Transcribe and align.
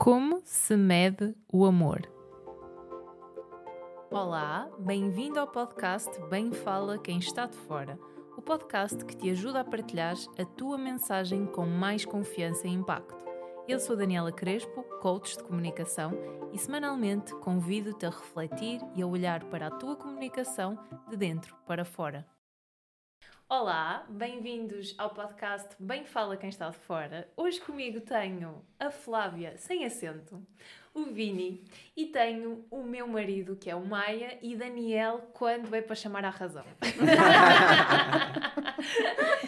Como 0.00 0.40
se 0.46 0.78
mede 0.78 1.36
o 1.52 1.66
amor? 1.66 2.10
Olá, 4.10 4.66
bem-vindo 4.78 5.38
ao 5.38 5.46
podcast 5.46 6.10
Bem 6.30 6.50
Fala 6.52 6.96
Quem 6.96 7.18
Está 7.18 7.44
de 7.44 7.54
Fora, 7.54 7.98
o 8.34 8.40
podcast 8.40 9.04
que 9.04 9.14
te 9.14 9.28
ajuda 9.28 9.60
a 9.60 9.64
partilhar 9.64 10.16
a 10.38 10.44
tua 10.46 10.78
mensagem 10.78 11.44
com 11.44 11.66
mais 11.66 12.06
confiança 12.06 12.66
e 12.66 12.70
impacto. 12.70 13.26
Eu 13.68 13.78
sou 13.78 13.94
Daniela 13.94 14.32
Crespo, 14.32 14.82
coach 15.02 15.36
de 15.36 15.44
comunicação, 15.44 16.12
e 16.50 16.56
semanalmente 16.56 17.34
convido-te 17.34 18.06
a 18.06 18.08
refletir 18.08 18.80
e 18.96 19.02
a 19.02 19.06
olhar 19.06 19.44
para 19.50 19.66
a 19.66 19.70
tua 19.70 19.96
comunicação 19.96 20.78
de 21.10 21.16
dentro 21.18 21.54
para 21.66 21.84
fora. 21.84 22.26
Olá, 23.52 24.06
bem-vindos 24.08 24.94
ao 24.96 25.10
podcast 25.10 25.70
Bem 25.76 26.04
Fala 26.04 26.36
Quem 26.36 26.48
Está 26.48 26.70
de 26.70 26.76
Fora. 26.76 27.26
Hoje 27.36 27.60
comigo 27.60 28.00
tenho 28.00 28.64
a 28.78 28.92
Flávia, 28.92 29.56
sem 29.56 29.84
acento, 29.84 30.40
o 30.94 31.06
Vini 31.06 31.64
e 31.96 32.06
tenho 32.06 32.64
o 32.70 32.84
meu 32.84 33.08
marido, 33.08 33.56
que 33.56 33.68
é 33.68 33.74
o 33.74 33.84
Maia, 33.84 34.38
e 34.40 34.54
Daniel, 34.54 35.32
quando 35.34 35.74
é 35.74 35.82
para 35.82 35.96
chamar 35.96 36.24
à 36.24 36.30
razão. 36.30 36.64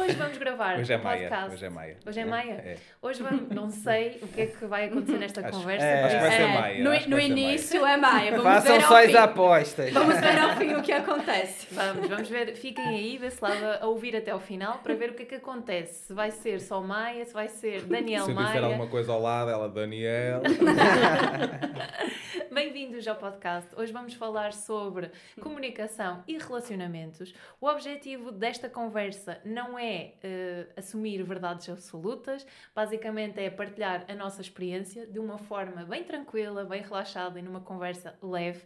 Hoje 0.00 0.14
vamos 0.14 0.38
gravar 0.38 0.78
Hoje 0.78 0.92
é 0.92 0.96
um 0.96 1.02
Maia. 1.02 1.28
podcast. 1.28 1.54
Hoje 1.54 1.64
é 1.66 1.70
Maia. 1.70 1.96
Hoje 2.06 2.20
é 2.20 2.24
Maia? 2.24 2.52
É. 2.52 2.76
Hoje 3.02 3.22
vamos, 3.22 3.48
não 3.50 3.70
sei 3.70 4.18
o 4.22 4.28
que 4.28 4.40
é 4.40 4.46
que 4.46 4.64
vai 4.64 4.86
acontecer 4.86 5.18
nesta 5.18 5.40
Acho- 5.46 5.58
conversa. 5.58 5.84
é, 5.86 6.04
acho 6.04 6.14
que 6.14 6.20
vai 6.20 6.28
isso- 6.28 6.36
ser 6.36 6.42
É, 6.42 6.60
Maia, 6.60 6.84
No, 6.84 6.90
no 7.10 7.20
início 7.20 7.86
é 7.86 7.96
Maia. 7.96 8.30
Vamos 8.30 8.44
Façam 8.44 8.74
ver 8.76 8.82
só 8.86 9.04
as 9.04 9.14
apostas. 9.14 9.92
Vamos 9.92 10.18
ver 10.18 10.38
ao 10.38 10.56
fim 10.56 10.74
o 10.74 10.82
que 10.82 10.92
acontece. 10.92 11.66
Vamos, 11.74 12.08
vamos 12.08 12.28
ver, 12.28 12.54
fiquem 12.56 12.86
aí 12.88 13.18
desse 13.18 13.42
lado 13.42 13.64
a 13.82 13.86
ouvir 13.86 14.16
até 14.16 14.30
ao 14.30 14.40
final 14.40 14.78
para 14.78 14.94
ver 14.94 15.10
o 15.10 15.14
que 15.14 15.22
é 15.22 15.26
que 15.26 15.34
acontece. 15.34 16.06
Se 16.06 16.14
vai 16.14 16.30
ser 16.30 16.60
só 16.60 16.80
Maia, 16.80 17.24
se 17.24 17.34
vai 17.34 17.48
ser 17.48 17.82
Daniel 17.82 18.24
Se 18.24 18.30
eu 18.30 18.36
disser 18.36 18.52
Maia. 18.54 18.66
alguma 18.66 18.86
coisa 18.86 19.12
ao 19.12 19.20
lado, 19.20 19.50
ela, 19.50 19.68
Daniel. 19.68 20.40
Bem-vindos 22.52 23.06
ao 23.06 23.14
podcast. 23.16 23.68
Hoje 23.76 23.92
vamos 23.92 24.14
falar 24.14 24.52
sobre 24.52 25.10
comunicação 25.40 26.24
e 26.26 26.36
relacionamentos. 26.38 27.32
O 27.60 27.66
objetivo 27.68 28.32
desta 28.32 28.68
conversa 28.68 29.38
não 29.44 29.78
é 29.78 29.99
eh, 30.22 30.66
assumir 30.76 31.22
verdades 31.22 31.68
absolutas, 31.68 32.46
basicamente 32.74 33.40
é 33.40 33.50
partilhar 33.50 34.04
a 34.08 34.14
nossa 34.14 34.40
experiência 34.40 35.06
de 35.06 35.18
uma 35.18 35.38
forma 35.38 35.84
bem 35.84 36.04
tranquila, 36.04 36.64
bem 36.64 36.82
relaxada 36.82 37.38
e 37.38 37.42
numa 37.42 37.60
conversa 37.60 38.16
leve. 38.22 38.62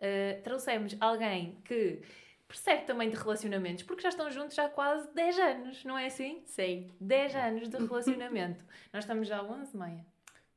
Eh, 0.00 0.40
trouxemos 0.44 0.96
alguém 1.00 1.58
que 1.64 2.00
percebe 2.46 2.84
também 2.84 3.10
de 3.10 3.16
relacionamentos, 3.16 3.82
porque 3.84 4.02
já 4.02 4.08
estão 4.08 4.30
juntos 4.30 4.58
há 4.58 4.68
quase 4.68 5.12
10 5.14 5.38
anos, 5.38 5.84
não 5.84 5.98
é 5.98 6.06
assim? 6.06 6.42
Sim. 6.46 6.90
10 6.98 7.34
anos 7.36 7.68
de 7.68 7.76
relacionamento. 7.76 8.64
Nós 8.92 9.04
estamos 9.04 9.28
já 9.28 9.38
há 9.38 9.42
11, 9.42 9.76
meia. 9.76 10.06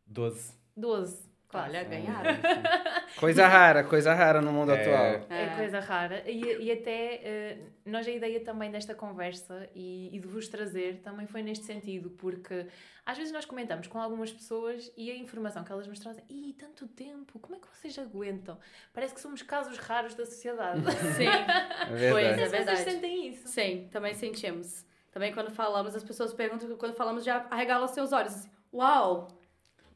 12. 0.08 0.54
12. 0.76 1.31
Quase. 1.52 1.70
Olha, 1.70 1.84
ganharam. 1.84 2.32
Coisa 3.20 3.46
rara, 3.46 3.84
coisa 3.84 4.14
rara 4.14 4.42
no 4.42 4.54
mundo 4.54 4.72
É. 4.72 4.82
atual. 4.82 5.28
É 5.30 5.44
É. 5.44 5.56
coisa 5.58 5.80
rara. 5.82 6.24
E, 6.30 6.64
e 6.64 6.72
até 6.72 7.16
eh, 7.16 7.58
nós 7.86 8.08
a 8.08 8.12
ideia 8.12 8.40
também 8.40 8.72
desta 8.72 8.96
conversa 8.96 9.70
e, 9.76 10.10
e 10.16 10.20
de 10.20 10.28
vos 10.28 10.48
trazer 10.48 11.02
também 11.04 11.28
foi 11.28 11.44
neste 11.44 11.66
sentido, 11.66 12.10
porque 12.12 12.68
às 13.06 13.18
vezes 13.18 13.34
nós 13.34 13.44
comentamos 13.44 13.88
com 13.88 14.00
algumas 14.00 14.32
pessoas 14.32 14.92
e 14.96 15.12
a 15.12 15.16
informação 15.16 15.64
que 15.66 15.72
elas 15.72 15.86
nos 15.88 16.00
trazem, 16.00 16.24
e 16.30 16.54
tanto 16.58 16.88
tempo, 16.88 17.38
como 17.40 17.56
é 17.56 17.60
que 17.60 17.68
vocês 17.68 18.00
aguentam? 18.00 18.58
Parece 18.94 19.14
que 19.14 19.20
somos 19.20 19.42
casos 19.42 19.78
raros 19.78 20.16
da 20.16 20.26
sociedade. 20.26 20.82
Sim. 21.18 21.28
É 21.28 21.88
Pois 21.88 22.00
verdade. 22.28 22.42
é 22.42 22.48
Vocês 22.48 22.52
verdade. 22.52 22.84
sentem 22.90 23.28
isso? 23.28 23.48
Sim, 23.50 23.90
também 23.92 24.14
sentimos. 24.14 24.86
Também 25.12 25.34
quando 25.34 25.52
falamos, 25.52 25.94
as 25.98 26.04
pessoas 26.04 26.34
perguntam, 26.34 26.78
quando 26.78 26.94
falamos 26.94 27.26
já 27.26 27.46
arregalam 27.52 27.88
seus 27.90 28.14
olhos. 28.14 28.34
assim, 28.34 28.50
Uau! 28.74 29.28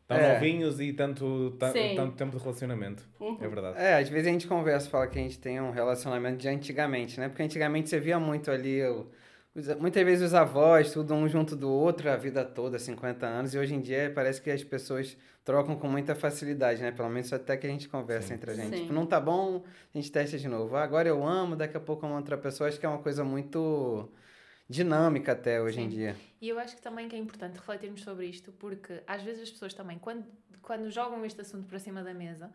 Tão 0.08 0.18
É. 0.18 0.34
novinhos 0.36 0.80
e 0.80 0.94
tanto, 0.94 1.52
ta- 1.60 1.72
Sim. 1.72 1.94
tanto 1.96 2.16
tempo 2.16 2.38
de 2.38 2.44
relacionamento. 2.44 3.04
Uhum. 3.20 3.38
É 3.42 3.48
verdade. 3.48 3.78
É, 3.80 3.96
às 3.98 4.08
vezes 4.08 4.28
a 4.28 4.32
gente 4.32 4.46
conversa, 4.48 4.88
fala 4.90 5.08
que 5.08 5.18
a 5.18 5.22
gente 5.22 5.40
tem 5.40 5.60
um 5.60 5.72
relacionamento 5.72 6.38
de 6.38 6.48
antigamente, 6.48 7.20
né? 7.20 7.28
Porque 7.28 7.42
antigamente 7.42 7.90
você 7.90 8.00
via 8.00 8.20
muito 8.20 8.52
ali, 8.52 8.84
o- 8.84 9.08
os- 9.56 9.76
muitas 9.80 10.04
vezes 10.04 10.28
os 10.28 10.34
avós, 10.36 10.92
tudo 10.94 11.14
um 11.16 11.28
junto 11.28 11.56
do 11.56 11.72
outro 11.72 12.08
a 12.12 12.16
vida 12.16 12.46
toda, 12.46 12.78
50 12.78 13.26
anos, 13.26 13.56
e 13.56 13.58
hoje 13.58 13.74
em 13.74 13.82
dia 13.82 14.12
parece 14.14 14.40
que 14.42 14.52
as 14.52 14.64
pessoas 14.64 15.18
trocam 15.44 15.76
com 15.76 15.88
muita 15.88 16.14
facilidade, 16.14 16.82
né? 16.84 16.92
Pelo 16.92 17.10
menos 17.10 17.32
até 17.34 17.58
que 17.58 17.66
a 17.66 17.70
gente 17.70 17.90
conversa 17.90 18.34
entre 18.34 18.52
a 18.52 18.54
gente. 18.54 18.76
Sim. 18.76 18.82
Tipo, 18.84 18.94
não 18.94 19.08
tá 19.08 19.20
bom, 19.20 19.64
a 19.94 19.98
gente 19.98 20.12
testa 20.12 20.38
de 20.38 20.48
novo. 20.48 20.76
Ah, 20.76 20.84
agora 20.84 21.08
eu 21.10 21.26
amo, 21.26 21.56
daqui 21.56 21.78
a 21.78 21.80
pouco 21.80 22.06
eu 22.06 22.10
amo 22.10 22.18
outra 22.20 22.38
pessoa. 22.38 22.68
Acho 22.70 22.80
que 22.80 22.86
é 22.86 22.90
uma 22.90 22.98
coisa 23.00 23.24
muito 23.24 24.08
dinâmica 24.70 25.32
até 25.34 25.62
hoje 25.62 25.80
em 25.80 25.90
Sim. 25.90 25.96
dia. 25.96 26.16
E 26.42 26.50
eu 26.50 26.60
acho 26.60 26.76
que 26.76 26.82
também 26.82 27.08
que 27.08 27.16
é 27.16 27.20
importante 27.20 27.56
refletirmos 27.56 28.02
sobre 28.02 28.28
isto, 28.28 28.52
porque 28.54 29.04
às 29.06 29.22
vezes 29.22 29.44
as 29.44 29.52
pessoas 29.52 29.74
também, 29.74 30.00
quando, 30.00 30.26
quando 30.62 30.90
jogam 30.90 31.26
este 31.26 31.42
assunto 31.42 31.68
para 31.68 31.80
cima 31.80 32.04
da 32.04 32.14
mesa, 32.14 32.52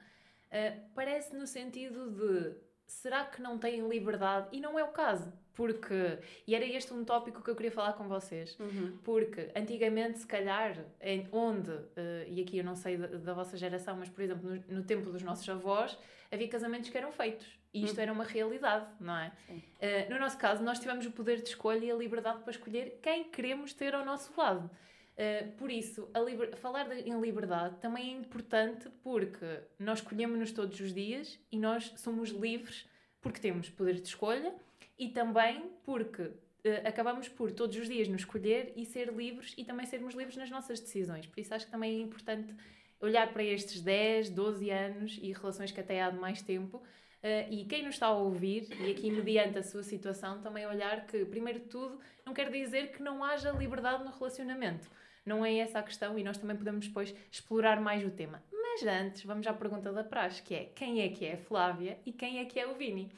eh, 0.50 0.78
parece 0.94 1.34
no 1.36 1.46
sentido 1.46 2.10
de 2.10 2.56
será 2.86 3.24
que 3.24 3.40
não 3.40 3.58
têm 3.58 3.88
liberdade? 3.88 4.48
E 4.52 4.60
não 4.60 4.78
é 4.78 4.84
o 4.84 4.88
caso, 4.88 5.32
porque, 5.54 6.18
e 6.46 6.54
era 6.54 6.64
este 6.64 6.92
um 6.92 7.04
tópico 7.04 7.42
que 7.42 7.50
eu 7.50 7.56
queria 7.56 7.72
falar 7.72 7.92
com 7.94 8.08
vocês, 8.08 8.58
Uhum. 8.58 8.96
porque 9.04 9.50
antigamente, 9.54 10.18
se 10.20 10.26
calhar, 10.26 10.76
em 11.00 11.28
onde, 11.32 11.70
eh, 11.96 12.26
e 12.28 12.40
aqui 12.42 12.58
eu 12.58 12.64
não 12.64 12.74
sei 12.76 12.96
da, 12.96 13.06
da 13.06 13.34
vossa 13.34 13.56
geração, 13.56 13.96
mas 13.96 14.08
por 14.08 14.22
exemplo, 14.22 14.48
no, 14.48 14.76
no 14.78 14.84
tempo 14.84 15.10
dos 15.10 15.22
nossos 15.22 15.48
avós, 15.48 15.98
havia 16.32 16.48
casamentos 16.48 16.88
que 16.90 16.96
eram 16.96 17.12
feitos. 17.12 17.46
E 17.72 17.84
isto 17.84 18.00
era 18.00 18.12
uma 18.12 18.24
realidade, 18.24 18.86
não 18.98 19.16
é? 19.16 19.32
Eh, 19.80 20.08
no 20.08 20.18
nosso 20.18 20.36
caso, 20.38 20.62
nós 20.62 20.78
tivemos 20.80 21.06
o 21.06 21.12
poder 21.12 21.36
de 21.40 21.48
escolha 21.50 21.84
e 21.84 21.90
a 21.90 21.94
liberdade 21.94 22.40
para 22.40 22.50
escolher 22.50 22.98
quem 23.00 23.24
queremos 23.24 23.72
ter 23.72 23.94
ao 23.94 24.04
nosso 24.04 24.32
lado. 24.36 24.68
Eh, 25.16 25.44
por 25.58 25.70
isso, 25.70 26.08
liber- 26.24 26.56
falar 26.56 26.88
de- 26.88 27.08
em 27.08 27.20
liberdade 27.20 27.76
também 27.76 28.08
é 28.14 28.16
importante 28.16 28.88
porque 29.04 29.60
nós 29.78 29.98
escolhemos-nos 30.00 30.50
todos 30.50 30.80
os 30.80 30.92
dias 30.92 31.38
e 31.52 31.58
nós 31.58 31.92
somos 31.96 32.30
livres 32.30 32.88
porque 33.20 33.38
temos 33.38 33.68
poder 33.68 33.94
de 34.00 34.08
escolha 34.08 34.52
e 35.00 35.08
também 35.08 35.72
porque 35.82 36.30
eh, 36.62 36.82
acabamos 36.86 37.26
por 37.26 37.50
todos 37.50 37.74
os 37.76 37.88
dias 37.88 38.06
nos 38.06 38.20
escolher 38.20 38.72
e 38.76 38.84
ser 38.84 39.12
livres 39.12 39.54
e 39.56 39.64
também 39.64 39.86
sermos 39.86 40.14
livres 40.14 40.36
nas 40.36 40.50
nossas 40.50 40.78
decisões. 40.78 41.26
Por 41.26 41.40
isso 41.40 41.54
acho 41.54 41.64
que 41.64 41.72
também 41.72 41.98
é 41.98 42.02
importante 42.02 42.54
olhar 43.00 43.32
para 43.32 43.42
estes 43.42 43.80
10, 43.80 44.28
12 44.28 44.70
anos 44.70 45.18
e 45.22 45.32
relações 45.32 45.72
que 45.72 45.80
até 45.80 46.02
há 46.02 46.10
de 46.10 46.18
mais 46.18 46.42
tempo 46.42 46.82
eh, 47.22 47.48
e 47.50 47.64
quem 47.64 47.82
nos 47.82 47.94
está 47.94 48.08
a 48.08 48.14
ouvir, 48.14 48.68
e 48.78 48.90
aqui 48.90 49.10
mediante 49.10 49.58
a 49.58 49.62
sua 49.62 49.82
situação, 49.82 50.42
também 50.42 50.66
olhar 50.66 51.06
que, 51.06 51.24
primeiro 51.24 51.60
de 51.60 51.66
tudo, 51.66 51.98
não 52.24 52.34
quer 52.34 52.50
dizer 52.50 52.92
que 52.92 53.02
não 53.02 53.24
haja 53.24 53.50
liberdade 53.52 54.04
no 54.04 54.10
relacionamento. 54.10 54.90
Não 55.24 55.44
é 55.44 55.56
essa 55.58 55.78
a 55.78 55.82
questão 55.82 56.18
e 56.18 56.24
nós 56.24 56.36
também 56.36 56.56
podemos 56.56 56.86
depois 56.88 57.14
explorar 57.30 57.80
mais 57.80 58.04
o 58.04 58.10
tema. 58.10 58.42
Mas 58.52 58.82
antes, 58.82 59.24
vamos 59.24 59.46
à 59.46 59.52
pergunta 59.52 59.92
da 59.92 60.04
praxe, 60.04 60.42
que 60.42 60.54
é 60.54 60.64
quem 60.74 61.02
é 61.02 61.08
que 61.08 61.24
é 61.24 61.34
a 61.34 61.38
Flávia 61.38 61.98
e 62.04 62.12
quem 62.12 62.38
é 62.38 62.44
que 62.44 62.58
é 62.58 62.66
o 62.66 62.74
Vini? 62.74 63.10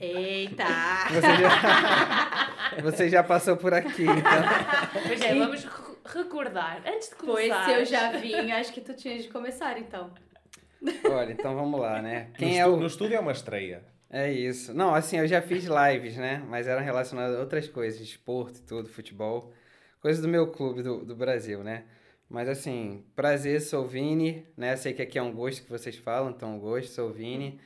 Eita! 0.00 0.64
Você 1.10 1.20
já, 1.42 2.80
você 2.82 3.08
já 3.08 3.22
passou 3.22 3.56
por 3.56 3.72
aqui, 3.74 4.02
então. 4.02 5.02
Pois 5.06 5.20
é, 5.20 5.34
vamos 5.34 5.64
re- 5.64 5.70
recordar. 6.06 6.82
Antes 6.86 7.10
de 7.10 7.16
Pois 7.16 7.48
começar... 7.48 7.64
se 7.66 7.72
eu 7.72 7.84
já 7.84 8.12
vim, 8.12 8.50
acho 8.52 8.72
que 8.72 8.80
tu 8.80 8.94
tinhas 8.94 9.22
de 9.22 9.28
começar 9.28 9.78
então. 9.78 10.10
Olha, 11.10 11.32
então 11.32 11.54
vamos 11.54 11.80
lá, 11.80 12.02
né? 12.02 12.28
no, 12.30 12.34
Quem 12.34 12.58
é 12.58 12.62
estu- 12.64 12.74
o. 12.74 12.80
no 12.80 12.86
estúdio 12.86 13.16
é 13.16 13.20
uma 13.20 13.32
estreia. 13.32 13.84
É 14.10 14.30
isso. 14.30 14.74
Não, 14.74 14.94
assim, 14.94 15.18
eu 15.18 15.26
já 15.26 15.40
fiz 15.40 15.64
lives, 15.64 16.16
né? 16.16 16.42
Mas 16.48 16.66
eram 16.66 16.82
relacionadas 16.82 17.36
a 17.36 17.40
outras 17.40 17.66
coisas, 17.68 18.00
esporte 18.00 18.58
e 18.58 18.62
tudo, 18.62 18.88
futebol. 18.88 19.52
Coisas 20.00 20.20
do 20.20 20.28
meu 20.28 20.48
clube 20.48 20.82
do, 20.82 21.04
do 21.04 21.14
Brasil, 21.16 21.62
né? 21.62 21.84
Mas 22.28 22.48
assim, 22.48 23.04
prazer, 23.14 23.60
sou 23.60 23.84
o 23.84 23.88
Vini, 23.88 24.46
né? 24.56 24.74
Sei 24.76 24.92
que 24.92 25.00
aqui 25.02 25.18
é 25.18 25.22
um 25.22 25.32
gosto 25.32 25.62
que 25.62 25.70
vocês 25.70 25.96
falam, 25.96 26.30
então 26.30 26.56
um 26.56 26.58
gosto, 26.58 26.90
sou 26.90 27.08
o 27.10 27.12
Vini. 27.12 27.60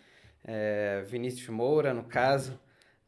É, 0.47 1.03
Vinícius 1.07 1.49
Moura, 1.49 1.93
no 1.93 2.05
caso, 2.05 2.59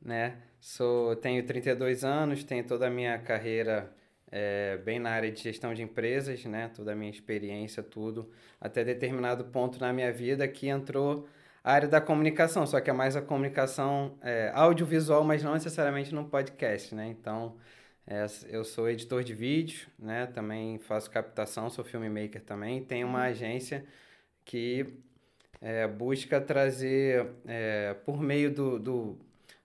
né? 0.03 0.39
Sou, 0.61 1.15
tenho 1.17 1.45
32 1.47 2.05
anos, 2.05 2.43
tenho 2.43 2.67
toda 2.67 2.89
a 2.89 2.91
minha 2.91 3.17
carreira 3.19 3.95
é, 4.31 4.77
bem 4.79 4.99
na 4.99 5.11
área 5.11 5.31
de 5.31 5.41
gestão 5.41 5.73
de 5.73 5.83
empresas, 5.83 6.45
né? 6.45 6.71
Toda 6.75 6.93
a 6.93 6.97
minha 6.97 7.11
experiência, 7.11 7.83
tudo. 7.83 8.31
Até 8.61 8.85
determinado 8.85 9.45
ponto 9.47 9.81
na 9.81 9.93
minha 9.93 10.13
vida 10.13 10.47
que 10.49 10.69
entrou 10.69 11.29
a 11.63 11.73
área 11.73 11.89
da 11.89 12.01
comunicação, 12.01 12.67
só 12.67 12.81
que 12.81 12.91
é 12.91 12.93
mais 12.93 13.17
a 13.17 13.23
comunicação 13.23 14.19
é, 14.23 14.51
audiovisual, 14.55 15.25
mas 15.25 15.43
não 15.43 15.55
necessariamente 15.55 16.15
no 16.15 16.25
podcast, 16.29 16.95
né? 16.95 17.07
Então, 17.09 17.57
é, 18.07 18.27
eu 18.49 18.65
sou 18.65 18.89
editor 18.89 19.23
de 19.23 19.35
vídeo, 19.35 19.89
né? 19.99 20.27
Também 20.27 20.79
faço 20.79 21.11
captação, 21.11 21.71
sou 21.71 21.85
filmmaker 21.85 22.43
também. 22.43 22.83
Tenho 22.85 23.07
uma 23.07 23.23
agência 23.25 23.85
que 24.45 24.99
é, 25.61 25.87
busca 25.87 26.41
trazer, 26.41 27.27
é, 27.47 27.95
por 28.05 28.21
meio 28.21 28.51
do, 28.51 28.79
do, 28.79 29.19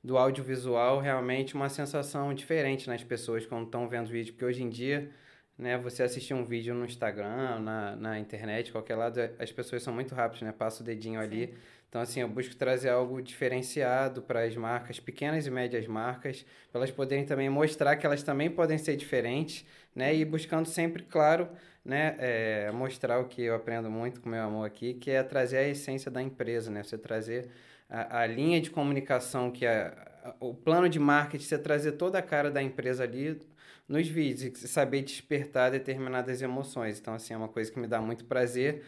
do 0.03 0.17
audiovisual, 0.17 0.99
realmente 0.99 1.55
uma 1.55 1.69
sensação 1.69 2.33
diferente 2.33 2.87
nas 2.87 3.03
pessoas 3.03 3.45
quando 3.45 3.65
estão 3.65 3.87
vendo 3.87 4.07
vídeo, 4.07 4.33
porque 4.33 4.45
hoje 4.45 4.63
em 4.63 4.69
dia 4.69 5.11
né? 5.57 5.77
Você 5.77 6.03
assistir 6.03 6.33
um 6.33 6.43
vídeo 6.43 6.73
no 6.73 6.85
Instagram, 6.85 7.59
na, 7.59 7.95
na 7.95 8.19
internet, 8.19 8.71
qualquer 8.71 8.95
lado, 8.95 9.19
é, 9.19 9.31
as 9.39 9.51
pessoas 9.51 9.83
são 9.83 9.93
muito 9.93 10.15
rápidas, 10.15 10.41
né? 10.41 10.51
Passa 10.51 10.81
o 10.81 10.85
dedinho 10.85 11.19
ali. 11.19 11.53
Então, 11.89 12.01
assim, 12.01 12.21
eu 12.21 12.27
busco 12.27 12.55
trazer 12.55 12.89
algo 12.89 13.21
diferenciado 13.21 14.21
para 14.23 14.43
as 14.43 14.55
marcas, 14.55 14.99
pequenas 14.99 15.45
e 15.45 15.51
médias 15.51 15.85
marcas, 15.85 16.43
para 16.71 16.79
elas 16.79 16.91
poderem 16.91 17.23
também 17.23 17.49
mostrar 17.49 17.95
que 17.97 18.05
elas 18.05 18.23
também 18.23 18.49
podem 18.49 18.79
ser 18.79 18.95
diferentes, 18.95 19.63
né? 19.95 20.15
E 20.15 20.25
buscando 20.25 20.65
sempre, 20.67 21.03
claro, 21.03 21.49
né? 21.83 22.15
É, 22.19 22.71
mostrar 22.71 23.19
o 23.19 23.25
que 23.25 23.41
eu 23.41 23.55
aprendo 23.55 23.89
muito 23.89 24.21
com 24.21 24.29
meu 24.29 24.43
amor 24.43 24.65
aqui, 24.65 24.93
que 24.93 25.11
é 25.11 25.21
trazer 25.23 25.57
a 25.57 25.67
essência 25.67 26.09
da 26.09 26.21
empresa, 26.21 26.71
né? 26.71 26.83
Você 26.83 26.97
trazer 26.97 27.49
a, 27.89 28.21
a 28.21 28.27
linha 28.27 28.59
de 28.61 28.69
comunicação, 28.71 29.51
que 29.51 29.65
é 29.65 29.93
o 30.39 30.53
plano 30.53 30.87
de 30.87 30.99
marketing, 30.99 31.45
você 31.45 31.57
trazer 31.57 31.93
toda 31.93 32.17
a 32.19 32.21
cara 32.21 32.49
da 32.49 32.61
empresa 32.61 33.03
ali 33.03 33.39
nos 33.87 34.07
vídeos 34.07 34.63
e 34.63 34.67
saber 34.67 35.01
despertar 35.01 35.71
determinadas 35.71 36.41
emoções. 36.41 36.99
Então, 36.99 37.13
assim, 37.13 37.33
é 37.33 37.37
uma 37.37 37.49
coisa 37.49 37.71
que 37.71 37.79
me 37.79 37.87
dá 37.87 38.01
muito 38.01 38.25
prazer. 38.25 38.83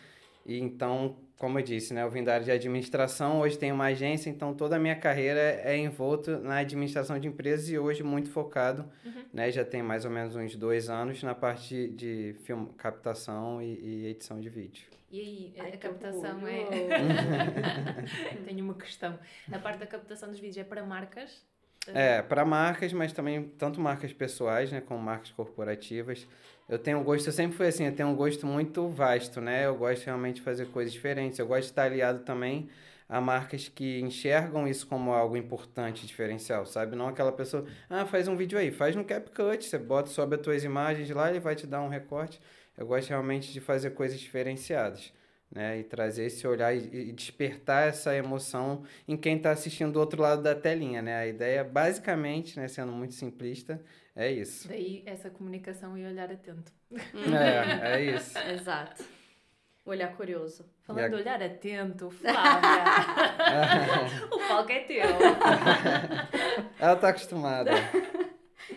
E 0.45 0.59
então, 0.59 1.17
como 1.37 1.59
eu 1.59 1.63
disse, 1.63 1.93
né, 1.93 2.03
eu 2.03 2.09
vim 2.09 2.23
da 2.23 2.33
área 2.33 2.45
de 2.45 2.51
administração, 2.51 3.41
hoje 3.41 3.57
tenho 3.57 3.75
uma 3.75 3.85
agência, 3.85 4.29
então 4.29 4.53
toda 4.53 4.77
a 4.77 4.79
minha 4.79 4.95
carreira 4.95 5.39
é 5.39 5.77
envolto 5.77 6.37
na 6.39 6.57
administração 6.57 7.19
de 7.19 7.27
empresas 7.27 7.69
e 7.69 7.77
hoje 7.77 8.03
muito 8.03 8.29
focado, 8.29 8.89
uhum. 9.05 9.25
né, 9.33 9.51
já 9.51 9.65
tem 9.65 9.83
mais 9.83 10.05
ou 10.05 10.11
menos 10.11 10.35
uns 10.35 10.55
dois 10.55 10.89
anos 10.89 11.21
na 11.23 11.35
parte 11.35 11.89
de, 11.89 12.33
de 12.33 12.35
film, 12.43 12.65
captação 12.77 13.61
e, 13.61 13.79
e 13.79 14.07
edição 14.07 14.39
de 14.39 14.49
vídeo. 14.49 14.85
E 15.11 15.19
aí, 15.19 15.53
Ai, 15.59 15.73
a 15.73 15.77
captação 15.77 16.47
é. 16.47 16.65
Tenho 18.45 18.65
uma 18.65 18.73
questão. 18.73 19.17
A 19.49 19.59
parte 19.59 19.79
da 19.79 19.85
captação 19.85 20.29
dos 20.29 20.39
vídeos 20.39 20.57
é 20.57 20.63
para 20.63 20.83
marcas? 20.83 21.45
É, 21.93 22.21
para 22.21 22.43
marcas, 22.43 22.91
mas 22.91 23.13
também 23.13 23.43
tanto 23.57 23.79
marcas 23.79 24.11
pessoais, 24.11 24.71
né, 24.71 24.81
como 24.81 24.99
marcas 24.99 25.31
corporativas. 25.31 26.27
Eu 26.67 26.79
tenho 26.79 26.99
um 26.99 27.03
gosto, 27.03 27.27
eu 27.27 27.33
sempre 27.33 27.55
fui 27.55 27.67
assim, 27.67 27.85
eu 27.85 27.95
tenho 27.95 28.09
um 28.09 28.15
gosto 28.15 28.45
muito 28.47 28.87
vasto, 28.89 29.39
né? 29.39 29.65
Eu 29.65 29.75
gosto 29.75 30.05
realmente 30.05 30.35
de 30.37 30.41
fazer 30.41 30.65
coisas 30.67 30.91
diferentes. 30.91 31.37
Eu 31.39 31.47
gosto 31.47 31.61
de 31.61 31.67
estar 31.67 31.83
aliado 31.83 32.19
também 32.19 32.69
a 33.07 33.21
marcas 33.21 33.67
que 33.69 33.99
enxergam 34.01 34.67
isso 34.67 34.87
como 34.87 35.11
algo 35.13 35.37
importante, 35.37 36.07
diferencial, 36.07 36.65
sabe? 36.65 36.95
Não 36.95 37.07
aquela 37.07 37.31
pessoa, 37.31 37.65
ah, 37.89 38.05
faz 38.05 38.27
um 38.27 38.35
vídeo 38.35 38.57
aí, 38.57 38.71
faz 38.71 38.95
no 38.95 39.05
CapCut, 39.05 39.63
você 39.63 39.77
bota, 39.77 40.09
sobe 40.09 40.35
as 40.37 40.41
tuas 40.41 40.63
imagens 40.63 41.09
lá, 41.11 41.29
ele 41.29 41.39
vai 41.39 41.55
te 41.55 41.67
dar 41.67 41.81
um 41.81 41.87
recorte. 41.87 42.41
Eu 42.77 42.87
gosto 42.87 43.09
realmente 43.09 43.53
de 43.53 43.61
fazer 43.61 43.91
coisas 43.91 44.19
diferenciadas 44.19 45.13
né? 45.51 45.79
E 45.79 45.83
trazer 45.83 46.25
esse 46.25 46.45
olhar 46.47 46.75
e, 46.75 47.11
despertar 47.11 47.87
essa 47.87 48.15
emoção 48.15 48.83
em 49.07 49.15
quem 49.15 49.37
está 49.37 49.51
assistindo 49.51 49.93
do 49.93 49.99
outro 49.99 50.21
lado 50.21 50.41
da 50.41 50.53
telinha, 50.53 51.01
né? 51.01 51.15
A 51.17 51.27
ideia, 51.27 51.63
basicamente, 51.63 52.59
né, 52.59 52.67
sendo 52.67 52.91
muito 52.91 53.13
simplista, 53.13 53.81
é 54.15 54.31
isso. 54.31 54.67
Daí 54.67 55.03
essa 55.05 55.29
comunicação 55.29 55.97
e 55.97 56.05
olhar 56.05 56.31
atento. 56.31 56.71
É, 56.91 57.95
é 57.95 58.01
isso. 58.01 58.37
Exato. 58.49 59.03
Olhar 59.85 60.15
curioso. 60.15 60.65
Falando 60.81 61.09
de 61.09 61.15
olhar 61.15 61.43
atento, 61.43 62.09
Flávia. 62.21 62.83
o 64.31 64.39
palco 64.47 64.71
é 64.71 64.79
teu. 64.79 65.03
Ela 66.79 66.95
tá 66.95 67.09
acostumada. 67.09 67.71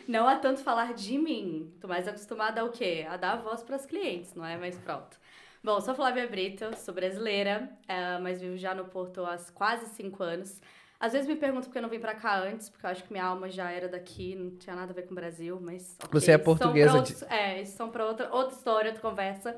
Não 0.06 0.28
a 0.28 0.36
tanto 0.36 0.62
falar 0.62 0.92
de 0.92 1.16
mim. 1.16 1.74
Tô 1.80 1.88
mais 1.88 2.06
acostumada 2.06 2.60
ao 2.60 2.70
quê? 2.70 3.06
A 3.08 3.16
dar 3.16 3.36
voz 3.36 3.62
para 3.62 3.76
os 3.76 3.86
clientes, 3.86 4.34
não 4.34 4.44
é? 4.44 4.56
Mas 4.56 4.76
pronto. 4.78 5.18
Bom, 5.62 5.80
sou 5.80 5.94
Flávia 5.94 6.26
Brito, 6.26 6.76
sou 6.76 6.94
brasileira, 6.94 7.68
é, 7.88 8.18
mas 8.18 8.40
vivo 8.40 8.56
já 8.56 8.74
no 8.74 8.84
Porto 8.84 9.24
há 9.24 9.36
quase 9.54 9.86
cinco 9.86 10.22
anos. 10.22 10.60
Às 11.00 11.12
vezes 11.12 11.28
me 11.28 11.36
perguntam 11.36 11.64
por 11.68 11.72
que 11.72 11.78
eu 11.78 11.82
não 11.82 11.88
vim 11.88 12.00
pra 12.00 12.14
cá 12.14 12.40
antes, 12.40 12.68
porque 12.68 12.84
eu 12.84 12.90
acho 12.90 13.04
que 13.04 13.12
minha 13.12 13.24
alma 13.24 13.48
já 13.48 13.70
era 13.70 13.88
daqui, 13.88 14.34
não 14.34 14.56
tinha 14.56 14.74
nada 14.74 14.90
a 14.90 14.94
ver 14.94 15.02
com 15.02 15.12
o 15.12 15.14
Brasil, 15.14 15.58
mas. 15.60 15.96
Okay, 16.02 16.20
Você 16.20 16.32
é 16.32 16.38
portuguesa 16.38 16.96
outros, 16.96 17.20
de. 17.20 17.32
É, 17.32 17.62
isso 17.62 17.76
são 17.76 17.88
pra 17.88 18.04
outra, 18.04 18.34
outra 18.34 18.56
história, 18.56 18.90
outra 18.90 19.08
conversa. 19.08 19.56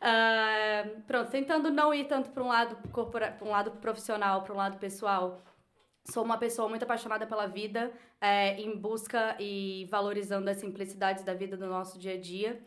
Uh, 0.00 1.00
pronto, 1.02 1.30
tentando 1.30 1.70
não 1.70 1.94
ir 1.94 2.06
tanto 2.06 2.30
para 2.30 2.42
um 2.42 2.48
lado 2.48 2.76
corpora... 2.90 3.30
pra 3.30 3.46
um 3.46 3.50
lado 3.50 3.70
profissional, 3.72 4.42
para 4.42 4.52
um 4.52 4.56
lado 4.56 4.78
pessoal. 4.78 5.40
Sou 6.10 6.24
uma 6.24 6.38
pessoa 6.38 6.68
muito 6.68 6.82
apaixonada 6.82 7.26
pela 7.26 7.46
vida, 7.46 7.92
é, 8.20 8.58
em 8.60 8.76
busca 8.76 9.36
e 9.38 9.86
valorizando 9.90 10.50
as 10.50 10.56
simplicidades 10.56 11.22
da 11.22 11.34
vida 11.34 11.56
do 11.56 11.66
nosso 11.66 11.98
dia 11.98 12.14
a 12.14 12.20
dia. 12.20 12.60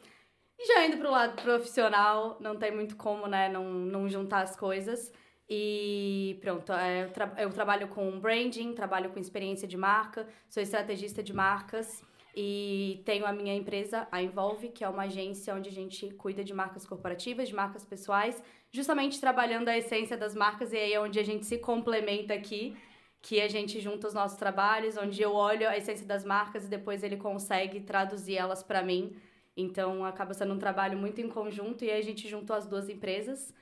E 0.58 0.66
já 0.68 0.86
indo 0.86 0.98
pro 0.98 1.12
lado 1.12 1.42
profissional, 1.42 2.38
não 2.40 2.56
tem 2.56 2.72
muito 2.74 2.96
como, 2.96 3.28
né, 3.28 3.50
não, 3.50 3.66
não 3.66 4.08
juntar 4.08 4.44
as 4.44 4.56
coisas. 4.56 5.12
E 5.56 6.40
pronto, 6.42 6.74
é, 6.74 7.04
eu, 7.04 7.10
tra 7.12 7.32
eu 7.38 7.50
trabalho 7.52 7.88
com 7.88 8.20
branding, 8.20 8.74
trabalho 8.74 9.12
com 9.12 9.20
experiência 9.20 9.68
de 9.68 9.78
marca, 9.78 10.28
sou 10.50 10.64
estrategista 10.64 11.22
de 11.22 11.32
marcas 11.32 12.04
e 12.36 13.04
tenho 13.06 13.24
a 13.24 13.32
minha 13.32 13.54
empresa, 13.54 14.08
a 14.12 14.20
Envolve, 14.20 14.70
que 14.70 14.84
é 14.84 14.90
uma 14.90 15.04
agência 15.04 15.54
onde 15.54 15.70
a 15.70 15.72
gente 15.72 16.10
cuida 16.16 16.44
de 16.44 16.56
marcas 16.56 16.88
corporativas, 16.88 17.50
de 17.50 17.54
marcas 17.54 17.86
pessoais, 17.86 18.42
justamente 18.72 19.20
trabalhando 19.20 19.70
a 19.70 19.78
essência 19.78 20.18
das 20.18 20.34
marcas 20.34 20.74
e 20.74 20.78
aí 20.78 20.94
é 20.94 21.00
onde 21.00 21.20
a 21.20 21.24
gente 21.24 21.46
se 21.46 21.60
complementa 21.60 22.34
aqui, 22.34 22.76
que 23.22 23.40
a 23.40 23.48
gente 23.48 23.80
junta 23.80 24.08
os 24.08 24.14
nossos 24.16 24.40
trabalhos, 24.40 24.98
onde 24.98 25.22
eu 25.22 25.36
olho 25.36 25.70
a 25.70 25.78
essência 25.78 26.08
das 26.08 26.26
marcas 26.26 26.66
e 26.66 26.68
depois 26.68 27.04
ele 27.04 27.18
consegue 27.18 27.80
traduzir 27.82 28.38
elas 28.38 28.64
para 28.64 28.82
mim 28.82 29.16
então 29.56 30.04
acaba 30.04 30.34
sendo 30.34 30.54
um 30.54 30.60
trabalho 30.60 30.98
muito 30.98 31.22
em 31.22 31.30
conjunto 31.30 31.86
e 31.86 31.92
a 31.92 32.02
gente 32.02 32.28
juntou 32.28 32.56
as 32.56 32.66
duas 32.66 32.90
empresas. 32.90 33.54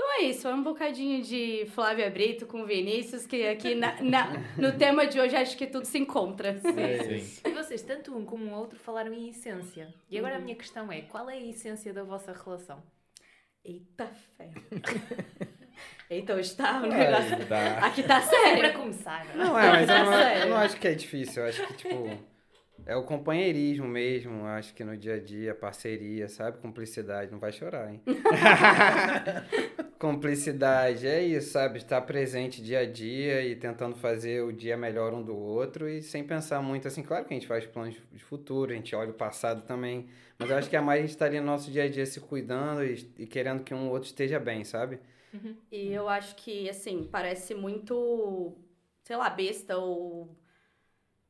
Então 0.00 0.14
é 0.14 0.22
isso, 0.22 0.40
foi 0.40 0.54
um 0.54 0.62
bocadinho 0.62 1.22
de 1.22 1.66
Flávia 1.74 2.08
Brito 2.08 2.46
com 2.46 2.64
Vinícius, 2.64 3.26
que 3.26 3.46
aqui 3.46 3.74
na, 3.74 4.00
na, 4.00 4.32
no 4.56 4.72
tema 4.72 5.06
de 5.06 5.20
hoje 5.20 5.36
acho 5.36 5.54
que 5.58 5.66
tudo 5.66 5.84
se 5.84 5.98
encontra. 5.98 6.56
Sim. 6.64 7.20
Sim. 7.20 7.40
E 7.44 7.52
vocês, 7.52 7.82
tanto 7.82 8.16
um 8.16 8.24
como 8.24 8.46
o 8.46 8.54
outro, 8.54 8.78
falaram 8.78 9.12
em 9.12 9.28
essência. 9.28 9.92
E 10.08 10.18
agora 10.18 10.36
uhum. 10.36 10.40
a 10.40 10.44
minha 10.44 10.56
questão 10.56 10.90
é: 10.90 11.02
qual 11.02 11.28
é 11.28 11.34
a 11.34 11.46
essência 11.46 11.92
da 11.92 12.02
vossa 12.02 12.32
relação? 12.32 12.82
Eita 13.62 14.06
fé! 14.38 14.50
Então 16.10 16.40
está 16.40 16.78
o 16.82 16.86
negócio. 16.86 17.34
É, 17.34 17.44
tá. 17.44 17.86
Aqui 17.86 18.02
tá 18.02 18.20
sério. 18.22 18.58
Para 18.58 18.72
começar. 18.72 19.36
Não, 19.36 19.56
é, 19.56 19.70
mas 19.70 19.88
eu 19.88 20.04
não, 20.04 20.12
eu 20.12 20.48
não 20.48 20.56
acho 20.56 20.76
que 20.80 20.88
é 20.88 20.94
difícil. 20.94 21.42
Eu 21.42 21.48
acho 21.50 21.66
que, 21.66 21.74
tipo. 21.74 22.30
É 22.86 22.96
o 22.96 23.04
companheirismo 23.04 23.86
mesmo, 23.86 24.46
acho 24.46 24.74
que 24.74 24.82
no 24.82 24.96
dia 24.96 25.14
a 25.14 25.20
dia, 25.20 25.54
parceria, 25.54 26.28
sabe? 26.28 26.58
Cumplicidade, 26.58 27.30
não 27.30 27.38
vai 27.38 27.52
chorar, 27.52 27.92
hein? 27.92 28.00
Cumplicidade, 30.00 31.06
é 31.06 31.22
isso, 31.22 31.52
sabe? 31.52 31.78
Estar 31.78 32.00
presente 32.02 32.62
dia 32.62 32.80
a 32.80 32.86
dia 32.90 33.44
e 33.44 33.54
tentando 33.54 33.94
fazer 33.96 34.42
o 34.42 34.50
dia 34.52 34.76
melhor 34.76 35.12
um 35.12 35.22
do 35.22 35.36
outro 35.36 35.86
e 35.88 36.02
sem 36.02 36.24
pensar 36.26 36.62
muito 36.62 36.88
assim. 36.88 37.02
Claro 37.02 37.26
que 37.26 37.34
a 37.34 37.36
gente 37.36 37.46
faz 37.46 37.66
planos 37.66 37.96
de 38.10 38.24
futuro, 38.24 38.72
a 38.72 38.74
gente 38.74 38.96
olha 38.96 39.10
o 39.10 39.14
passado 39.14 39.62
também, 39.66 40.08
mas 40.38 40.48
eu 40.50 40.56
acho 40.56 40.70
que 40.70 40.76
é 40.76 40.80
mais 40.80 41.00
a 41.00 41.02
gente 41.02 41.10
estaria 41.10 41.40
no 41.40 41.46
nosso 41.46 41.70
dia 41.70 41.84
a 41.84 41.88
dia 41.88 42.06
se 42.06 42.18
cuidando 42.18 42.82
e, 42.82 43.12
e 43.18 43.26
querendo 43.26 43.62
que 43.62 43.74
um 43.74 43.86
ou 43.88 43.92
outro 43.92 44.08
esteja 44.08 44.40
bem, 44.40 44.64
sabe? 44.64 44.98
Uhum. 45.34 45.56
E 45.70 45.92
eu 45.92 46.08
acho 46.08 46.34
que, 46.36 46.68
assim, 46.68 47.06
parece 47.10 47.54
muito, 47.54 48.56
sei 49.04 49.16
lá, 49.16 49.30
besta 49.30 49.76
ou 49.78 50.36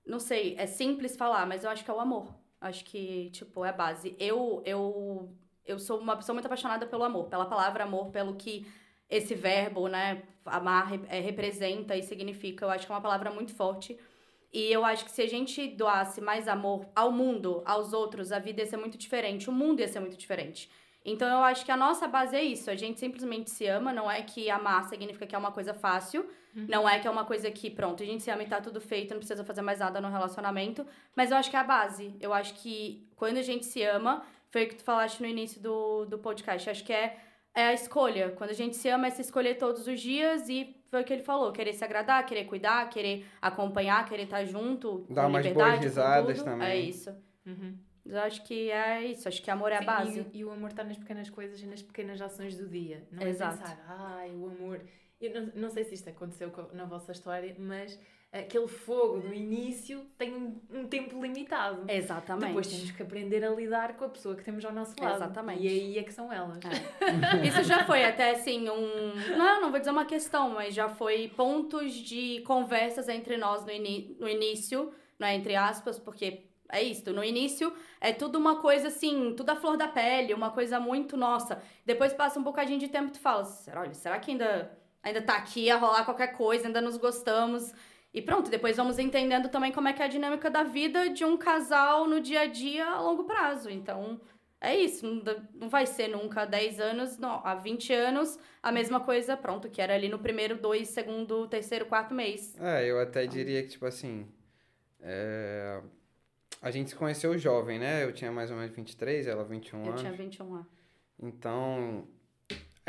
não 0.06 0.18
sei, 0.20 0.56
é 0.58 0.66
simples 0.66 1.16
falar, 1.16 1.46
mas 1.46 1.64
eu 1.64 1.70
acho 1.70 1.84
que 1.84 1.90
é 1.90 1.94
o 1.94 2.00
amor. 2.00 2.34
Acho 2.60 2.84
que, 2.84 3.30
tipo, 3.30 3.64
é 3.64 3.70
a 3.70 3.72
base. 3.72 4.16
Eu, 4.18 4.62
eu, 4.66 5.34
eu 5.70 5.78
sou 5.78 5.98
uma 5.98 6.16
pessoa 6.16 6.34
muito 6.34 6.46
apaixonada 6.46 6.86
pelo 6.86 7.04
amor, 7.04 7.26
pela 7.26 7.46
palavra 7.46 7.84
amor, 7.84 8.10
pelo 8.10 8.34
que 8.34 8.66
esse 9.08 9.34
verbo, 9.34 9.88
né, 9.88 10.22
amar 10.44 10.92
é, 11.08 11.20
representa 11.20 11.96
e 11.96 12.02
significa. 12.02 12.64
Eu 12.64 12.70
acho 12.70 12.86
que 12.86 12.92
é 12.92 12.94
uma 12.94 13.00
palavra 13.00 13.30
muito 13.30 13.54
forte. 13.54 13.98
E 14.52 14.72
eu 14.72 14.84
acho 14.84 15.04
que 15.04 15.10
se 15.10 15.22
a 15.22 15.28
gente 15.28 15.68
doasse 15.68 16.20
mais 16.20 16.48
amor 16.48 16.86
ao 16.94 17.12
mundo, 17.12 17.62
aos 17.64 17.92
outros, 17.92 18.32
a 18.32 18.38
vida 18.38 18.62
ia 18.62 18.66
ser 18.66 18.76
muito 18.76 18.98
diferente, 18.98 19.48
o 19.48 19.52
mundo 19.52 19.80
ia 19.80 19.88
ser 19.88 20.00
muito 20.00 20.16
diferente. 20.16 20.68
Então 21.04 21.28
eu 21.28 21.38
acho 21.38 21.64
que 21.64 21.72
a 21.72 21.76
nossa 21.76 22.06
base 22.06 22.36
é 22.36 22.42
isso. 22.42 22.70
A 22.70 22.74
gente 22.74 22.98
simplesmente 22.98 23.50
se 23.50 23.66
ama, 23.66 23.92
não 23.92 24.10
é 24.10 24.22
que 24.22 24.50
amar 24.50 24.88
significa 24.88 25.26
que 25.26 25.34
é 25.34 25.38
uma 25.38 25.52
coisa 25.52 25.72
fácil, 25.72 26.28
uhum. 26.54 26.66
não 26.68 26.88
é 26.88 26.98
que 26.98 27.06
é 27.06 27.10
uma 27.10 27.24
coisa 27.24 27.50
que, 27.50 27.70
pronto, 27.70 28.02
a 28.02 28.06
gente 28.06 28.22
se 28.22 28.30
ama 28.30 28.42
e 28.42 28.46
tá 28.46 28.60
tudo 28.60 28.80
feito, 28.80 29.10
não 29.10 29.18
precisa 29.18 29.44
fazer 29.44 29.62
mais 29.62 29.78
nada 29.78 30.00
no 30.00 30.10
relacionamento. 30.10 30.86
Mas 31.16 31.30
eu 31.30 31.36
acho 31.36 31.48
que 31.48 31.56
é 31.56 31.60
a 31.60 31.64
base. 31.64 32.14
Eu 32.20 32.34
acho 32.34 32.54
que 32.54 33.08
quando 33.16 33.38
a 33.38 33.42
gente 33.42 33.64
se 33.64 33.82
ama, 33.82 34.24
foi 34.50 34.64
o 34.64 34.68
que 34.68 34.76
tu 34.76 34.84
falaste 34.84 35.20
no 35.20 35.26
início 35.26 35.60
do, 35.60 36.04
do 36.04 36.18
podcast. 36.18 36.68
Acho 36.68 36.84
que 36.84 36.92
é, 36.92 37.16
é 37.54 37.66
a 37.68 37.72
escolha. 37.72 38.30
Quando 38.30 38.50
a 38.50 38.54
gente 38.54 38.76
se 38.76 38.88
ama, 38.88 39.06
é 39.06 39.10
se 39.10 39.22
escolher 39.22 39.56
todos 39.56 39.86
os 39.86 40.00
dias 40.00 40.48
e 40.48 40.76
foi 40.90 41.02
o 41.02 41.04
que 41.04 41.12
ele 41.12 41.22
falou: 41.22 41.52
querer 41.52 41.72
se 41.72 41.84
agradar, 41.84 42.26
querer 42.26 42.44
cuidar, 42.44 42.88
querer 42.90 43.24
acompanhar, 43.40 44.04
querer 44.06 44.24
estar 44.24 44.44
junto. 44.44 45.06
Dar 45.08 45.28
umas 45.28 45.46
boas 45.46 45.78
risadas 45.78 46.42
também. 46.42 46.68
É 46.68 46.76
isso. 46.76 47.14
Uhum. 47.46 47.78
Eu 48.04 48.18
acho 48.20 48.42
que 48.42 48.70
é 48.70 49.04
isso, 49.04 49.28
acho 49.28 49.42
que 49.42 49.50
amor 49.50 49.70
é 49.70 49.78
Sim, 49.78 49.84
a 49.84 49.86
base. 49.86 50.26
E, 50.32 50.38
e, 50.38 50.44
o 50.44 50.50
amor 50.50 50.70
está 50.70 50.82
nas 50.82 50.96
pequenas 50.96 51.30
coisas 51.30 51.60
e 51.60 51.66
nas 51.66 51.82
pequenas 51.82 52.20
ações 52.20 52.56
do 52.56 52.66
dia. 52.66 53.06
Não 53.12 53.22
é 53.22 53.28
Exato. 53.28 53.54
é 53.54 53.58
pensar, 53.58 53.84
ai, 53.86 54.30
o 54.30 54.46
amor. 54.46 54.80
Eu 55.20 55.34
não, 55.34 55.52
não 55.54 55.70
sei 55.70 55.84
se 55.84 55.94
isto 55.94 56.08
aconteceu 56.08 56.50
na 56.72 56.86
vossa 56.86 57.12
história, 57.12 57.54
mas 57.58 58.00
aquele 58.32 58.68
fogo 58.68 59.20
do 59.20 59.34
início 59.34 60.06
tem 60.16 60.34
um, 60.34 60.60
um, 60.72 60.86
tempo 60.86 61.20
limitado. 61.20 61.84
Exatamente. 61.88 62.48
Depois 62.48 62.66
temos 62.68 62.90
que 62.92 63.02
aprender 63.02 63.44
a 63.44 63.50
lidar 63.50 63.96
com 63.96 64.04
a 64.04 64.08
pessoa 64.08 64.36
que 64.36 64.44
temos 64.44 64.64
ao 64.64 64.72
nosso 64.72 64.94
lado. 65.00 65.16
Exatamente. 65.16 65.62
E 65.62 65.68
aí 65.68 65.98
é 65.98 66.02
que 66.02 66.12
são 66.12 66.32
elas. 66.32 66.58
É. 66.64 67.42
Isso 67.46 67.64
já 67.64 67.84
foi 67.84 68.04
até 68.04 68.30
assim 68.30 68.68
um. 68.68 69.14
Não, 69.36 69.60
não 69.60 69.70
vou 69.70 69.80
dizer 69.80 69.90
uma 69.90 70.04
questão, 70.04 70.50
mas 70.50 70.74
já 70.74 70.88
foi 70.88 71.28
pontos 71.36 71.92
de 71.92 72.40
conversas 72.42 73.08
entre 73.08 73.36
nós 73.36 73.64
no, 73.64 73.72
no 74.20 74.28
início, 74.28 74.92
não 75.18 75.26
é? 75.26 75.34
Entre 75.34 75.56
aspas, 75.56 75.98
porque 75.98 76.44
é 76.68 76.82
isso. 76.82 77.12
No 77.12 77.24
início 77.24 77.72
é 78.00 78.12
tudo 78.12 78.38
uma 78.38 78.60
coisa 78.60 78.88
assim, 78.88 79.34
tudo 79.36 79.50
a 79.50 79.56
flor 79.56 79.76
da 79.76 79.88
pele, 79.88 80.32
uma 80.32 80.50
coisa 80.50 80.78
muito 80.78 81.16
nossa. 81.16 81.60
Depois 81.84 82.12
passa 82.12 82.38
um 82.38 82.42
bocadinho 82.44 82.78
de 82.78 82.86
tempo 82.86 83.08
e 83.08 83.12
tu 83.12 83.20
fala, 83.20 83.44
olha, 83.76 83.94
será 83.94 84.20
que 84.20 84.30
ainda, 84.30 84.78
ainda 85.02 85.20
tá 85.20 85.34
aqui 85.34 85.68
a 85.68 85.76
rolar 85.76 86.04
qualquer 86.04 86.28
coisa, 86.28 86.68
ainda 86.68 86.80
nos 86.80 86.96
gostamos? 86.96 87.72
E 88.12 88.20
pronto, 88.20 88.50
depois 88.50 88.76
vamos 88.76 88.98
entendendo 88.98 89.48
também 89.48 89.70
como 89.72 89.86
é 89.88 89.92
que 89.92 90.02
é 90.02 90.04
a 90.04 90.08
dinâmica 90.08 90.50
da 90.50 90.62
vida 90.64 91.10
de 91.10 91.24
um 91.24 91.36
casal 91.36 92.06
no 92.08 92.20
dia 92.20 92.40
a 92.40 92.46
dia 92.46 92.84
a 92.86 93.00
longo 93.00 93.22
prazo. 93.24 93.70
Então, 93.70 94.20
é 94.60 94.76
isso. 94.76 95.06
Não, 95.54 95.68
vai 95.68 95.86
ser 95.86 96.08
nunca 96.08 96.42
há 96.42 96.44
10 96.44 96.80
anos, 96.80 97.18
não. 97.18 97.40
Há 97.46 97.54
20 97.54 97.92
anos, 97.92 98.38
a 98.62 98.72
mesma 98.72 98.98
coisa, 99.00 99.36
pronto, 99.36 99.70
que 99.70 99.80
era 99.80 99.94
ali 99.94 100.08
no 100.08 100.18
primeiro, 100.18 100.56
dois, 100.56 100.88
segundo, 100.88 101.46
terceiro, 101.46 101.86
quarto 101.86 102.12
mês. 102.12 102.54
É, 102.60 102.84
eu 102.84 103.00
até 103.00 103.26
diria 103.26 103.62
que, 103.62 103.68
tipo 103.68 103.86
assim. 103.86 104.26
é, 105.00 105.80
A 106.60 106.70
gente 106.72 106.90
se 106.90 106.96
conheceu 106.96 107.38
jovem, 107.38 107.78
né? 107.78 108.02
Eu 108.04 108.12
tinha 108.12 108.32
mais 108.32 108.50
ou 108.50 108.56
menos 108.56 108.74
23, 108.74 109.28
ela 109.28 109.44
21 109.44 109.82
Eu 109.82 109.88
anos. 109.90 110.00
tinha 110.00 110.12
21 110.12 110.52
lá. 110.52 110.66
Então, 111.22 112.08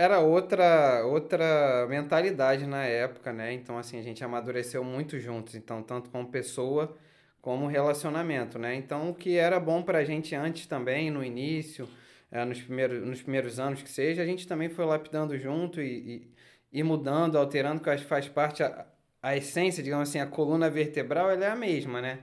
era 0.01 0.20
outra 0.20 1.05
outra 1.05 1.86
mentalidade 1.88 2.65
na 2.65 2.84
época, 2.84 3.31
né? 3.31 3.53
Então, 3.53 3.77
assim, 3.77 4.00
a 4.00 4.01
gente 4.01 4.24
amadureceu 4.24 4.84
muito 4.84 5.20
juntos, 5.20 5.55
então, 5.55 5.84
tanto 5.84 6.10
como 6.10 6.31
pessoa 6.31 6.98
como 7.41 7.67
relacionamento, 7.67 8.58
né? 8.60 8.75
Então, 8.75 9.10
o 9.10 9.15
que 9.15 9.38
era 9.38 9.60
bom 9.60 9.84
pra 9.84 10.03
gente 10.03 10.36
antes 10.36 10.65
também, 10.67 11.12
no 11.12 11.24
início, 11.24 11.88
eh, 12.31 12.46
nos, 12.46 12.62
primeiros, 12.62 13.05
nos 13.08 13.22
primeiros 13.22 13.60
anos 13.60 13.81
que 13.84 13.89
seja, 13.89 14.22
a 14.24 14.25
gente 14.25 14.48
também 14.48 14.70
foi 14.70 14.86
lapidando 14.86 15.38
junto 15.38 15.81
e, 15.81 16.31
e, 16.72 16.79
e 16.79 16.84
mudando, 16.84 17.38
alterando, 17.38 17.81
que 17.81 17.89
acho 17.89 18.03
que 18.03 18.10
faz 18.10 18.27
parte, 18.27 18.63
a, 18.63 18.86
a 19.22 19.38
essência, 19.38 19.84
digamos 19.84 20.10
assim, 20.10 20.20
a 20.20 20.27
coluna 20.27 20.70
vertebral, 20.70 21.31
ela 21.31 21.46
é 21.46 21.50
a 21.51 21.55
mesma, 21.55 22.01
né? 22.01 22.20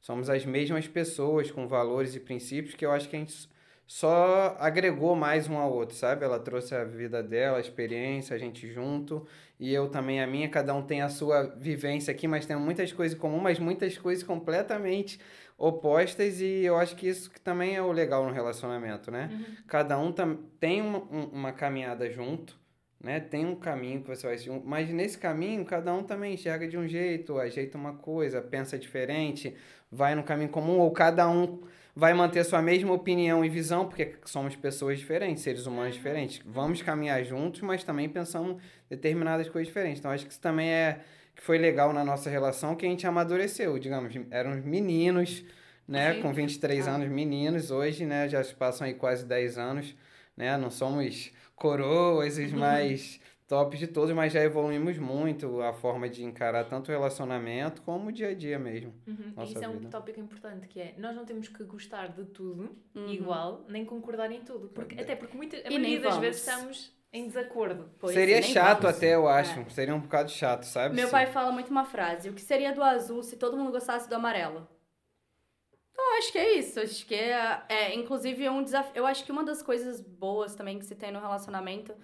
Somos 0.00 0.30
as 0.30 0.44
mesmas 0.46 0.86
pessoas 0.88 1.50
com 1.50 1.66
valores 1.66 2.14
e 2.14 2.20
princípios 2.20 2.74
que 2.74 2.86
eu 2.86 2.92
acho 2.92 3.08
que 3.08 3.16
a 3.16 3.18
gente 3.18 3.48
só 3.88 4.54
agregou 4.60 5.16
mais 5.16 5.48
um 5.48 5.56
ao 5.56 5.72
outro, 5.72 5.96
sabe? 5.96 6.22
Ela 6.22 6.38
trouxe 6.38 6.74
a 6.74 6.84
vida 6.84 7.22
dela, 7.22 7.56
a 7.56 7.60
experiência, 7.60 8.36
a 8.36 8.38
gente 8.38 8.70
junto, 8.70 9.26
e 9.58 9.72
eu 9.72 9.88
também 9.88 10.20
a 10.22 10.26
minha, 10.26 10.46
cada 10.50 10.74
um 10.74 10.82
tem 10.82 11.00
a 11.00 11.08
sua 11.08 11.44
vivência 11.56 12.10
aqui, 12.12 12.28
mas 12.28 12.44
tem 12.44 12.54
muitas 12.54 12.92
coisas 12.92 13.16
em 13.16 13.20
comum, 13.20 13.38
mas 13.40 13.58
muitas 13.58 13.96
coisas 13.96 14.22
completamente 14.22 15.18
opostas, 15.56 16.38
e 16.42 16.64
eu 16.64 16.76
acho 16.76 16.94
que 16.96 17.08
isso 17.08 17.30
que 17.30 17.40
também 17.40 17.76
é 17.76 17.82
o 17.82 17.90
legal 17.90 18.24
no 18.26 18.30
relacionamento, 18.32 19.10
né? 19.10 19.30
Cada 19.66 19.98
um 19.98 20.12
tem 20.60 20.82
uma, 20.82 20.98
um- 20.98 21.30
uma 21.32 21.52
caminhada 21.52 22.10
junto, 22.10 22.58
né? 23.02 23.18
Tem 23.20 23.46
um 23.46 23.56
caminho 23.56 24.02
que 24.02 24.08
você 24.08 24.26
vai 24.26 24.36
seguir, 24.36 24.60
mas 24.66 24.90
nesse 24.90 25.16
caminho 25.16 25.64
cada 25.64 25.94
um 25.94 26.02
também 26.02 26.34
enxerga 26.34 26.68
de 26.68 26.76
um 26.76 26.86
jeito, 26.86 27.38
ajeita 27.38 27.78
uma 27.78 27.94
coisa, 27.94 28.42
pensa 28.42 28.78
diferente, 28.78 29.56
vai 29.90 30.14
no 30.14 30.22
caminho 30.22 30.50
comum, 30.50 30.78
ou 30.78 30.90
cada 30.90 31.26
um 31.28 31.62
vai 31.94 32.14
manter 32.14 32.44
sua 32.44 32.62
mesma 32.62 32.92
opinião 32.92 33.44
e 33.44 33.48
visão, 33.48 33.86
porque 33.86 34.14
somos 34.24 34.54
pessoas 34.54 34.98
diferentes, 34.98 35.42
seres 35.42 35.66
humanos 35.66 35.94
diferentes. 35.94 36.40
Vamos 36.46 36.80
caminhar 36.82 37.24
juntos, 37.24 37.60
mas 37.60 37.82
também 37.82 38.08
pensamos 38.08 38.62
determinadas 38.88 39.48
coisas 39.48 39.66
diferentes. 39.68 39.98
Então 39.98 40.10
acho 40.10 40.24
que 40.24 40.30
isso 40.32 40.40
também 40.40 40.70
é 40.70 41.00
que 41.34 41.42
foi 41.42 41.58
legal 41.58 41.92
na 41.92 42.04
nossa 42.04 42.28
relação, 42.30 42.74
que 42.74 42.84
a 42.84 42.88
gente 42.88 43.06
amadureceu, 43.06 43.78
digamos, 43.78 44.12
éramos 44.30 44.64
meninos, 44.64 45.44
né, 45.86 46.14
com 46.20 46.32
23 46.32 46.86
Ah. 46.88 46.92
anos, 46.96 47.08
meninos, 47.08 47.70
hoje, 47.70 48.04
né, 48.04 48.28
já 48.28 48.42
se 48.42 48.54
passam 48.54 48.86
aí 48.86 48.94
quase 48.94 49.24
10 49.24 49.56
anos, 49.56 49.94
né, 50.36 50.56
não 50.56 50.70
somos 50.70 51.32
coroas, 51.56 52.38
os 52.38 52.52
mais 52.52 53.20
tops 53.48 53.78
de 53.78 53.86
todos, 53.86 54.14
mas 54.14 54.32
já 54.32 54.40
evoluímos 54.44 54.98
muito 54.98 55.60
a 55.62 55.72
forma 55.72 56.08
de 56.08 56.22
encarar 56.22 56.64
tanto 56.64 56.88
o 56.88 56.90
relacionamento 56.92 57.80
como 57.82 58.10
o 58.10 58.12
dia 58.12 58.28
a 58.28 58.34
dia 58.34 58.58
mesmo. 58.58 58.92
Uhum. 59.06 59.42
Isso 59.42 59.58
é 59.64 59.66
um 59.68 59.78
vida. 59.78 59.88
tópico 59.90 60.20
importante, 60.20 60.68
que 60.68 60.78
é 60.80 60.94
nós 60.98 61.16
não 61.16 61.24
temos 61.24 61.48
que 61.48 61.64
gostar 61.64 62.08
de 62.08 62.26
tudo 62.26 62.76
Uhum. 62.94 63.08
igual, 63.08 63.64
nem 63.66 63.84
concordar 63.86 64.30
em 64.30 64.42
tudo. 64.42 64.68
Porque, 64.68 65.00
até 65.00 65.16
porque 65.16 65.34
muita, 65.36 65.56
a 65.56 65.70
maioria 65.70 65.98
das 66.00 66.18
vezes 66.18 66.46
estamos 66.46 66.94
em 67.10 67.26
desacordo. 67.26 67.90
Pois, 67.98 68.12
Seria 68.14 68.42
chato 68.42 68.82
vamos. 68.82 68.96
até, 68.98 69.14
eu 69.14 69.26
acho. 69.26 69.58
É. 69.58 69.64
Seria 69.70 69.94
um 69.94 70.00
bocado 70.00 70.30
chato, 70.30 70.64
sabe? 70.64 70.94
Meu 70.94 71.06
Se- 71.06 71.10
pai 71.12 71.26
fala 71.26 71.50
muito 71.50 71.70
uma 71.70 71.86
frase: 71.86 72.28
o 72.28 72.34
que 72.34 72.42
seria 72.42 72.72
do 72.74 72.82
azul 72.82 73.22
se 73.22 73.36
todo 73.36 73.56
mundo 73.56 73.72
gostasse 73.72 74.06
do 74.06 74.14
amarelo? 74.14 74.68
Então, 75.90 76.12
eu 76.12 76.18
acho 76.18 76.32
que 76.32 76.38
é 76.38 76.58
isso. 76.58 76.78
Acho 76.80 77.06
que 77.06 77.14
é, 77.14 77.62
é 77.68 77.94
inclusive, 77.94 78.46
um 78.50 78.62
desafio. 78.62 78.92
Eu 78.94 79.06
acho 79.06 79.24
que 79.24 79.32
uma 79.32 79.42
das 79.42 79.62
coisas 79.62 80.00
boas 80.02 80.54
também 80.54 80.78
que 80.78 80.84
se 80.84 80.94
tem 80.94 81.10
no 81.10 81.18
relacionamento 81.18 81.94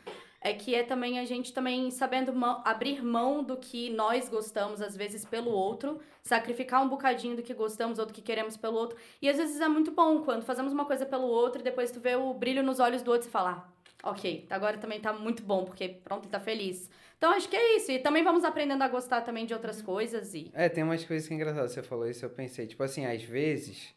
é 0.45 0.53
que 0.53 0.75
é 0.75 0.83
também 0.83 1.19
a 1.19 1.25
gente 1.25 1.55
também 1.55 1.91
sabendo 1.91 2.33
mão- 2.35 2.61
abrir 2.67 3.03
mão 3.03 3.43
do 3.43 3.57
que 3.57 3.89
nós 3.89 4.29
gostamos, 4.29 4.83
às 4.83 4.95
vezes, 4.95 5.25
pelo 5.25 5.51
outro, 5.51 5.99
sacrificar 6.23 6.83
um 6.85 6.89
bocadinho 6.89 7.35
do 7.35 7.43
que 7.43 7.55
gostamos 7.55 7.99
ou 7.99 8.05
do 8.05 8.13
que 8.13 8.21
queremos 8.21 8.55
pelo 8.55 8.77
outro. 8.77 8.99
E 9.23 9.29
às 9.29 9.39
vezes 9.39 9.59
é 9.59 9.67
muito 9.69 9.91
bom 9.91 10.23
quando 10.23 10.43
fazemos 10.45 10.71
uma 10.73 10.85
coisa 10.85 11.07
pelo 11.07 11.27
outro 11.27 11.63
e 11.63 11.65
depois 11.65 11.91
tu 11.91 11.99
vê 11.99 12.15
o 12.15 12.35
brilho 12.35 12.63
nos 12.63 12.79
olhos 12.79 13.03
do 13.03 13.11
outro 13.11 13.27
e 13.27 13.31
falar. 13.31 13.73
Ah, 14.03 14.11
ok, 14.11 14.47
agora 14.51 14.77
também 14.77 15.01
tá 15.01 15.15
muito 15.15 15.43
bom, 15.43 15.65
porque 15.65 15.89
pronto, 15.89 16.25
ele 16.25 16.31
tá 16.33 16.39
feliz. 16.39 16.91
Então 17.17 17.33
acho 17.33 17.49
que 17.49 17.57
é 17.57 17.77
isso. 17.79 17.91
E 17.91 17.99
também 17.99 18.23
vamos 18.23 18.45
aprendendo 18.45 18.83
a 18.83 18.89
gostar 18.89 19.23
também 19.23 19.47
de 19.47 19.55
outras 19.55 19.81
coisas 19.81 20.35
e. 20.35 20.51
É, 20.53 20.69
tem 20.69 20.85
umas 20.85 21.03
coisas 21.07 21.27
que 21.27 21.33
é 21.33 21.37
engraçadas. 21.39 21.73
Você 21.73 21.83
falou 21.83 22.07
isso, 22.07 22.23
eu 22.23 22.29
pensei. 22.29 22.67
Tipo 22.67 22.83
assim, 22.83 23.07
às 23.07 23.23
vezes, 23.23 23.95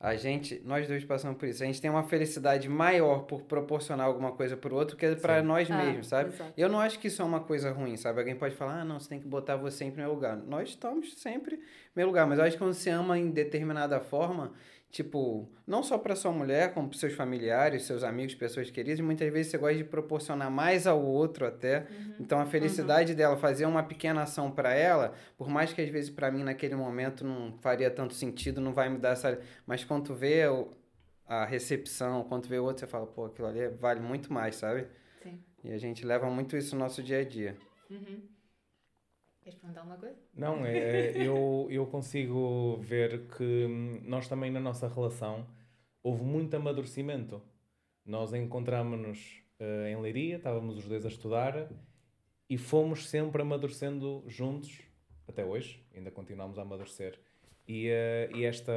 a 0.00 0.14
gente, 0.14 0.62
nós 0.64 0.86
dois 0.86 1.04
passamos 1.04 1.36
por 1.38 1.48
isso. 1.48 1.62
A 1.62 1.66
gente 1.66 1.80
tem 1.80 1.90
uma 1.90 2.04
felicidade 2.04 2.68
maior 2.68 3.24
por 3.24 3.42
proporcionar 3.42 4.06
alguma 4.06 4.30
coisa 4.30 4.56
pro 4.56 4.74
outro 4.76 4.96
que 4.96 5.16
pra 5.16 5.40
Sim. 5.40 5.46
nós 5.46 5.68
Ah, 5.70 5.76
mesmos, 5.76 6.06
sabe? 6.06 6.30
exato. 6.32 6.52
Eu 6.56 6.68
não 6.68 6.78
acho 6.80 7.00
que 7.00 7.08
isso 7.08 7.20
é 7.20 7.24
uma 7.24 7.40
coisa 7.40 7.72
ruim, 7.72 7.96
sabe? 7.96 8.20
Alguém 8.20 8.36
pode 8.36 8.54
falar, 8.54 8.82
ah, 8.82 8.84
não, 8.84 9.00
você 9.00 9.08
tem 9.08 9.18
que 9.18 9.26
botar 9.26 9.56
você 9.56 9.84
em 9.84 9.90
primeiro 9.90 10.14
lugar. 10.14 10.36
Nós 10.36 10.68
estamos 10.68 11.14
sempre 11.14 11.56
em 11.56 11.60
primeiro 11.92 12.10
lugar, 12.10 12.26
mas 12.28 12.38
eu 12.38 12.44
acho 12.44 12.52
que 12.52 12.58
quando 12.62 12.74
você 12.74 12.90
ama 12.90 13.18
em 13.18 13.30
determinada 13.30 13.98
forma, 13.98 14.52
tipo, 14.90 15.48
não 15.66 15.82
só 15.82 15.98
para 15.98 16.16
sua 16.16 16.32
mulher, 16.32 16.72
como 16.72 16.88
para 16.88 16.98
seus 16.98 17.12
familiares, 17.12 17.84
seus 17.84 18.02
amigos, 18.02 18.34
pessoas 18.34 18.70
queridas, 18.70 19.00
muitas 19.00 19.30
vezes 19.30 19.50
você 19.50 19.58
gosta 19.58 19.76
de 19.76 19.84
proporcionar 19.84 20.50
mais 20.50 20.86
ao 20.86 21.04
outro 21.04 21.46
até. 21.46 21.86
Então 22.18 22.40
a 22.40 22.46
felicidade 22.46 23.14
dela 23.14 23.36
fazer 23.36 23.66
uma 23.66 23.82
pequena 23.82 24.22
ação 24.22 24.50
para 24.50 24.72
ela, 24.74 25.12
por 25.36 25.48
mais 25.48 25.72
que 25.72 25.80
às 25.82 25.88
vezes 25.88 26.10
para 26.10 26.30
mim 26.30 26.42
naquele 26.42 26.74
momento 26.74 27.24
não 27.24 27.58
faria 27.60 27.90
tanto 27.90 28.14
sentido, 28.14 28.60
não 28.60 28.72
vai 28.72 28.88
me 28.88 28.98
dar 28.98 29.10
essa, 29.10 29.38
mas 29.66 29.84
quando 29.84 30.14
vê 30.14 30.44
a 31.26 31.44
recepção, 31.44 32.24
quando 32.24 32.48
vê 32.48 32.58
o 32.58 32.64
outro, 32.64 32.80
você 32.80 32.86
fala, 32.86 33.06
pô, 33.06 33.26
aquilo 33.26 33.48
ali 33.48 33.68
vale 33.68 34.00
muito 34.00 34.32
mais, 34.32 34.56
sabe? 34.56 34.86
Sim. 35.22 35.38
E 35.62 35.70
a 35.70 35.78
gente 35.78 36.06
leva 36.06 36.30
muito 36.30 36.56
isso 36.56 36.74
no 36.74 36.80
nosso 36.80 37.02
dia 37.02 37.20
a 37.20 37.24
dia. 37.24 37.56
Uhum. 37.90 38.22
Queres 39.48 39.60
perguntar 39.60 39.80
alguma 39.80 39.96
coisa? 39.96 40.14
Não, 40.34 40.66
é, 40.66 41.16
eu, 41.16 41.68
eu 41.70 41.86
consigo 41.86 42.76
ver 42.82 43.28
que 43.28 43.66
nós 44.04 44.28
também 44.28 44.50
na 44.50 44.60
nossa 44.60 44.86
relação 44.86 45.46
houve 46.02 46.22
muito 46.22 46.54
amadurecimento. 46.54 47.40
Nós 48.04 48.34
encontramos-nos 48.34 49.42
eh, 49.58 49.90
em 49.90 49.98
Leiria, 50.02 50.36
estávamos 50.36 50.76
os 50.76 50.84
dois 50.84 51.06
a 51.06 51.08
estudar 51.08 51.66
e 52.46 52.58
fomos 52.58 53.08
sempre 53.08 53.40
amadurecendo 53.40 54.22
juntos 54.26 54.82
até 55.26 55.46
hoje, 55.46 55.82
ainda 55.94 56.10
continuamos 56.10 56.58
a 56.58 56.62
amadurecer. 56.62 57.18
E, 57.66 57.88
eh, 57.88 58.28
e 58.34 58.44
esta 58.44 58.74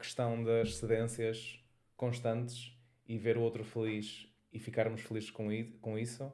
questão 0.00 0.42
das 0.42 0.78
cedências 0.78 1.64
constantes 1.96 2.76
e 3.06 3.16
ver 3.16 3.36
o 3.36 3.42
outro 3.42 3.62
feliz 3.62 4.28
e 4.52 4.58
ficarmos 4.58 5.00
felizes 5.00 5.30
com, 5.30 5.46
com 5.80 5.96
isso 5.96 6.28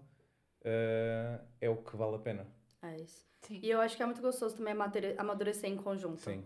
eh, 0.62 1.38
é 1.60 1.68
o 1.68 1.76
que 1.76 1.94
vale 1.98 2.16
a 2.16 2.20
pena. 2.20 2.63
É 2.84 3.00
isso. 3.00 3.24
Sim. 3.42 3.60
E 3.62 3.70
eu 3.70 3.80
acho 3.80 3.96
que 3.96 4.02
é 4.02 4.06
muito 4.06 4.22
gostoso 4.22 4.56
também 4.56 4.72
amadure- 4.72 5.14
amadurecer 5.18 5.70
em 5.70 5.76
conjunto. 5.76 6.20
Sim. 6.22 6.44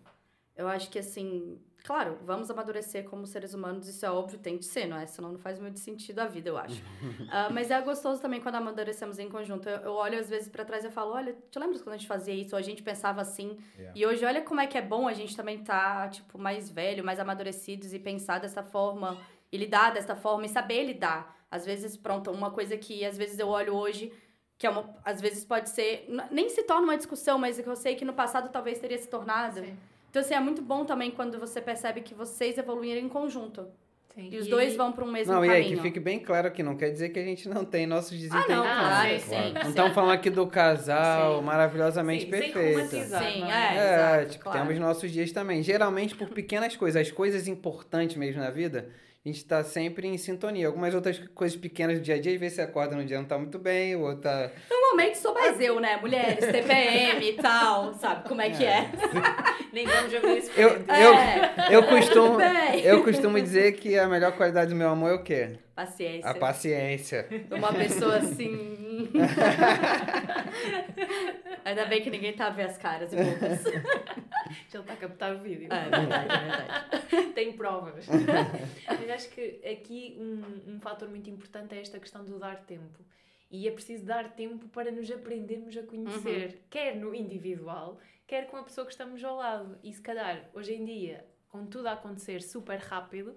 Eu 0.57 0.67
acho 0.67 0.91
que 0.91 0.99
assim, 0.99 1.57
claro, 1.85 2.19
vamos 2.25 2.51
amadurecer 2.51 3.05
como 3.09 3.25
seres 3.25 3.55
humanos, 3.55 3.87
isso 3.87 4.05
é 4.05 4.11
óbvio, 4.11 4.41
tem 4.41 4.59
de 4.59 4.65
ser, 4.67 4.87
não 4.87 4.97
é? 4.97 5.07
Senão 5.07 5.31
não 5.31 5.39
faz 5.39 5.61
muito 5.61 5.79
sentido 5.79 6.19
a 6.19 6.27
vida, 6.27 6.49
eu 6.49 6.59
acho. 6.59 6.83
Ah, 7.31 7.49
mas 7.53 7.71
é 7.71 7.81
gostoso 7.81 8.21
também 8.21 8.41
quando 8.41 8.57
amadurecemos 8.57 9.21
em 9.21 9.29
conjunto. 9.29 9.69
Eu, 9.69 9.77
eu 9.83 9.93
olho 9.93 10.19
às 10.19 10.29
vezes 10.29 10.49
pra 10.49 10.65
trás 10.65 10.83
e 10.83 10.89
eu 10.89 10.91
falo, 10.91 11.13
olha, 11.13 11.37
te 11.49 11.59
lembras 11.61 11.81
quando 11.81 11.95
a 11.95 11.97
gente 11.97 12.09
fazia 12.09 12.35
isso? 12.35 12.57
Ou 12.57 12.59
a 12.59 12.63
gente 12.63 12.83
pensava 12.83 13.21
assim. 13.21 13.57
Yeah. 13.77 13.93
E 13.97 14.05
hoje, 14.07 14.25
olha 14.25 14.43
como 14.43 14.61
é 14.61 14.67
que 14.67 14.77
é 14.77 14.83
bom 14.83 15.07
a 15.07 15.13
gente 15.13 15.37
também 15.37 15.63
tá, 15.63 16.09
tipo, 16.09 16.37
mais 16.39 16.69
velho, 16.69 17.05
mais 17.05 17.21
amadurecidos 17.21 17.93
e 17.93 17.99
pensar 18.01 18.41
dessa 18.41 18.63
forma, 18.65 19.17
e 19.53 19.57
lidar 19.57 19.93
dessa 19.93 20.17
forma, 20.17 20.45
e 20.47 20.49
saber 20.49 20.85
lidar. 20.85 21.37
Às 21.49 21.65
vezes, 21.65 21.97
pronto, 21.97 22.33
uma 22.33 22.51
coisa 22.51 22.77
que 22.77 23.05
às 23.05 23.17
vezes 23.17 23.39
eu 23.39 23.47
olho 23.49 23.75
hoje, 23.75 24.13
que 24.59 24.67
é 24.67 24.71
uma, 24.71 24.85
às 25.05 25.21
vezes 25.21 25.45
pode 25.45 25.71
ser, 25.71 26.07
nem 26.31 26.49
se 26.49 26.65
torna 26.65 26.83
uma 26.83 26.97
discussão, 26.97 27.39
mas 27.39 27.59
que 27.61 27.67
eu 27.67 27.77
sei 27.77 27.95
que 27.95 28.05
no 28.05 28.13
passado 28.13 28.51
talvez 28.51 28.79
teria 28.79 28.99
se 28.99 29.07
tornado. 29.09 29.61
Sim. 29.61 29.77
Então, 30.11 30.21
assim, 30.21 30.35
é 30.35 30.41
muito 30.41 30.61
bom 30.63 30.85
também 30.85 31.11
quando 31.11 31.39
você 31.39 31.61
percebe 31.61 32.01
que 32.01 32.13
vocês 32.15 32.59
evoluíram 32.59 33.01
em 33.01 33.09
conjunto. 33.09 33.67
Sim. 34.15 34.31
E 34.33 34.37
os 34.39 34.49
dois 34.49 34.75
vão 34.75 34.91
para 34.91 35.05
um 35.05 35.13
mesmo 35.13 35.33
Não, 35.33 35.45
e 35.45 35.49
caminho. 35.49 35.65
aí, 35.69 35.77
que 35.77 35.81
fique 35.83 36.01
bem 36.01 36.19
claro 36.19 36.51
que 36.51 36.61
não 36.61 36.77
quer 36.77 36.91
dizer 36.91 37.11
que 37.11 37.21
a 37.21 37.23
gente 37.25 37.49
não 37.49 37.65
tem 37.65 37.87
nossos 37.87 38.15
Ah, 38.15 38.17
desempenhos. 38.17 38.49
não, 38.49 38.65
Ah, 38.67 38.79
claro, 38.81 39.11
sim, 39.11 39.19
sim. 39.21 39.53
Não 39.53 39.63
sim. 39.63 39.69
estamos 39.69 39.93
falando 39.95 40.11
aqui 40.13 40.29
do 40.31 40.45
casal 40.49 41.39
Sim. 41.39 41.45
maravilhosamente 41.45 42.25
Sim, 42.25 42.31
perfeito. 42.31 42.89
Sim, 42.89 43.41
não 43.41 43.51
é, 43.51 43.77
É, 43.77 43.95
exato, 43.95 44.31
tipo, 44.33 44.45
claro. 44.45 44.59
temos 44.67 44.81
nossos 44.81 45.13
dias 45.13 45.31
também. 45.31 45.63
Geralmente 45.63 46.17
por 46.17 46.31
pequenas 46.31 46.75
coisas, 46.75 47.01
as 47.07 47.13
coisas 47.13 47.47
importantes 47.47 48.17
mesmo 48.17 48.41
na 48.41 48.51
vida, 48.51 48.89
a 49.25 49.29
gente 49.29 49.45
tá 49.45 49.63
sempre 49.65 50.07
em 50.07 50.17
sintonia. 50.17 50.67
Algumas 50.69 50.95
outras 50.95 51.19
coisas 51.35 51.57
pequenas 51.57 51.99
do 51.99 52.03
dia 52.05 52.15
a 52.15 52.21
dia, 52.21 52.33
às 52.35 52.41
vezes 52.41 52.57
você 52.57 52.63
acorda 52.63 52.95
no 52.97 53.05
dia 53.05 53.19
não 53.19 53.25
tá 53.27 53.37
muito 53.37 53.59
bem, 53.59 53.95
o 53.97 54.01
outro 54.03 54.23
tá... 54.23 54.51
Normalmente 54.71 55.19
sou 55.19 55.35
mais 55.35 55.61
eu, 55.61 55.81
né? 55.81 55.97
Mulheres, 56.01 56.39
TPM 56.51 57.29
e 57.29 57.33
tal, 57.35 57.93
sabe 57.95 58.29
como 58.29 58.41
é 58.41 58.51
que 58.51 58.65
é? 58.65 58.91
Nem 59.73 59.87
vamos 59.87 60.15
abrir 60.15 60.39
esse 60.39 60.51
Eu, 60.59 60.71
eu, 60.71 61.15
É. 61.15 61.55
eu, 61.71 61.83
costumo, 61.87 62.41
eu 62.41 63.05
costumo 63.05 63.41
dizer 63.41 63.73
que 63.73 63.99
a 63.99 64.09
melhor 64.09 64.33
qualidade 64.33 64.71
do 64.71 64.77
meu 64.77 64.89
amor 64.89 65.11
é 65.11 65.15
o 65.15 65.23
quê? 65.23 65.59
Paciência. 65.79 66.29
A 66.29 66.35
paciência. 66.35 67.29
Uma 67.53 67.73
pessoa 67.73 68.17
assim. 68.17 69.09
Ainda 71.65 71.87
bem 71.87 72.03
que 72.03 72.11
ninguém 72.11 72.33
tá 72.33 72.51
vendo 72.51 72.71
as 72.71 72.79
caras 72.79 73.13
e 73.13 73.17
bocas. 73.17 73.63
Já 74.71 74.81
está 74.81 74.95
a 74.95 74.97
captar 74.97 75.37
o 75.37 75.39
vídeo. 75.39 75.73
É 75.73 75.89
verdade, 75.89 76.33
é 76.33 76.39
verdade. 76.41 77.33
Tem 77.33 77.53
provas. 77.53 78.09
Mas 78.89 79.09
acho 79.09 79.29
que 79.29 79.61
aqui 79.65 80.17
um, 80.19 80.75
um 80.75 80.81
fator 80.81 81.09
muito 81.09 81.31
importante 81.31 81.77
é 81.77 81.81
esta 81.81 82.01
questão 82.01 82.25
do 82.25 82.41
dar 82.41 82.57
tempo. 82.65 83.05
E 83.49 83.69
é 83.69 83.71
preciso 83.71 84.05
dar 84.05 84.33
tempo 84.33 84.67
para 84.71 84.91
nos 84.91 85.09
aprendermos 85.09 85.77
a 85.77 85.85
conhecer, 85.85 86.65
quer 86.69 86.97
no 86.97 87.15
individual, 87.15 88.01
quer 88.27 88.49
com 88.49 88.57
a 88.57 88.65
pessoa 88.65 88.85
que 88.85 88.91
estamos 88.91 89.23
ao 89.23 89.37
lado. 89.37 89.79
E 89.85 89.93
se 89.93 90.03
calhar, 90.03 90.51
hoje 90.53 90.75
em 90.75 90.85
dia, 90.85 91.25
com 91.49 91.65
tudo 91.67 91.87
a 91.87 91.93
acontecer 91.93 92.43
super 92.43 92.81
rápido, 92.81 93.37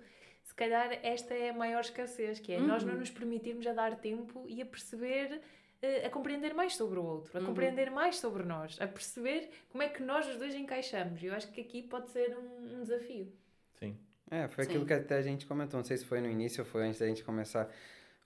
se 0.52 0.56
calhar 0.56 0.92
esta 1.02 1.34
é 1.34 1.50
a 1.50 1.54
maior 1.54 1.80
escassez, 1.80 2.38
que 2.38 2.52
é 2.52 2.60
nós 2.60 2.84
não 2.84 2.96
nos 2.96 3.10
permitirmos 3.10 3.66
a 3.66 3.72
dar 3.72 3.96
tempo 3.96 4.44
e 4.50 4.62
a 4.62 4.66
perceber, 4.66 5.40
eh, 5.82 6.06
a 6.06 6.10
compreender 6.10 6.54
mais 6.54 6.76
sobre 6.76 7.00
o 7.00 7.04
outro, 7.06 7.38
a 7.38 7.40
Uhum. 7.40 7.48
compreender 7.48 7.90
mais 7.90 8.18
sobre 8.18 8.44
nós, 8.44 8.78
a 8.82 8.86
perceber 8.86 9.50
como 9.72 9.82
é 9.82 9.88
que 9.88 10.04
nós 10.04 10.28
os 10.28 10.36
dois 10.36 10.54
encaixamos. 10.54 11.24
E 11.24 11.28
eu 11.28 11.34
acho 11.34 11.50
que 11.54 11.62
aqui 11.62 11.82
pode 11.82 12.10
ser 12.12 12.38
um, 12.38 12.80
um 12.80 12.82
desafio. 12.84 13.32
Sim. 13.80 13.98
É, 14.30 14.50
foi 14.50 14.66
Sim. 14.66 14.72
aquilo 14.72 14.86
que 14.86 14.92
até 14.94 15.16
a 15.16 15.22
gente 15.22 15.46
comentou, 15.46 15.78
não 15.78 15.86
sei 15.86 15.96
se 15.96 16.04
foi 16.06 16.20
no 16.20 16.30
início 16.30 16.66
ou 16.66 16.70
foi 16.70 16.86
antes 16.86 17.00
da 17.00 17.08
gente 17.08 17.24
começar. 17.24 17.70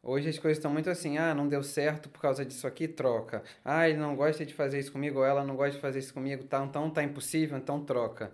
Hoje 0.01 0.27
as 0.29 0.39
coisas 0.39 0.57
estão 0.57 0.71
muito 0.71 0.89
assim, 0.89 1.19
ah, 1.19 1.33
não 1.35 1.47
deu 1.47 1.61
certo 1.61 2.09
por 2.09 2.19
causa 2.21 2.43
disso 2.43 2.65
aqui, 2.65 2.87
troca. 2.87 3.43
Ah, 3.63 3.87
ele 3.87 3.99
não 3.99 4.15
gosta 4.15 4.43
de 4.43 4.53
fazer 4.53 4.79
isso 4.79 4.91
comigo, 4.91 5.19
ou 5.19 5.25
ela 5.25 5.43
não 5.43 5.55
gosta 5.55 5.75
de 5.75 5.79
fazer 5.81 5.99
isso 5.99 6.13
comigo, 6.13 6.43
tá, 6.45 6.63
então 6.65 6.89
tá 6.89 7.03
impossível, 7.03 7.55
então 7.57 7.83
troca. 7.85 8.31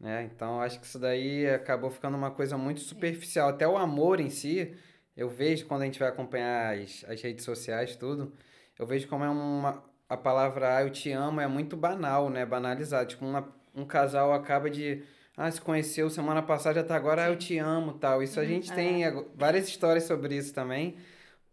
Né? 0.00 0.30
Então 0.34 0.60
acho 0.62 0.80
que 0.80 0.86
isso 0.86 0.98
daí 0.98 1.46
acabou 1.48 1.90
ficando 1.90 2.16
uma 2.16 2.30
coisa 2.30 2.56
muito 2.56 2.80
superficial. 2.80 3.50
Até 3.50 3.68
o 3.68 3.76
amor 3.76 4.18
em 4.18 4.30
si, 4.30 4.74
eu 5.14 5.28
vejo 5.28 5.66
quando 5.66 5.82
a 5.82 5.84
gente 5.84 5.98
vai 5.98 6.08
acompanhar 6.08 6.74
as, 6.74 7.04
as 7.06 7.20
redes 7.20 7.44
sociais, 7.44 7.96
tudo, 7.96 8.32
eu 8.78 8.86
vejo 8.86 9.06
como 9.08 9.24
é 9.24 9.28
uma. 9.28 9.84
A 10.08 10.16
palavra 10.16 10.76
ah, 10.76 10.82
eu 10.82 10.90
te 10.90 11.12
amo 11.12 11.40
é 11.40 11.46
muito 11.46 11.76
banal, 11.76 12.30
né? 12.30 12.44
Banalizado. 12.46 13.10
Tipo, 13.10 13.26
uma, 13.26 13.46
um 13.74 13.84
casal 13.84 14.32
acaba 14.32 14.70
de. 14.70 15.02
Ah, 15.36 15.50
se 15.50 15.60
conheceu 15.60 16.10
semana 16.10 16.42
passada, 16.42 16.80
já 16.80 16.86
tá 16.86 16.96
agora, 16.96 17.24
ah, 17.24 17.28
eu 17.28 17.36
te 17.36 17.58
amo 17.58 17.92
tal. 17.92 18.22
Isso 18.22 18.40
a 18.40 18.44
gente 18.44 18.72
tem 18.72 19.02
várias 19.34 19.68
histórias 19.68 20.04
sobre 20.04 20.34
isso 20.36 20.52
também. 20.54 20.96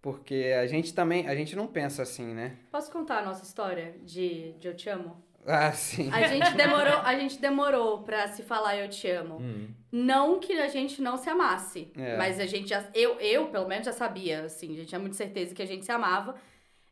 Porque 0.01 0.54
a 0.58 0.66
gente 0.68 0.94
também, 0.94 1.27
a 1.27 1.36
gente 1.36 1.56
não 1.56 1.68
pensa 1.68 2.01
assim, 2.01 2.34
né? 2.34 2.56
Posso 2.72 2.89
contar 2.92 3.20
a 3.20 3.25
nossa 3.25 3.44
história 3.44 3.96
de, 4.06 4.54
de 4.54 4.68
Eu 4.68 4.75
Te 4.75 4.89
Amo? 4.89 5.22
Ah, 5.48 5.72
sim. 5.72 6.10
A 6.12 6.27
gente 6.27 6.54
demorou, 6.58 6.98
a 7.04 7.16
gente 7.18 7.39
demorou 7.39 8.04
pra 8.04 8.27
se 8.27 8.44
falar 8.44 8.75
Eu 8.75 8.89
Te 8.89 9.10
Amo. 9.10 9.38
Hum. 9.38 9.70
Não 9.92 10.39
que 10.39 10.54
a 10.60 10.68
gente 10.68 11.01
não 11.01 11.16
se 11.18 11.30
amasse, 11.30 11.89
É. 11.98 12.18
mas 12.18 12.39
a 12.39 12.46
gente 12.46 12.68
já. 12.70 12.84
Eu, 12.94 13.20
eu, 13.20 13.48
pelo 13.48 13.68
menos, 13.68 13.86
já 13.86 13.94
sabia, 13.94 14.44
assim, 14.44 14.74
a 14.74 14.75
gente 14.75 14.88
tinha 14.89 15.00
muita 15.00 15.16
certeza 15.16 15.56
que 15.56 15.62
a 15.62 15.66
gente 15.66 15.86
se 15.86 15.92
amava. 15.92 16.36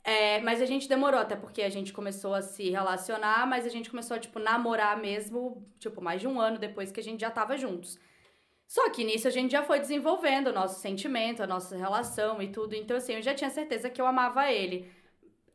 É, 0.03 0.39
mas 0.41 0.61
a 0.61 0.65
gente 0.65 0.87
demorou, 0.87 1.19
até 1.19 1.35
porque 1.35 1.63
a 1.63 1.69
gente 1.69 1.91
começou 1.91 2.33
a 2.35 2.41
se 2.41 2.69
relacionar, 2.69 3.45
mas 3.47 3.65
a 3.65 3.69
gente 3.69 3.89
começou 3.89 4.15
a, 4.15 4.19
tipo, 4.19 4.37
namorar 4.39 4.97
mesmo, 4.97 5.67
tipo, 5.79 5.99
mais 6.01 6.21
de 6.21 6.27
um 6.27 6.39
ano 6.39 6.59
depois 6.59 6.91
que 6.91 6.99
a 6.99 7.03
gente 7.03 7.21
já 7.21 7.31
tava 7.31 7.57
juntos. 7.57 7.99
Só 8.67 8.89
que 8.91 9.03
nisso 9.03 9.27
a 9.27 9.31
gente 9.31 9.51
já 9.51 9.63
foi 9.63 9.79
desenvolvendo 9.79 10.47
o 10.47 10.53
nosso 10.53 10.79
sentimento, 10.79 11.41
a 11.43 11.47
nossa 11.47 11.75
relação 11.75 12.41
e 12.41 12.47
tudo. 12.49 12.75
Então, 12.75 12.97
assim, 12.97 13.13
eu 13.15 13.21
já 13.21 13.33
tinha 13.33 13.49
certeza 13.49 13.89
que 13.89 13.99
eu 13.99 14.05
amava 14.07 14.51
ele. 14.51 14.91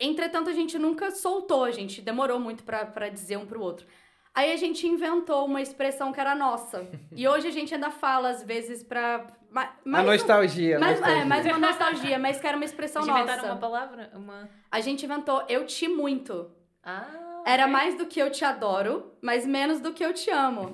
Entretanto, 0.00 0.48
a 0.48 0.52
gente 0.54 0.78
nunca 0.78 1.10
soltou, 1.10 1.64
a 1.64 1.70
gente 1.70 2.00
demorou 2.00 2.40
muito 2.40 2.64
pra, 2.64 2.86
pra 2.86 3.08
dizer 3.08 3.36
um 3.36 3.44
pro 3.46 3.60
outro. 3.60 3.86
Aí 4.34 4.52
a 4.52 4.56
gente 4.56 4.86
inventou 4.86 5.44
uma 5.44 5.60
expressão 5.60 6.12
que 6.12 6.20
era 6.20 6.34
nossa. 6.34 6.88
e 7.14 7.28
hoje 7.28 7.48
a 7.48 7.50
gente 7.50 7.74
ainda 7.74 7.90
fala, 7.90 8.30
às 8.30 8.42
vezes, 8.42 8.82
pra. 8.82 9.26
ma- 9.50 9.64
a 9.64 9.72
mais 9.84 10.04
um- 10.06 10.10
nostalgia. 10.12 10.78
mais, 10.78 10.98
nostalgia. 11.00 11.22
é, 11.22 11.24
mais 11.26 11.46
uma 11.46 11.58
nostalgia, 11.68 12.18
mas 12.18 12.40
que 12.40 12.46
era 12.46 12.56
uma 12.56 12.64
expressão 12.64 13.02
Vocês 13.02 13.14
inventaram 13.16 13.42
nossa. 13.42 13.52
uma 13.54 13.60
palavra? 13.60 14.10
Uma... 14.14 14.48
A 14.70 14.80
gente 14.80 15.04
inventou 15.04 15.44
eu 15.48 15.66
te 15.66 15.86
muito. 15.88 16.50
Ah, 16.82 17.06
Era 17.46 17.66
mais 17.66 17.94
do 17.96 18.06
que 18.06 18.20
eu 18.20 18.30
te 18.30 18.44
adoro, 18.44 19.12
mas 19.20 19.46
menos 19.46 19.80
do 19.80 19.92
que 19.92 20.04
eu 20.04 20.12
te 20.12 20.30
amo. 20.30 20.70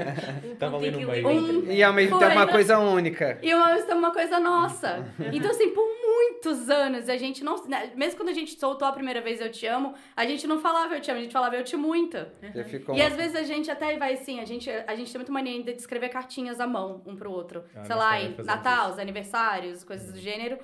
Tava 0.58 0.76
ali 0.76 0.90
no 0.90 1.00
meio. 1.00 1.28
Um- 1.28 1.70
E 1.70 1.82
ao 1.82 1.92
mesmo 1.92 2.18
tempo 2.18 2.32
uma 2.32 2.46
né? 2.46 2.52
coisa 2.52 2.78
única. 2.78 3.38
E 3.42 3.52
uma, 3.54 3.76
isso 3.78 3.90
é 3.90 3.94
uma 3.94 4.12
coisa 4.12 4.38
nossa. 4.40 5.04
Então, 5.32 5.50
assim, 5.50 5.70
por 5.70 5.84
muitos 5.84 6.70
anos, 6.70 7.08
a 7.08 7.16
gente 7.16 7.44
não. 7.44 7.56
né, 7.66 7.90
Mesmo 7.94 8.16
quando 8.18 8.30
a 8.30 8.32
gente 8.32 8.58
soltou 8.58 8.86
a 8.88 8.92
primeira 8.92 9.20
vez 9.20 9.40
Eu 9.40 9.50
Te 9.50 9.66
Amo, 9.66 9.94
a 10.16 10.24
gente 10.24 10.46
não 10.46 10.58
falava 10.60 10.94
Eu 10.94 11.00
Te 11.00 11.10
Amo, 11.10 11.20
a 11.20 11.22
gente 11.22 11.32
falava 11.32 11.56
Eu 11.56 11.64
Te 11.64 11.76
Muito. 11.76 12.16
Ficou 12.68 12.94
E 12.96 13.02
às 13.02 13.14
vezes 13.14 13.36
a 13.36 13.42
gente 13.42 13.70
até 13.70 13.96
vai 13.98 14.14
assim, 14.14 14.40
a 14.40 14.44
gente, 14.44 14.70
a 14.70 14.94
gente 14.94 15.10
tem 15.12 15.18
muita 15.18 15.32
mania 15.32 15.52
ainda 15.52 15.72
de 15.72 15.80
escrever 15.80 16.08
cartinhas 16.08 16.60
à 16.60 16.66
mão, 16.66 17.02
um 17.06 17.14
pro 17.16 17.30
outro. 17.30 17.64
Ah, 17.74 17.84
Sei 17.84 17.94
lá, 17.96 18.20
em 18.20 18.34
Natal, 18.44 18.84
isso. 18.86 18.92
os 18.94 18.98
aniversários, 18.98 19.84
coisas 19.84 20.12
do 20.12 20.18
gênero. 20.18 20.58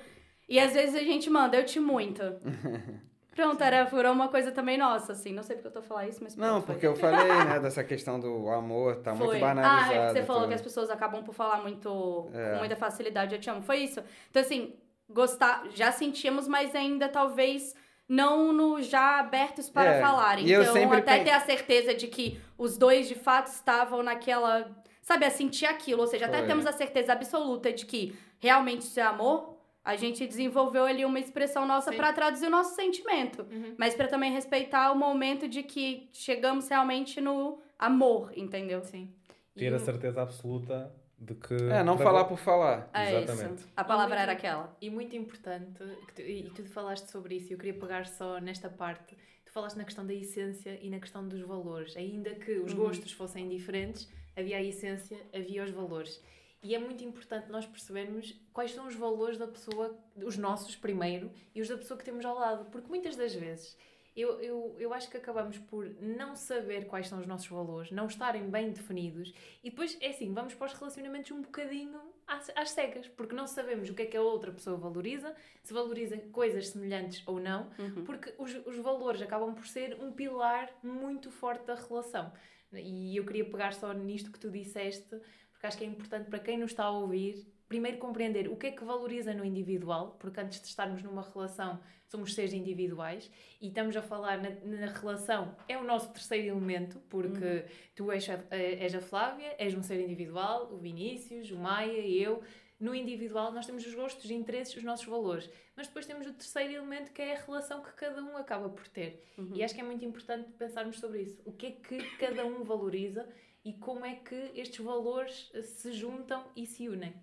E 0.49 0.59
às 0.59 0.73
vezes 0.73 0.95
a 0.95 0.99
gente 1.03 1.29
manda, 1.29 1.55
eu 1.57 1.65
te 1.65 1.79
muito. 1.79 2.21
Pronto, 3.35 3.63
era, 3.63 3.83
virou 3.85 4.11
uma 4.13 4.27
coisa 4.27 4.51
também 4.51 4.77
nossa, 4.77 5.13
assim. 5.13 5.33
Não 5.33 5.41
sei 5.43 5.55
porque 5.55 5.67
eu 5.69 5.71
tô 5.71 5.81
falando 5.81 6.09
isso, 6.09 6.19
mas. 6.23 6.35
Não, 6.35 6.61
pronto, 6.61 6.65
foi. 6.65 6.75
porque 6.75 6.87
eu 6.87 6.95
falei, 6.95 7.27
né, 7.45 7.59
dessa 7.59 7.83
questão 7.83 8.19
do 8.19 8.49
amor, 8.49 8.97
tá 8.97 9.13
muito 9.13 9.31
Foi. 9.31 9.39
banalizado. 9.39 9.91
Ah, 9.91 9.95
é 9.95 10.07
que 10.07 10.13
você 10.13 10.23
falou 10.23 10.41
tudo. 10.43 10.49
que 10.49 10.55
as 10.55 10.61
pessoas 10.61 10.89
acabam 10.89 11.23
por 11.23 11.33
falar 11.33 11.61
muito 11.61 12.29
É. 12.33 12.51
com 12.53 12.59
muita 12.59 12.75
facilidade, 12.75 13.33
eu 13.35 13.41
te 13.41 13.49
amo. 13.49 13.61
Foi 13.61 13.77
isso. 13.77 14.01
Então, 14.29 14.41
assim, 14.41 14.73
gostar, 15.09 15.63
já 15.73 15.91
sentimos, 15.91 16.47
mas 16.47 16.75
ainda 16.75 17.09
talvez 17.09 17.75
não 18.07 18.51
no 18.53 18.81
já 18.81 19.19
abertos 19.19 19.69
para 19.69 19.95
É, 19.95 20.01
falar. 20.01 20.39
Então, 20.39 20.91
até 20.93 21.15
pen- 21.15 21.23
ter 21.23 21.31
a 21.31 21.39
certeza 21.39 21.93
de 21.95 22.07
que 22.07 22.39
os 22.57 22.77
dois 22.77 23.07
de 23.07 23.15
fato 23.15 23.47
estavam 23.47 24.03
naquela. 24.03 24.69
Sabe, 25.01 25.25
a 25.25 25.29
sentir 25.29 25.65
aquilo. 25.65 26.01
Ou 26.01 26.07
seja, 26.07 26.27
até 26.27 26.37
Foi. 26.37 26.47
temos 26.47 26.65
a 26.65 26.71
certeza 26.71 27.11
absoluta 27.13 27.73
de 27.73 27.85
que 27.85 28.15
realmente 28.39 28.81
isso 28.83 28.99
é 28.99 29.03
amor. 29.03 29.52
A 29.83 29.95
gente 29.97 30.25
desenvolveu 30.25 30.85
ali 30.85 31.03
uma 31.03 31.19
expressão 31.19 31.65
nossa 31.67 31.91
para 31.91 32.13
traduzir 32.13 32.47
o 32.47 32.49
nosso 32.49 32.73
sentimento. 32.75 33.41
Uhum. 33.51 33.75
Mas 33.77 33.93
para 33.95 34.07
também 34.07 34.31
respeitar 34.31 34.91
o 34.91 34.95
momento 34.95 35.47
de 35.47 35.61
que 35.63 36.09
chegamos 36.13 36.67
realmente 36.69 37.19
no 37.19 37.59
amor, 37.77 38.31
entendeu? 38.37 38.81
Sim. 38.83 39.13
E 39.55 39.59
Ter 39.59 39.73
a 39.73 39.75
o- 39.75 39.79
certeza 39.79 40.21
absoluta 40.21 40.89
de 41.19 41.35
que. 41.35 41.53
É, 41.53 41.83
não 41.83 41.95
para- 41.97 42.05
falar 42.05 42.23
por 42.25 42.37
falar. 42.37 42.89
É 42.93 43.21
Exatamente. 43.23 43.59
isso. 43.59 43.69
A 43.75 43.83
palavra 43.83 44.15
muito- 44.15 44.21
era 44.23 44.31
aquela. 44.31 44.77
E 44.81 44.89
muito 44.89 45.15
importante, 45.17 45.71
que 46.07 46.13
tu, 46.13 46.21
e 46.21 46.49
tu 46.49 46.63
falaste 46.65 47.07
sobre 47.11 47.35
isso, 47.35 47.51
e 47.51 47.53
eu 47.53 47.57
queria 47.57 47.73
pegar 47.79 48.05
só 48.07 48.39
nesta 48.39 48.69
parte. 48.69 49.17
Tu 49.45 49.51
falaste 49.51 49.75
na 49.75 49.83
questão 49.83 50.05
da 50.07 50.13
essência 50.13 50.79
e 50.81 50.89
na 50.89 50.99
questão 50.99 51.27
dos 51.27 51.41
valores. 51.41 51.95
Ainda 51.97 52.31
que 52.35 52.53
os 52.59 52.71
Uhum. 52.71 52.79
gostos 52.85 53.11
fossem 53.11 53.49
diferentes, 53.49 54.09
havia 54.35 54.57
a 54.57 54.63
essência, 54.63 55.17
havia 55.35 55.63
os 55.63 55.71
valores. 55.71 56.21
E 56.63 56.73
é 56.73 56.79
muito 56.79 57.03
importante 57.03 57.51
nós 57.51 57.65
percebermos 57.65 58.39
quais 58.53 58.71
são 58.71 58.87
os 58.87 58.95
valores 58.95 59.37
da 59.37 59.47
pessoa, 59.47 59.95
os 60.15 60.37
nossos 60.37 60.75
primeiro, 60.75 61.29
e 61.53 61.61
os 61.61 61.67
da 61.67 61.77
pessoa 61.77 61.97
que 61.97 62.05
temos 62.05 62.25
ao 62.25 62.35
lado. 62.35 62.65
Porque 62.71 62.87
muitas 62.87 63.15
das 63.17 63.35
vezes 63.35 63.77
eu, 64.15 64.39
eu, 64.41 64.75
eu 64.79 64.93
acho 64.93 65.09
que 65.09 65.17
acabamos 65.17 65.57
por 65.57 65.89
não 66.01 66.35
saber 66.35 66.85
quais 66.85 67.07
são 67.07 67.19
os 67.19 67.25
nossos 67.27 67.47
valores, 67.47 67.91
não 67.91 68.05
estarem 68.07 68.49
bem 68.49 68.71
definidos, 68.71 69.33
e 69.63 69.69
depois 69.71 69.97
é 69.99 70.09
assim, 70.09 70.31
vamos 70.33 70.53
para 70.53 70.67
os 70.67 70.73
relacionamentos 70.73 71.31
um 71.31 71.41
bocadinho 71.41 71.99
às, 72.27 72.49
às 72.55 72.69
cegas, 72.69 73.07
porque 73.09 73.35
não 73.35 73.47
sabemos 73.47 73.89
o 73.89 73.93
que 73.95 74.03
é 74.03 74.05
que 74.05 74.15
a 74.15 74.21
outra 74.21 74.51
pessoa 74.51 74.77
valoriza, 74.77 75.35
se 75.63 75.73
valoriza 75.73 76.15
coisas 76.31 76.69
semelhantes 76.69 77.23
ou 77.27 77.39
não, 77.39 77.69
Uhum. 77.79 78.03
porque 78.05 78.33
os, 78.37 78.53
os 78.67 78.77
valores 78.77 79.21
acabam 79.21 79.53
por 79.53 79.65
ser 79.67 79.97
um 79.99 80.11
pilar 80.11 80.69
muito 80.83 81.29
forte 81.31 81.65
da 81.65 81.75
relação. 81.75 82.31
E 82.71 83.15
eu 83.17 83.23
queria 83.25 83.45
pegar 83.45 83.73
só 83.73 83.93
nisto 83.93 84.31
que 84.31 84.39
tu 84.39 84.49
disseste, 84.49 85.19
porque 85.63 85.67
acho 85.67 85.77
que 85.77 85.85
é 85.85 85.87
importante 85.87 86.29
para 86.29 86.39
quem 86.39 86.57
nos 86.57 86.71
está 86.71 86.83
a 86.83 86.91
ouvir, 86.91 87.47
primeiro 87.69 87.97
compreender 87.97 88.49
o 88.49 88.57
que 88.57 88.67
é 88.67 88.71
que 88.71 88.83
valoriza 88.83 89.33
no 89.33 89.45
individual, 89.45 90.17
porque 90.19 90.41
antes 90.41 90.59
de 90.59 90.67
estarmos 90.67 91.01
numa 91.01 91.21
relação 91.21 91.79
somos 92.05 92.33
seres 92.33 92.51
individuais 92.51 93.31
e 93.61 93.69
estamos 93.69 93.95
a 93.95 94.01
falar 94.01 94.41
na, 94.41 94.49
na 94.49 94.87
relação, 94.87 95.55
é 95.69 95.77
o 95.77 95.83
nosso 95.85 96.11
terceiro 96.11 96.49
elemento, 96.49 96.99
porque 97.09 97.63
tu 97.95 98.11
és 98.11 98.29
a, 98.29 98.43
és 98.51 98.93
a 98.93 98.99
Flávia, 98.99 99.55
és 99.57 99.73
um 99.73 99.81
ser 99.81 100.01
individual, 100.01 100.69
o 100.69 100.77
Vinícius, 100.77 101.49
o 101.49 101.57
Maia, 101.57 102.05
eu. 102.05 102.43
No 102.77 102.93
individual, 102.93 103.53
nós 103.53 103.65
temos 103.65 103.85
os 103.85 103.95
gostos, 103.95 104.25
os 104.25 104.31
interesses, 104.31 104.75
os 104.75 104.83
nossos 104.83 105.05
valores. 105.05 105.49
Mas 105.77 105.87
depois 105.87 106.05
temos 106.05 106.27
o 106.27 106.33
terceiro 106.33 106.73
elemento 106.73 107.13
que 107.13 107.21
é 107.21 107.37
a 107.37 107.39
relação 107.39 107.81
que 107.81 107.93
cada 107.93 108.21
um 108.21 108.35
acaba 108.35 108.67
por 108.67 108.85
ter. 108.89 109.23
E 109.55 109.63
acho 109.63 109.73
que 109.73 109.79
é 109.79 109.83
muito 109.83 110.03
importante 110.03 110.51
pensarmos 110.57 110.99
sobre 110.99 111.21
isso. 111.21 111.41
O 111.45 111.53
que 111.53 111.67
é 111.67 111.71
que 111.71 112.17
cada 112.17 112.45
um 112.45 112.65
valoriza 112.65 113.25
e 113.63 113.73
como 113.73 114.05
é 114.05 114.15
que 114.15 114.51
estes 114.55 114.83
valores 114.83 115.49
eh, 115.53 115.61
se 115.61 115.93
juntam 115.93 116.45
e 116.55 116.65
se 116.65 116.89
unem. 116.89 117.13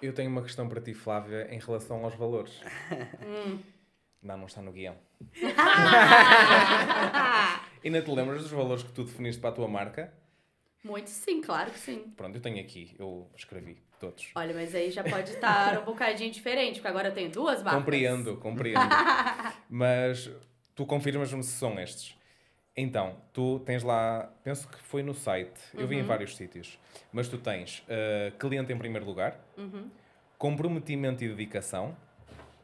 Eu 0.00 0.12
tenho 0.12 0.30
uma 0.30 0.42
questão 0.42 0.68
para 0.68 0.80
ti, 0.80 0.92
Flávia, 0.94 1.48
em 1.54 1.58
relação 1.58 2.04
aos 2.04 2.14
valores. 2.14 2.60
Hum. 3.22 3.60
Não, 4.22 4.36
não 4.38 4.46
está 4.46 4.62
no 4.62 4.70
guião. 4.70 4.96
Ainda 7.84 8.02
te 8.02 8.10
lembras 8.12 8.42
dos 8.42 8.52
valores 8.52 8.84
que 8.84 8.92
tu 8.92 9.02
definiste 9.02 9.40
para 9.40 9.50
a 9.50 9.52
tua 9.52 9.66
marca? 9.66 10.14
Muito 10.84 11.10
sim, 11.10 11.40
claro 11.40 11.72
que 11.72 11.78
sim. 11.78 12.12
Pronto, 12.16 12.36
eu 12.36 12.40
tenho 12.40 12.60
aqui, 12.60 12.94
eu 12.98 13.28
escrevi 13.36 13.82
todos. 13.98 14.30
Olha, 14.34 14.54
mas 14.54 14.74
aí 14.74 14.90
já 14.90 15.02
pode 15.02 15.32
estar 15.32 15.80
um 15.80 15.84
bocadinho 15.84 16.30
diferente, 16.30 16.74
porque 16.74 16.88
agora 16.88 17.08
eu 17.08 17.14
tenho 17.14 17.30
duas 17.30 17.62
marcas. 17.62 17.80
Compreendo, 17.80 18.36
compreendo. 18.36 18.80
Mas 19.68 20.30
tu 20.74 20.84
confirmas-me 20.84 21.42
se 21.42 21.52
são 21.52 21.78
estes. 21.80 22.16
Então, 22.76 23.16
tu 23.32 23.58
tens 23.60 23.82
lá, 23.82 24.32
penso 24.42 24.66
que 24.66 24.78
foi 24.78 25.02
no 25.02 25.12
site, 25.12 25.60
eu 25.74 25.86
vi 25.86 25.96
em 25.96 26.02
vários 26.02 26.36
sítios, 26.36 26.78
mas 27.12 27.28
tu 27.28 27.36
tens 27.36 27.84
eh, 27.86 28.32
cliente 28.38 28.72
em 28.72 28.78
primeiro 28.78 29.04
lugar, 29.04 29.38
comprometimento 30.38 31.22
e 31.22 31.28
dedicação, 31.28 31.94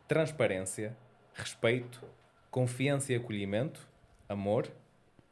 transparência, 0.06 0.96
respeito, 1.34 2.02
confiança 2.50 3.12
e 3.12 3.16
acolhimento, 3.16 3.86
amor, 4.26 4.66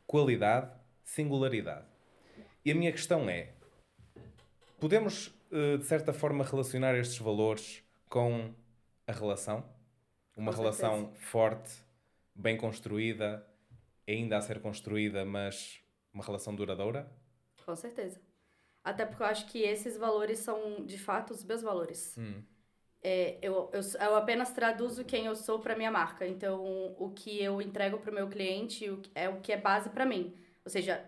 qualidade, 0.07 0.71
singularidade. 1.03 1.87
E 2.63 2.71
a 2.71 2.75
minha 2.75 2.93
questão 2.93 3.31
é: 3.31 3.49
podemos, 4.79 5.35
eh, 5.51 5.79
de 5.79 5.85
certa 5.85 6.13
forma, 6.13 6.45
relacionar 6.45 6.95
estes 6.95 7.19
valores 7.19 7.83
com 8.11 8.53
a 9.07 9.13
relação? 9.13 9.65
Uma 10.37 10.53
Com 10.53 10.59
relação 10.59 11.11
forte, 11.15 11.73
bem 12.35 12.59
construída, 12.59 13.43
ainda 14.09 14.37
a 14.37 14.41
ser 14.41 14.61
construída, 14.61 15.25
mas 15.25 15.81
uma 16.13 16.25
relação 16.25 16.55
duradoura? 16.55 17.11
Com 17.65 17.75
certeza. 17.75 18.21
Até 18.83 19.05
porque 19.05 19.23
eu 19.23 19.27
acho 19.27 19.47
que 19.47 19.63
esses 19.63 19.97
valores 19.97 20.39
são, 20.39 20.85
de 20.85 20.97
fato, 20.97 21.33
os 21.33 21.43
meus 21.43 21.61
valores. 21.61 22.17
Hum. 22.17 22.43
É, 23.03 23.39
eu, 23.43 23.71
eu, 23.73 23.81
eu 24.01 24.17
apenas 24.17 24.53
traduzo 24.53 25.05
quem 25.05 25.27
eu 25.27 25.35
sou 25.35 25.59
para 25.59 25.77
minha 25.77 25.91
marca. 25.91 26.27
Então, 26.27 26.95
o 26.99 27.11
que 27.11 27.43
eu 27.43 27.61
entrego 27.61 27.99
para 27.99 28.11
o 28.11 28.15
meu 28.15 28.29
cliente 28.29 28.89
é 29.15 29.29
o 29.29 29.41
que 29.41 29.53
é 29.53 29.57
base 29.57 29.91
para 29.91 30.07
mim. 30.07 30.35
Ou 30.65 30.71
seja, 30.71 31.05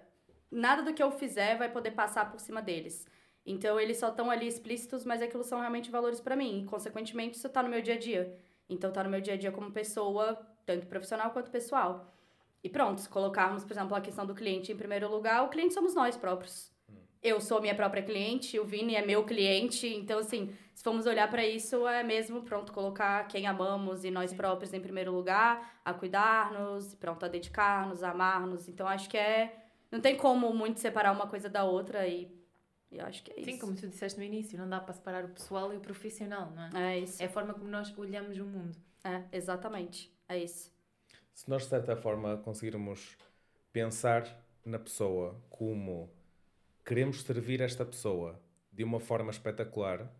nada 0.50 0.82
do 0.82 0.92
que 0.92 1.02
eu 1.02 1.10
fizer 1.10 1.56
vai 1.56 1.70
poder 1.70 1.92
passar 1.92 2.30
por 2.30 2.40
cima 2.40 2.60
deles. 2.60 3.06
Então, 3.46 3.78
eles 3.80 3.96
só 3.96 4.08
estão 4.08 4.30
ali 4.30 4.46
explícitos, 4.46 5.04
mas 5.04 5.22
aquilo 5.22 5.44
são 5.44 5.60
realmente 5.60 5.90
valores 5.90 6.20
para 6.20 6.36
mim. 6.36 6.62
E, 6.62 6.64
consequentemente, 6.66 7.36
isso 7.36 7.48
tá 7.48 7.62
no 7.62 7.68
meu 7.68 7.80
dia 7.80 7.94
a 7.94 7.98
dia. 7.98 8.36
Então, 8.68 8.92
tá 8.92 9.02
no 9.04 9.10
meu 9.10 9.20
dia 9.20 9.34
a 9.34 9.36
dia 9.36 9.52
como 9.52 9.72
pessoa, 9.72 10.38
tanto 10.66 10.86
profissional 10.86 11.30
quanto 11.30 11.50
pessoal. 11.50 12.12
E 12.62 12.68
pronto, 12.68 13.00
se 13.00 13.08
colocarmos, 13.08 13.64
por 13.64 13.72
exemplo, 13.72 13.94
a 13.94 14.00
questão 14.00 14.26
do 14.26 14.34
cliente 14.34 14.72
em 14.72 14.76
primeiro 14.76 15.10
lugar, 15.10 15.44
o 15.44 15.48
cliente 15.48 15.74
somos 15.74 15.94
nós 15.94 16.16
próprios. 16.16 16.72
Eu 17.22 17.40
sou 17.40 17.60
minha 17.60 17.74
própria 17.74 18.02
cliente, 18.02 18.58
o 18.58 18.64
Vini 18.64 18.94
é 18.94 19.04
meu 19.04 19.24
cliente, 19.24 19.86
então 19.86 20.20
assim, 20.20 20.54
se 20.72 20.84
formos 20.84 21.04
olhar 21.06 21.28
para 21.28 21.44
isso, 21.44 21.86
é 21.88 22.04
mesmo 22.04 22.42
pronto 22.42 22.72
colocar 22.72 23.26
quem 23.26 23.46
amamos 23.46 24.04
e 24.04 24.10
nós 24.10 24.32
próprios 24.32 24.72
em 24.72 24.80
primeiro 24.80 25.12
lugar, 25.12 25.80
a 25.84 25.92
cuidar-nos, 25.92 26.94
pronto 26.94 27.24
a 27.24 27.28
dedicar-nos, 27.28 28.04
a 28.04 28.10
amar-nos. 28.10 28.68
Então 28.68 28.86
acho 28.86 29.08
que 29.10 29.18
é 29.18 29.64
não 29.90 30.00
tem 30.00 30.16
como 30.16 30.52
muito 30.54 30.78
separar 30.78 31.12
uma 31.12 31.26
coisa 31.26 31.48
da 31.48 31.64
outra 31.64 32.06
e 32.06 32.30
eu 32.90 33.04
acho 33.04 33.22
que 33.22 33.32
é 33.32 33.40
isso. 33.40 33.50
Sim, 33.50 33.58
como 33.58 33.74
tu 33.74 33.88
disseste 33.88 34.18
no 34.18 34.24
início, 34.24 34.56
não 34.58 34.68
dá 34.68 34.80
para 34.80 34.94
separar 34.94 35.24
o 35.24 35.28
pessoal 35.28 35.72
e 35.72 35.76
o 35.76 35.80
profissional, 35.80 36.52
não 36.54 36.80
é? 36.80 36.94
É 36.94 36.98
isso. 37.00 37.22
É 37.22 37.26
a 37.26 37.28
forma 37.28 37.52
como 37.52 37.68
nós 37.68 37.92
olhamos 37.98 38.38
o 38.38 38.44
mundo. 38.44 38.76
É, 39.04 39.24
exatamente. 39.32 40.12
É 40.28 40.38
isso. 40.38 40.72
Se 41.38 41.48
nós, 41.48 41.62
de 41.62 41.68
certa 41.68 41.94
forma, 41.94 42.36
conseguirmos 42.38 43.16
pensar 43.72 44.26
na 44.64 44.76
pessoa 44.76 45.40
como 45.48 46.10
queremos 46.84 47.22
servir 47.22 47.60
esta 47.60 47.84
pessoa 47.84 48.42
de 48.72 48.82
uma 48.82 48.98
forma 48.98 49.30
espetacular, 49.30 50.12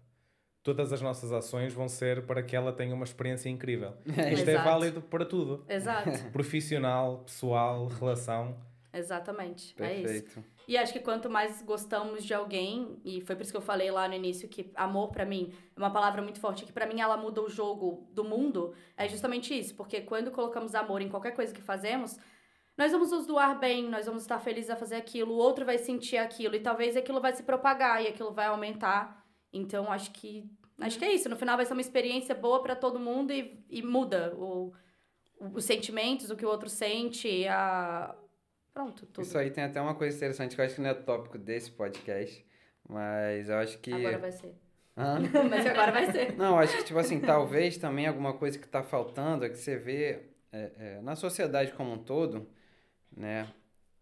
todas 0.63 0.93
as 0.93 1.03
nossas 1.03 1.33
ações 1.33 1.75
vão 1.75 1.89
ser 1.89 2.25
para 2.25 2.41
que 2.41 2.55
ela 2.55 2.73
tenha 2.73 2.95
uma 2.95 3.03
experiência 3.03 3.49
incrível. 3.49 3.95
Isto 4.33 4.49
é 4.49 4.63
válido 4.63 5.03
para 5.03 5.25
tudo. 5.25 5.65
Exato. 5.69 6.09
Profissional, 6.31 7.25
pessoal, 7.25 7.89
relação. 7.89 8.57
Exatamente. 8.93 9.75
É 9.77 10.01
isso. 10.01 10.45
E 10.69 10.77
acho 10.77 10.93
que 10.93 11.01
quanto 11.01 11.31
mais 11.31 11.63
gostamos 11.63 12.23
de 12.23 12.35
alguém, 12.35 13.01
e 13.03 13.23
foi 13.23 13.35
por 13.35 13.41
isso 13.43 13.51
que 13.51 13.57
eu 13.57 13.63
falei 13.63 13.91
lá 13.91 14.07
no 14.07 14.13
início 14.13 14.47
que 14.51 14.71
amor 14.75 15.11
pra 15.11 15.25
mim 15.25 15.51
é 15.75 15.81
uma 15.81 15.91
palavra 15.91 16.21
muito 16.21 16.39
forte, 16.39 16.67
que 16.67 16.73
pra 16.75 16.85
mim 16.87 17.01
ela 17.01 17.17
muda 17.17 17.41
o 17.41 17.49
jogo 17.49 18.07
do 18.13 18.23
mundo, 18.23 18.75
é 18.95 19.09
justamente 19.09 19.59
isso, 19.59 19.75
porque 19.75 20.03
quando 20.03 20.31
colocamos 20.31 20.75
amor 20.75 21.01
em 21.01 21.09
qualquer 21.09 21.31
coisa 21.35 21.55
que 21.55 21.63
fazemos, 21.63 22.19
nós 22.77 22.93
vamos 22.93 23.11
nos 23.11 23.27
doar 23.27 23.59
bem, 23.59 23.89
nós 23.89 24.05
vamos 24.05 24.21
estar 24.23 24.39
felizes 24.41 24.69
a 24.69 24.77
fazer 24.77 24.97
aquilo, 24.97 25.33
o 25.33 25.39
outro 25.39 25.65
vai 25.65 25.79
sentir 25.79 26.19
aquilo 26.19 26.55
e 26.55 26.61
talvez 26.61 26.99
aquilo 26.99 27.19
vai 27.19 27.33
se 27.33 27.43
propagar 27.43 28.05
e 28.05 28.09
aquilo 28.09 28.35
vai 28.35 28.49
aumentar. 28.49 29.25
Então 29.51 29.91
acho 29.91 30.11
que 30.11 30.45
acho 30.79 30.99
que 30.99 31.05
é 31.07 31.13
isso, 31.15 31.31
no 31.31 31.37
final 31.37 31.57
vai 31.57 31.65
ser 31.65 31.73
uma 31.73 31.81
experiência 31.81 32.35
boa 32.35 32.63
pra 32.63 32.77
todo 32.77 33.01
mundo 33.01 33.33
e, 33.33 33.65
e 33.71 33.83
muda 33.83 34.35
o- 34.37 34.71
os 35.55 35.65
sentimentos, 35.65 36.29
o 36.31 36.37
que 36.37 36.45
o 36.45 36.49
outro 36.51 36.69
sente, 36.69 37.49
a 37.49 38.15
pronto, 38.79 39.07
tudo. 39.07 39.25
Isso 39.25 39.37
aí 39.37 39.51
tem 39.51 39.65
até 39.65 39.81
uma 39.81 39.95
coisa 39.95 40.17
interessante 40.17 40.55
que 40.55 40.61
eu 40.61 40.65
acho 40.65 40.77
que 40.77 40.81
não 40.81 40.91
é 40.91 40.95
tópico 40.95 41.37
desse 41.37 41.69
podcast, 41.73 42.47
mas 42.89 43.49
eu 43.49 43.57
acho 43.57 43.79
que. 43.79 43.93
Agora 43.93 44.19
vai 44.19 44.31
ser. 44.31 44.55
Hã? 44.97 45.21
Mas 45.49 45.65
agora 45.65 45.93
vai 45.93 46.11
ser. 46.11 46.37
Não, 46.37 46.59
acho 46.59 46.77
que, 46.77 46.83
tipo 46.83 46.99
assim, 46.99 47.21
talvez 47.21 47.79
também 47.79 48.09
alguma 48.09 48.33
coisa 48.33 48.59
que 48.59 48.67
tá 48.67 48.83
faltando 48.83 49.45
é 49.45 49.49
que 49.49 49.57
você 49.57 49.77
vê 49.77 50.23
é, 50.51 50.73
é, 50.77 51.01
na 51.01 51.15
sociedade 51.15 51.73
como 51.73 51.93
um 51.93 51.99
todo, 51.99 52.49
né? 53.17 53.47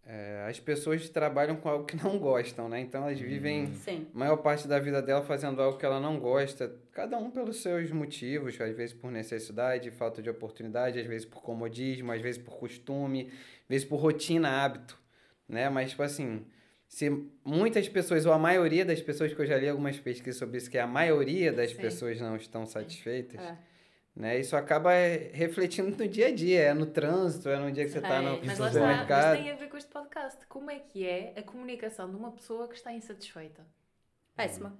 É, 0.09 0.47
as 0.49 0.61
pessoas 0.61 1.09
trabalham 1.09 1.57
com 1.57 1.69
algo 1.69 1.85
que 1.85 1.97
não 1.97 2.17
gostam, 2.21 2.69
né? 2.69 2.81
Então 2.81 3.03
elas 3.03 3.19
vivem 3.19 3.67
Sim. 3.75 4.07
a 4.15 4.19
maior 4.19 4.37
parte 4.37 4.69
da 4.69 4.79
vida 4.79 5.03
dela 5.03 5.23
fazendo 5.23 5.61
algo 5.61 5.77
que 5.79 5.85
ela 5.85 5.99
não 5.99 6.19
gosta, 6.21 6.73
cada 6.93 7.19
um 7.19 7.31
pelos 7.31 7.57
seus 7.61 7.91
motivos, 7.91 8.61
às 8.61 8.77
vezes 8.77 8.95
por 8.95 9.11
necessidade, 9.11 9.91
falta 9.91 10.23
de 10.23 10.31
oportunidade, 10.31 11.01
às 11.01 11.07
vezes 11.07 11.27
por 11.27 11.43
comodismo, 11.43 12.13
às 12.13 12.21
vezes 12.23 12.41
por 12.41 12.57
costume, 12.57 13.29
às 13.63 13.69
vezes 13.69 13.85
por 13.85 13.97
rotina, 13.97 14.49
hábito, 14.65 14.97
né? 15.49 15.69
Mas, 15.69 15.91
tipo 15.91 16.03
assim, 16.05 16.47
se 16.89 17.11
muitas 17.45 17.89
pessoas, 17.89 18.25
ou 18.27 18.33
a 18.33 18.39
maioria 18.39 18.85
das 18.85 19.01
pessoas, 19.03 19.35
que 19.35 19.41
eu 19.41 19.47
já 19.47 19.57
li 19.59 19.69
algumas 19.69 19.99
pesquisas 19.99 20.39
sobre 20.39 20.59
isso, 20.59 20.71
que 20.71 20.79
a 20.79 20.87
maioria 20.87 21.53
das 21.53 21.71
Sim. 21.73 21.79
pessoas 21.79 22.21
não 22.21 22.37
estão 22.37 22.65
satisfeitas, 22.65 23.41
É. 23.41 23.57
né? 24.17 24.39
Isso 24.41 24.57
acaba 24.57 24.93
é, 24.95 25.31
refletindo 25.33 25.97
no 25.97 26.09
dia 26.09 26.29
a 26.29 26.35
dia, 26.35 26.61
é 26.63 26.75
no 26.75 26.87
trânsito, 26.87 27.49
é 27.49 27.59
no 27.59 27.71
dia 27.73 27.85
que 27.85 27.91
você 27.91 27.99
está 27.99 28.17
É, 28.17 28.21
no 28.23 28.43
Mas 28.45 28.61
é 28.61 28.65
está, 28.65 28.65
mas 28.65 28.73
supermercado. 28.73 29.37
tem 29.37 29.51
a 29.51 29.57
ver 29.57 29.69
com 29.69 29.77
este 29.77 29.91
podcast. 29.91 30.47
Como 30.47 30.71
é 30.71 30.79
que 30.81 31.07
é 31.07 31.35
a 31.37 31.43
comunicação 31.43 32.11
de 32.11 32.17
uma 32.17 32.33
pessoa 32.33 32.69
que 32.69 32.75
está 32.77 32.93
insatisfeita? 32.93 33.67
Péssima. 34.37 34.79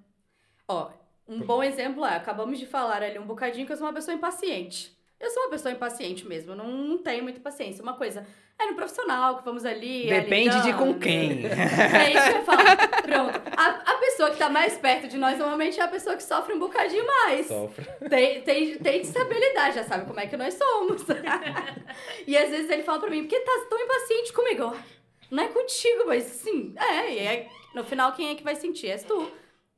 Ó, 0.69 0.93
um 1.29 1.43
bom 1.43 1.63
exemplo 1.63 2.05
é, 2.05 2.17
acabamos 2.17 2.59
de 2.59 2.67
falar 2.67 3.03
ali 3.03 3.19
um 3.19 3.27
bocadinho 3.27 3.67
que 3.67 3.73
eu 3.73 3.77
sou 3.77 3.87
uma 3.87 3.95
pessoa 3.95 4.15
impaciente. 4.17 4.96
Eu 5.19 5.31
sou 5.31 5.45
uma 5.45 5.51
pessoa 5.51 5.73
impaciente 5.73 6.27
mesmo, 6.29 6.55
não, 6.55 6.67
não 6.67 6.99
tenho 6.99 7.23
muita 7.23 7.41
paciência. 7.41 7.83
Uma 7.83 7.95
coisa 7.95 8.27
é 8.59 8.67
no 8.67 8.75
profissional, 8.75 9.39
que 9.39 9.45
vamos 9.45 9.65
ali. 9.65 10.07
Depende 10.09 10.63
de 10.63 10.73
com 10.75 10.87
lidando. 10.87 11.01
quem. 11.01 11.47
É 11.47 12.13
isso 12.13 12.33
que 12.33 12.39
eu 12.39 12.45
falo. 12.45 12.63
Pronto. 13.03 13.43
A, 13.57 13.93
a 13.93 13.95
pessoa 13.95 14.31
que 14.31 14.37
tá 14.37 14.49
mais 14.51 14.77
perto 14.77 15.09
de 15.09 15.17
nós 15.17 15.39
normalmente 15.39 15.81
é 15.81 15.83
a 15.83 15.89
pessoa 15.89 16.17
que 16.17 16.23
sofre 16.23 16.55
um 16.55 16.59
bocadinho 16.59 17.07
mais. 17.07 17.47
Sofre. 17.47 17.87
Tem, 18.09 18.43
tem, 18.43 18.79
tem 18.79 19.01
estabilidade, 19.01 19.77
já 19.77 19.85
sabe 19.85 20.07
como 20.07 20.21
é 20.21 20.27
que 20.27 20.37
nós 20.37 20.55
somos. 20.55 21.03
e 22.27 22.37
às 22.37 22.51
vezes 22.51 22.71
ele 22.71 22.83
fala 22.83 23.01
pra 23.01 23.11
mim, 23.11 23.23
por 23.23 23.29
que 23.29 23.41
tá 23.41 23.67
tão 23.71 23.81
impaciente 23.81 24.33
comigo? 24.33 24.77
Não 25.31 25.43
é 25.43 25.49
contigo, 25.49 26.05
mas 26.07 26.25
sim. 26.25 26.75
É, 26.77 27.13
e 27.13 27.19
é, 27.19 27.49
no 27.75 27.85
final 27.85 28.13
quem 28.13 28.31
é 28.31 28.35
que 28.35 28.45
vai 28.45 28.55
sentir? 28.55 28.89
És 28.89 29.03
tu. 29.03 29.31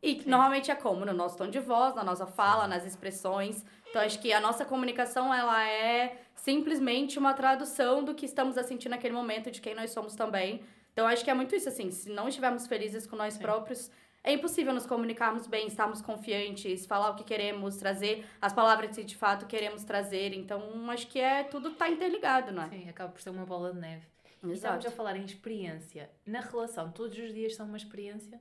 E 0.02 0.22
normalmente 0.26 0.70
é 0.70 0.74
como? 0.74 1.04
No 1.04 1.12
nosso 1.12 1.36
tom 1.36 1.48
de 1.48 1.58
voz, 1.58 1.94
na 1.94 2.04
nossa 2.04 2.26
fala, 2.26 2.68
nas 2.68 2.86
expressões. 2.86 3.64
Então 3.90 4.00
acho 4.02 4.20
que 4.20 4.32
a 4.32 4.40
nossa 4.40 4.64
comunicação, 4.64 5.32
ela 5.32 5.66
é 5.68 6.20
simplesmente 6.34 7.18
uma 7.18 7.34
tradução 7.34 8.04
do 8.04 8.14
que 8.14 8.24
estamos 8.24 8.56
a 8.56 8.62
sentir 8.62 8.88
naquele 8.88 9.14
momento, 9.14 9.50
de 9.50 9.60
quem 9.60 9.74
nós 9.74 9.90
somos 9.90 10.14
também. 10.14 10.62
Então 10.92 11.06
acho 11.06 11.24
que 11.24 11.30
é 11.30 11.34
muito 11.34 11.54
isso, 11.54 11.68
assim, 11.68 11.90
se 11.90 12.10
não 12.10 12.28
estivermos 12.28 12.66
felizes 12.66 13.06
com 13.06 13.16
nós 13.16 13.34
Sim. 13.34 13.40
próprios, 13.40 13.90
é 14.22 14.32
impossível 14.32 14.74
nos 14.74 14.84
comunicarmos 14.84 15.46
bem, 15.46 15.66
estarmos 15.66 16.02
confiantes, 16.02 16.86
falar 16.86 17.10
o 17.10 17.14
que 17.14 17.24
queremos, 17.24 17.76
trazer 17.76 18.26
as 18.40 18.52
palavras 18.52 18.96
que 18.96 19.04
de 19.04 19.16
fato 19.16 19.46
queremos 19.46 19.84
trazer. 19.84 20.34
Então, 20.34 20.60
acho 20.90 21.06
que 21.06 21.20
é 21.20 21.44
tudo 21.44 21.70
tá 21.72 21.88
interligado, 21.88 22.52
não 22.52 22.64
é? 22.64 22.68
Sim, 22.68 22.88
acaba 22.88 23.12
por 23.12 23.20
ser 23.20 23.30
uma 23.30 23.46
bola 23.46 23.72
de 23.72 23.78
neve. 23.78 24.06
E 24.44 24.52
estamos 24.52 24.86
a 24.86 24.90
falar 24.90 25.16
em 25.16 25.24
experiência. 25.24 26.10
Na 26.26 26.40
relação, 26.40 26.90
todos 26.90 27.16
os 27.18 27.32
dias 27.32 27.54
são 27.54 27.66
uma 27.66 27.76
experiência? 27.76 28.40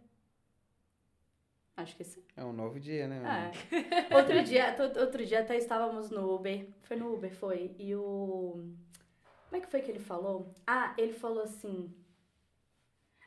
Acho 1.78 1.96
que 1.96 2.04
sim. 2.04 2.24
É 2.36 2.44
um 2.44 2.52
novo 2.52 2.80
dia, 2.80 3.08
né? 3.08 3.52
É. 4.12 4.16
outro, 4.18 4.44
dia, 4.44 4.76
outro 5.00 5.24
dia 5.24 5.42
até 5.42 5.56
estávamos 5.58 6.10
no 6.10 6.34
Uber. 6.34 6.68
Foi 6.82 6.98
no 6.98 7.14
Uber, 7.14 7.32
foi. 7.32 7.76
E 7.78 7.96
o. 7.96 8.66
Como 9.46 9.56
é 9.56 9.60
que 9.60 9.70
foi 9.70 9.82
que 9.82 9.92
ele 9.92 10.00
falou? 10.00 10.52
Ah, 10.66 10.96
ele 10.98 11.14
falou 11.14 11.44
assim. 11.44 11.94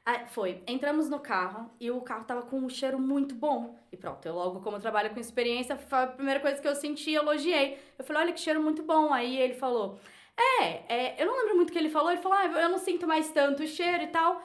Ah, 0.05 0.27
foi. 0.27 0.65
Entramos 0.67 1.09
no 1.09 1.21
carro 1.21 1.71
e 1.79 1.93
o 1.93 2.01
carro 2.01 2.25
tava 2.25 2.43
com 2.43 2.59
um 2.59 2.69
cheiro 2.69 2.99
muito 2.99 3.37
bom. 3.37 3.79
E 3.93 3.97
pronto, 3.97 4.27
eu 4.27 4.35
logo, 4.35 4.61
como 4.61 4.77
eu 4.77 4.81
trabalho 4.81 5.11
com 5.15 5.21
experiência, 5.21 5.77
foi 5.77 5.99
a 5.99 6.07
primeira 6.09 6.41
coisa 6.41 6.61
que 6.61 6.67
eu 6.67 6.75
senti, 6.75 7.13
elogiei. 7.13 7.79
Eu 7.97 8.05
falei, 8.05 8.23
olha 8.23 8.33
que 8.33 8.41
cheiro 8.41 8.61
muito 8.61 8.83
bom. 8.83 9.13
Aí 9.13 9.41
ele 9.41 9.55
falou, 9.55 10.01
é, 10.37 10.65
é, 10.93 11.23
eu 11.23 11.27
não 11.27 11.37
lembro 11.37 11.55
muito 11.55 11.71
o 11.71 11.73
que 11.73 11.79
ele 11.79 11.89
falou. 11.89 12.11
Ele 12.11 12.21
falou, 12.21 12.37
ah, 12.37 12.47
eu 12.47 12.69
não 12.69 12.79
sinto 12.79 13.07
mais 13.07 13.31
tanto 13.31 13.63
o 13.63 13.67
cheiro 13.69 14.03
e 14.03 14.09
tal. 14.09 14.43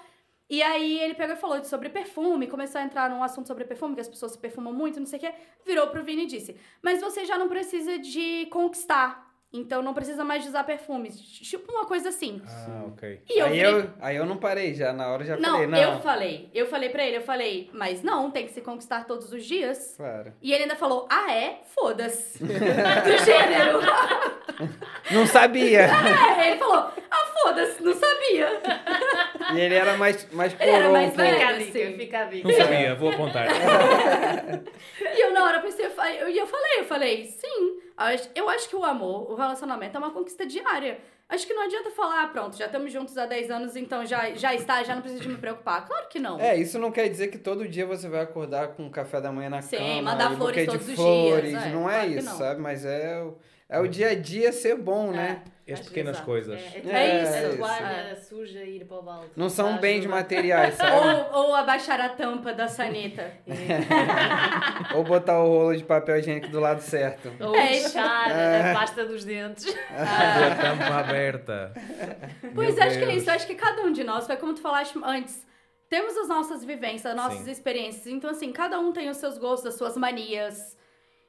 E 0.50 0.62
aí 0.62 1.00
ele 1.00 1.16
pegou 1.16 1.36
e 1.36 1.40
falou 1.40 1.64
sobre 1.64 1.90
perfume, 1.90 2.48
começou 2.48 2.80
a 2.80 2.84
entrar 2.84 3.10
num 3.10 3.24
assunto 3.24 3.48
sobre 3.48 3.66
perfume, 3.66 3.96
que 3.96 4.02
as 4.02 4.08
pessoas 4.08 4.34
se 4.34 4.38
perfumam 4.38 4.74
muito, 4.74 5.00
não 5.00 5.08
sei 5.08 5.18
o 5.18 5.22
quê. 5.22 5.34
Virou 5.66 5.88
pro 5.88 6.04
Vini 6.04 6.24
e 6.24 6.28
disse, 6.28 6.56
mas 6.82 7.02
você 7.02 7.26
já 7.26 7.38
não 7.38 7.50
precisa 7.50 7.98
de 7.98 8.46
conquistar. 8.48 9.35
Então 9.54 9.82
não 9.82 9.94
precisa 9.94 10.24
mais 10.26 10.44
de 10.44 10.50
usar 10.50 10.66
perfumes. 10.66 11.18
Tipo 11.18 11.72
uma 11.72 11.86
coisa 11.86 12.10
assim. 12.10 12.42
Ah, 12.46 12.84
ok. 12.88 13.22
E 13.30 13.40
eu 13.40 13.46
aí, 13.46 13.52
virei- 13.54 13.72
eu, 13.74 13.90
aí 14.02 14.16
eu 14.18 14.26
não 14.26 14.36
parei 14.36 14.74
já, 14.74 14.92
na 14.92 15.08
hora 15.08 15.24
eu 15.24 15.28
já 15.28 15.38
não, 15.38 15.52
falei, 15.52 15.68
não. 15.68 15.78
eu 15.94 16.00
falei. 16.02 16.50
Eu 16.54 16.68
falei 16.68 16.90
pra 16.90 17.06
ele, 17.06 17.18
eu 17.18 17.22
falei, 17.22 17.70
mas 17.72 18.04
não, 18.04 18.30
tem 18.32 18.46
que 18.46 18.52
se 18.54 18.60
conquistar 18.60 19.06
todos 19.06 19.32
os 19.32 19.46
dias. 19.46 19.94
Claro. 19.96 20.34
E 20.42 20.52
ele 20.52 20.64
ainda 20.64 20.76
falou, 20.76 21.08
ah, 21.10 21.32
é? 21.34 21.62
Foda-se. 21.74 22.40
Do 22.44 23.26
gênero. 23.26 23.80
Não 25.12 25.26
sabia. 25.26 25.88
É, 26.38 26.50
ele 26.52 26.60
falou, 26.60 26.92
ah, 27.10 27.26
foda-se, 27.42 27.82
não 27.82 27.94
sabia. 27.94 28.62
e 29.56 29.60
ele 29.60 29.74
era 29.76 29.96
mais, 29.98 30.30
mais 30.34 30.54
Ele 30.60 30.70
era 30.70 30.90
mais 30.90 31.14
um 31.14 31.16
pouco. 31.16 31.32
Fica 31.32 31.46
velho, 31.46 31.48
a 31.48 32.26
dica. 32.30 32.48
Não 32.48 32.56
sabia, 32.58 32.96
vou 32.96 33.10
apontar. 33.10 33.48
E 35.16 35.22
eu 35.22 35.32
na 35.34 35.46
hora 35.46 35.60
pensei, 35.62 35.86
eu 35.86 35.92
falei- 35.92 36.22
eu- 36.22 36.30
e 36.30 36.38
eu 36.38 36.46
falei, 36.48 36.80
eu 36.80 36.86
falei, 36.86 37.26
sim, 37.26 37.80
eu 38.36 38.50
acho 38.50 38.68
que 38.70 38.76
o 38.76 38.84
amor, 38.84 39.32
o 39.32 39.36
relacionamento 39.36 39.96
é 39.96 40.00
uma 40.00 40.12
conquista 40.12 40.46
diária. 40.46 41.00
Acho 41.28 41.48
que 41.48 41.54
não 41.56 41.64
adianta 41.64 41.90
falar, 41.90 42.24
ah, 42.24 42.28
pronto, 42.28 42.56
já 42.56 42.68
estamos 42.68 42.92
juntos 42.94 43.18
há 43.18 43.26
10 43.26 43.50
anos, 43.50 43.76
então 43.76 44.06
já, 44.06 44.30
já 44.36 44.54
está, 44.54 44.84
já 44.84 44.94
não 44.94 45.02
precisa 45.02 45.24
de 45.24 45.28
me 45.30 45.38
preocupar. 45.38 45.84
Claro 45.88 46.08
que 46.08 46.20
não. 46.20 46.40
É, 46.40 46.56
isso 46.56 46.78
não 46.78 46.92
quer 46.92 47.10
dizer 47.10 47.30
que 47.30 47.38
todo 47.40 47.68
dia 47.68 47.84
você 47.86 48.08
vai 48.08 48.22
acordar 48.22 48.68
com 48.70 48.84
um 48.84 48.90
café 48.92 49.20
da 49.20 49.32
manhã 49.32 49.50
na 49.50 49.62
Sim, 49.62 49.78
cama. 49.78 50.02
mandar 50.04 50.34
e 50.34 50.36
flores 50.36 50.66
todos 50.68 50.86
de 50.86 50.92
os 50.92 50.96
flores. 51.00 51.50
dias, 51.50 51.64
é, 51.66 51.70
não 51.70 51.90
é 51.90 51.94
claro 51.94 52.10
que 52.12 52.18
isso, 52.20 52.30
não. 52.30 52.38
sabe? 52.38 52.62
Mas 52.62 52.86
é, 52.86 53.24
o- 53.24 53.38
é 53.68 53.80
o 53.80 53.88
dia 53.88 54.10
a 54.10 54.16
dia 54.16 54.52
ser 54.54 54.76
bom, 54.78 55.12
né? 55.12 55.42
As 55.68 55.80
pequenas 55.80 56.20
há. 56.20 56.22
coisas. 56.22 56.62
É, 56.62 56.82
É 56.86 56.92
é, 56.94 57.24
isso. 57.24 57.56
A 57.56 57.58
toalha 57.58 58.16
suja 58.16 58.60
e 58.64 58.78
ir 58.78 58.86
para 58.86 58.98
o 58.98 59.02
balde. 59.02 59.32
Não 59.36 59.50
são 59.50 59.74
Dá 59.74 59.78
bens 59.80 60.06
materiais, 60.06 60.76
sabe? 60.78 60.92
Ou, 61.34 61.46
ou 61.48 61.56
abaixar 61.56 62.00
a 62.00 62.10
tampa 62.10 62.54
da 62.54 62.68
sanita. 62.68 63.32
Ou 64.94 65.04
botar 65.04 65.40
o 65.42 65.48
rolo 65.48 65.76
de 65.76 65.84
papel 65.84 66.18
higiênico 66.20 66.50
do 66.50 66.60
lado 66.60 66.82
certo. 66.82 67.32
Ou 67.40 67.56
É. 67.56 67.72
lixar 67.74 68.30
É. 68.30 68.72
a 68.72 68.74
pasta 68.76 69.06
dos 69.06 69.26
dentes. 69.26 69.66
A 69.90 70.56
tampa 70.56 71.00
aberta. 71.00 71.74
Pois 72.54 72.78
acho 72.78 72.98
que 73.00 73.06
é 73.06 73.16
isso. 73.16 73.30
Acho 73.32 73.48
que 73.48 73.56
cada 73.56 73.82
um 73.82 73.92
de 73.92 74.04
nós, 74.04 74.26
foi 74.28 74.38
como 74.38 74.54
tu 74.54 74.62
falaste 74.62 74.98
antes, 75.04 75.46
temos 75.90 76.16
as 76.18 76.28
nossas 76.28 76.64
vivências, 76.64 77.06
as 77.08 77.16
nossas 77.16 77.40
Sim. 77.40 77.52
experiências. 77.52 78.08
Então, 78.08 78.30
assim, 78.30 78.52
cada 78.52 78.80
um 78.80 78.92
tem 78.92 79.10
os 79.10 79.18
seus 79.18 79.38
gostos, 79.38 79.68
as 79.70 79.76
suas 79.76 79.98
manias. 79.98 80.76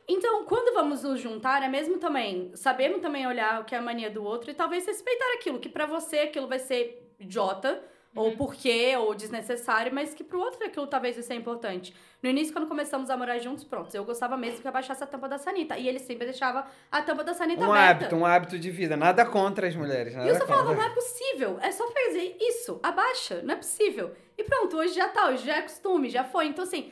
Então, 0.09 0.45
quando 0.45 0.73
vamos 0.75 1.03
nos 1.03 1.21
juntar, 1.21 1.63
é 1.63 1.69
mesmo 1.69 1.99
também 1.99 2.53
sabemos 2.55 3.01
também 3.01 3.27
olhar 3.27 3.61
o 3.61 3.65
que 3.65 3.75
é 3.75 3.79
a 3.79 3.83
mania 3.83 4.11
do 4.11 4.23
outro 4.23 4.51
e 4.51 4.55
talvez 4.55 4.87
respeitar 4.87 5.35
aquilo 5.35 5.59
que 5.59 5.69
pra 5.69 5.85
você 5.87 6.21
aquilo 6.21 6.47
vai 6.47 6.59
ser 6.61 7.13
idiota, 7.19 7.83
ou 8.15 8.33
porquê, 8.35 8.97
ou 8.97 9.15
desnecessário, 9.15 9.93
mas 9.93 10.15
que 10.15 10.25
pro 10.25 10.41
outro 10.41 10.65
aquilo 10.65 10.87
talvez 10.87 11.17
vai 11.17 11.23
ser 11.23 11.35
importante. 11.35 11.95
No 12.23 12.31
início, 12.31 12.51
quando 12.51 12.67
começamos 12.67 13.11
a 13.11 13.17
morar 13.17 13.39
juntos, 13.39 13.63
pronto, 13.63 13.95
eu 13.95 14.05
gostava 14.05 14.39
mesmo 14.39 14.63
que 14.63 14.67
abaixasse 14.69 15.05
a 15.05 15.07
tampa 15.07 15.29
da 15.29 15.37
sanita. 15.37 15.77
E 15.77 15.87
ele 15.87 15.99
sempre 15.99 16.25
deixava 16.25 16.67
a 16.91 17.03
tampa 17.03 17.23
da 17.23 17.35
sanita 17.35 17.61
Um 17.67 17.71
aberta. 17.71 18.07
hábito, 18.07 18.17
um 18.17 18.25
hábito 18.25 18.59
de 18.59 18.71
vida. 18.71 18.97
Nada 18.97 19.27
contra 19.27 19.67
as 19.69 19.77
mulheres. 19.77 20.15
Nada 20.15 20.27
E 20.27 20.31
eu 20.31 20.35
só 20.37 20.47
falava, 20.47 20.75
não 20.75 20.83
é 20.83 20.89
possível. 20.89 21.59
É 21.61 21.71
só 21.71 21.87
fazer 21.89 22.39
isso. 22.41 22.81
Abaixa. 22.83 23.43
Não 23.43 23.53
é 23.53 23.57
possível. 23.59 24.13
E 24.39 24.43
pronto, 24.45 24.79
hoje 24.79 24.95
já 24.95 25.09
tá. 25.09 25.29
Hoje 25.29 25.45
já 25.45 25.57
é 25.57 25.63
costume, 25.63 26.09
já 26.09 26.25
foi. 26.25 26.47
Então, 26.47 26.65
assim, 26.65 26.91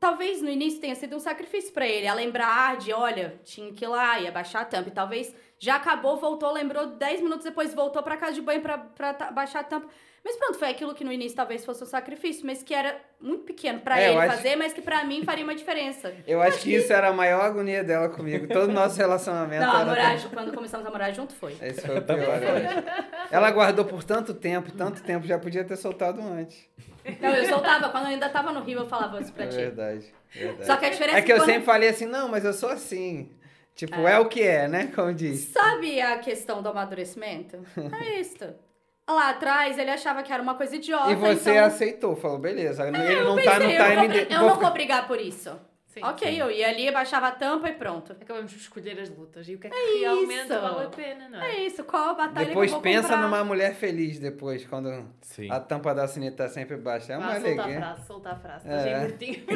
talvez 0.00 0.40
no 0.42 0.48
início 0.48 0.80
tenha 0.80 0.94
sido 0.96 1.14
um 1.14 1.20
sacrifício 1.20 1.72
pra 1.72 1.86
ele. 1.86 2.08
A 2.08 2.14
lembrar 2.14 2.78
de, 2.78 2.92
olha, 2.92 3.38
tinha 3.44 3.72
que 3.72 3.84
ir 3.84 3.88
lá 3.88 4.18
e 4.18 4.26
abaixar 4.26 4.62
a 4.62 4.64
tampa. 4.64 4.88
E 4.88 4.92
talvez 4.92 5.32
já 5.58 5.76
acabou, 5.76 6.16
voltou, 6.16 6.50
lembrou 6.52 6.86
10 6.86 7.20
minutos 7.20 7.44
depois, 7.44 7.74
voltou 7.74 8.02
pra 8.02 8.16
casa 8.16 8.32
de 8.32 8.40
banho 8.40 8.62
ta- 8.96 9.30
baixar 9.30 9.60
a 9.60 9.64
tampa. 9.64 9.88
Mas 10.22 10.36
pronto, 10.36 10.58
foi 10.58 10.68
aquilo 10.68 10.94
que 10.94 11.02
no 11.02 11.10
início 11.10 11.34
talvez 11.34 11.64
fosse 11.64 11.82
um 11.82 11.86
sacrifício, 11.86 12.44
mas 12.44 12.62
que 12.62 12.74
era 12.74 12.94
muito 13.20 13.44
pequeno 13.44 13.80
pra 13.80 13.98
É, 13.98 14.08
eu 14.08 14.12
ele 14.12 14.20
acho- 14.20 14.36
fazer, 14.36 14.54
mas 14.56 14.72
que 14.72 14.82
pra 14.82 15.02
mim 15.02 15.24
faria 15.24 15.42
uma 15.42 15.54
diferença. 15.54 16.12
Eu 16.26 16.42
acho 16.42 16.60
que 16.60 16.74
isso 16.74 16.92
era 16.92 17.08
a 17.08 17.12
maior 17.12 17.40
agonia 17.42 17.82
dela 17.82 18.08
comigo. 18.10 18.46
Todo 18.46 18.68
o 18.68 18.72
nosso 18.72 18.98
relacionamento 18.98 19.64
Não, 19.64 19.72
a 19.74 19.80
era... 19.80 19.84
morar, 19.86 20.16
ju- 20.18 20.28
quando 20.28 20.52
começamos 20.52 20.86
a 20.86 20.90
morar 20.90 21.10
junto, 21.12 21.34
foi. 21.34 21.56
Esse 21.62 21.80
foi 21.86 21.98
o 21.98 22.02
pior. 22.02 22.18
eu 22.18 22.32
acho. 22.32 23.32
Ela 23.34 23.50
guardou 23.50 23.84
por 23.86 24.04
tanto 24.04 24.34
tempo, 24.34 24.70
tanto 24.72 25.02
tempo, 25.02 25.26
já 25.26 25.38
podia 25.38 25.64
ter 25.64 25.76
soltado 25.76 26.20
antes. 26.20 26.68
Não, 27.18 27.34
eu 27.34 27.46
soltava. 27.46 27.88
Quando 27.88 28.04
eu 28.04 28.10
ainda 28.10 28.28
tava 28.28 28.52
no 28.52 28.60
Rio, 28.62 28.80
eu 28.80 28.86
falava 28.86 29.18
isso 29.20 29.32
pra 29.32 29.44
É 29.44 29.48
ti. 29.48 29.56
verdade. 29.56 30.04
verdade. 30.34 30.66
Só 30.66 30.76
que 30.76 30.84
a 30.84 30.90
diferença 30.90 31.18
É 31.18 31.22
que 31.22 31.32
eu 31.32 31.36
quando- 31.38 31.46
sempre 31.46 31.64
falei 31.64 31.88
assim, 31.88 32.04
não, 32.06 32.28
mas 32.28 32.44
eu 32.44 32.52
sou 32.52 32.68
assim. 32.68 33.32
Tipo, 33.74 34.06
é, 34.06 34.18
o 34.18 34.26
que 34.28 34.42
é, 34.42 34.68
né? 34.68 34.92
Como 34.94 35.14
diz. 35.14 35.44
Sabe 35.50 35.98
a 36.02 36.18
questão 36.18 36.62
do 36.62 36.68
amadurecimento? 36.68 37.58
É 37.98 38.20
isso. 38.20 38.36
Lá 39.14 39.30
atrás 39.30 39.78
ele 39.78 39.90
achava 39.90 40.22
que 40.22 40.32
era 40.32 40.42
uma 40.42 40.54
coisa 40.54 40.76
idiota. 40.76 41.10
E 41.10 41.14
você 41.14 41.50
então... 41.50 41.64
aceitou, 41.64 42.16
falou, 42.16 42.38
beleza. 42.38 42.86
ele 42.86 42.96
Eu 42.96 43.24
não 43.24 43.36
tá 43.36 43.54
no 43.54 43.60
pensei, 43.60 43.76
eu, 43.78 43.84
time 43.84 43.96
vou, 43.96 44.08
dele. 44.08 44.34
eu 44.34 44.38
vou 44.40 44.48
não 44.48 44.56
vou 44.56 44.70
brigar 44.70 45.06
por 45.06 45.20
isso. 45.20 45.50
Sim. 45.90 46.04
ok, 46.04 46.40
eu 46.40 46.48
ia 46.52 46.68
ali, 46.68 46.88
baixava 46.92 47.26
a 47.26 47.32
tampa 47.32 47.68
e 47.68 47.72
pronto. 47.74 48.12
Acabamos 48.12 48.52
por 48.52 48.58
escolher 48.60 48.96
as 49.00 49.10
lutas 49.10 49.48
e 49.48 49.56
o 49.56 49.58
que 49.58 49.66
é 49.66 49.70
que 49.70 49.98
realmente 49.98 50.42
isso. 50.52 50.60
vale 50.60 50.84
a 50.86 50.88
pena, 50.88 51.28
não 51.28 51.42
é? 51.42 51.50
É 51.56 51.66
isso, 51.66 51.82
qual 51.82 52.10
a 52.10 52.14
batalha 52.14 52.46
Depois 52.46 52.70
que 52.70 52.76
eu 52.76 52.80
vou 52.80 52.82
pensa 52.82 53.08
comprar? 53.08 53.22
numa 53.22 53.42
mulher 53.42 53.74
feliz 53.74 54.20
depois, 54.20 54.64
quando 54.64 55.04
Sim. 55.20 55.50
a 55.50 55.58
tampa 55.58 55.92
da 55.92 56.06
cineta 56.06 56.44
tá 56.44 56.48
sempre 56.48 56.76
baixa. 56.76 57.12
É 57.14 57.18
uma 57.18 57.26
Vá, 57.26 57.40
solta 57.40 57.48
a 57.48 57.52
alegria. 57.64 57.78
frase, 57.80 58.06
solta 58.06 58.30
a 58.30 58.36
frase. 58.36 58.68
É. 58.68 59.00
Mortinho. 59.00 59.44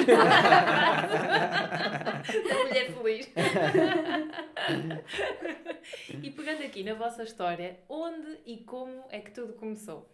Da 2.48 2.54
mulher 2.64 2.90
feliz. 2.92 3.30
e 6.22 6.30
pegando 6.30 6.62
aqui 6.64 6.82
na 6.82 6.94
vossa 6.94 7.22
história, 7.22 7.78
onde 7.88 8.38
e 8.46 8.58
como 8.58 9.04
é 9.10 9.20
que 9.20 9.30
tudo 9.30 9.52
começou? 9.54 10.10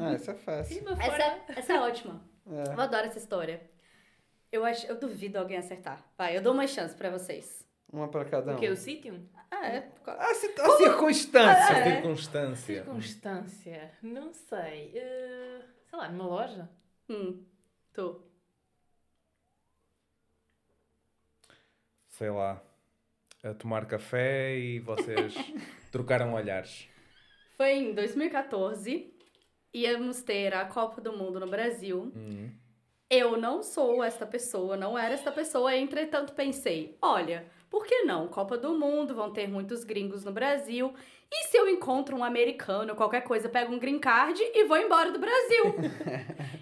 Ah, 0.00 0.14
isso 0.14 0.30
é 0.30 0.34
fácil. 0.34 0.84
De 0.84 0.92
Essa, 1.02 1.38
essa 1.56 1.72
é 1.74 1.80
ótima. 1.80 2.22
É. 2.50 2.72
Eu 2.74 2.80
adoro 2.80 3.06
essa 3.06 3.18
história. 3.18 3.60
Eu, 4.50 4.64
acho, 4.64 4.86
eu 4.86 4.98
duvido 4.98 5.38
alguém 5.38 5.58
acertar. 5.58 6.02
Vai, 6.16 6.36
eu 6.36 6.42
dou 6.42 6.52
uma 6.54 6.66
chance 6.66 6.94
pra 6.94 7.10
vocês. 7.10 7.66
Uma 7.92 8.08
pra 8.08 8.24
cada 8.24 8.52
um. 8.52 8.56
O 8.56 8.58
que? 8.58 8.68
O 8.68 8.76
sítio? 8.76 9.26
Ah, 9.50 9.66
é. 9.66 9.90
A, 10.06 10.34
cir- 10.34 10.54
a 10.60 10.70
circunstância. 10.76 11.52
A 11.52 11.84
circunstância. 11.84 12.74
Circunstância. 12.84 13.90
Não 14.02 14.32
sei. 14.32 14.92
Eh, 14.94 15.60
sei 15.88 15.98
lá, 15.98 16.08
numa 16.10 16.26
loja? 16.26 16.68
Hum, 17.08 17.42
tu. 17.92 18.22
Sei 22.08 22.30
lá. 22.30 22.62
A 23.42 23.54
tomar 23.54 23.86
café 23.86 24.56
e 24.58 24.80
vocês 24.80 25.34
trocaram 25.92 26.34
olhares. 26.34 26.88
Foi 27.56 27.70
em 27.72 27.94
2014. 27.94 29.14
Íamos 29.72 30.22
ter 30.22 30.52
a 30.54 30.64
Copa 30.64 31.00
do 31.00 31.12
Mundo 31.16 31.38
no 31.38 31.46
Brasil. 31.48 32.12
Hum. 32.14 32.50
Eu 33.10 33.38
não 33.38 33.62
sou 33.62 34.04
esta 34.04 34.26
pessoa, 34.26 34.76
não 34.76 34.98
era 34.98 35.14
esta 35.14 35.32
pessoa, 35.32 35.74
entretanto 35.74 36.34
pensei, 36.34 36.94
olha, 37.00 37.46
por 37.70 37.86
que 37.86 38.02
não? 38.02 38.28
Copa 38.28 38.58
do 38.58 38.78
Mundo, 38.78 39.14
vão 39.14 39.30
ter 39.30 39.48
muitos 39.48 39.82
gringos 39.82 40.26
no 40.26 40.32
Brasil. 40.32 40.92
E 41.32 41.48
se 41.48 41.56
eu 41.56 41.66
encontro 41.70 42.14
um 42.14 42.22
americano, 42.22 42.94
qualquer 42.94 43.22
coisa, 43.22 43.48
pego 43.48 43.72
um 43.72 43.78
green 43.78 43.98
card 43.98 44.38
e 44.42 44.64
vou 44.64 44.76
embora 44.76 45.10
do 45.10 45.18
Brasil? 45.18 45.74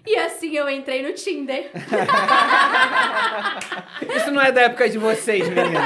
e 0.07 0.15
assim 0.15 0.55
eu 0.55 0.69
entrei 0.69 1.01
no 1.01 1.11
Tinder. 1.13 1.69
Isso 4.15 4.31
não 4.31 4.41
é 4.41 4.49
da 4.49 4.61
época 4.61 4.89
de 4.89 4.97
vocês, 4.97 5.49
meninos. 5.49 5.81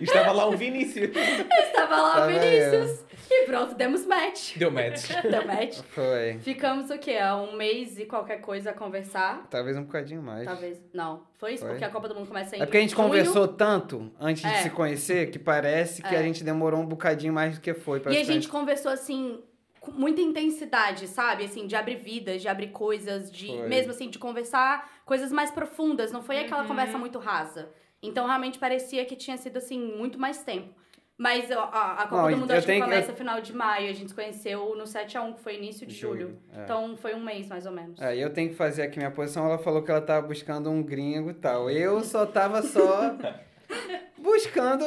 E 0.00 0.04
estava 0.04 0.32
lá 0.32 0.46
o 0.46 0.56
Vinícius. 0.56 1.10
Estava 1.14 1.96
lá 1.96 2.24
o 2.24 2.26
Vinícius. 2.26 3.04
E 3.34 3.46
pronto, 3.46 3.74
demos 3.74 4.04
match. 4.04 4.56
Deu 4.58 4.70
match. 4.70 5.10
Deu 5.22 5.46
match. 5.46 5.78
Foi. 5.90 6.38
Ficamos 6.40 6.90
o 6.90 6.98
quê? 6.98 7.16
Há 7.16 7.36
um 7.36 7.56
mês 7.56 7.98
e 7.98 8.04
qualquer 8.04 8.40
coisa 8.40 8.70
a 8.70 8.72
conversar. 8.74 9.46
Talvez 9.48 9.76
um 9.76 9.84
bocadinho 9.84 10.22
mais. 10.22 10.44
Talvez. 10.44 10.80
Não. 10.92 11.22
Foi 11.38 11.54
isso, 11.54 11.62
Foi? 11.62 11.70
porque 11.70 11.84
a 11.84 11.88
Copa 11.90 12.08
do 12.08 12.14
Mundo 12.14 12.28
começa 12.28 12.54
em. 12.56 12.60
É 12.60 12.64
porque 12.66 12.76
a 12.76 12.80
gente 12.80 12.94
junho. 12.94 13.02
conversou 13.08 13.48
tanto 13.48 14.12
antes 14.20 14.42
de 14.42 14.48
É. 14.48 14.62
se 14.62 14.70
conhecer 14.70 15.30
que 15.30 15.38
parece 15.38 16.02
que 16.02 16.14
É. 16.14 16.18
a 16.18 16.22
gente 16.22 16.44
demorou 16.44 16.80
um 16.80 16.86
bocadinho 16.86 17.32
mais 17.32 17.54
do 17.54 17.60
que 17.60 17.72
foi. 17.74 18.00
pra 18.00 18.12
E 18.12 18.18
a 18.18 18.24
gente 18.24 18.48
conversou 18.48 18.92
assim 18.92 19.42
com 19.80 19.90
muita 19.90 20.20
intensidade, 20.20 21.08
sabe? 21.08 21.44
Assim, 21.44 21.66
de 21.66 21.74
abrir 21.74 21.96
vidas, 21.96 22.40
de 22.42 22.48
abrir 22.48 22.68
coisas, 22.68 23.32
de 23.32 23.48
Foi. 23.48 23.68
mesmo 23.68 23.90
assim, 23.90 24.08
de 24.10 24.18
conversar 24.18 24.88
coisas 25.04 25.32
mais 25.32 25.50
profundas. 25.50 26.12
Não 26.12 26.22
foi 26.22 26.38
aquela 26.38 26.62
Uhum. 26.62 26.68
conversa 26.68 26.98
muito 26.98 27.18
rasa. 27.18 27.70
Então 28.02 28.26
realmente 28.26 28.58
parecia 28.58 29.04
que 29.04 29.16
tinha 29.16 29.36
sido 29.36 29.56
assim 29.56 29.78
muito 29.80 30.18
mais 30.18 30.42
tempo. 30.42 30.72
Mas 31.18 31.48
ó, 31.50 31.70
a, 31.72 32.06
Copa 32.08 32.22
Não, 32.22 32.30
do 32.30 32.36
Mundo 32.38 32.50
acho 32.52 32.62
que 32.62 32.66
tenho 32.72 32.84
que- 32.84 32.90
começa 32.90 33.12
final 33.12 33.40
de 33.40 33.54
maio. 33.54 33.88
A 33.90 33.92
gente 33.92 34.08
se 34.08 34.14
conheceu 34.14 34.74
no 34.76 34.84
7x1, 34.84 35.34
que 35.34 35.40
foi 35.40 35.56
início 35.56 35.86
de 35.86 35.94
julho. 35.94 36.20
Julho, 36.28 36.38
é. 36.56 36.64
Então 36.64 36.96
foi 36.96 37.14
um 37.14 37.20
mês 37.20 37.46
mais 37.48 37.64
ou 37.66 37.72
menos. 37.72 38.00
É, 38.00 38.16
eu 38.16 38.30
tenho 38.30 38.48
que 38.48 38.54
fazer 38.56 38.82
aqui 38.82 38.98
minha 38.98 39.10
posição. 39.10 39.46
Ela 39.46 39.58
falou 39.58 39.82
que 39.82 39.90
ela 39.90 40.00
tava 40.00 40.26
buscando 40.26 40.70
um 40.70 40.82
gringo 40.82 41.30
e 41.30 41.34
tal. 41.34 41.70
Eu 41.70 42.00
só 42.02 42.26
tava 42.26 42.62
só 42.62 43.14
buscando 44.18 44.84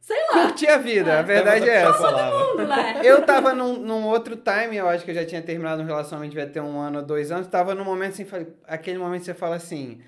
Sei 0.00 0.16
lá. 0.32 0.42
curtir 0.46 0.68
a 0.68 0.78
vida. 0.78 1.18
A 1.18 1.22
verdade 1.22 1.68
é 1.68 1.74
essa. 1.82 2.10
Mundo, 2.10 2.66
né? 2.66 3.00
Eu 3.04 3.22
tava 3.24 3.52
num, 3.54 3.76
num 3.76 4.06
outro 4.06 4.36
time, 4.36 4.76
eu 4.76 4.88
acho 4.88 5.04
que 5.04 5.10
eu 5.10 5.14
já 5.14 5.24
tinha 5.24 5.42
terminado 5.42 5.82
um 5.82 5.86
relacionamento, 5.86 6.30
devia 6.34 6.48
ter 6.50 6.60
um 6.60 6.78
ano 6.80 6.98
ou 7.00 7.04
dois 7.04 7.30
anos. 7.30 7.46
Tava 7.48 7.74
num 7.74 7.84
momento 7.84 8.12
assim, 8.12 8.26
aquele 8.66 8.98
momento 8.98 9.20
que 9.20 9.26
você 9.26 9.34
fala 9.34 9.56
assim, 9.56 10.00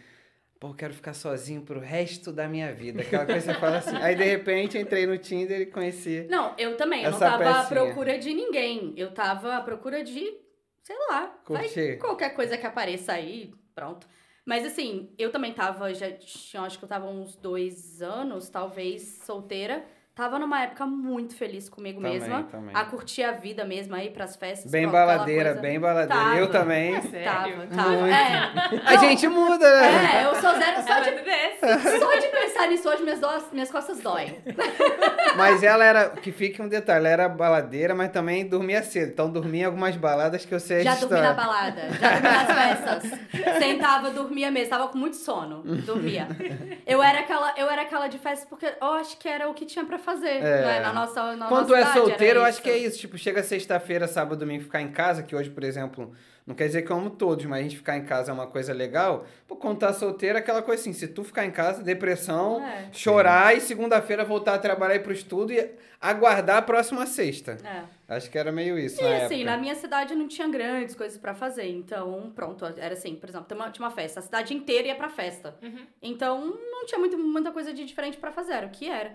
pô, 0.59 0.75
quero 0.75 0.92
ficar 0.92 1.14
sozinho 1.14 1.62
pro 1.62 1.81
resto 1.81 2.33
da 2.33 2.49
minha 2.49 2.73
vida. 2.73 3.03
Aquela 3.03 3.25
coisa 3.27 3.47
que 3.47 3.53
você 3.53 3.61
fala 3.61 3.79
assim. 3.79 3.97
Aí 3.97 4.14
de 4.14 4.25
repente 4.25 4.79
entrei 4.79 5.07
no 5.07 5.16
Tinder 5.18 5.61
e 5.61 5.66
conheci. 5.66 6.27
Não, 6.29 6.55
eu 6.59 6.77
também. 6.77 7.05
Eu 7.05 7.12
não 7.12 7.18
tava 7.18 7.49
à 7.49 7.62
pecinha. 7.62 7.81
procura 7.81 8.18
de 8.18 8.35
ninguém. 8.35 8.92
Eu 8.97 9.12
tava 9.12 9.57
à 9.57 9.61
procura 9.61 10.03
de, 10.03 10.37
sei 10.83 10.97
lá, 11.09 11.27
Curtir. 11.44 11.99
qualquer 11.99 12.31
coisa 12.31 12.57
que 12.57 12.66
apareça 12.66 13.12
aí, 13.12 13.53
pronto. 13.75 14.07
Mas 14.44 14.64
assim, 14.64 15.14
eu 15.18 15.31
também 15.31 15.53
tava, 15.53 15.92
já 15.92 16.11
tinha, 16.11 16.62
acho 16.62 16.79
que 16.79 16.85
eu 16.85 16.88
tava 16.88 17.07
uns 17.07 17.37
dois 17.37 18.01
anos, 18.01 18.49
talvez, 18.49 19.21
solteira. 19.25 19.85
Tava 20.18 20.37
numa 20.37 20.61
época 20.64 20.85
muito 20.85 21.37
feliz 21.37 21.68
comigo 21.68 22.00
Também, 22.02 22.18
mesma. 22.18 22.42
também. 22.50 22.74
A 22.74 22.85
curtir 22.87 23.22
a 23.22 23.31
vida 23.31 23.64
mesmo, 23.64 23.94
aí 23.94 24.11
pras 24.11 24.35
festas. 24.35 24.68
Bem 24.68 24.83
pronto, 24.83 24.94
baladeira, 24.94 25.44
coisa. 25.50 25.61
bem 25.61 25.78
baladeira. 25.78 26.22
Tava. 26.24 26.37
Eu 26.38 26.50
também. 26.50 26.94
Tava, 26.98 27.09
Sério? 27.09 27.68
tava. 27.68 27.88
Muito. 27.90 28.12
É, 28.12 28.52
A 28.85 28.96
gente 28.96 29.28
muda, 29.28 29.81
né? 29.81 30.16
é, 30.16 30.24
eu 30.26 30.35
sou 30.35 30.50
zero 30.59 30.83
só 30.83 30.98
de, 30.98 31.11
Dessa. 31.22 31.98
só 32.00 32.14
de 32.18 32.26
pensar 32.26 32.66
nisso 32.66 32.88
hoje, 32.88 33.04
minhas, 33.04 33.20
dó- 33.20 33.40
minhas 33.52 33.70
costas 33.70 34.00
doem. 34.00 34.37
Mas 35.37 35.62
ela 35.62 35.85
era, 35.85 36.09
que 36.11 36.33
fique 36.33 36.61
um 36.61 36.68
detalhe, 36.68 36.98
ela 36.98 37.09
era 37.11 37.28
baladeira, 37.28 37.94
mas 37.94 38.11
também 38.11 38.44
dormia 38.48 38.83
cedo. 38.83 39.12
Então 39.12 39.31
dormia 39.31 39.62
em 39.62 39.66
algumas 39.66 39.94
baladas 39.96 40.44
que 40.44 40.52
eu 40.52 40.59
sei 40.59 40.81
a 40.81 40.83
Já 40.83 40.94
dormi 40.96 41.20
na 41.20 41.33
balada, 41.33 41.81
já 41.90 42.11
dormi 42.11 42.22
nas 42.28 42.46
festas. 42.59 43.18
Sentava, 43.59 44.11
dormia 44.11 44.50
mesmo, 44.50 44.70
tava 44.70 44.88
com 44.88 44.98
muito 44.98 45.14
sono, 45.16 45.62
dormia. 45.85 46.26
Eu 46.88 47.02
era 47.02 47.20
aquela, 47.20 47.52
eu 47.59 47.68
era 47.70 47.83
aquela 47.83 48.09
de 48.09 48.18
festa 48.18 48.46
porque 48.48 48.64
eu 48.81 48.92
acho 48.94 49.18
que 49.18 49.28
era 49.28 49.46
o 49.48 49.52
que 49.52 49.66
tinha 49.66 49.85
pra 49.85 49.98
fazer, 49.98 50.08
É. 50.16 50.40
né? 50.40 50.81
Na 50.81 50.92
nossa, 50.92 51.37
na 51.37 51.47
Quando 51.49 51.71
nossa 51.71 51.90
é 51.90 51.92
solteiro, 51.92 52.40
eu 52.40 52.44
acho 52.44 52.62
que 52.62 52.71
é 52.71 52.79
isso. 52.79 52.99
Tipo, 52.99 53.18
chega 53.18 53.42
sexta-feira, 53.42 54.07
sábado, 54.09 54.38
domingo, 54.38 54.64
ficar 54.64 54.81
em 54.81 54.90
casa, 54.92 55.23
que 55.23 55.35
hoje, 55.37 55.51
por 55.51 55.62
exemplo, 55.64 56.12
não 56.47 56.55
quer 56.55 56.66
dizer 56.66 56.83
que 56.83 56.90
eu 56.90 56.97
amo 56.97 57.11
todos, 57.11 57.44
mas 57.44 57.59
a 57.61 57.62
gente 57.62 57.77
ficar 57.77 57.97
em 57.97 58.05
casa 58.05 58.31
é 58.31 58.35
uma 58.35 58.47
coisa 58.47 58.73
legal. 58.73 59.27
Pô, 59.47 59.57
quando 59.57 59.79
tá 59.81 59.92
solteiro, 59.92 60.38
aquela 60.38 60.62
coisa 60.62 60.81
assim, 60.81 60.92
se 60.94 61.09
tu 61.09 61.23
ficar 61.23 61.44
em 61.44 61.51
casa, 61.51 61.83
depressão, 61.83 62.62
É. 62.64 62.88
chorar 62.92 63.55
e 63.57 63.61
segunda-feira 63.61 64.25
voltar 64.25 64.55
a 64.55 64.59
trabalhar 64.59 64.94
e 64.94 64.97
ir 64.97 65.03
pro 65.03 65.12
estudo 65.12 65.53
e 65.53 65.71
aguardar 66.01 66.57
a 66.57 66.62
próxima 66.62 67.05
sexta. 67.07 67.59
É. 67.64 67.83
Acho 68.14 68.31
que 68.31 68.38
era 68.38 68.51
meio 68.51 68.79
isso 68.79 68.99
E 69.01 69.05
na 69.05 69.16
assim, 69.27 69.35
época. 69.40 69.51
na 69.51 69.57
minha 69.59 69.75
cidade 69.75 70.14
não 70.14 70.27
tinha 70.27 70.49
grandes 70.49 70.94
coisas 70.94 71.18
pra 71.18 71.35
fazer. 71.35 71.68
Então, 71.68 72.33
pronto, 72.35 72.64
era 72.64 72.94
assim, 72.94 73.14
por 73.16 73.29
exemplo, 73.29 73.47
tem 73.47 73.57
uma- 73.59 73.71
tinha 73.71 73.85
uma 73.87 73.94
festa, 73.94 74.21
a 74.21 74.23
cidade 74.23 74.55
inteira 74.55 74.88
ia 74.88 74.94
pra 74.94 75.11
festa. 75.11 75.55
Uhum. 75.62 75.87
Então, 76.01 76.40
não 76.71 76.87
tinha 76.87 76.99
muito, 76.99 77.18
muita 77.18 77.51
coisa 77.51 77.75
de 77.75 77.85
diferente 77.85 78.16
pra 78.16 78.33
fazer, 78.33 78.53
era 78.55 78.66
o 78.66 78.71
que 78.71 78.88
era. 78.88 79.12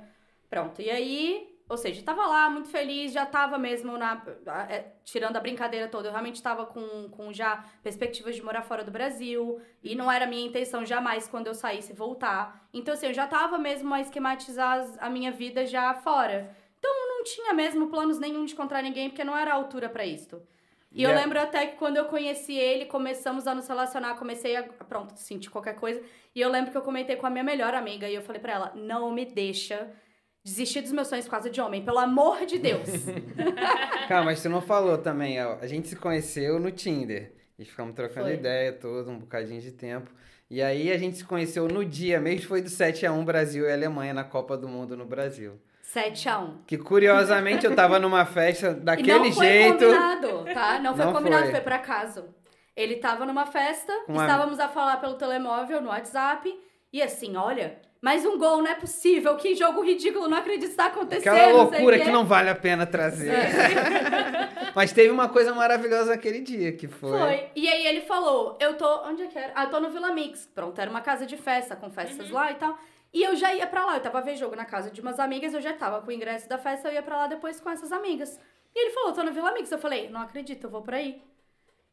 Pronto, 0.54 0.84
e 0.84 0.92
aí, 0.92 1.58
ou 1.68 1.76
seja, 1.76 2.04
tava 2.04 2.28
lá 2.28 2.48
muito 2.48 2.70
feliz, 2.70 3.12
já 3.12 3.26
tava 3.26 3.58
mesmo 3.58 3.98
na. 3.98 4.22
é, 4.70 4.94
tirando 5.04 5.36
a 5.36 5.40
brincadeira 5.40 5.88
toda, 5.88 6.10
eu 6.10 6.12
realmente 6.12 6.44
tava 6.44 6.64
com, 6.68 7.10
com 7.10 7.34
já 7.34 7.66
perspectivas 7.82 8.36
de 8.36 8.44
morar 8.44 8.62
fora 8.62 8.84
do 8.84 8.92
Brasil. 8.92 9.60
E 9.84 9.96
não 9.96 10.12
era 10.12 10.28
minha 10.28 10.46
intenção 10.46 10.86
jamais, 10.86 11.28
quando 11.28 11.48
eu 11.48 11.56
saísse, 11.56 11.92
voltar. 11.92 12.68
Então, 12.72 12.94
assim, 12.94 13.08
eu 13.08 13.14
já 13.16 13.26
tava 13.26 13.58
mesmo 13.58 13.92
a 13.92 14.00
esquematizar 14.00 14.86
a 15.00 15.10
minha 15.10 15.32
vida 15.32 15.66
já 15.66 15.92
fora. 15.96 16.56
Então, 16.78 16.92
eu 17.02 17.08
não 17.18 17.24
tinha 17.24 17.52
mesmo 17.52 17.88
planos 17.90 18.20
nenhum 18.20 18.46
de 18.46 18.54
encontrar 18.54 18.84
ninguém, 18.84 19.10
porque 19.10 19.24
não 19.24 19.36
era 19.36 19.54
a 19.54 19.56
altura 19.56 19.90
pra 19.90 20.06
isto. 20.06 20.40
E 20.92 21.02
eu 21.02 21.10
Yeah. 21.10 21.22
lembro 21.24 21.40
até 21.42 21.66
que 21.66 21.78
quando 21.78 21.98
eu 21.98 22.06
conheci 22.06 22.54
ele, 22.54 22.86
começamos 22.86 23.48
a 23.48 23.56
nos 23.56 23.68
relacionar, 23.68 24.14
comecei 24.16 24.56
a, 24.56 24.62
pronto, 24.62 25.18
sentir 25.18 25.50
qualquer 25.50 25.74
coisa. 25.76 26.00
E 26.36 26.40
eu 26.40 26.50
lembro 26.50 26.70
que 26.72 26.78
eu 26.78 26.84
comentei 26.84 27.16
com 27.16 27.26
a 27.26 27.32
minha 27.32 27.44
melhor 27.44 27.74
amiga 27.74 28.08
e 28.08 28.14
eu 28.14 28.22
falei 28.22 28.40
pra 28.40 28.54
ela: 28.54 28.72
não 28.76 29.12
me 29.12 29.26
deixa 29.26 29.92
desistir 30.44 30.82
dos 30.82 30.92
meus 30.92 31.08
sonhos 31.08 31.26
por 31.26 31.32
causa 31.32 31.50
de 31.50 31.62
homem, 31.62 31.84
pelo 31.84 32.00
amor 32.00 32.46
de 32.46 32.60
Deus. 32.60 32.90
Cara, 34.08 34.24
mas 34.24 34.42
tu 34.42 34.50
não 34.50 34.62
falou 34.62 34.98
também, 34.98 35.42
ó. 35.44 35.58
A 35.62 35.68
gente 35.68 35.88
se 35.88 35.96
conheceu 35.96 36.60
no 36.60 36.72
Tinder. 36.72 37.34
E 37.58 37.64
ficamos 37.66 37.96
trocando 37.96 38.26
Foi. 38.28 38.34
ideia 38.36 38.74
todo, 38.74 39.10
um 39.12 39.20
bocadinho 39.20 39.62
de 39.62 39.72
tempo. 39.72 40.10
E 40.50 40.62
aí 40.62 40.92
a 40.92 40.98
gente 40.98 41.18
se 41.18 41.24
conheceu 41.24 41.68
no 41.68 41.86
dia 41.86 42.20
mesmo, 42.20 42.48
foi 42.48 42.62
do 42.62 42.70
7x1 42.70 43.24
Brasil 43.24 43.66
e 43.68 43.72
Alemanha 43.72 44.14
na 44.14 44.24
Copa 44.24 44.58
do 44.58 44.68
Mundo 44.68 44.98
no 44.98 45.06
Brasil. 45.06 45.60
7 45.84 46.28
a 46.30 46.40
1 46.40 46.58
Que 46.66 46.78
curiosamente 46.78 47.66
eu 47.66 47.76
tava 47.76 48.00
numa 48.00 48.26
festa 48.26 48.74
daquele 48.76 49.14
não 49.30 49.32
foi 49.32 49.46
jeito. 49.46 49.78
combinado, 49.86 50.46
tá? 50.54 50.80
Não 50.80 50.96
foi 50.96 51.06
Não 51.06 51.14
combinado, 51.14 51.44
foi. 51.44 51.52
foi. 51.52 51.62
por 51.62 51.74
acaso. 51.74 52.26
Ele 52.76 52.96
tava 52.96 53.24
numa 53.26 53.46
festa, 53.46 53.94
Com 54.08 54.20
a- 54.20 54.24
estávamos 54.26 54.60
a 54.60 54.68
falar 54.68 54.98
pelo 54.98 55.14
telemóvel, 55.14 55.80
no 55.80 55.90
WhatsApp, 55.90 56.52
e 56.92 57.02
assim, 57.04 57.36
olha, 57.36 57.80
mais 58.04 58.26
um 58.26 58.38
gol, 58.38 58.62
não 58.62 58.70
é 58.70 58.76
possível, 58.76 59.38
que 59.38 59.56
jogo 59.56 59.82
ridículo, 59.82 60.28
não 60.28 60.38
acredito 60.38 60.64
que 60.64 60.68
isso 60.68 60.76
tá 60.76 60.88
acontecendo. 60.88 61.34
Aquela 61.34 61.54
loucura 61.54 61.98
que 61.98 62.12
não 62.12 62.26
vale 62.26 62.50
a 62.50 62.56
pena 62.56 62.86
trazer. 62.86 63.30
É. 63.30 64.50
Mas 64.76 64.92
teve 64.92 65.10
uma 65.10 65.30
coisa 65.30 65.54
maravilhosa 65.54 66.12
naquele 66.12 66.42
dia, 66.42 66.74
que 66.74 66.86
foi. 66.86 67.18
Foi. 67.18 67.50
E 67.56 67.66
aí 67.66 67.88
ele 67.88 68.02
falou, 68.02 68.58
eu 68.60 68.76
tô. 68.76 69.08
Onde 69.08 69.24
é 69.24 69.28
que 69.28 69.40
era? 69.40 69.54
Ah, 69.56 69.64
eu 69.64 69.70
tô 69.70 69.80
no 69.80 69.90
Vila 69.90 70.12
Mix. 70.12 70.46
Pronto, 70.54 70.82
era 70.82 70.92
uma 70.92 71.00
casa 71.00 71.26
de 71.26 71.38
festa, 71.38 71.78
com 71.78 71.90
festas 71.90 72.30
lá 72.30 72.52
e 72.52 72.56
tal. 72.56 72.78
E 73.14 73.24
eu 73.24 73.38
já 73.38 73.54
ia 73.54 73.66
pra 73.68 73.86
lá. 73.86 73.96
Eu 73.96 74.02
tava 74.02 74.18
a 74.18 74.22
ver 74.22 74.36
jogo 74.36 74.54
na 74.54 74.66
casa 74.66 74.92
de 74.92 75.00
umas 75.00 75.18
amigas, 75.18 75.54
eu 75.54 75.62
já 75.62 75.72
tava 75.72 76.02
com 76.02 76.10
o 76.10 76.12
ingresso 76.12 76.50
da 76.50 76.58
festa, 76.58 76.90
eu 76.90 76.94
ia 76.96 77.02
pra 77.02 77.16
lá 77.16 77.28
depois 77.28 77.62
com 77.62 77.70
essas 77.70 77.94
amigas. 77.94 78.38
E 78.76 78.80
ele 78.82 78.92
falou, 78.92 79.14
tô 79.14 79.24
no 79.24 79.32
Vila 79.32 79.54
Mix. 79.54 79.72
Eu 79.72 79.80
falei, 79.80 80.10
não 80.10 80.20
acredito, 80.20 80.66
eu 80.66 80.70
vou 80.70 80.82
pra 80.82 80.98
aí. 80.98 81.22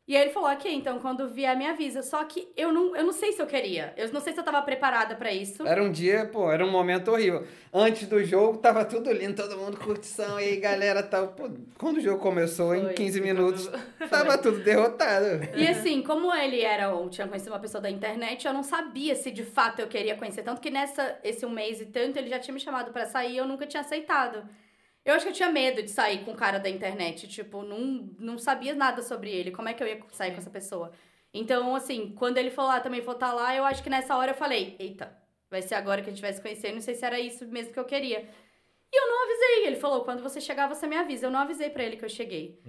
E 0.08 0.16
aí 0.16 0.22
ele 0.22 0.32
falou, 0.32 0.50
ok, 0.50 0.74
então 0.74 0.98
quando 0.98 1.28
vier 1.28 1.56
me 1.56 1.66
avisa. 1.66 2.02
Só 2.02 2.24
que 2.24 2.48
eu 2.56 2.72
não, 2.72 2.96
eu 2.96 3.04
não 3.04 3.12
sei 3.12 3.32
se 3.32 3.40
eu 3.40 3.46
queria. 3.46 3.94
Eu 3.96 4.12
não 4.12 4.20
sei 4.20 4.32
se 4.32 4.40
eu 4.40 4.44
tava 4.44 4.60
preparada 4.62 5.14
pra 5.14 5.32
isso. 5.32 5.64
Era 5.64 5.80
um 5.82 5.92
dia, 5.92 6.26
pô, 6.26 6.50
era 6.50 6.66
um 6.66 6.70
momento 6.70 7.12
horrível. 7.12 7.46
Antes 7.72 8.08
do 8.08 8.22
jogo, 8.24 8.58
tava 8.58 8.84
tudo 8.84 9.12
lindo, 9.12 9.40
todo 9.40 9.56
mundo 9.56 9.76
curtição, 9.76 10.40
e 10.40 10.44
aí 10.44 10.56
galera 10.56 11.00
tal. 11.02 11.28
Pô, 11.28 11.48
quando 11.78 11.98
o 11.98 12.00
jogo 12.00 12.20
começou, 12.20 12.74
em 12.74 12.86
Foi. 12.86 12.94
15 12.94 13.20
minutos, 13.20 13.70
tava 14.10 14.36
tudo 14.36 14.58
derrotado. 14.64 15.26
E 15.56 15.64
assim, 15.68 16.02
como 16.02 16.34
ele 16.34 16.60
era 16.60 16.92
ou 16.92 17.08
tinha 17.08 17.28
conhecido 17.28 17.52
uma 17.52 17.60
pessoa 17.60 17.80
da 17.80 17.88
internet, 17.88 18.46
eu 18.46 18.52
não 18.52 18.64
sabia 18.64 19.14
se 19.14 19.30
de 19.30 19.44
fato 19.44 19.78
eu 19.78 19.86
queria 19.86 20.16
conhecer. 20.16 20.42
Tanto 20.42 20.60
que 20.60 20.70
nessa, 20.70 21.20
esse 21.22 21.46
um 21.46 21.50
mês 21.50 21.80
e 21.80 21.86
tanto, 21.86 22.16
ele 22.16 22.28
já 22.28 22.40
tinha 22.40 22.52
me 22.52 22.58
chamado 22.60 22.90
pra 22.90 23.06
sair 23.06 23.34
e 23.34 23.36
eu 23.36 23.46
nunca 23.46 23.64
tinha 23.64 23.82
aceitado. 23.82 24.42
Eu 25.04 25.14
acho 25.14 25.24
que 25.24 25.30
eu 25.30 25.34
tinha 25.34 25.50
medo 25.50 25.82
de 25.82 25.90
sair 25.90 26.24
com 26.24 26.32
o 26.32 26.36
cara 26.36 26.58
da 26.58 26.68
internet. 26.68 27.26
Tipo, 27.28 27.62
não, 27.62 28.10
não 28.18 28.38
sabia 28.38 28.74
nada 28.74 29.02
sobre 29.02 29.30
ele. 29.30 29.50
Como 29.50 29.68
é 29.68 29.74
que 29.74 29.82
eu 29.82 29.86
ia 29.86 30.00
sair 30.12 30.32
com 30.32 30.38
essa 30.38 30.50
pessoa? 30.50 30.92
Então, 31.32 31.74
assim, 31.74 32.14
quando 32.16 32.38
ele 32.38 32.50
falou, 32.50 32.72
ah, 32.72 32.80
também 32.80 33.00
vou 33.00 33.14
estar 33.14 33.32
lá, 33.32 33.54
eu 33.54 33.64
acho 33.64 33.82
que 33.82 33.90
nessa 33.90 34.16
hora 34.16 34.32
eu 34.32 34.36
falei, 34.36 34.76
eita, 34.78 35.16
vai 35.48 35.62
ser 35.62 35.76
agora 35.76 36.02
que 36.02 36.10
a 36.10 36.12
gente 36.12 36.22
vai 36.22 36.32
se 36.32 36.42
conhecer. 36.42 36.72
Não 36.72 36.80
sei 36.80 36.94
se 36.94 37.04
era 37.04 37.18
isso 37.20 37.46
mesmo 37.46 37.72
que 37.72 37.78
eu 37.78 37.84
queria. 37.84 38.28
E 38.92 38.96
eu 38.96 39.08
não 39.08 39.24
avisei. 39.24 39.66
Ele 39.66 39.76
falou, 39.76 40.04
quando 40.04 40.22
você 40.22 40.40
chegar, 40.40 40.66
você 40.68 40.86
me 40.86 40.96
avisa. 40.96 41.26
Eu 41.26 41.30
não 41.30 41.40
avisei 41.40 41.70
pra 41.70 41.84
ele 41.84 41.96
que 41.96 42.04
eu 42.04 42.08
cheguei. 42.08 42.60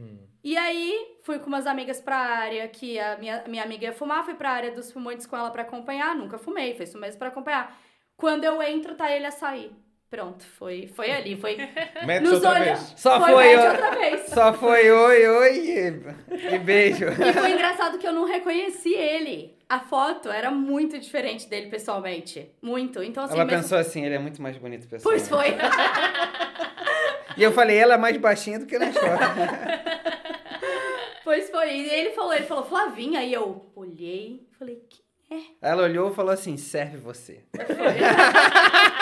E 0.44 0.58
aí, 0.58 1.18
fui 1.24 1.38
com 1.40 1.48
umas 1.48 1.68
amigas 1.68 2.02
pra 2.02 2.16
área, 2.18 2.68
que 2.68 2.98
a 3.00 3.18
minha, 3.18 3.44
minha 3.48 3.64
amiga 3.64 3.86
ia 3.86 3.94
fumar, 3.94 4.24
fui 4.26 4.34
pra 4.34 4.52
área 4.52 4.72
dos 4.72 4.92
fumantes 4.92 5.26
com 5.28 5.38
ela 5.38 5.52
pra 5.52 5.62
acompanhar, 5.64 6.16
nunca 6.16 6.38
fumei, 6.38 6.74
foi 6.74 6.86
isso 6.86 6.98
mesmo 6.98 7.20
pra 7.20 7.28
acompanhar. 7.28 7.80
Quando 8.18 8.44
eu 8.44 8.62
entro, 8.62 8.96
tá 8.96 9.12
ele 9.12 9.26
a 9.26 9.32
sair. 9.32 9.72
Pronto, 10.12 10.44
foi, 10.60 10.88
foi 10.94 11.10
ali, 11.10 11.38
foi 11.38 11.56
Mete 12.06 12.24
nos 12.24 12.34
outra 12.34 12.50
olhos. 12.50 12.66
vez. 12.66 12.94
Só 12.98 13.18
foi, 13.18 13.32
foi 13.32 13.56
outra 13.56 13.92
vez. 13.92 14.22
Só 14.28 14.54
foi 14.54 14.92
oi, 14.92 15.28
oi 15.28 15.58
e, 15.58 16.54
e 16.54 16.60
beijo. 16.60 17.06
E 17.06 17.32
foi 17.32 17.52
engraçado 17.54 17.98
que 17.98 18.06
eu 18.06 18.12
não 18.12 18.26
reconheci 18.26 18.94
ele. 18.94 19.56
A 19.70 19.80
foto 19.80 20.30
era 20.30 20.52
muito 20.52 21.00
diferente 21.00 21.48
dele 21.48 21.70
pessoalmente. 21.70 22.52
Muito. 22.62 23.02
Então, 23.02 23.24
assim, 23.24 23.36
Ela 23.36 23.46
mesmo... 23.46 23.62
pensou 23.62 23.78
assim, 23.78 24.06
ele 24.06 24.16
é 24.16 24.20
muito 24.20 24.42
mais 24.42 24.58
bonito 24.58 24.86
pessoal. 24.86 25.14
Pois 25.14 25.30
foi. 25.30 25.46
E 27.38 27.44
eu 27.44 27.54
falei, 27.54 27.78
ela 27.78 27.94
é 27.94 27.98
mais 27.98 28.18
baixinha 28.18 28.60
do 28.60 28.66
que 28.66 28.78
na 28.78 28.92
foto. 28.92 29.08
pois 31.24 31.50
foi. 31.50 31.72
E 31.72 31.90
ele 31.90 32.10
falou, 32.12 32.34
ele 32.34 32.46
falou, 32.46 32.66
Flavinha. 32.66 33.24
E 33.24 33.32
eu 33.32 33.72
olhei, 33.74 34.46
falei, 34.60 34.84
que 34.90 35.02
Ela 35.62 35.84
olhou 35.84 36.12
e 36.12 36.14
falou 36.14 36.34
assim, 36.34 36.58
serve 36.58 36.98
você. 36.98 37.46
Assim 37.58 39.01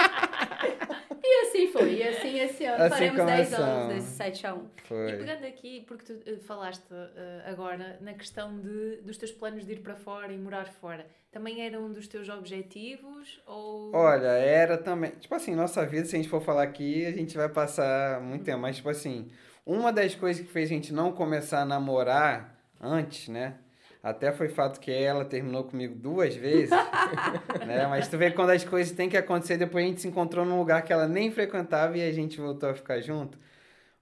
foi. 1.79 1.93
E 1.95 2.03
assim, 2.07 2.39
esse 2.39 2.65
ano 2.65 2.83
Assim 2.83 2.89
faremos 2.89 3.25
10 3.25 3.27
começamos. 3.49 3.67
anos 3.69 3.93
desse 3.95 4.17
7 4.17 4.47
a 4.47 4.53
1 4.53 4.57
E 4.57 4.81
Foi. 4.83 5.11
pegando 5.17 5.45
aqui, 5.45 5.85
porque 5.87 6.13
tu 6.13 6.19
eh, 6.25 6.35
falaste 6.37 6.83
eh, 6.91 7.43
agora 7.45 7.97
na 8.01 8.13
questão 8.13 8.59
de, 8.59 8.97
dos 8.97 9.17
teus 9.17 9.31
planos 9.31 9.65
de 9.65 9.73
ir 9.73 9.79
para 9.79 9.95
fora 9.95 10.31
e 10.31 10.37
morar 10.37 10.65
fora, 10.65 11.05
também 11.31 11.65
era 11.65 11.79
um 11.79 11.91
dos 11.91 12.07
teus 12.07 12.27
objetivos? 12.29 13.39
Ou... 13.45 13.93
Olha, 13.93 14.27
era 14.27 14.77
também. 14.77 15.11
Tipo 15.11 15.35
assim, 15.35 15.55
nossa 15.55 15.85
vida, 15.85 16.05
se 16.05 16.15
a 16.15 16.19
gente 16.19 16.29
for 16.29 16.41
falar 16.41 16.63
aqui, 16.63 17.05
a 17.05 17.11
gente 17.11 17.37
vai 17.37 17.49
passar 17.49 18.19
muito 18.21 18.43
tempo. 18.43 18.59
Mas, 18.59 18.77
tipo 18.77 18.89
assim, 18.89 19.29
uma 19.65 19.93
das 19.93 20.15
coisas 20.15 20.43
que 20.45 20.51
fez 20.51 20.69
a 20.69 20.73
gente 20.73 20.91
não 20.91 21.11
começar 21.11 21.61
a 21.61 21.65
namorar 21.65 22.55
antes, 22.81 23.27
né? 23.27 23.55
Até 24.01 24.31
foi 24.31 24.47
fato 24.47 24.79
que 24.79 24.91
ela 24.91 25.25
terminou 25.25 25.65
comigo 25.65 25.93
duas 25.93 26.33
vezes, 26.35 26.69
né? 27.67 27.85
Mas 27.87 28.07
tu 28.07 28.17
vê 28.17 28.31
quando 28.31 28.51
as 28.51 28.63
coisas 28.63 28.95
têm 28.95 29.09
que 29.09 29.17
acontecer, 29.17 29.57
depois 29.57 29.83
a 29.83 29.87
gente 29.87 30.01
se 30.01 30.07
encontrou 30.07 30.45
num 30.45 30.57
lugar 30.57 30.83
que 30.83 30.93
ela 30.93 31.07
nem 31.07 31.29
frequentava 31.31 31.97
e 31.97 32.07
a 32.07 32.11
gente 32.11 32.39
voltou 32.39 32.69
a 32.69 32.73
ficar 32.73 33.01
junto. 33.01 33.37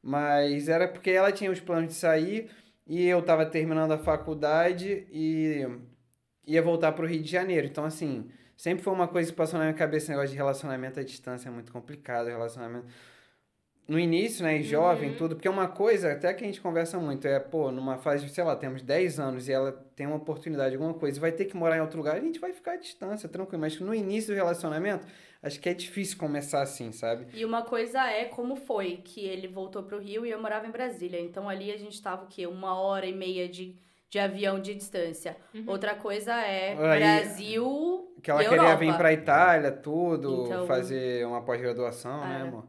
Mas 0.01 0.69
era 0.69 0.88
porque 0.88 1.10
ela 1.10 1.31
tinha 1.31 1.51
os 1.51 1.60
planos 1.60 1.89
de 1.89 1.93
sair 1.95 2.49
e 2.86 3.07
eu 3.07 3.21
tava 3.23 3.45
terminando 3.45 3.91
a 3.91 3.97
faculdade 3.97 5.07
e 5.12 5.67
ia 6.45 6.62
voltar 6.62 6.91
pro 6.91 7.07
Rio 7.07 7.21
de 7.21 7.29
Janeiro. 7.29 7.65
Então, 7.67 7.83
assim, 7.83 8.29
sempre 8.55 8.83
foi 8.83 8.93
uma 8.93 9.07
coisa 9.07 9.31
que 9.31 9.36
passou 9.36 9.57
na 9.60 9.65
minha 9.65 9.77
cabeça, 9.77 10.05
esse 10.05 10.12
negócio 10.12 10.29
de 10.29 10.38
relacionamento 10.38 10.99
à 10.99 11.03
distância 11.03 11.49
é 11.49 11.51
muito 11.51 11.71
complicado, 11.71 12.27
relacionamento... 12.27 12.86
No 13.88 13.97
início, 13.97 14.43
né, 14.43 14.58
e 14.58 14.63
jovem, 14.63 15.12
Uhum. 15.12 15.15
tudo, 15.15 15.36
porque 15.36 15.47
uma 15.47 15.67
coisa, 15.67 16.12
até 16.12 16.34
que 16.34 16.43
a 16.43 16.47
gente 16.47 16.60
conversa 16.60 16.97
muito, 17.00 17.26
é, 17.26 17.39
pô, 17.39 17.71
numa 17.71 17.97
fase 17.97 18.26
de, 18.26 18.32
sei 18.32 18.43
lá, 18.43 18.54
temos 18.56 18.82
10 18.82 19.17
anos 19.17 19.47
e 19.47 19.54
ela 19.54 19.71
tem 19.95 20.06
uma 20.06 20.17
oportunidade, 20.17 20.76
alguma 20.76 20.93
coisa, 20.93 21.19
vai 21.21 21.32
ter 21.32 21.45
que 21.45 21.56
morar 21.56 21.78
em 21.78 21.82
outro 21.82 21.97
lugar, 21.97 22.15
a 22.17 22.19
gente 22.19 22.38
vai 22.39 22.52
ficar 22.52 22.73
à 22.73 22.76
distância, 22.76 23.30
tranquilo. 23.30 23.62
Mas 23.62 23.80
no 23.80 23.95
início 23.95 24.34
do 24.34 24.36
relacionamento, 24.36 25.08
acho 25.41 25.58
que 25.62 25.69
é 25.69 25.73
difícil 25.73 26.17
começar 26.17 26.62
assim, 26.62 26.91
sabe? 26.91 27.28
E 27.34 27.45
uma 27.45 27.62
coisa 27.62 28.06
é 28.10 28.26
como 28.26 28.58
foi 28.58 28.97
que 29.04 29.21
ele 29.26 29.47
voltou 29.47 29.84
pro 29.84 30.00
Rio 30.00 30.26
e 30.26 30.32
eu 30.32 30.41
morava 30.41 30.67
em 30.67 30.71
Brasília. 30.71 31.21
Então 31.21 31.47
ali 31.47 31.71
a 31.71 31.78
gente 31.78 32.02
tava 32.02 32.26
o 32.26 32.28
quê? 32.28 32.45
Uma 32.45 32.78
hora 32.78 33.06
e 33.06 33.13
meia 33.15 33.48
de, 33.48 33.73
de 34.10 34.19
avião 34.19 34.60
de 34.60 34.75
distância. 34.75 35.38
Outra 35.65 35.96
coisa 35.96 36.33
é 36.33 36.71
Aí- 36.77 37.00
Brasil. 37.00 38.12
Que 38.21 38.31
ela 38.31 38.42
e 38.42 38.46
queria 38.50 38.62
Europa. 38.63 38.79
vir 38.79 38.98
pra 38.98 39.13
Itália, 39.13 39.71
tudo, 39.71 40.44
Então- 40.46 40.67
fazer 40.67 41.25
uma 41.25 41.42
pós-graduação, 41.42 42.19
né, 42.27 42.40
É. 42.40 42.48
amor? 42.48 42.65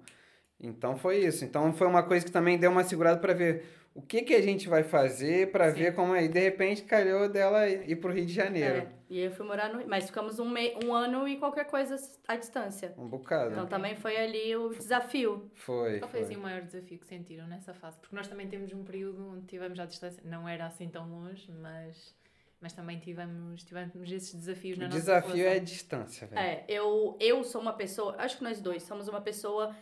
Então 0.61 0.97
foi 0.97 1.19
isso. 1.19 1.45
Então 1.45 1.73
foi 1.73 1.87
uma 1.87 2.03
coisa 2.03 2.25
que 2.25 2.33
também 2.33 2.59
deu 2.59 2.71
uma 2.71 2.85
segurada 2.85 3.21
pra 3.21 3.33
ver 3.33 3.65
o 3.99 4.03
que 4.03 4.23
que 4.23 4.33
a 4.33 4.41
gente 4.41 4.69
vai 4.69 4.85
fazer 4.85 5.51
Sim. 5.51 5.73
ver 5.73 5.93
como 5.93 6.15
é. 6.15 6.25
E 6.25 6.29
de 6.29 6.39
repente 6.39 6.83
calhou 6.83 7.29
dela 7.29 7.69
ir 7.69 7.97
pro 7.97 8.13
Rio 8.13 8.27
de 8.27 8.33
Janeiro. 8.33 8.77
É, 8.79 8.89
e 9.11 9.19
eu 9.19 9.33
fui 9.33 9.45
morar 9.45 9.73
no 9.73 9.79
Rio. 9.79 9.89
Mas 9.89 10.07
ficamos 10.07 10.39
um, 10.39 10.49
me... 10.49 10.77
um 10.85 10.95
ano 10.95 11.27
e 11.27 11.37
qualquer 11.37 11.65
coisa 11.65 11.97
à 12.29 12.37
distância. 12.37 12.95
Um 12.97 13.09
bocado. 13.09 13.51
Então 13.51 13.67
também 13.67 13.97
foi 13.97 14.17
ali 14.17 14.55
o 14.55 14.69
desafio. 14.69 15.51
Foi. 15.55 15.99
Qual 15.99 16.09
foi 16.11 16.21
foi. 16.21 16.29
assim, 16.29 16.37
o 16.37 16.41
maior 16.41 16.63
desafio 16.63 16.97
que 16.97 17.07
sentiram 17.07 17.49
nessa 17.49 17.75
fase? 17.75 17.99
Porque 17.99 18.15
nós 18.15 18.29
também 18.29 18.47
temos 18.47 18.73
um 18.73 18.85
período 18.85 19.33
onde 19.33 19.47
tivemos 19.47 19.81
à 19.81 19.85
distância, 19.85 20.23
não 20.25 20.49
era 20.49 20.67
assim 20.67 20.89
tão 20.89 21.09
longe, 21.11 21.51
mas, 21.51 22.15
mas 22.61 22.73
também 22.73 23.01
tivemos, 23.01 23.65
tivemos 23.65 24.13
esses 24.13 24.33
desafios 24.33 24.79
na 24.79 24.85
O 24.85 24.89
nossa 24.91 25.01
desafio 25.01 25.45
é 25.45 25.57
a 25.57 25.59
distância, 25.59 26.27
velho. 26.29 26.41
É, 26.41 26.65
eu, 26.69 27.17
eu 27.19 27.43
sou 27.43 27.61
uma 27.61 27.73
pessoa. 27.73 28.15
Acho 28.17 28.39
que 28.39 28.45
nós 28.45 28.61
dois 28.61 28.85
somos 28.85 29.09
uma 29.09 29.21
pessoa. 29.21 29.75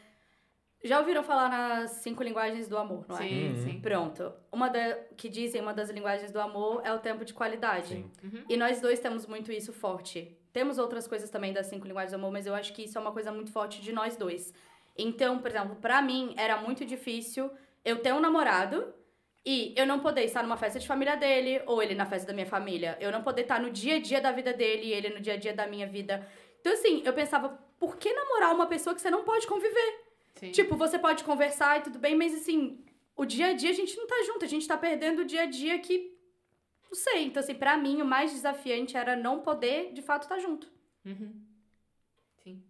Já 0.84 0.98
ouviram 1.00 1.22
falar 1.24 1.48
nas 1.48 1.90
cinco 1.92 2.22
linguagens 2.22 2.68
do 2.68 2.76
amor, 2.76 3.04
não 3.08 3.16
é? 3.16 3.22
Sim, 3.22 3.48
Uhum. 3.48 3.56
sim. 3.64 3.80
Pronto. 3.80 4.32
Uma 4.52 4.68
da, 4.68 4.94
que 5.16 5.28
dizem 5.28 5.60
uma 5.60 5.72
das 5.74 5.90
linguagens 5.90 6.30
do 6.30 6.40
amor 6.40 6.80
é 6.84 6.92
o 6.92 6.98
tempo 6.98 7.24
de 7.24 7.32
qualidade. 7.34 7.88
Sim. 7.88 8.10
Uhum. 8.22 8.44
E 8.48 8.56
nós 8.56 8.80
dois 8.80 9.00
temos 9.00 9.26
muito 9.26 9.50
isso 9.50 9.72
forte. 9.72 10.36
Temos 10.52 10.78
outras 10.78 11.06
coisas 11.08 11.28
também 11.30 11.52
das 11.52 11.66
cinco 11.66 11.86
linguagens 11.86 12.12
do 12.12 12.16
amor, 12.16 12.30
mas 12.30 12.46
eu 12.46 12.54
acho 12.54 12.72
que 12.72 12.84
isso 12.84 12.96
é 12.96 13.00
uma 13.00 13.12
coisa 13.12 13.32
muito 13.32 13.50
forte 13.50 13.80
de 13.80 13.92
nós 13.92 14.16
dois. 14.16 14.52
Então, 14.96 15.38
por 15.38 15.50
exemplo, 15.50 15.76
pra 15.76 16.00
mim 16.00 16.34
era 16.38 16.56
muito 16.58 16.84
difícil 16.84 17.50
eu 17.84 17.98
ter 18.00 18.12
um 18.14 18.20
namorado 18.20 18.94
e 19.44 19.74
eu 19.76 19.86
não 19.86 20.00
poder 20.00 20.22
estar 20.24 20.42
numa 20.42 20.56
festa 20.56 20.78
de 20.78 20.86
família 20.86 21.16
dele 21.16 21.62
ou 21.66 21.82
ele 21.82 21.94
na 21.94 22.06
festa 22.06 22.28
da 22.28 22.32
minha 22.32 22.46
família. 22.46 22.96
Eu 23.00 23.10
não 23.12 23.22
poder 23.22 23.42
estar 23.42 23.60
no 23.60 23.70
dia 23.70 23.96
a 23.96 24.00
dia 24.00 24.20
da 24.20 24.30
vida 24.32 24.52
dele 24.52 24.86
e 24.86 24.92
ele 24.92 25.08
no 25.10 25.20
dia 25.20 25.34
a 25.34 25.36
dia 25.36 25.52
da 25.54 25.66
minha 25.66 25.86
vida. 25.86 26.26
Então, 26.60 26.72
assim, 26.72 27.02
eu 27.04 27.12
pensava, 27.12 27.48
por 27.78 27.96
que 27.96 28.12
namorar 28.12 28.54
uma 28.54 28.66
pessoa 28.66 28.94
que 28.94 29.00
você 29.00 29.10
não 29.10 29.24
pode 29.24 29.46
conviver? 29.46 30.05
Sim. 30.36 30.50
Tipo, 30.52 30.76
você 30.76 30.98
pode 30.98 31.24
conversar 31.24 31.78
e 31.78 31.82
tudo 31.82 31.98
bem, 31.98 32.14
mas 32.16 32.34
assim, 32.34 32.84
o 33.16 33.24
dia 33.24 33.48
a 33.48 33.52
dia 33.52 33.70
a 33.70 33.74
gente 33.74 33.96
não 33.96 34.06
tá 34.06 34.22
junto, 34.26 34.44
a 34.44 34.48
gente 34.48 34.68
tá 34.68 34.76
perdendo 34.76 35.22
o 35.22 35.24
dia 35.24 35.42
a 35.42 35.46
dia 35.46 35.78
que. 35.78 36.14
Não 36.84 36.94
sei. 36.94 37.24
Então, 37.24 37.40
assim, 37.42 37.54
pra 37.54 37.76
mim, 37.76 38.00
o 38.00 38.04
mais 38.04 38.32
desafiante 38.32 38.96
era 38.96 39.16
não 39.16 39.40
poder, 39.40 39.92
de 39.92 40.02
fato, 40.02 40.22
estar 40.22 40.38
junto. 40.38 40.70
Uhum. 41.04 41.32
Sim. 42.44 42.62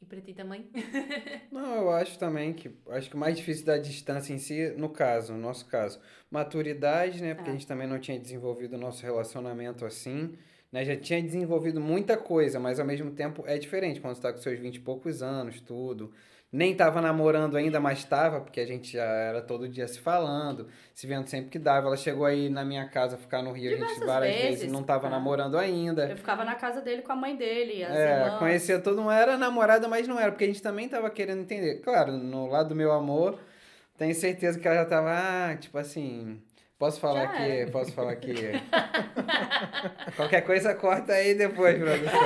E 0.00 0.06
para 0.06 0.20
ti 0.20 0.32
também? 0.32 0.70
Não, 1.50 1.74
eu 1.74 1.90
acho 1.90 2.18
também 2.18 2.54
que 2.54 2.70
acho 2.90 3.10
que 3.10 3.16
o 3.16 3.18
mais 3.18 3.36
difícil 3.36 3.66
da 3.66 3.76
distância 3.76 4.32
em 4.32 4.38
si, 4.38 4.70
no 4.76 4.88
caso, 4.88 5.32
no 5.32 5.40
nosso 5.40 5.66
caso, 5.66 6.00
maturidade, 6.30 7.20
né? 7.20 7.34
Porque 7.34 7.50
É. 7.50 7.52
a 7.52 7.56
gente 7.56 7.66
também 7.66 7.86
não 7.88 7.98
tinha 7.98 8.18
desenvolvido 8.18 8.74
o 8.76 8.78
nosso 8.78 9.02
relacionamento 9.02 9.84
assim, 9.84 10.38
né? 10.70 10.84
Já 10.84 10.96
tinha 10.96 11.20
desenvolvido 11.20 11.80
muita 11.80 12.16
coisa, 12.16 12.60
mas 12.60 12.78
ao 12.78 12.86
mesmo 12.86 13.10
tempo 13.10 13.42
é 13.46 13.58
diferente 13.58 14.00
quando 14.00 14.14
você 14.14 14.22
tá 14.22 14.32
com 14.32 14.38
seus 14.38 14.58
20 14.58 14.76
e 14.76 14.80
poucos 14.80 15.20
anos, 15.22 15.60
tudo. 15.60 16.12
Nem 16.50 16.74
tava 16.74 17.02
namorando 17.02 17.58
ainda, 17.58 17.78
mas 17.78 18.04
tava, 18.04 18.40
porque 18.40 18.58
a 18.58 18.66
gente 18.66 18.94
já 18.94 19.04
era 19.04 19.42
todo 19.42 19.68
dia 19.68 19.86
se 19.86 19.98
falando, 20.00 20.66
se 20.94 21.06
vendo 21.06 21.26
sempre 21.26 21.50
que 21.50 21.58
dava. 21.58 21.88
Ela 21.88 21.96
chegou 21.96 22.24
aí 22.24 22.48
na 22.48 22.64
minha 22.64 22.88
casa 22.88 23.18
ficar 23.18 23.42
no 23.42 23.52
Rio, 23.52 23.68
a 23.68 23.76
gente 23.76 23.80
Diversas 23.80 24.06
várias 24.06 24.34
vezes, 24.34 24.50
vezes 24.60 24.72
não 24.72 24.82
tava 24.82 25.02
tá. 25.02 25.10
namorando 25.10 25.58
ainda. 25.58 26.08
Eu 26.08 26.16
ficava 26.16 26.46
na 26.46 26.54
casa 26.54 26.80
dele 26.80 27.02
com 27.02 27.12
a 27.12 27.16
mãe 27.16 27.36
dele, 27.36 27.84
as 27.84 27.94
É, 27.94 28.14
irmãs. 28.24 28.38
conhecia 28.38 28.78
todo 28.80 29.02
mundo, 29.02 29.10
era 29.10 29.36
namorada, 29.36 29.86
mas 29.88 30.08
não 30.08 30.18
era, 30.18 30.32
porque 30.32 30.44
a 30.44 30.46
gente 30.46 30.62
também 30.62 30.88
tava 30.88 31.10
querendo 31.10 31.42
entender. 31.42 31.80
Claro, 31.82 32.12
no 32.12 32.46
lado 32.46 32.70
do 32.70 32.74
meu 32.74 32.92
amor, 32.92 33.38
tenho 33.98 34.14
certeza 34.14 34.58
que 34.58 34.66
ela 34.66 34.78
já 34.78 34.84
tava, 34.86 35.10
ah, 35.12 35.54
tipo 35.56 35.76
assim, 35.76 36.40
posso 36.78 37.00
falar 37.00 37.24
Já 37.24 37.30
aqui, 37.32 37.50
era. 37.50 37.70
posso 37.70 37.92
falar 37.92 38.12
aqui. 38.12 38.34
Qualquer 40.16 40.42
coisa 40.42 40.74
corta 40.74 41.12
aí 41.12 41.34
depois, 41.34 41.76
produção. 41.78 42.20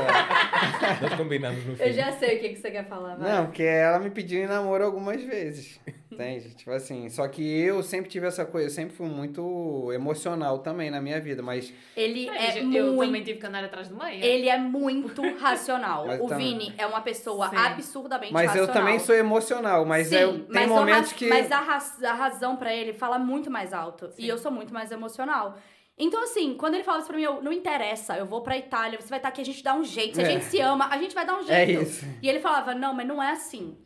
Nós 1.00 1.14
combinamos 1.14 1.64
no 1.64 1.76
fim. 1.76 1.82
Eu 1.82 1.92
já 1.92 2.12
sei 2.12 2.36
o 2.36 2.40
que, 2.40 2.48
que 2.50 2.56
você 2.56 2.70
quer 2.70 2.86
falar, 2.86 3.16
vai. 3.16 3.30
Não, 3.30 3.46
porque 3.46 3.62
ela 3.62 3.98
me 3.98 4.10
pediu 4.10 4.42
em 4.42 4.46
namoro 4.46 4.84
algumas 4.84 5.22
vezes. 5.22 5.80
Entende? 6.14 6.54
Tipo 6.54 6.70
assim, 6.72 7.08
só 7.08 7.26
que 7.28 7.42
eu 7.60 7.82
sempre 7.82 8.10
tive 8.10 8.26
essa 8.26 8.44
coisa, 8.44 8.66
eu 8.66 8.70
sempre 8.70 8.94
fui 8.94 9.06
muito 9.08 9.90
emocional 9.92 10.58
também 10.58 10.90
na 10.90 11.00
minha 11.00 11.20
vida, 11.20 11.42
mas 11.42 11.72
Ele 11.96 12.26
Mas 12.26 12.56
é 12.56 12.60
eu, 12.60 12.64
muito... 12.64 12.76
eu 12.78 12.96
também 12.98 13.22
tive 13.22 13.38
que 13.38 13.46
andar 13.46 13.64
atrás 13.64 13.88
do 13.88 13.96
meio. 13.96 14.22
Ele 14.22 14.48
é 14.48 14.58
muito 14.58 15.22
racional. 15.38 16.06
Mas 16.08 16.20
o 16.20 16.26
também- 16.28 16.58
Vini 16.58 16.74
é 16.78 16.86
uma 16.86 17.00
pessoa 17.00 17.48
Sim. 17.50 17.56
absurdamente 17.56 18.32
mas 18.32 18.46
racional. 18.46 18.68
eu 18.68 18.72
também 18.72 18.98
sou 18.98 19.14
emocional, 19.14 19.84
mas 19.84 20.06
Sim, 20.08 20.16
eu, 20.16 20.32
tem 20.44 20.46
mas, 20.48 20.70
o 20.70 20.74
momentos 20.74 21.10
ra- 21.12 21.16
que 21.18 21.28
mas 21.28 21.52
a, 21.52 21.60
raz- 21.60 22.02
a 22.02 22.12
razão 22.12 22.56
pra 22.56 22.74
ele 22.74 22.92
fala 22.92 23.18
muito 23.18 23.50
mais 23.50 23.72
alto. 23.72 24.08
Sim. 24.12 24.22
E 24.22 24.28
eu 24.28 24.38
sou 24.38 24.50
muito 24.50 24.72
mais 24.72 24.90
emocional. 24.90 25.56
Então, 25.98 26.22
assim, 26.22 26.54
quando 26.54 26.74
ele 26.74 26.82
fala 26.84 26.98
isso 26.98 27.06
pra 27.08 27.16
mim, 27.16 27.22
eu, 27.22 27.42
não 27.42 27.52
interessa, 27.52 28.16
eu 28.16 28.24
vou 28.26 28.40
pra 28.42 28.56
Itália, 28.56 28.98
você 29.00 29.08
vai 29.10 29.18
estar 29.18 29.28
aqui, 29.28 29.42
a 29.42 29.44
gente 29.44 29.62
dá 29.62 29.74
um 29.74 29.84
jeito. 29.84 30.14
Se 30.16 30.22
a 30.22 30.24
É. 30.24 30.30
gente 30.32 30.44
se 30.46 30.58
ama, 30.60 30.86
a 30.90 30.96
gente 30.98 31.14
vai 31.14 31.24
dar 31.26 31.34
um 31.36 31.40
é 31.48 31.66
jeito. 31.66 31.82
isso. 31.82 32.06
E 32.22 32.28
ele 32.28 32.40
falava, 32.40 32.74
não, 32.74 32.94
mas 32.94 33.06
não 33.06 33.22
é 33.22 33.30
assim. 33.30 33.76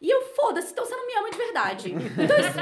E 0.00 0.08
eu, 0.10 0.22
foda-se, 0.34 0.72
então 0.72 0.84
você 0.84 0.96
não 0.96 1.06
me 1.06 1.12
ama 1.14 1.30
de 1.30 1.36
verdade. 1.36 1.90
Então 1.92 2.38
isso 2.38 2.56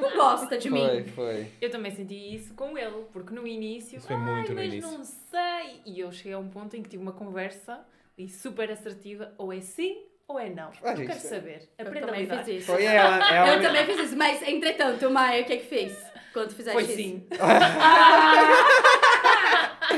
não, 0.00 0.10
não 0.10 0.16
gosta 0.16 0.58
de 0.58 0.68
Foi, 0.68 1.00
mim. 1.02 1.08
foi. 1.08 1.46
Eu 1.60 1.70
também 1.70 1.92
senti 1.92 2.34
isso 2.34 2.52
com 2.54 2.76
ele, 2.76 3.04
porque 3.12 3.32
no 3.32 3.46
início, 3.46 3.98
Isso 3.98 4.06
foi 4.08 4.16
ai, 4.16 4.22
muito 4.22 4.48
no 4.50 4.54
mas 4.56 4.72
início." 4.72 4.90
não 4.90 5.04
sei. 5.04 5.80
E 5.86 6.00
eu 6.00 6.10
cheguei 6.10 6.32
a 6.32 6.38
um 6.38 6.48
ponto 6.48 6.74
em 6.76 6.82
que 6.82 6.88
tive 6.88 7.02
uma 7.02 7.12
conversa 7.12 7.78
e 8.18 8.28
super 8.28 8.70
assertiva, 8.72 9.32
ou 9.38 9.52
é 9.52 9.60
sim 9.60 10.02
ou 10.26 10.38
é 10.40 10.48
não. 10.50 10.70
Ah, 10.82 10.92
eu 10.92 11.06
quero 11.06 11.20
saber. 11.20 11.68
Eu 11.78 11.86
Aprenda 11.86 12.06
a 12.06 12.08
também 12.08 12.22
lidar. 12.22 12.44
fiz 12.44 12.56
isso. 12.56 12.66
Foi 12.72 12.82
ela, 12.84 13.28
ela 13.34 13.54
Eu 13.54 13.62
também 13.62 13.84
fiz 13.86 14.00
isso. 14.06 14.16
Mas, 14.16 14.42
entretanto, 14.42 15.10
Maia, 15.10 15.42
o 15.42 15.44
que 15.44 15.58
que 15.58 15.66
fez? 15.66 16.02
Quando 16.32 16.50
fizeste 16.54 16.72
Foi 16.72 16.82
isso? 16.82 16.94
sim. 16.96 17.26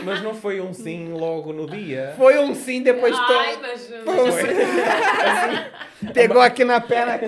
Mas 0.04 0.22
não 0.22 0.34
foi 0.34 0.60
um 0.60 0.72
sim 0.72 1.12
logo 1.12 1.52
no 1.52 1.66
dia. 1.68 2.14
Foi 2.16 2.38
um 2.38 2.54
sim 2.54 2.82
depois 2.82 3.14
to- 3.16 3.32
Ai, 3.32 3.56
mas, 3.60 3.86
Foi. 3.86 4.04
mas 4.04 4.34
pegou 6.12 6.40
aqui 6.40 6.64
na 6.64 6.80
perna. 6.80 7.14
Aqui. 7.14 7.26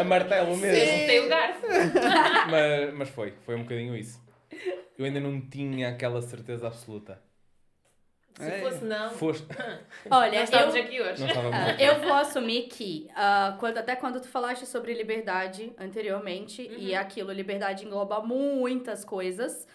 A 0.00 0.04
martelo 0.04 0.56
mesmo. 0.56 1.06
tem 1.06 1.26
o 1.26 1.28
garfo. 1.28 1.66
Mas, 2.50 2.94
mas 2.94 3.08
foi, 3.10 3.34
foi 3.44 3.56
um 3.56 3.62
bocadinho 3.62 3.96
isso. 3.96 4.20
Eu 4.98 5.04
ainda 5.04 5.20
não 5.20 5.40
tinha 5.40 5.88
aquela 5.88 6.20
certeza 6.22 6.66
absoluta. 6.66 7.20
Se 8.38 8.48
É. 8.50 8.60
fosse 8.60 8.84
não, 8.84 9.10
Foste. 9.10 9.46
Olha, 10.10 10.30
nós 10.30 10.38
eu, 10.38 10.44
estávamos 10.44 10.74
aqui 10.74 11.00
hoje. 11.02 11.20
Não 11.20 11.28
estávamos 11.28 11.54
Ah, 11.58 11.70
aqui. 11.70 11.84
eu 11.84 12.00
vou 12.00 12.14
assumir 12.14 12.62
que, 12.62 13.08
ah, 13.14 13.56
quando, 13.60 13.78
até 13.78 13.94
quando 13.94 14.20
tu 14.20 14.28
falaste 14.28 14.64
sobre 14.66 14.94
liberdade 14.94 15.70
anteriormente, 15.78 16.62
e 16.78 16.94
aquilo, 16.94 17.30
liberdade 17.30 17.84
engloba 17.84 18.20
muitas 18.20 19.04
coisas. 19.04 19.66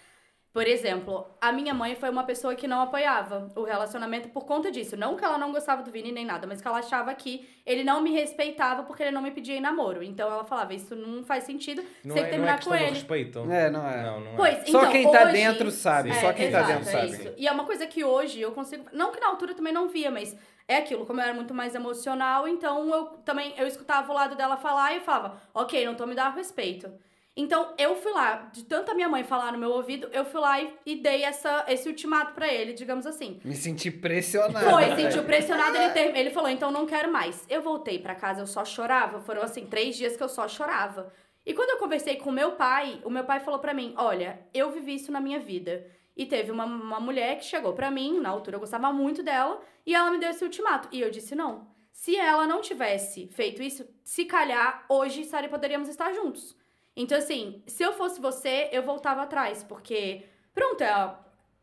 Por 0.58 0.66
exemplo, 0.68 1.28
a 1.40 1.52
minha 1.52 1.72
mãe 1.72 1.94
foi 1.94 2.10
uma 2.10 2.24
pessoa 2.24 2.56
que 2.56 2.68
não 2.68 2.82
apoiava 2.82 3.52
o 3.56 3.62
relacionamento 3.64 4.30
por 4.30 4.44
conta 4.44 4.72
disso. 4.72 4.98
Não 4.98 5.16
que 5.16 5.24
ela 5.24 5.38
não 5.38 5.52
gostava 5.52 5.84
do 5.84 5.92
Vini 5.92 6.12
nem 6.12 6.26
nada, 6.26 6.48
mas 6.48 6.60
que 6.60 6.68
ela 6.68 6.80
achava 6.80 7.14
que 7.14 7.48
ele 7.64 7.84
não 7.84 8.02
me 8.02 8.12
respeitava 8.12 8.82
porque 8.82 9.04
ele 9.04 9.12
não 9.12 9.22
me 9.22 9.30
pedia 9.30 9.56
em 9.56 9.62
namoro. 9.62 10.02
Então 10.02 10.28
ela 10.32 10.44
falava, 10.46 10.74
isso 10.74 10.96
não 10.96 11.24
faz 11.24 11.44
sentido, 11.44 11.84
você 11.84 12.08
Não 12.08 12.16
tem 12.16 12.24
é, 12.24 12.30
que 12.32 12.38
não 12.40 12.48
é 12.48 12.58
terminar 12.58 12.64
com 12.64 12.74
ele. 12.74 12.96
respeito. 12.96 13.40
É, 13.52 13.70
não 13.70 13.88
é. 13.88 14.02
Não, 14.02 14.20
não 14.20 14.32
é. 14.32 14.36
Pois, 14.36 14.56
Só 14.68 14.80
então, 14.80 14.92
quem 14.92 15.12
tá 15.12 15.24
hoje- 15.26 15.32
dentro 15.34 15.70
sabe. 15.70 16.12
Sim. 16.12 16.22
Só 16.22 16.30
É, 16.30 16.34
quem 16.34 16.52
tá 16.52 16.60
exato, 16.62 16.74
dentro 16.74 16.90
é 16.90 16.92
sabe. 16.92 17.08
isso. 17.12 17.34
E 17.38 17.48
é 17.48 17.52
uma 17.52 17.64
coisa 17.64 17.86
que 17.86 18.04
hoje 18.04 18.42
eu 18.42 18.52
consigo. 18.52 18.84
Não 18.92 19.12
que 19.12 19.20
na 19.20 19.28
altura 19.28 19.54
também 19.54 19.72
não 19.72 19.88
via, 19.88 20.10
mas 20.10 20.36
é 20.68 20.78
aquilo. 20.78 21.06
Como 21.06 21.20
eu 21.20 21.24
era 21.24 21.36
muito 21.36 21.54
mais 21.54 21.76
emocional, 21.76 22.48
então 22.48 22.90
eu 22.92 23.06
também 23.24 23.54
eu 23.60 23.68
escutava 23.68 24.12
o 24.12 24.16
lado 24.16 24.36
dela 24.36 24.58
falar 24.58 24.92
e 24.94 24.96
eu 24.96 25.02
falava, 25.02 25.40
ok, 25.54 25.86
não 25.86 25.94
tô 25.94 26.08
me 26.08 26.16
dando 26.16 26.34
respeito. 26.34 26.92
Então 27.38 27.76
eu 27.78 27.96
fui 27.96 28.12
lá, 28.12 28.50
de 28.52 28.66
tanta 28.66 28.96
minha 28.96 29.08
mãe 29.08 29.24
falar 29.24 29.52
no 29.52 29.60
meu 29.60 29.70
ouvido, 29.70 30.10
eu 30.12 30.26
fui 30.26 30.42
lá 30.42 30.60
e, 30.60 30.74
e 30.84 30.96
dei 30.96 31.22
essa, 31.24 31.66
esse 31.68 31.88
ultimato 31.88 32.34
pra 32.34 32.52
ele, 32.52 32.74
digamos 32.74 33.06
assim. 33.06 33.40
Me 33.46 33.54
senti 33.56 33.92
pressionado. 33.92 34.68
Foi, 34.68 34.96
sentiu 34.96 35.24
pressionado, 35.24 35.78
ele, 35.78 35.92
ter, 35.92 36.18
ele 36.18 36.32
falou, 36.32 36.50
então 36.50 36.72
não 36.72 36.88
quero 36.88 37.14
mais. 37.14 37.46
Eu 37.48 37.62
voltei 37.62 38.00
pra 38.00 38.16
casa, 38.16 38.42
eu 38.42 38.48
só 38.48 38.66
chorava. 38.66 39.20
Foram, 39.20 39.44
assim, 39.44 39.68
três 39.68 39.96
dias 39.96 40.18
que 40.18 40.24
eu 40.24 40.28
só 40.28 40.48
chorava. 40.48 41.14
E 41.46 41.54
quando 41.54 41.70
eu 41.70 41.78
conversei 41.78 42.16
com 42.16 42.32
o 42.32 42.34
meu 42.34 42.54
pai, 42.54 43.00
o 43.06 43.10
meu 43.12 43.24
pai 43.24 43.40
falou 43.40 43.60
pra 43.60 43.74
mim, 43.74 43.94
olha, 43.98 44.40
eu 44.52 44.72
vivi 44.72 44.96
isso 44.96 45.12
na 45.12 45.22
minha 45.22 45.40
vida. 45.40 45.86
E 46.16 46.26
teve 46.26 46.52
uma, 46.52 46.66
uma 46.66 47.00
mulher 47.00 47.38
que 47.38 47.46
chegou 47.46 47.74
pra 47.74 47.92
mim, 47.92 48.20
na 48.20 48.30
altura 48.30 48.56
eu 48.56 48.60
gostava 48.60 48.92
muito 48.92 49.22
dela, 49.22 49.62
e 49.86 49.94
ela 49.94 50.10
me 50.10 50.18
deu 50.18 50.32
esse 50.32 50.44
ultimato. 50.44 50.90
E 50.92 51.00
eu 51.00 51.12
disse 51.12 51.36
não. 51.36 51.68
Se 51.92 52.16
ela 52.16 52.48
não 52.48 52.62
tivesse 52.62 53.28
feito 53.28 53.62
isso, 53.62 53.88
se 54.04 54.26
calhar, 54.26 54.86
hoje 54.90 55.24
Sara 55.24 55.48
poderíamos 55.48 55.88
estar 55.88 56.12
juntos. 56.14 56.56
Então, 56.98 57.16
assim, 57.18 57.62
se 57.68 57.84
eu 57.84 57.94
fosse 57.94 58.20
você, 58.20 58.70
eu 58.72 58.82
voltava 58.82 59.22
atrás, 59.22 59.64
porque, 59.64 60.26
pronto, 60.54 60.82
é, 60.82 61.16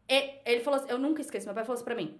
é- 0.09 0.41
ele 0.47 0.61
falou 0.61 0.79
assim, 0.79 0.89
eu 0.91 0.97
nunca 0.99 1.21
esqueço, 1.21 1.45
meu 1.47 1.55
pai 1.55 1.65
falou 1.65 1.75
assim 1.75 1.85
pra 1.85 1.95
mim, 1.97 2.17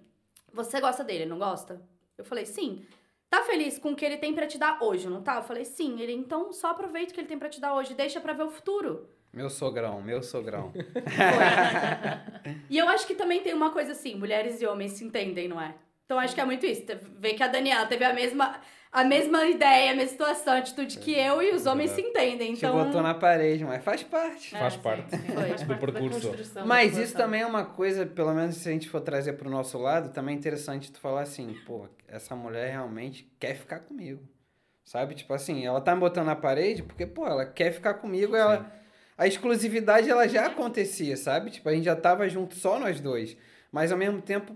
você 0.51 0.81
gosta 0.81 1.01
dele, 1.01 1.25
não 1.25 1.37
gosta? 1.39 1.81
Eu 2.17 2.25
falei, 2.25 2.45
sim. 2.45 2.85
Tá 3.29 3.41
feliz 3.43 3.79
com 3.79 3.91
o 3.91 3.95
que 3.95 4.05
ele 4.05 4.17
tem 4.17 4.33
pra 4.33 4.45
te 4.47 4.57
dar 4.57 4.81
hoje, 4.83 5.07
não 5.09 5.21
tá? 5.21 5.37
Eu 5.37 5.43
falei, 5.43 5.63
sim. 5.65 5.99
Ele, 6.01 6.11
então 6.13 6.51
só 6.53 6.71
aproveita 6.71 7.11
o 7.11 7.13
que 7.15 7.21
ele 7.21 7.27
tem 7.27 7.39
pra 7.39 7.49
te 7.49 7.59
dar 7.59 7.73
hoje, 7.73 7.93
deixa 7.93 8.19
pra 8.21 8.33
ver 8.33 8.43
o 8.43 8.49
futuro. 8.49 9.09
Meu 9.33 9.49
sogrão, 9.49 10.01
meu 10.01 10.21
sogrão. 10.21 10.71
E 12.69 12.77
eu 12.77 12.87
acho 12.89 13.07
que 13.07 13.15
também 13.15 13.41
tem 13.41 13.53
uma 13.53 13.71
coisa 13.71 13.91
assim, 13.93 14.15
mulheres 14.15 14.61
e 14.61 14.65
homens 14.67 14.91
se 14.93 15.03
entendem, 15.03 15.47
não 15.47 15.59
é? 15.59 15.73
Então 16.05 16.19
acho 16.19 16.35
que 16.35 16.41
é 16.41 16.45
muito 16.45 16.65
isso. 16.65 16.83
Vê 17.17 17.33
que 17.33 17.41
a 17.43 17.47
Daniela 17.47 17.85
teve 17.87 18.03
a 18.05 18.13
mesma, 18.13 18.59
a 18.95 19.03
mesma 19.03 19.45
ideia, 19.45 19.91
a 19.91 19.95
mesma 19.95 20.09
situação, 20.11 20.53
a 20.53 20.57
atitude 20.57 20.97
que 20.99 21.11
eu 21.11 21.41
e 21.41 21.51
os 21.53 21.65
homens 21.65 21.91
se 21.91 22.01
entendem. 22.01 22.53
Te 22.53 22.59
Então, 22.65 22.85
botou 22.85 23.01
na 23.01 23.13
parede, 23.13 23.65
mas 23.65 23.83
faz 23.83 24.01
parte. 24.03 24.55
Ah, 24.55 24.59
Faz 24.59 24.73
sim, 24.73 24.79
parte 24.79 25.17
sim, 25.17 25.27
faz 25.35 25.61
do 25.63 25.67
parte 25.67 25.91
percurso. 25.91 26.33
Mas 26.65 26.97
isso 26.97 27.13
também 27.13 27.41
é 27.41 27.45
uma 27.45 27.65
coisa, 27.65 28.05
pelo 28.05 28.33
menos 28.33 28.55
se 28.55 28.69
a 28.69 28.71
gente 28.71 28.87
for 28.87 29.01
trazer 29.01 29.33
pro 29.33 29.49
nosso 29.49 29.77
lado, 29.77 30.13
também 30.13 30.33
é 30.35 30.37
interessante 30.37 30.91
tu 30.93 30.99
falar 30.99 31.23
assim, 31.23 31.53
pô, 31.65 31.89
essa 32.07 32.37
mulher 32.37 32.71
realmente 32.71 33.29
quer 33.37 33.55
ficar 33.55 33.79
comigo. 33.81 34.23
Sabe? 34.85 35.13
Tipo 35.15 35.33
assim, 35.33 35.65
ela 35.65 35.81
tá 35.81 35.93
me 35.93 35.99
botando 35.99 36.27
na 36.27 36.35
parede 36.35 36.81
porque, 36.81 37.05
pô, 37.05 37.27
ela 37.27 37.45
quer 37.45 37.73
ficar 37.73 37.95
comigo, 37.95 38.33
ela 38.35 38.71
a 39.17 39.27
exclusividade 39.27 40.09
ela 40.09 40.27
já 40.27 40.45
acontecia, 40.45 41.17
sabe? 41.17 41.49
Tipo, 41.51 41.67
a 41.69 41.73
gente 41.73 41.85
já 41.85 41.95
tava 41.95 42.27
junto 42.29 42.55
só 42.55 42.79
nós 42.79 42.99
dois. 43.01 43.35
Mas 43.71 43.91
ao 43.91 43.97
mesmo 43.97 44.21
tempo 44.21 44.55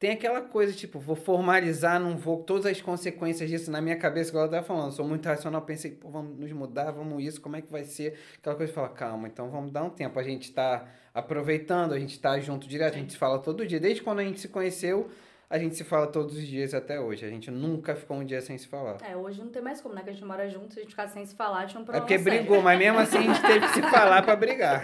tem 0.00 0.10
aquela 0.12 0.40
coisa, 0.40 0.72
tipo, 0.72 0.98
vou 0.98 1.14
formalizar, 1.14 2.00
não 2.00 2.16
vou 2.16 2.42
todas 2.42 2.64
as 2.66 2.80
consequências 2.80 3.48
disso 3.50 3.70
na 3.70 3.82
minha 3.82 3.96
cabeça, 3.96 4.30
igual 4.30 4.44
ela 4.44 4.52
tava 4.52 4.66
falando, 4.66 4.92
sou 4.92 5.06
muito 5.06 5.26
racional, 5.26 5.60
pensei, 5.60 5.90
pô, 5.90 6.08
vamos 6.08 6.38
nos 6.38 6.50
mudar, 6.52 6.90
vamos 6.90 7.22
isso, 7.22 7.38
como 7.38 7.56
é 7.56 7.60
que 7.60 7.70
vai 7.70 7.84
ser? 7.84 8.18
Aquela 8.38 8.56
coisa 8.56 8.70
de 8.72 8.74
falar, 8.74 8.88
calma, 8.88 9.28
então 9.28 9.50
vamos 9.50 9.70
dar 9.70 9.84
um 9.84 9.90
tempo. 9.90 10.18
A 10.18 10.22
gente 10.22 10.50
tá 10.52 10.86
aproveitando, 11.14 11.92
a 11.92 11.98
gente 11.98 12.18
tá 12.18 12.40
junto 12.40 12.66
direto, 12.66 12.94
a 12.94 12.98
gente 12.98 13.12
se 13.12 13.18
fala 13.18 13.38
todo 13.38 13.66
dia. 13.66 13.78
Desde 13.78 14.02
quando 14.02 14.20
a 14.20 14.24
gente 14.24 14.40
se 14.40 14.48
conheceu, 14.48 15.10
a 15.50 15.58
gente 15.58 15.76
se 15.76 15.84
fala 15.84 16.06
todos 16.06 16.34
os 16.34 16.46
dias 16.46 16.72
até 16.72 16.98
hoje. 16.98 17.26
A 17.26 17.28
gente 17.28 17.50
nunca 17.50 17.94
ficou 17.94 18.16
um 18.16 18.24
dia 18.24 18.40
sem 18.40 18.56
se 18.56 18.66
falar. 18.68 18.96
é, 19.06 19.14
hoje 19.14 19.38
não 19.42 19.48
tem 19.50 19.60
mais 19.60 19.82
como, 19.82 19.94
né? 19.94 20.02
Que 20.02 20.08
a 20.08 20.12
gente 20.14 20.24
mora 20.24 20.48
junto, 20.48 20.72
se 20.72 20.78
a 20.78 20.82
gente 20.82 20.92
ficar 20.92 21.08
sem 21.08 21.26
se 21.26 21.34
falar, 21.34 21.66
tinha 21.66 21.78
um 21.78 21.82
É 21.82 21.84
problema 21.84 22.06
porque 22.06 22.18
sério. 22.18 22.38
brigou, 22.38 22.62
mas 22.62 22.78
mesmo 22.78 22.98
assim 23.00 23.18
a 23.18 23.22
gente 23.22 23.42
teve 23.42 23.66
que 23.66 23.74
se 23.74 23.82
falar 23.82 24.22
pra 24.22 24.34
brigar. 24.34 24.82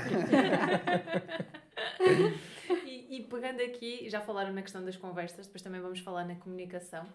E, 3.16 3.22
pegando 3.22 3.60
aqui, 3.62 4.08
já 4.08 4.20
falaram 4.20 4.52
na 4.52 4.62
questão 4.62 4.84
das 4.84 4.96
conversas, 4.96 5.46
depois 5.46 5.62
também 5.62 5.80
vamos 5.80 6.00
falar 6.00 6.24
na 6.24 6.34
comunicação. 6.36 7.06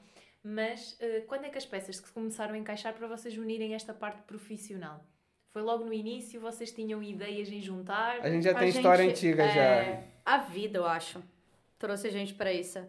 Mas 0.43 0.97
eh, 0.99 1.21
quando 1.27 1.45
é 1.45 1.49
que 1.49 1.57
as 1.57 1.65
peças 1.65 1.97
se 1.97 2.11
começaram 2.11 2.53
a 2.55 2.57
encaixar 2.57 2.93
para 2.93 3.07
vocês 3.07 3.37
unirem 3.37 3.73
esta 3.75 3.93
parte 3.93 4.21
profissional? 4.23 5.03
Foi 5.49 5.61
logo 5.61 5.83
no 5.85 5.93
início? 5.93 6.39
Vocês 6.41 6.71
tinham 6.71 7.03
ideias 7.03 7.49
em 7.49 7.61
juntar? 7.61 8.19
A 8.21 8.29
gente 8.29 8.43
já 8.43 8.51
A 8.51 8.55
tem 8.55 8.69
história 8.69 9.03
gente, 9.05 9.17
antiga 9.27 9.47
já. 9.49 9.61
é, 9.61 10.07
A 10.25 10.37
vida, 10.37 10.79
eu 10.79 10.85
acho, 10.85 11.21
trouxe 11.77 12.07
a 12.07 12.11
gente 12.11 12.33
pra 12.33 12.51
isso. 12.51 12.79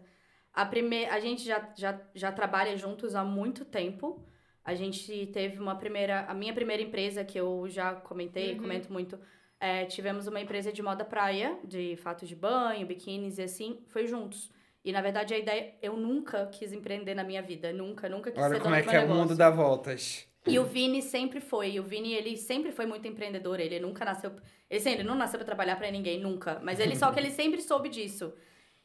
A, 0.53 0.65
prime... 0.65 1.05
a 1.05 1.19
gente 1.19 1.43
já, 1.43 1.71
já, 1.75 1.99
já 2.15 2.31
trabalha 2.31 2.75
juntos 2.77 3.15
há 3.15 3.23
muito 3.23 3.65
tempo. 3.65 4.23
A 4.63 4.73
gente 4.75 5.27
teve 5.27 5.59
uma 5.59 5.75
primeira... 5.75 6.21
A 6.21 6.33
minha 6.33 6.53
primeira 6.53 6.81
empresa, 6.81 7.23
que 7.25 7.37
eu 7.39 7.67
já 7.67 7.93
comentei, 7.95 8.53
Uhum. 8.53 8.59
comento 8.61 8.91
muito, 8.93 9.19
é, 9.63 9.85
tivemos 9.85 10.27
uma 10.27 10.41
empresa 10.41 10.73
de 10.73 10.83
moda 10.83 11.05
praia, 11.05 11.57
de 11.63 11.95
fatos 11.95 12.27
de 12.27 12.35
banho, 12.35 12.85
biquínis 12.85 13.37
e 13.37 13.43
assim, 13.43 13.79
foi 13.87 14.05
juntos. 14.05 14.51
E, 14.83 14.91
na 14.91 15.01
verdade, 15.01 15.33
a 15.33 15.37
ideia... 15.37 15.75
Eu 15.81 15.95
nunca 15.95 16.47
quis 16.47 16.73
empreender 16.73 17.15
na 17.15 17.23
minha 17.23 17.41
vida. 17.41 17.71
Nunca, 17.71 18.09
nunca 18.09 18.29
quis 18.29 18.43
Olha 18.43 18.55
ser 18.55 18.61
como 18.61 18.75
é 18.75 18.81
que 18.81 18.93
é 18.93 19.05
o 19.05 19.07
mundo 19.07 19.37
dá 19.37 19.49
voltas. 19.49 20.27
E 20.45 20.59
o 20.59 20.65
Vini 20.65 21.01
sempre 21.01 21.39
foi. 21.39 21.71
E 21.71 21.79
o 21.79 21.83
Vini, 21.83 22.13
ele 22.13 22.35
sempre 22.35 22.73
foi 22.73 22.85
muito 22.85 23.07
empreendedor. 23.07 23.61
Ele 23.61 23.79
nunca 23.79 24.03
nasceu. 24.03 24.31
Ele, 24.69 24.81
assim, 24.81 24.91
ele 24.91 25.03
não 25.03 25.15
nasceu 25.15 25.39
pra 25.39 25.45
trabalhar 25.45 25.77
pra 25.77 25.89
ninguém, 25.89 26.19
nunca. 26.19 26.59
Mas 26.61 26.81
ele 26.81 26.97
só 26.97 27.09
que 27.13 27.19
ele 27.21 27.31
sempre 27.31 27.61
soube 27.61 27.87
disso. 27.87 28.33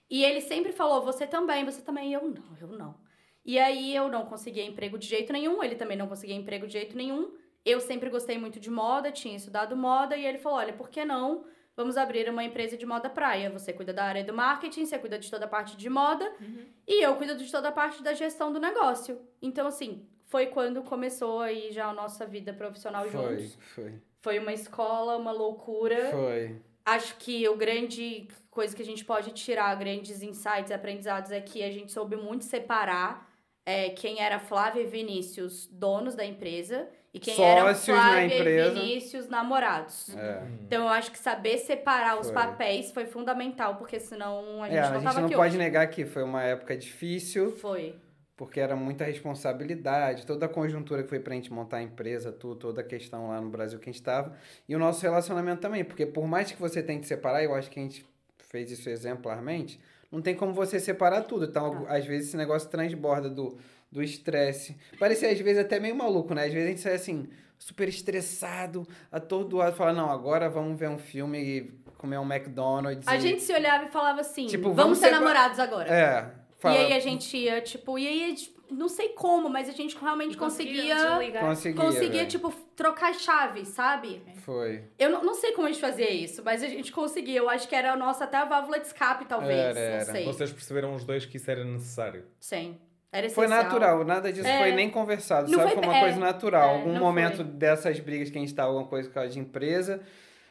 E 0.08 0.24
ele 0.24 0.40
sempre 0.40 0.70
falou: 0.70 1.02
você 1.02 1.26
também, 1.26 1.64
você 1.64 1.82
também. 1.82 2.10
E 2.10 2.12
eu 2.12 2.22
não, 2.22 2.56
eu 2.60 2.68
não. 2.68 2.94
E 3.44 3.58
aí 3.58 3.96
eu 3.96 4.08
não 4.08 4.26
conseguia 4.26 4.64
emprego 4.64 4.96
de 4.96 5.08
jeito 5.08 5.32
nenhum. 5.32 5.60
Ele 5.60 5.74
também 5.74 5.96
não 5.96 6.06
conseguia 6.06 6.36
emprego 6.36 6.68
de 6.68 6.74
jeito 6.74 6.96
nenhum. 6.96 7.32
Eu 7.68 7.80
sempre 7.80 8.08
gostei 8.08 8.38
muito 8.38 8.58
de 8.58 8.70
moda, 8.70 9.12
tinha 9.12 9.36
estudado 9.36 9.76
moda. 9.76 10.16
E 10.16 10.24
ele 10.26 10.38
falou: 10.38 10.58
olha, 10.58 10.72
por 10.72 10.88
que 10.88 11.04
não? 11.04 11.44
Vamos 11.76 11.96
abrir 11.96 12.28
uma 12.28 12.42
empresa 12.42 12.76
de 12.76 12.84
moda 12.84 13.08
praia. 13.08 13.50
Você 13.50 13.72
cuida 13.72 13.92
da 13.92 14.04
área 14.04 14.24
do 14.24 14.32
marketing, 14.34 14.84
você 14.84 14.98
cuida 14.98 15.18
de 15.18 15.30
toda 15.30 15.44
a 15.44 15.48
parte 15.48 15.76
de 15.76 15.88
moda. 15.88 16.24
Uhum. 16.40 16.64
E 16.86 17.04
eu 17.04 17.14
cuido 17.16 17.36
de 17.36 17.50
toda 17.50 17.68
a 17.68 17.72
parte 17.72 18.02
da 18.02 18.14
gestão 18.14 18.52
do 18.52 18.58
negócio. 18.58 19.20
Então, 19.40 19.66
assim, 19.68 20.04
foi 20.24 20.46
quando 20.46 20.82
começou 20.82 21.40
aí 21.40 21.70
já 21.70 21.86
a 21.86 21.92
nossa 21.92 22.26
vida 22.26 22.52
profissional 22.52 23.04
Foi, 23.06 23.38
juntos. 23.38 23.58
foi, 23.74 23.92
Foi 24.20 24.38
uma 24.38 24.52
escola, 24.52 25.16
uma 25.16 25.30
loucura. 25.30 26.10
foi. 26.10 26.56
Acho 26.84 27.16
que 27.16 27.46
o 27.48 27.54
grande 27.54 28.26
coisa 28.50 28.74
que 28.74 28.82
a 28.82 28.84
gente 28.84 29.04
pode 29.04 29.30
tirar, 29.32 29.74
grandes 29.76 30.22
insights, 30.22 30.72
aprendizados, 30.72 31.30
é 31.30 31.40
que 31.40 31.62
a 31.62 31.70
gente 31.70 31.92
soube 31.92 32.16
muito 32.16 32.44
separar 32.44 33.30
é, 33.64 33.90
quem 33.90 34.20
era 34.20 34.38
Flávia 34.40 34.80
e 34.82 34.86
Vinícius, 34.86 35.66
donos 35.66 36.14
da 36.14 36.24
empresa, 36.24 36.88
e 37.14 37.18
quem 37.18 37.42
eram 37.42 37.66
Sócios 37.68 37.96
na 37.96 38.02
Flávia 38.02 38.24
empresa. 38.38 38.70
e 38.70 38.74
Vinícius, 38.74 39.28
namorados. 39.28 40.14
É. 40.16 40.42
Então, 40.62 40.82
eu 40.84 40.88
acho 40.88 41.10
que 41.10 41.18
saber 41.18 41.58
separar 41.58 42.20
os 42.20 42.26
Foi. 42.26 42.34
papéis 42.34 42.90
foi 42.92 43.06
fundamental, 43.06 43.76
porque 43.76 43.98
senão 43.98 44.62
a 44.62 44.66
gente 44.68 44.76
É, 44.76 44.80
não 44.82 44.88
a 44.90 44.94
gente 44.94 45.04
tava 45.04 45.20
não 45.22 45.28
pode 45.30 45.50
hoje. 45.50 45.58
negar 45.58 45.86
que 45.88 46.04
foi 46.04 46.22
uma 46.22 46.42
época 46.42 46.76
difícil, 46.76 47.52
Foi. 47.56 47.94
porque 48.36 48.60
era 48.60 48.76
muita 48.76 49.04
responsabilidade, 49.04 50.26
toda 50.26 50.46
a 50.46 50.48
conjuntura 50.48 51.02
que 51.02 51.08
foi 51.08 51.18
pra 51.20 51.34
gente 51.34 51.52
montar 51.52 51.78
a 51.78 51.82
empresa, 51.82 52.30
tudo, 52.30 52.56
toda 52.56 52.80
a 52.82 52.84
questão 52.84 53.28
lá 53.28 53.40
no 53.40 53.48
Brasil 53.48 53.78
que 53.78 53.88
a 53.88 53.92
gente 53.92 54.00
estava, 54.00 54.36
e 54.68 54.76
o 54.76 54.78
nosso 54.78 55.02
relacionamento 55.02 55.60
também, 55.60 55.84
porque 55.84 56.04
por 56.06 56.26
mais 56.26 56.52
que 56.52 56.60
você 56.60 56.82
tente 56.82 57.06
separar, 57.06 57.42
eu 57.42 57.54
acho 57.54 57.70
que 57.70 57.80
a 57.80 57.82
gente 57.82 58.04
fez 58.38 58.70
isso 58.70 58.88
exemplarmente, 58.88 59.80
não 60.10 60.22
tem 60.22 60.34
como 60.34 60.54
você 60.54 60.80
separar 60.80 61.22
tudo. 61.22 61.44
Então, 61.44 61.84
às 61.86 62.06
vezes, 62.06 62.28
esse 62.28 62.36
negócio 62.36 62.68
transborda 62.70 63.28
do 63.28 63.58
do 63.90 64.02
estresse. 64.02 64.76
Parecia, 64.98 65.30
às 65.30 65.38
vezes, 65.40 65.58
até 65.62 65.80
meio 65.80 65.96
maluco, 65.96 66.34
né? 66.34 66.44
Às 66.44 66.52
vezes 66.52 66.66
a 66.66 66.70
gente 66.70 66.80
sai 66.80 66.94
assim, 66.94 67.28
super 67.58 67.88
estressado, 67.88 68.86
atordoado, 69.10 69.74
fala, 69.76 69.92
não, 69.92 70.10
agora 70.10 70.48
vamos 70.48 70.78
ver 70.78 70.88
um 70.88 70.98
filme 70.98 71.38
e 71.38 71.78
comer 71.96 72.18
um 72.18 72.32
McDonald's. 72.32 73.06
A 73.08 73.16
e... 73.16 73.20
gente 73.20 73.42
se 73.42 73.52
olhava 73.52 73.84
e 73.84 73.88
falava 73.88 74.20
assim, 74.20 74.46
Tipo, 74.46 74.64
vamos, 74.64 74.76
vamos 74.76 74.98
ser 74.98 75.06
separ- 75.06 75.20
namorados 75.20 75.58
agora. 75.58 75.92
É. 75.92 76.30
Fala, 76.58 76.74
E 76.74 76.78
aí 76.86 76.92
a 76.92 77.00
gente 77.00 77.36
ia, 77.36 77.60
tipo, 77.60 77.98
e 77.98 78.06
aí, 78.06 78.34
tipo, 78.34 78.58
não 78.70 78.88
sei 78.88 79.10
como, 79.10 79.48
mas 79.48 79.68
a 79.68 79.72
gente 79.72 79.96
realmente 79.96 80.36
conseguia, 80.36 80.94
conseguia, 81.40 81.74
conseguia, 81.74 82.10
velho. 82.18 82.28
tipo, 82.28 82.50
trocar 82.76 83.14
chave, 83.14 83.64
sabe? 83.64 84.22
Foi. 84.44 84.82
Eu 84.98 85.08
não, 85.08 85.24
não 85.24 85.34
sei 85.34 85.52
como 85.52 85.66
a 85.66 85.70
gente 85.72 85.80
fazia 85.80 86.10
isso, 86.10 86.42
mas 86.44 86.62
a 86.62 86.68
gente 86.68 86.92
conseguia. 86.92 87.38
Eu 87.38 87.48
acho 87.48 87.68
que 87.68 87.74
era 87.74 87.92
a 87.92 87.96
nossa 87.96 88.24
até 88.24 88.36
a 88.36 88.44
válvula 88.44 88.78
de 88.78 88.86
escape, 88.86 89.24
talvez. 89.24 89.52
Era, 89.52 89.78
era. 89.78 90.04
Não 90.04 90.12
sei. 90.12 90.24
Vocês 90.24 90.52
perceberam 90.52 90.94
os 90.94 91.04
dois 91.04 91.24
que 91.24 91.36
isso 91.36 91.50
era 91.50 91.64
necessário. 91.64 92.24
Sim. 92.40 92.76
Era 93.10 93.30
Foi 93.30 93.46
natural, 93.46 94.04
nada 94.04 94.30
disso 94.32 94.46
É. 94.46 94.58
foi 94.58 94.72
nem 94.72 94.90
conversado, 94.90 95.50
Não 95.50 95.58
sabe? 95.58 95.70
foi- 95.72 95.78
Foi 95.82 95.88
uma 95.92 95.96
é, 95.96 96.00
coisa 96.00 96.20
natural. 96.20 96.68
é, 96.68 96.74
Algum 96.78 96.98
momento 96.98 97.36
foi. 97.36 97.44
dessas 97.46 97.98
brigas 98.00 98.28
que 98.30 98.36
a 98.36 98.40
gente 98.40 98.54
tava, 98.54 98.68
alguma 98.68 98.86
coisa 98.86 99.08
por 99.08 99.14
causa 99.14 99.30
de 99.30 99.38
empresa, 99.38 100.02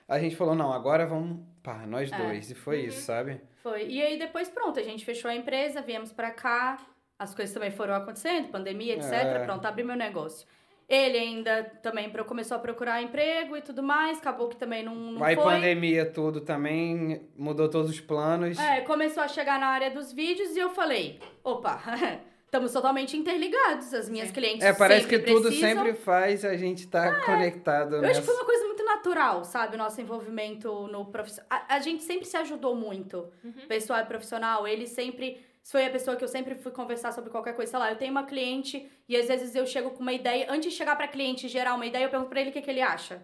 a 0.08 0.18
gente 0.18 0.36
falou, 0.36 0.56
não, 0.56 0.74
agora 0.74 1.06
vamos, 1.06 1.40
pá, 1.62 1.86
nós 1.86 2.12
É. 2.12 2.18
dois. 2.18 2.50
E 2.50 2.56
foi 2.56 2.80
Uhum. 2.82 2.86
isso, 2.88 3.02
sabe? 3.02 3.40
Foi. 3.62 3.86
E 3.88 4.02
aí 4.02 4.18
depois, 4.18 4.50
pronto, 4.50 4.80
a 4.80 4.84
gente 4.84 5.06
fechou 5.06 5.30
a 5.30 5.36
empresa, 5.36 5.82
viemos 5.82 6.12
pra 6.12 6.32
cá, 6.32 6.78
as 7.20 7.36
coisas 7.36 7.54
também 7.54 7.70
foram 7.70 7.94
acontecendo, 7.94 8.48
pandemia, 8.50 8.96
etc. 8.96 9.12
É. 9.14 9.40
Pronto, 9.46 9.64
abri 9.66 9.84
meu 9.84 9.96
negócio. 9.96 10.48
Ele 10.90 11.18
ainda 11.18 11.64
também 11.84 12.10
começou 12.26 12.56
a 12.56 12.60
procurar 12.62 13.02
emprego 13.04 13.58
e 13.58 13.62
tudo 13.62 13.84
mais, 13.84 14.18
acabou 14.20 14.48
que 14.48 14.56
também 14.56 14.84
não, 14.84 14.96
não 14.96 15.24
Aí 15.24 15.36
foi. 15.36 15.44
pandemia 15.44 16.06
tudo 16.06 16.40
também, 16.42 17.22
mudou 17.38 17.70
todos 17.70 17.92
os 17.92 18.00
planos. 18.00 18.58
É, 18.58 18.82
começou 18.82 19.22
a 19.22 19.28
chegar 19.28 19.60
na 19.60 19.68
área 19.68 19.92
dos 19.92 20.12
vídeos 20.14 20.56
e 20.56 20.60
eu 20.60 20.70
falei, 20.70 21.20
opa, 21.44 21.82
estamos 22.48 22.72
totalmente 22.72 23.16
interligados, 23.16 23.94
as 23.94 24.10
minhas 24.10 24.30
Sim. 24.30 24.34
clientes 24.34 24.66
É, 24.66 24.74
parece 24.74 25.06
que 25.06 25.20
tudo 25.20 25.44
precisam. 25.44 25.70
sempre 25.70 25.94
faz 25.94 26.44
a 26.44 26.56
gente 26.56 26.88
tá 26.88 27.22
conectado 27.22 27.96
Eu 27.96 28.00
acho 28.00 28.08
nessa... 28.08 28.22
que 28.22 28.26
foi 28.26 28.36
uma 28.36 28.46
coisa 28.46 28.66
muito 28.66 28.84
natural, 28.84 29.44
sabe? 29.44 29.76
O 29.76 29.78
nosso 29.78 30.00
envolvimento 30.02 30.88
no 30.88 31.06
profissional. 31.06 31.62
A, 31.68 31.80
gente 31.80 32.04
sempre 32.04 32.26
se 32.26 32.38
ajudou 32.38 32.76
muito. 32.76 33.30
Pessoal 33.68 34.00
e 34.00 34.06
profissional, 34.06 34.68
ele 34.68 34.88
sempre. 34.88 35.46
Foi 35.64 35.86
a 35.86 35.90
pessoa 35.90 36.16
que 36.16 36.24
eu 36.24 36.30
sempre 36.30 36.56
fui 36.56 36.72
conversar 36.72 37.12
sobre 37.12 37.30
qualquer 37.30 37.54
coisa. 37.54 37.72
Sei 37.72 37.80
lá, 37.80 37.92
eu 37.92 37.98
tenho 37.98 38.12
uma 38.12 38.24
cliente 38.24 38.90
e 39.08 39.18
às 39.18 39.28
vezes 39.28 39.54
eu 39.54 39.66
chego 39.68 39.92
com 39.92 40.02
uma 40.02 40.14
ideia. 40.14 40.48
Antes 40.50 40.72
de 40.72 40.78
chegar 40.78 40.96
pra 40.96 41.10
cliente 41.10 41.50
gerar 41.50 41.76
uma 41.76 41.86
ideia, 41.86 42.06
eu 42.06 42.10
pergunto 42.10 42.30
pra 42.30 42.40
ele 42.40 42.52
o 42.52 42.54
que, 42.54 42.62
que 42.62 42.70
ele 42.70 42.82
acha. 42.82 43.22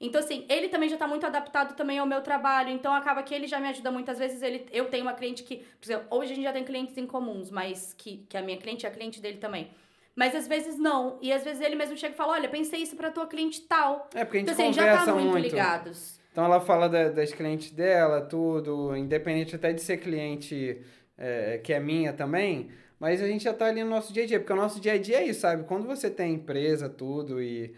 Então, 0.00 0.20
assim, 0.20 0.44
ele 0.48 0.68
também 0.68 0.88
já 0.88 0.96
tá 0.96 1.06
muito 1.08 1.24
adaptado 1.24 1.74
também 1.74 1.98
ao 1.98 2.06
meu 2.06 2.20
trabalho. 2.20 2.68
Então, 2.70 2.92
acaba 2.92 3.22
que 3.22 3.34
ele 3.34 3.46
já 3.46 3.58
me 3.58 3.68
ajuda 3.68 3.90
muitas 3.90 4.18
vezes. 4.18 4.42
Ele, 4.42 4.66
eu 4.70 4.86
tenho 4.90 5.02
uma 5.04 5.14
cliente 5.14 5.42
que, 5.42 5.56
por 5.56 5.84
exemplo, 5.86 6.06
hoje 6.10 6.32
a 6.32 6.34
gente 6.34 6.44
já 6.44 6.52
tem 6.52 6.64
clientes 6.64 6.96
em 6.98 7.06
comuns, 7.06 7.50
mas 7.50 7.94
que, 7.96 8.18
que 8.28 8.36
a 8.36 8.42
minha 8.42 8.58
cliente 8.58 8.84
é 8.84 8.88
a 8.88 8.92
cliente 8.92 9.20
dele 9.20 9.38
também. 9.38 9.70
Mas 10.14 10.34
às 10.34 10.46
vezes 10.46 10.78
não. 10.78 11.18
E 11.22 11.32
às 11.32 11.44
vezes 11.44 11.62
ele 11.62 11.76
mesmo 11.76 11.96
chega 11.96 12.14
e 12.14 12.16
fala: 12.16 12.32
Olha, 12.32 12.48
pensei 12.48 12.80
isso 12.82 12.96
pra 12.96 13.10
tua 13.10 13.26
cliente 13.26 13.62
tal. 13.62 14.08
É, 14.14 14.24
porque 14.24 14.38
a 14.38 14.40
gente 14.40 14.50
Então, 14.50 14.64
assim, 14.66 14.72
já 14.74 14.96
tá 14.98 15.14
muito, 15.14 15.28
muito. 15.30 15.42
ligados. 15.42 16.18
Então 16.32 16.44
ela 16.44 16.60
fala 16.60 16.88
da- 16.88 17.08
das 17.08 17.32
clientes 17.32 17.70
dela, 17.70 18.20
tudo, 18.20 18.94
independente 18.94 19.56
até 19.56 19.72
de 19.72 19.80
ser 19.80 19.96
cliente 19.96 20.78
é, 21.16 21.58
que 21.64 21.72
é 21.72 21.80
minha 21.80 22.12
também, 22.12 22.70
mas 23.00 23.22
a 23.22 23.26
gente 23.26 23.44
já 23.44 23.54
tá 23.54 23.64
ali 23.66 23.82
no 23.82 23.88
nosso 23.88 24.12
dia 24.12 24.24
a 24.24 24.26
dia, 24.26 24.38
porque 24.38 24.52
o 24.52 24.56
nosso 24.56 24.78
dia 24.78 24.92
a 24.92 24.98
dia 24.98 25.16
é 25.22 25.24
isso, 25.26 25.40
sabe? 25.40 25.64
Quando 25.64 25.86
você 25.86 26.10
tem 26.10 26.34
empresa, 26.34 26.90
tudo, 26.90 27.40
e, 27.42 27.74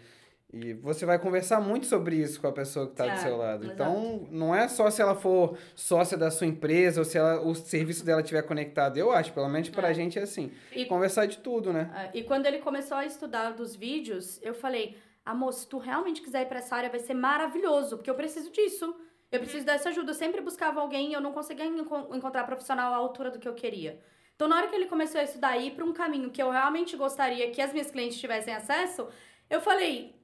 e 0.51 0.73
você 0.73 1.05
vai 1.05 1.19
conversar 1.19 1.59
muito 1.61 1.85
sobre 1.85 2.15
isso 2.15 2.41
com 2.41 2.47
a 2.47 2.51
pessoa 2.51 2.87
que 2.87 2.95
tá 2.95 3.05
É, 3.05 3.13
do 3.13 3.19
seu 3.19 3.37
lado. 3.37 3.63
exato. 3.65 3.73
Então, 3.73 4.27
não 4.31 4.53
é 4.55 4.67
só 4.67 4.89
se 4.89 5.01
ela 5.01 5.15
for 5.15 5.57
sócia 5.75 6.17
da 6.17 6.31
sua 6.31 6.47
empresa 6.47 7.01
ou 7.01 7.05
se 7.05 7.17
ela, 7.17 7.39
o 7.41 7.53
serviço 7.53 8.03
dela 8.03 8.21
estiver 8.21 8.41
conectado. 8.41 8.97
Eu 8.97 9.11
acho, 9.11 9.31
pelo 9.33 9.47
menos 9.47 9.69
pra 9.69 9.89
É. 9.89 9.93
gente 9.93 10.17
é 10.17 10.23
assim. 10.23 10.51
E- 10.71 10.85
Conversar 10.85 11.27
de 11.27 11.37
tudo, 11.37 11.71
né? 11.71 11.91
É, 12.13 12.17
E 12.19 12.23
quando 12.23 12.45
ele 12.47 12.59
começou 12.59 12.97
a 12.97 13.05
estudar 13.05 13.51
dos 13.51 13.75
vídeos, 13.75 14.39
eu 14.41 14.53
falei: 14.53 14.97
Amor, 15.25 15.53
se 15.53 15.67
tu 15.67 15.77
realmente 15.77 16.21
quiser 16.21 16.41
ir 16.41 16.45
pra 16.47 16.57
essa 16.59 16.75
área, 16.75 16.89
vai 16.89 16.99
ser 16.99 17.13
maravilhoso, 17.13 17.97
porque 17.97 18.09
eu 18.09 18.15
preciso 18.15 18.51
disso. 18.51 18.95
Eu 19.31 19.39
preciso 19.39 19.63
dessa 19.63 19.89
ajuda. 19.89 20.09
Eu 20.09 20.15
sempre 20.15 20.41
buscava 20.41 20.81
alguém 20.81 21.11
e 21.11 21.13
eu 21.13 21.21
não 21.21 21.31
conseguia 21.31 21.65
enco- 21.67 22.15
encontrar 22.15 22.43
profissional 22.45 22.91
à 22.91 22.97
altura 22.97 23.29
do 23.29 23.37
que 23.37 23.47
eu 23.47 23.53
queria. 23.53 23.99
Então, 24.35 24.47
na 24.47 24.55
hora 24.57 24.67
que 24.67 24.75
ele 24.75 24.87
começou 24.87 25.21
a 25.21 25.23
estudar 25.23 25.55
e 25.57 25.67
ir 25.67 25.71
para 25.75 25.85
um 25.85 25.93
caminho 25.93 26.31
que 26.31 26.41
eu 26.41 26.49
realmente 26.49 26.97
gostaria 26.97 27.51
que 27.51 27.61
as 27.61 27.71
minhas 27.71 27.91
clientes 27.91 28.17
tivessem 28.19 28.55
acesso, 28.55 29.07
eu 29.47 29.61
falei, 29.61 30.15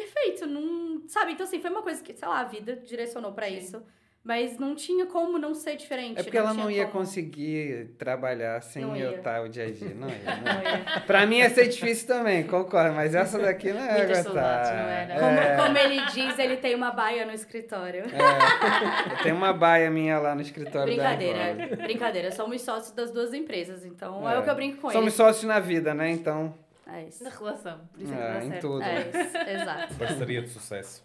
perfeito, 0.00 0.46
não. 0.46 1.02
Sabe? 1.08 1.32
Então, 1.32 1.44
assim, 1.46 1.60
foi 1.60 1.70
uma 1.70 1.82
coisa 1.82 2.02
que, 2.02 2.12
sei 2.14 2.28
lá, 2.28 2.40
a 2.40 2.44
vida 2.44 2.76
direcionou 2.76 3.32
para 3.32 3.48
isso. 3.48 3.82
Mas 4.28 4.58
não 4.58 4.74
tinha 4.74 5.06
como 5.06 5.38
não 5.38 5.54
ser 5.54 5.76
diferente. 5.76 6.18
É 6.18 6.22
porque 6.24 6.36
ela 6.36 6.50
tinha 6.50 6.64
não 6.64 6.68
ia 6.68 6.86
como. 6.86 7.04
conseguir 7.04 7.94
trabalhar 7.96 8.60
sem 8.60 8.82
Não 8.82 8.96
eu 8.96 9.12
ia. 9.12 9.16
estar 9.18 9.40
o 9.40 9.48
dia 9.48 9.66
a 9.66 9.70
dia. 9.70 9.94
Não 9.94 10.08
ia, 10.08 10.16
Não 10.34 10.52
não 10.52 10.62
ia. 10.62 10.78
ia. 10.96 11.00
Pra 11.06 11.24
mim 11.26 11.36
ia 11.36 11.48
ser 11.48 11.68
difícil 11.68 12.08
também, 12.08 12.42
concordo. 12.42 12.92
Mas 12.92 13.14
essa 13.14 13.38
daqui 13.38 13.72
não 13.72 13.80
é 13.80 14.02
aguentar. 14.02 14.24
saudades, 14.24 14.70
não 14.72 14.78
era? 14.88 15.14
Como, 15.20 15.38
É, 15.38 15.56
como 15.64 15.78
ele 15.78 16.06
diz, 16.06 16.38
ele 16.40 16.56
tem 16.56 16.74
uma 16.74 16.90
baia 16.90 17.24
no 17.24 17.30
escritório. 17.32 18.00
é. 18.02 19.12
Eu 19.12 19.22
tenho 19.22 19.36
uma 19.36 19.52
baia 19.52 19.88
minha 19.92 20.18
lá 20.18 20.34
no 20.34 20.40
escritório 20.42 20.96
da 20.96 21.02
Brincadeira, 21.04 21.50
Ivone. 21.52 21.76
brincadeira. 21.76 22.32
Somos 22.32 22.60
sócios 22.62 22.90
das 22.90 23.12
duas 23.12 23.32
empresas, 23.32 23.84
então 23.84 24.28
é, 24.28 24.34
É. 24.34 24.38
o 24.40 24.42
que 24.42 24.50
eu 24.50 24.54
brinco 24.56 24.78
com 24.82 24.90
Somos 24.90 25.06
ele. 25.14 25.16
sócios 25.16 25.44
na 25.44 25.60
vida, 25.60 25.94
né? 25.94 26.10
Então, 26.10 26.52
É 26.88 27.08
isso. 27.08 27.24
Na 27.24 27.30
relação, 27.30 27.86
por 27.88 28.00
isso 28.00 28.14
é 28.14 28.16
é, 28.16 28.44
em 28.44 28.48
certo. 28.48 28.60
tudo. 28.62 28.82
É 28.82 29.00
isso, 29.08 29.36
exato. 29.50 29.94
Parceria 29.96 30.42
de 30.42 30.48
sucesso. 30.48 31.04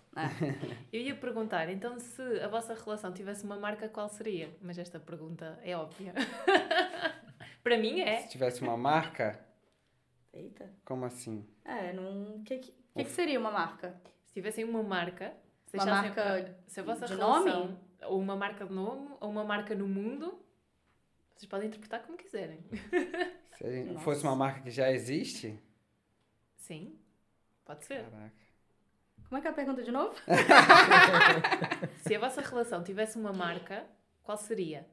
Eu 0.94 1.02
ia 1.02 1.16
perguntar, 1.16 1.70
então, 1.70 2.00
se 2.00 2.22
a 2.40 2.48
vossa 2.48 2.76
relação 2.76 3.12
tivesse 3.12 3.44
uma 3.44 3.58
marca, 3.58 3.90
qual 3.90 4.08
seria? 4.08 4.56
Mas 4.62 4.78
esta 4.78 5.00
pergunta 5.00 5.60
é 5.64 5.76
óbvia. 5.76 6.14
Para 7.64 7.78
mim 7.78 8.00
é. 8.02 8.18
Se 8.22 8.30
tivesse 8.30 8.62
uma 8.62 8.78
marca, 8.78 9.40
Eita. 10.32 10.70
como 10.86 11.06
assim? 11.06 11.48
É, 11.66 11.94
não. 11.94 12.36
O 12.36 12.44
que, 12.44 12.60
que, 12.60 12.72
que, 12.72 13.04
que 13.04 13.10
seria 13.10 13.40
uma 13.40 13.52
marca? 13.52 14.00
Se 14.26 14.34
tivessem 14.34 14.64
uma 14.64 14.84
marca, 14.84 15.34
se 15.66 15.78
Uma 15.78 15.86
marca 15.86 16.56
se 16.68 16.80
a 16.80 16.84
vossa 16.84 17.06
de 17.06 17.16
relação, 17.16 17.60
nome? 17.66 17.78
ou 18.04 18.20
uma 18.20 18.36
marca 18.36 18.66
de 18.66 18.74
nome, 18.74 19.10
ou 19.20 19.30
uma 19.30 19.44
marca 19.44 19.74
no 19.74 19.88
mundo, 19.88 20.40
vocês 21.34 21.50
podem 21.50 21.68
interpretar 21.68 22.04
como 22.04 22.18
quiserem. 22.18 22.60
Se 23.58 23.96
fosse 24.00 24.24
uma 24.24 24.36
marca 24.36 24.62
que 24.62 24.72
já 24.72 24.92
existe? 24.92 25.60
Sim, 26.72 26.96
pode 27.66 27.84
ser. 27.84 28.06
Caraca. 28.10 28.32
Como 29.28 29.38
é 29.38 29.42
que 29.42 29.48
é 29.48 29.50
a 29.50 29.54
pergunta 29.54 29.84
de 29.84 29.92
novo? 29.92 30.16
Se 32.00 32.16
a 32.16 32.20
vossa 32.20 32.40
relação 32.40 32.82
tivesse 32.82 33.18
uma 33.18 33.34
marca, 33.34 33.84
qual 34.24 34.38
seria? 34.38 34.88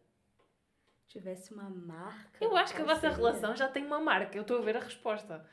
Tivesse 1.07 1.55
uma 1.55 1.71
marca. 1.71 2.37
Eu 2.41 2.57
acho 2.57 2.75
que 2.75 2.83
a 2.83 2.85
vossa 2.85 3.03
seria? 3.03 3.15
relação 3.17 3.55
já 3.55 3.69
tem 3.69 3.87
uma 3.87 4.01
marca. 4.01 4.37
Eu 4.37 4.43
estou 4.43 4.59
a 4.59 4.61
ver 4.61 4.77
a 4.77 4.81
resposta. 4.81 5.45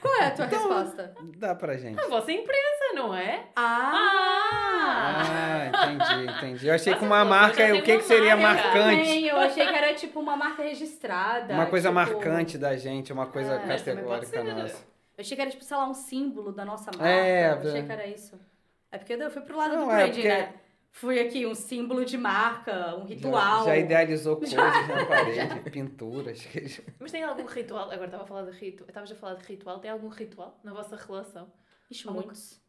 Qual 0.00 0.14
é 0.22 0.26
a 0.26 0.30
tua 0.30 0.46
Então, 0.46 0.58
resposta? 0.60 1.14
Dá 1.36 1.52
pra 1.56 1.76
gente. 1.76 1.98
A 2.00 2.06
vossa 2.06 2.30
empresa, 2.30 2.92
não 2.94 3.12
é? 3.12 3.48
Ah! 3.56 5.22
Ah, 5.24 5.66
entendi, 5.66 6.32
entendi. 6.32 6.68
Eu 6.68 6.74
achei 6.74 6.94
que 6.94 7.04
uma 7.04 7.24
marca, 7.24 7.64
o 7.74 7.82
que, 7.82 7.90
uma 7.92 7.98
que 7.98 8.04
seria 8.04 8.36
marca. 8.36 8.62
marcante? 8.68 8.96
Também, 9.02 9.26
eu 9.26 9.36
achei 9.36 9.66
que 9.66 9.74
era 9.74 9.92
tipo 9.94 10.20
uma 10.20 10.36
marca 10.36 10.62
registrada. 10.62 11.52
Uma 11.54 11.66
coisa 11.66 11.88
tipo- 11.88 11.94
marcante 12.00 12.56
da 12.56 12.76
gente, 12.76 13.12
uma 13.12 13.26
coisa 13.26 13.54
É, 13.54 13.58
pode 13.66 13.82
categórica 13.84 14.44
nossa. 14.44 14.91
Eu 15.22 15.24
achei 15.24 15.36
que 15.36 15.40
era, 15.42 15.50
tipo, 15.50 15.62
sei 15.64 15.76
lá, 15.76 15.88
um 15.88 15.94
símbolo 15.94 16.52
da 16.52 16.64
nossa 16.64 16.90
marca. 16.90 17.08
É, 17.08 17.52
eu 17.52 17.58
achei 17.58 17.80
é. 17.80 17.82
que 17.84 17.92
era 17.92 18.06
isso. 18.08 18.38
É 18.90 18.98
porque 18.98 19.12
eu 19.14 19.30
fui 19.30 19.42
pro 19.42 19.56
lado 19.56 19.76
Não, 19.76 19.86
do 19.86 19.90
é, 19.92 19.96
branding, 19.96 20.12
porque- 20.14 20.28
né? 20.28 20.54
Fui 20.94 21.18
aqui, 21.18 21.46
um 21.46 21.54
símbolo 21.54 22.04
de 22.04 22.18
marca, 22.18 22.94
um 22.96 23.08
Já, 23.08 23.14
ritual. 23.14 23.64
já 23.64 23.78
idealizou 23.78 24.36
coisas 24.36 24.54
na 24.58 24.62
parede, 25.08 25.70
pinturas. 25.70 26.46
Mas 27.00 27.10
tem 27.10 27.22
algum 27.22 27.46
ritual? 27.46 27.84
Agora 27.90 28.04
estava 28.04 28.24
a 28.24 28.26
falar 28.26 28.42
de 28.50 28.58
ritual. 28.58 28.88
Estavas 28.88 29.10
a 29.10 29.14
falar 29.14 29.34
de 29.36 29.46
ritual. 29.46 29.78
Tem 29.78 29.90
algum 29.90 30.08
ritual 30.08 30.60
na 30.62 30.74
vossa 30.74 30.94
relação? 30.96 31.50
Ixi, 31.90 32.10
muitos. 32.10 32.60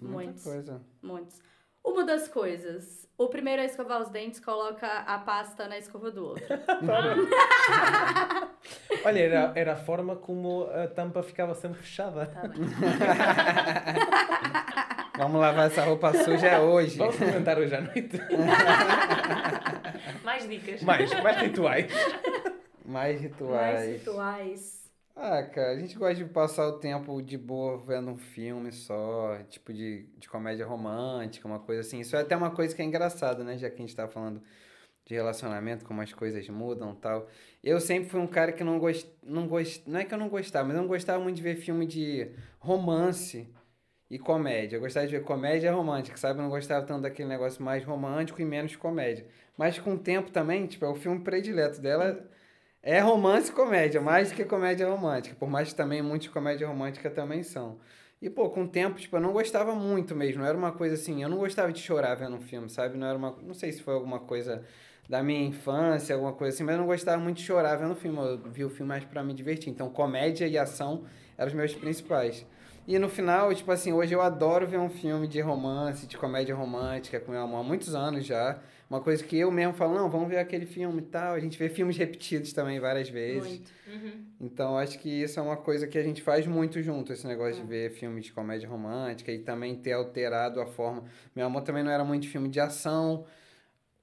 Muita 0.00 0.12
Muitos. 0.12 0.44
coisa. 0.44 0.80
Muitos. 1.02 1.40
Uma 1.82 2.04
das 2.04 2.28
coisas. 2.28 3.08
O 3.18 3.26
primeiro 3.28 3.60
a 3.62 3.64
escovar 3.64 4.00
os 4.00 4.10
dentes 4.10 4.38
coloca 4.38 4.86
a 5.00 5.18
pasta 5.18 5.66
na 5.66 5.76
escova 5.76 6.12
do 6.12 6.24
outro. 6.24 6.46
Olha, 9.04 9.20
era, 9.20 9.52
era 9.54 9.72
a 9.74 9.76
forma 9.76 10.16
como 10.16 10.68
a 10.70 10.86
tampa 10.88 11.22
ficava 11.22 11.54
sempre 11.54 11.78
fechada. 11.78 12.26
Tá 12.26 12.48
bem. 12.48 12.60
Vamos 15.16 15.40
lavar 15.40 15.66
essa 15.68 15.82
roupa 15.82 16.12
suja 16.12 16.60
hoje. 16.60 16.98
Vamos 16.98 17.16
comentar 17.16 17.58
hoje 17.58 17.74
à 17.74 17.80
noite. 17.80 18.20
Mais 20.22 20.46
dicas. 20.48 20.82
Mais, 20.82 21.22
mais 21.22 21.38
rituais. 21.38 21.90
Mais 22.84 23.20
rituais. 23.20 23.74
Mais 23.74 23.92
rituais. 23.92 24.76
Ah, 25.18 25.42
cara, 25.42 25.70
a 25.70 25.78
gente 25.78 25.96
gosta 25.96 26.14
de 26.14 26.26
passar 26.26 26.66
o 26.68 26.72
tempo 26.78 27.22
de 27.22 27.38
boa 27.38 27.78
vendo 27.78 28.10
um 28.10 28.18
filme 28.18 28.70
só, 28.70 29.38
tipo 29.48 29.72
de, 29.72 30.06
de 30.18 30.28
comédia 30.28 30.66
romântica, 30.66 31.48
uma 31.48 31.58
coisa 31.58 31.80
assim. 31.80 32.00
Isso 32.00 32.14
é 32.14 32.20
até 32.20 32.36
uma 32.36 32.50
coisa 32.50 32.76
que 32.76 32.82
é 32.82 32.84
engraçada, 32.84 33.42
né? 33.42 33.56
Já 33.56 33.70
que 33.70 33.76
a 33.76 33.78
gente 33.78 33.96
tá 33.96 34.06
falando 34.06 34.42
de 35.06 35.14
relacionamento, 35.14 35.84
como 35.84 36.02
as 36.02 36.12
coisas 36.12 36.46
mudam 36.48 36.94
tal. 36.94 37.28
Eu 37.62 37.80
sempre 37.80 38.10
fui 38.10 38.20
um 38.20 38.26
cara 38.26 38.52
que 38.52 38.64
não 38.64 38.78
gost... 38.78 39.08
não 39.22 39.46
gost... 39.46 39.82
não 39.86 40.00
é 40.00 40.04
que 40.04 40.12
eu 40.12 40.18
não 40.18 40.28
gostava, 40.28 40.66
mas 40.66 40.76
eu 40.76 40.82
não 40.82 40.88
gostava 40.88 41.22
muito 41.22 41.36
de 41.36 41.42
ver 41.42 41.56
filme 41.56 41.86
de 41.86 42.28
romance 42.58 43.48
e 44.10 44.18
comédia. 44.18 44.76
Eu 44.76 44.80
gostava 44.80 45.06
de 45.06 45.16
ver 45.16 45.22
comédia 45.22 45.72
romântica, 45.72 46.16
sabe? 46.16 46.40
Eu 46.40 46.42
não 46.42 46.50
gostava 46.50 46.84
tanto 46.84 47.02
daquele 47.02 47.28
negócio 47.28 47.62
mais 47.62 47.84
romântico 47.84 48.42
e 48.42 48.44
menos 48.44 48.74
comédia. 48.74 49.26
Mas 49.56 49.78
com 49.78 49.94
o 49.94 49.98
tempo 49.98 50.30
também, 50.30 50.66
tipo, 50.66 50.84
é 50.84 50.88
o 50.88 50.94
filme 50.96 51.20
predileto 51.20 51.80
dela 51.80 52.28
é 52.82 53.00
romance 53.00 53.50
e 53.50 53.52
comédia, 53.52 54.00
mais 54.00 54.30
do 54.30 54.36
que 54.36 54.44
comédia 54.44 54.88
romântica. 54.88 55.36
Por 55.36 55.48
mais 55.48 55.68
que 55.68 55.74
também 55.76 56.02
muitos 56.02 56.28
comédia 56.28 56.66
romântica 56.66 57.10
também 57.10 57.42
são. 57.44 57.78
E, 58.20 58.30
pô, 58.30 58.48
com 58.50 58.64
o 58.64 58.68
tempo, 58.68 58.98
tipo, 58.98 59.16
eu 59.16 59.20
não 59.20 59.32
gostava 59.32 59.74
muito 59.74 60.14
mesmo. 60.16 60.40
Não 60.40 60.48
era 60.48 60.56
uma 60.56 60.72
coisa 60.72 60.94
assim, 60.94 61.22
eu 61.22 61.28
não 61.28 61.38
gostava 61.38 61.72
de 61.72 61.80
chorar 61.80 62.14
vendo 62.14 62.36
um 62.36 62.40
filme, 62.40 62.68
sabe? 62.70 62.96
Não 62.96 63.06
era 63.06 63.16
uma. 63.16 63.36
Não 63.42 63.54
sei 63.54 63.72
se 63.72 63.82
foi 63.82 63.94
alguma 63.94 64.20
coisa 64.20 64.64
da 65.08 65.22
minha 65.22 65.46
infância, 65.46 66.14
alguma 66.14 66.32
coisa 66.32 66.54
assim, 66.54 66.64
mas 66.64 66.74
eu 66.74 66.80
não 66.80 66.86
gostava 66.86 67.22
muito 67.22 67.38
de 67.38 67.44
chorar 67.44 67.76
vendo 67.76 67.92
o 67.92 67.96
filme. 67.96 68.18
Eu 68.18 68.38
vi 68.50 68.64
o 68.64 68.70
filme 68.70 68.88
mais 68.88 69.04
pra 69.04 69.22
me 69.22 69.32
divertir. 69.32 69.70
Então, 69.70 69.88
comédia 69.88 70.46
e 70.46 70.58
ação 70.58 71.04
eram 71.36 71.48
os 71.48 71.54
meus 71.54 71.74
principais. 71.74 72.46
E 72.88 73.00
no 73.00 73.08
final, 73.08 73.52
tipo 73.52 73.70
assim, 73.72 73.92
hoje 73.92 74.14
eu 74.14 74.20
adoro 74.20 74.64
ver 74.64 74.78
um 74.78 74.88
filme 74.88 75.26
de 75.26 75.40
romance, 75.40 76.06
de 76.06 76.16
comédia 76.16 76.54
romântica 76.54 77.18
com 77.18 77.32
meu 77.32 77.40
amor 77.40 77.60
há 77.60 77.62
muitos 77.64 77.96
anos 77.96 78.24
já. 78.24 78.60
Uma 78.88 79.00
coisa 79.00 79.24
que 79.24 79.36
eu 79.36 79.50
mesmo 79.50 79.74
falo, 79.74 79.92
não, 79.92 80.08
vamos 80.08 80.28
ver 80.28 80.38
aquele 80.38 80.64
filme 80.64 81.00
e 81.00 81.04
tal. 81.04 81.34
A 81.34 81.40
gente 81.40 81.58
vê 81.58 81.68
filmes 81.68 81.96
repetidos 81.96 82.52
também 82.52 82.78
várias 82.78 83.08
vezes. 83.08 83.60
Uhum. 83.88 84.24
Então, 84.40 84.78
acho 84.78 85.00
que 85.00 85.08
isso 85.08 85.40
é 85.40 85.42
uma 85.42 85.56
coisa 85.56 85.88
que 85.88 85.98
a 85.98 86.02
gente 86.02 86.22
faz 86.22 86.46
muito 86.46 86.80
junto, 86.80 87.12
esse 87.12 87.26
negócio 87.26 87.60
de 87.60 87.68
ver 87.68 87.90
filmes 87.90 88.26
de 88.26 88.32
comédia 88.32 88.68
romântica 88.68 89.32
e 89.32 89.40
também 89.40 89.74
ter 89.74 89.92
alterado 89.92 90.60
a 90.60 90.66
forma. 90.66 91.02
Meu 91.34 91.46
amor 91.46 91.62
também 91.62 91.82
não 91.82 91.90
era 91.90 92.04
muito 92.04 92.28
filme 92.28 92.48
de 92.48 92.60
ação. 92.60 93.26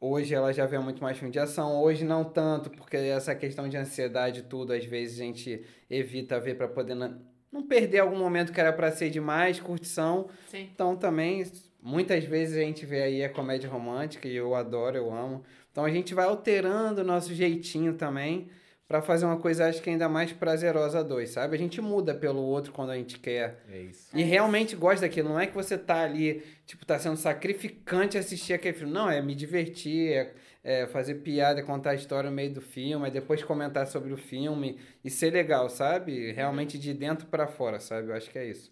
Hoje 0.06 0.36
ela 0.36 0.51
já 0.51 0.66
vê 0.66 0.78
muito 0.80 1.01
mais 1.01 1.18
filme 1.18 1.32
de 1.32 1.39
ação. 1.39 1.82
Hoje 1.82 2.04
não 2.04 2.26
tanto, 2.26 2.70
porque 2.70 2.97
essa 2.97 3.34
questão 3.34 3.70
de 3.70 3.78
ansiedade 3.78 4.41
e 4.41 4.43
tudo, 4.43 4.74
às 4.74 4.84
vezes 4.84 5.18
a 5.18 5.24
gente 5.24 5.64
evita 5.89 6.41
ver 6.41 6.56
para 6.56 6.68
poder 6.68 6.93
na- 6.93 7.18
não 7.49 7.64
perder 7.64 7.99
algum 7.99 8.18
momento 8.18 8.51
que 8.51 8.60
era 8.60 8.74
para 8.74 8.91
ser 8.91 9.10
demais, 9.10 9.62
curtição. 9.62 10.28
Sim. 10.49 10.68
Então 10.74 10.97
também, 10.97 11.49
muitas 11.82 12.26
vezes 12.26 12.58
a 12.58 12.60
gente 12.60 12.86
vê 12.86 13.01
aí 13.04 13.24
a 13.24 13.30
comédia 13.30 13.70
romântica 13.70 14.28
e 14.28 14.36
eu 14.36 14.54
adoro, 14.56 14.97
eu 14.97 15.10
amo. 15.10 15.41
Então 15.72 15.86
a 15.86 15.89
gente 15.89 16.14
vai 16.14 16.26
alterando 16.26 16.99
o 16.99 17.06
nosso 17.06 17.34
jeitinho 17.34 17.93
também 17.93 18.49
para 18.88 19.02
fazer 19.02 19.26
uma 19.26 19.38
coisa, 19.38 19.68
acho 19.68 19.82
que 19.82 19.90
ainda 19.90 20.10
mais 20.10 20.32
prazerosa 20.32 21.00
a 21.00 21.04
dois, 21.04 21.30
sabe? 21.30 21.56
A 21.56 21.60
gente 21.60 21.82
muda 21.82 22.14
pelo 22.14 22.42
outro 22.42 22.72
quando 22.72 22.92
a 22.92 22.96
gente 22.96 23.18
quer. 23.18 23.64
É 23.70 23.80
isso. 23.80 24.10
E 24.16 24.22
realmente 24.24 24.76
gosta 24.76 25.08
daquilo. 25.08 25.30
Não 25.30 25.40
é 25.40 25.48
que 25.48 25.54
você 25.54 25.78
tá 25.78 26.04
ali, 26.04 26.44
tipo, 26.66 26.86
tá 26.86 27.00
sendo 27.00 27.18
sacrificante 27.18 28.18
assistir 28.18 28.54
aquele 28.54 28.78
filme. 28.78 28.94
Não, 28.94 29.10
é 29.10 29.22
me 29.22 29.34
divertir, 29.34 30.14
é, 30.14 30.34
é 30.64 30.88
fazer 30.88 31.16
piada, 31.16 31.62
é 31.62 31.64
contar 31.64 31.92
a 31.92 31.96
história 31.96 32.30
no 32.30 32.36
meio 32.36 32.54
do 32.54 32.62
filme, 32.62 33.08
é 33.08 33.12
depois 33.12 33.42
comentar 33.44 33.88
sobre 33.88 34.14
o 34.14 34.18
filme 34.18 34.80
e 35.04 35.10
ser 35.10 35.32
legal, 35.32 35.70
sabe? 35.70 36.32
Realmente 36.32 36.78
de 36.78 36.94
dentro 36.94 37.26
para 37.28 37.48
fora, 37.48 37.80
sabe? 37.80 38.10
Eu 38.10 38.16
acho 38.16 38.30
que 38.30 38.38
é 38.38 38.46
isso. 38.46 38.72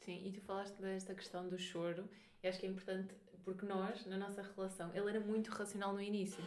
Sim, 0.00 0.22
e 0.26 0.32
tu 0.32 0.40
falaste 0.42 0.80
desta 0.80 1.14
questão 1.14 1.48
do 1.48 1.58
choro, 1.58 2.04
e 2.42 2.46
acho 2.46 2.60
que 2.60 2.66
é 2.66 2.68
importante 2.68 3.14
porque 3.44 3.66
nós, 3.66 4.06
na 4.06 4.16
nossa 4.16 4.42
relação, 4.42 4.90
ele 4.94 5.08
era 5.08 5.20
muito 5.20 5.50
racional 5.50 5.92
no 5.92 6.00
início. 6.00 6.42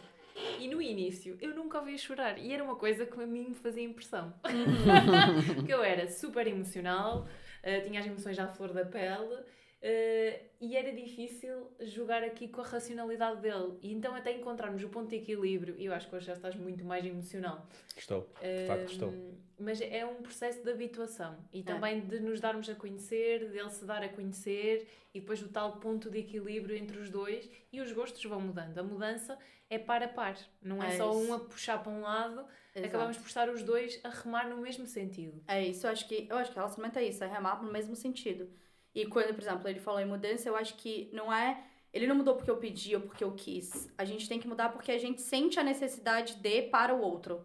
E 0.58 0.68
no 0.68 0.80
início 0.80 1.36
eu 1.40 1.54
nunca 1.54 1.78
ouvia 1.78 1.98
chorar, 1.98 2.38
e 2.38 2.52
era 2.52 2.62
uma 2.62 2.76
coisa 2.76 3.06
que 3.06 3.20
a 3.20 3.26
mim 3.26 3.48
me 3.48 3.54
fazia 3.54 3.82
impressão. 3.82 4.32
Porque 5.54 5.72
eu 5.72 5.82
era 5.82 6.08
super 6.08 6.46
emocional, 6.46 7.26
eh, 7.62 7.80
tinha 7.80 8.00
as 8.00 8.06
emoções 8.06 8.38
à 8.38 8.46
flor 8.48 8.72
da 8.72 8.84
pele, 8.84 9.36
eh, 9.80 10.42
e 10.60 10.76
era 10.76 10.92
difícil 10.92 11.70
jogar 11.80 12.22
aqui 12.24 12.48
com 12.48 12.60
a 12.60 12.64
racionalidade 12.64 13.40
dele. 13.40 13.78
E 13.80 13.92
então, 13.92 14.14
até 14.14 14.32
encontrarmos 14.32 14.82
o 14.82 14.88
ponto 14.88 15.08
de 15.08 15.16
equilíbrio, 15.16 15.76
e 15.78 15.86
eu 15.86 15.94
acho 15.94 16.08
que 16.08 16.16
hoje 16.16 16.26
já 16.26 16.34
estás 16.34 16.56
muito 16.56 16.84
mais 16.84 17.04
emocional. 17.04 17.66
Estou. 17.96 18.28
De 18.40 18.66
facto, 18.66 18.92
estou. 18.92 19.14
Mas 19.58 19.80
é 19.80 20.06
um 20.06 20.22
processo 20.22 20.62
de 20.62 20.70
habituação 20.70 21.36
e 21.52 21.64
também 21.64 22.00
de 22.00 22.20
nos 22.20 22.40
darmos 22.40 22.68
a 22.68 22.74
conhecer, 22.76 23.48
dele 23.50 23.70
se 23.70 23.84
dar 23.84 24.04
a 24.04 24.08
conhecer 24.08 24.86
e 25.12 25.18
depois 25.18 25.42
o 25.42 25.48
tal 25.48 25.78
ponto 25.78 26.08
de 26.08 26.18
equilíbrio 26.18 26.76
entre 26.76 26.96
os 26.98 27.10
dois 27.10 27.50
e 27.72 27.80
os 27.80 27.90
gostos 27.90 28.24
vão 28.24 28.40
mudando. 28.40 28.78
A 28.78 28.84
mudança 28.84 29.36
é 29.68 29.76
par 29.76 30.00
a 30.00 30.06
par, 30.08 30.36
não 30.62 30.80
é, 30.80 30.94
É 30.94 30.96
só 30.96 31.10
isso. 31.10 31.28
um 31.28 31.34
a 31.34 31.40
puxar 31.40 31.82
para 31.82 31.90
um 31.90 32.02
lado, 32.02 32.46
Exato. 32.72 32.86
acabamos 32.86 33.16
por 33.16 33.26
estar 33.26 33.48
os 33.48 33.64
dois 33.64 34.00
a 34.04 34.10
remar 34.10 34.48
no 34.48 34.58
mesmo 34.58 34.86
sentido. 34.86 35.42
É 35.48 35.64
isso, 35.66 35.86
eu 35.88 35.90
acho 35.90 36.06
que 36.06 36.28
eu 36.30 36.36
acho 36.36 36.50
que 36.52 36.56
relacionamento 36.56 36.98
é 37.00 37.04
isso, 37.04 37.24
é 37.24 37.26
remar 37.26 37.60
no 37.60 37.72
mesmo 37.72 37.96
sentido. 37.96 38.48
E 38.94 39.06
quando, 39.06 39.34
por 39.34 39.42
exemplo, 39.42 39.68
ele 39.68 39.80
falou 39.80 40.00
em 40.00 40.06
mudança, 40.06 40.48
eu 40.48 40.56
acho 40.56 40.74
que 40.76 41.10
não 41.12 41.32
é. 41.32 41.62
Ele 41.92 42.06
não 42.06 42.14
mudou 42.14 42.34
porque 42.34 42.50
eu 42.50 42.56
pedi 42.56 42.94
ou 42.94 43.02
porque 43.02 43.24
eu 43.24 43.32
quis. 43.32 43.88
A 43.96 44.04
gente 44.04 44.28
tem 44.28 44.38
que 44.38 44.48
mudar 44.48 44.70
porque 44.70 44.92
a 44.92 44.98
gente 44.98 45.22
sente 45.22 45.58
a 45.58 45.64
necessidade 45.64 46.36
de 46.36 46.62
para 46.62 46.94
o 46.94 47.00
outro. 47.00 47.44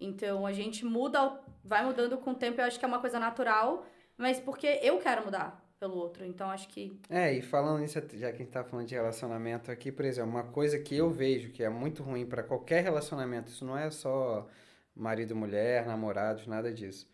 Então 0.00 0.46
a 0.46 0.52
gente 0.52 0.84
muda, 0.84 1.40
vai 1.64 1.84
mudando 1.84 2.18
com 2.18 2.30
o 2.30 2.34
tempo, 2.34 2.60
eu 2.60 2.64
acho 2.64 2.78
que 2.78 2.84
é 2.84 2.88
uma 2.88 3.00
coisa 3.00 3.18
natural, 3.18 3.84
mas 4.16 4.38
porque 4.38 4.78
eu 4.82 4.98
quero 4.98 5.24
mudar 5.24 5.64
pelo 5.78 5.96
outro. 5.96 6.24
Então 6.24 6.50
acho 6.50 6.68
que. 6.68 7.00
É, 7.08 7.32
e 7.32 7.42
falando 7.42 7.80
nisso, 7.80 8.00
já 8.14 8.30
que 8.30 8.36
a 8.36 8.44
gente 8.44 8.50
tá 8.50 8.64
falando 8.64 8.86
de 8.86 8.94
relacionamento 8.94 9.70
aqui, 9.70 9.90
por 9.90 10.04
exemplo, 10.04 10.30
uma 10.30 10.44
coisa 10.44 10.78
que 10.78 10.96
eu 10.96 11.10
vejo 11.10 11.50
que 11.50 11.62
é 11.62 11.68
muito 11.68 12.02
ruim 12.02 12.26
para 12.26 12.42
qualquer 12.42 12.82
relacionamento, 12.82 13.50
isso 13.50 13.64
não 13.64 13.76
é 13.76 13.90
só 13.90 14.46
marido, 14.94 15.34
mulher, 15.34 15.86
namorados, 15.86 16.46
nada 16.46 16.72
disso. 16.72 17.08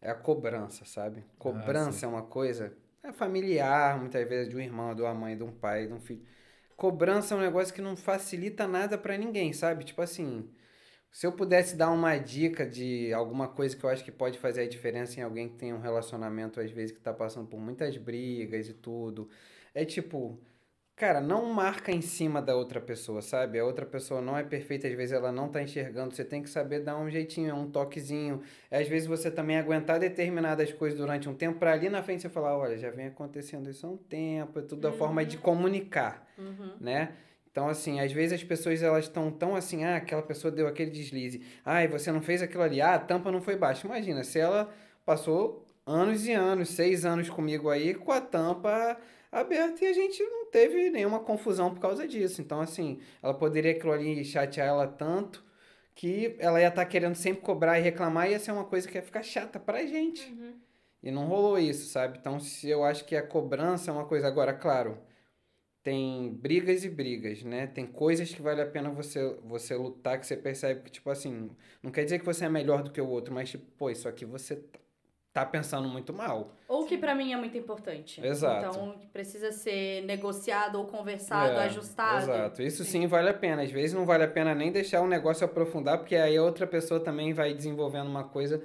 É 0.00 0.10
a 0.10 0.14
cobrança, 0.14 0.84
sabe? 0.84 1.24
Cobrança 1.38 2.06
é 2.06 2.08
uma 2.08 2.22
coisa 2.22 2.76
é 3.08 3.12
familiar, 3.12 3.98
muitas 3.98 4.28
vezes 4.28 4.48
de 4.48 4.56
um 4.56 4.60
irmão, 4.60 4.94
de 4.94 5.02
uma 5.02 5.14
mãe, 5.14 5.36
de 5.36 5.42
um 5.42 5.52
pai, 5.52 5.86
de 5.86 5.92
um 5.92 6.00
filho. 6.00 6.22
Cobrança 6.76 7.34
é 7.34 7.38
um 7.38 7.40
negócio 7.40 7.74
que 7.74 7.80
não 7.80 7.96
facilita 7.96 8.66
nada 8.66 8.98
para 8.98 9.16
ninguém, 9.16 9.52
sabe? 9.52 9.84
Tipo 9.84 10.02
assim, 10.02 10.50
se 11.10 11.26
eu 11.26 11.32
pudesse 11.32 11.76
dar 11.76 11.90
uma 11.90 12.18
dica 12.18 12.66
de 12.66 13.12
alguma 13.12 13.48
coisa 13.48 13.74
que 13.76 13.82
eu 13.84 13.88
acho 13.90 14.04
que 14.04 14.12
pode 14.12 14.38
fazer 14.38 14.62
a 14.62 14.68
diferença 14.68 15.18
em 15.18 15.22
alguém 15.22 15.48
que 15.48 15.56
tem 15.56 15.72
um 15.72 15.80
relacionamento, 15.80 16.60
às 16.60 16.70
vezes, 16.70 16.94
que 16.94 17.00
tá 17.00 17.12
passando 17.12 17.48
por 17.48 17.58
muitas 17.58 17.96
brigas 17.96 18.68
e 18.68 18.74
tudo, 18.74 19.28
é 19.74 19.84
tipo, 19.84 20.38
cara, 20.96 21.20
não 21.20 21.44
marca 21.52 21.92
em 21.92 22.00
cima 22.00 22.40
da 22.40 22.56
outra 22.56 22.80
pessoa, 22.80 23.20
sabe? 23.20 23.58
A 23.58 23.64
outra 23.64 23.84
pessoa 23.84 24.22
não 24.22 24.36
é 24.36 24.42
perfeita, 24.42 24.88
às 24.88 24.94
vezes 24.94 25.12
ela 25.12 25.30
não 25.30 25.46
tá 25.46 25.62
enxergando, 25.62 26.14
você 26.14 26.24
tem 26.24 26.42
que 26.42 26.48
saber 26.48 26.80
dar 26.80 26.96
um 26.96 27.10
jeitinho, 27.10 27.54
um 27.54 27.70
toquezinho. 27.70 28.40
Às 28.70 28.88
vezes 28.88 29.06
você 29.06 29.30
também 29.30 29.58
aguentar 29.58 30.00
determinadas 30.00 30.72
coisas 30.72 30.98
durante 30.98 31.28
um 31.28 31.34
tempo, 31.34 31.58
para 31.58 31.72
ali 31.72 31.90
na 31.90 32.02
frente 32.02 32.22
você 32.22 32.30
falar, 32.30 32.56
olha, 32.56 32.78
já 32.78 32.90
vem 32.90 33.08
acontecendo 33.08 33.68
isso 33.68 33.86
há 33.86 33.90
um 33.90 33.96
tempo, 33.98 34.58
é 34.58 34.62
tudo 34.62 34.88
a 34.88 34.92
forma 34.92 35.22
de 35.22 35.36
comunicar, 35.36 36.26
né? 36.80 37.12
Então, 37.52 37.68
assim, 37.68 38.00
às 38.00 38.12
vezes 38.12 38.34
as 38.34 38.44
pessoas 38.44 38.82
elas 38.82 39.04
estão 39.04 39.30
tão 39.30 39.54
assim, 39.54 39.84
ah, 39.84 39.96
aquela 39.96 40.22
pessoa 40.22 40.50
deu 40.50 40.66
aquele 40.66 40.90
deslize, 40.90 41.42
ah, 41.64 41.84
e 41.84 41.88
você 41.88 42.10
não 42.10 42.22
fez 42.22 42.40
aquilo 42.42 42.62
ali, 42.62 42.80
ah, 42.80 42.94
a 42.94 42.98
tampa 42.98 43.30
não 43.30 43.40
foi 43.42 43.56
baixa. 43.56 43.86
Imagina, 43.86 44.24
se 44.24 44.38
ela 44.38 44.70
passou 45.04 45.64
anos 45.86 46.26
e 46.26 46.32
anos, 46.32 46.70
seis 46.70 47.04
anos 47.04 47.30
comigo 47.30 47.70
aí, 47.70 47.94
com 47.94 48.12
a 48.12 48.20
tampa 48.20 48.98
aberta 49.30 49.84
e 49.84 49.88
a 49.88 49.92
gente 49.92 50.22
não 50.22 50.46
teve 50.50 50.90
nenhuma 50.90 51.20
confusão 51.20 51.72
por 51.72 51.80
causa 51.80 52.06
disso. 52.06 52.40
Então, 52.40 52.60
assim, 52.60 53.00
ela 53.22 53.34
poderia 53.34 53.72
aquilo 53.72 53.92
ali 53.92 54.24
chatear 54.24 54.68
ela 54.68 54.86
tanto 54.86 55.44
que 55.94 56.36
ela 56.38 56.60
ia 56.60 56.68
estar 56.68 56.84
querendo 56.84 57.14
sempre 57.14 57.40
cobrar 57.42 57.78
e 57.78 57.82
reclamar 57.82 58.28
e 58.28 58.32
ia 58.32 58.38
ser 58.38 58.52
uma 58.52 58.64
coisa 58.64 58.86
que 58.86 58.96
ia 58.98 59.02
ficar 59.02 59.22
chata 59.22 59.58
pra 59.58 59.84
gente. 59.86 60.30
E 61.02 61.10
não 61.10 61.26
rolou 61.26 61.58
isso, 61.58 61.88
sabe? 61.90 62.18
Então, 62.18 62.38
se 62.40 62.68
eu 62.68 62.84
acho 62.84 63.04
que 63.04 63.16
a 63.16 63.26
cobrança 63.26 63.90
é 63.90 63.94
uma 63.94 64.04
coisa. 64.06 64.26
Agora, 64.26 64.52
claro, 64.52 64.98
tem 65.82 66.32
brigas 66.34 66.84
e 66.84 66.90
brigas, 66.90 67.42
né? 67.44 67.66
Tem 67.66 67.86
coisas 67.86 68.34
que 68.34 68.42
vale 68.42 68.60
a 68.60 68.66
pena 68.66 68.90
você, 68.90 69.36
você 69.44 69.74
lutar, 69.76 70.18
que 70.18 70.26
você 70.26 70.36
percebe 70.36 70.82
que, 70.82 70.90
tipo 70.90 71.08
assim, 71.10 71.50
não 71.82 71.92
quer 71.92 72.04
dizer 72.04 72.18
que 72.18 72.24
você 72.26 72.44
é 72.44 72.48
melhor 72.48 72.82
do 72.82 72.90
que 72.90 73.00
o 73.00 73.08
outro, 73.08 73.32
mas, 73.32 73.50
tipo, 73.50 73.64
pô, 73.78 73.88
isso 73.88 74.08
aqui 74.08 74.24
você 74.24 74.56
tá- 74.56 74.80
tá 75.36 75.44
pensando 75.44 75.86
muito 75.86 76.14
mal. 76.14 76.52
Ou 76.66 76.86
que 76.86 76.96
pra 76.96 77.14
mim 77.14 77.32
é 77.32 77.36
muito 77.36 77.58
importante. 77.58 78.24
Exato. 78.26 78.66
Então, 78.68 78.94
precisa 79.12 79.52
ser 79.52 80.02
negociado 80.04 80.76
ou 80.78 80.86
conversado, 80.86 81.52
É, 81.58 81.64
ajustado. 81.64 82.22
Exato. 82.22 82.62
Isso 82.62 82.84
sim. 82.84 83.06
vale 83.06 83.28
a 83.28 83.34
pena. 83.34 83.60
Às 83.62 83.70
vezes 83.70 83.92
não 83.94 84.06
vale 84.06 84.24
a 84.24 84.28
pena 84.28 84.54
nem 84.54 84.72
deixar 84.72 85.02
o 85.02 85.06
negócio 85.06 85.44
aprofundar, 85.44 85.98
porque 85.98 86.16
aí 86.16 86.36
a 86.38 86.42
outra 86.42 86.66
pessoa 86.66 86.98
também 86.98 87.34
vai 87.34 87.52
desenvolvendo 87.52 88.08
uma 88.08 88.24
coisa 88.24 88.62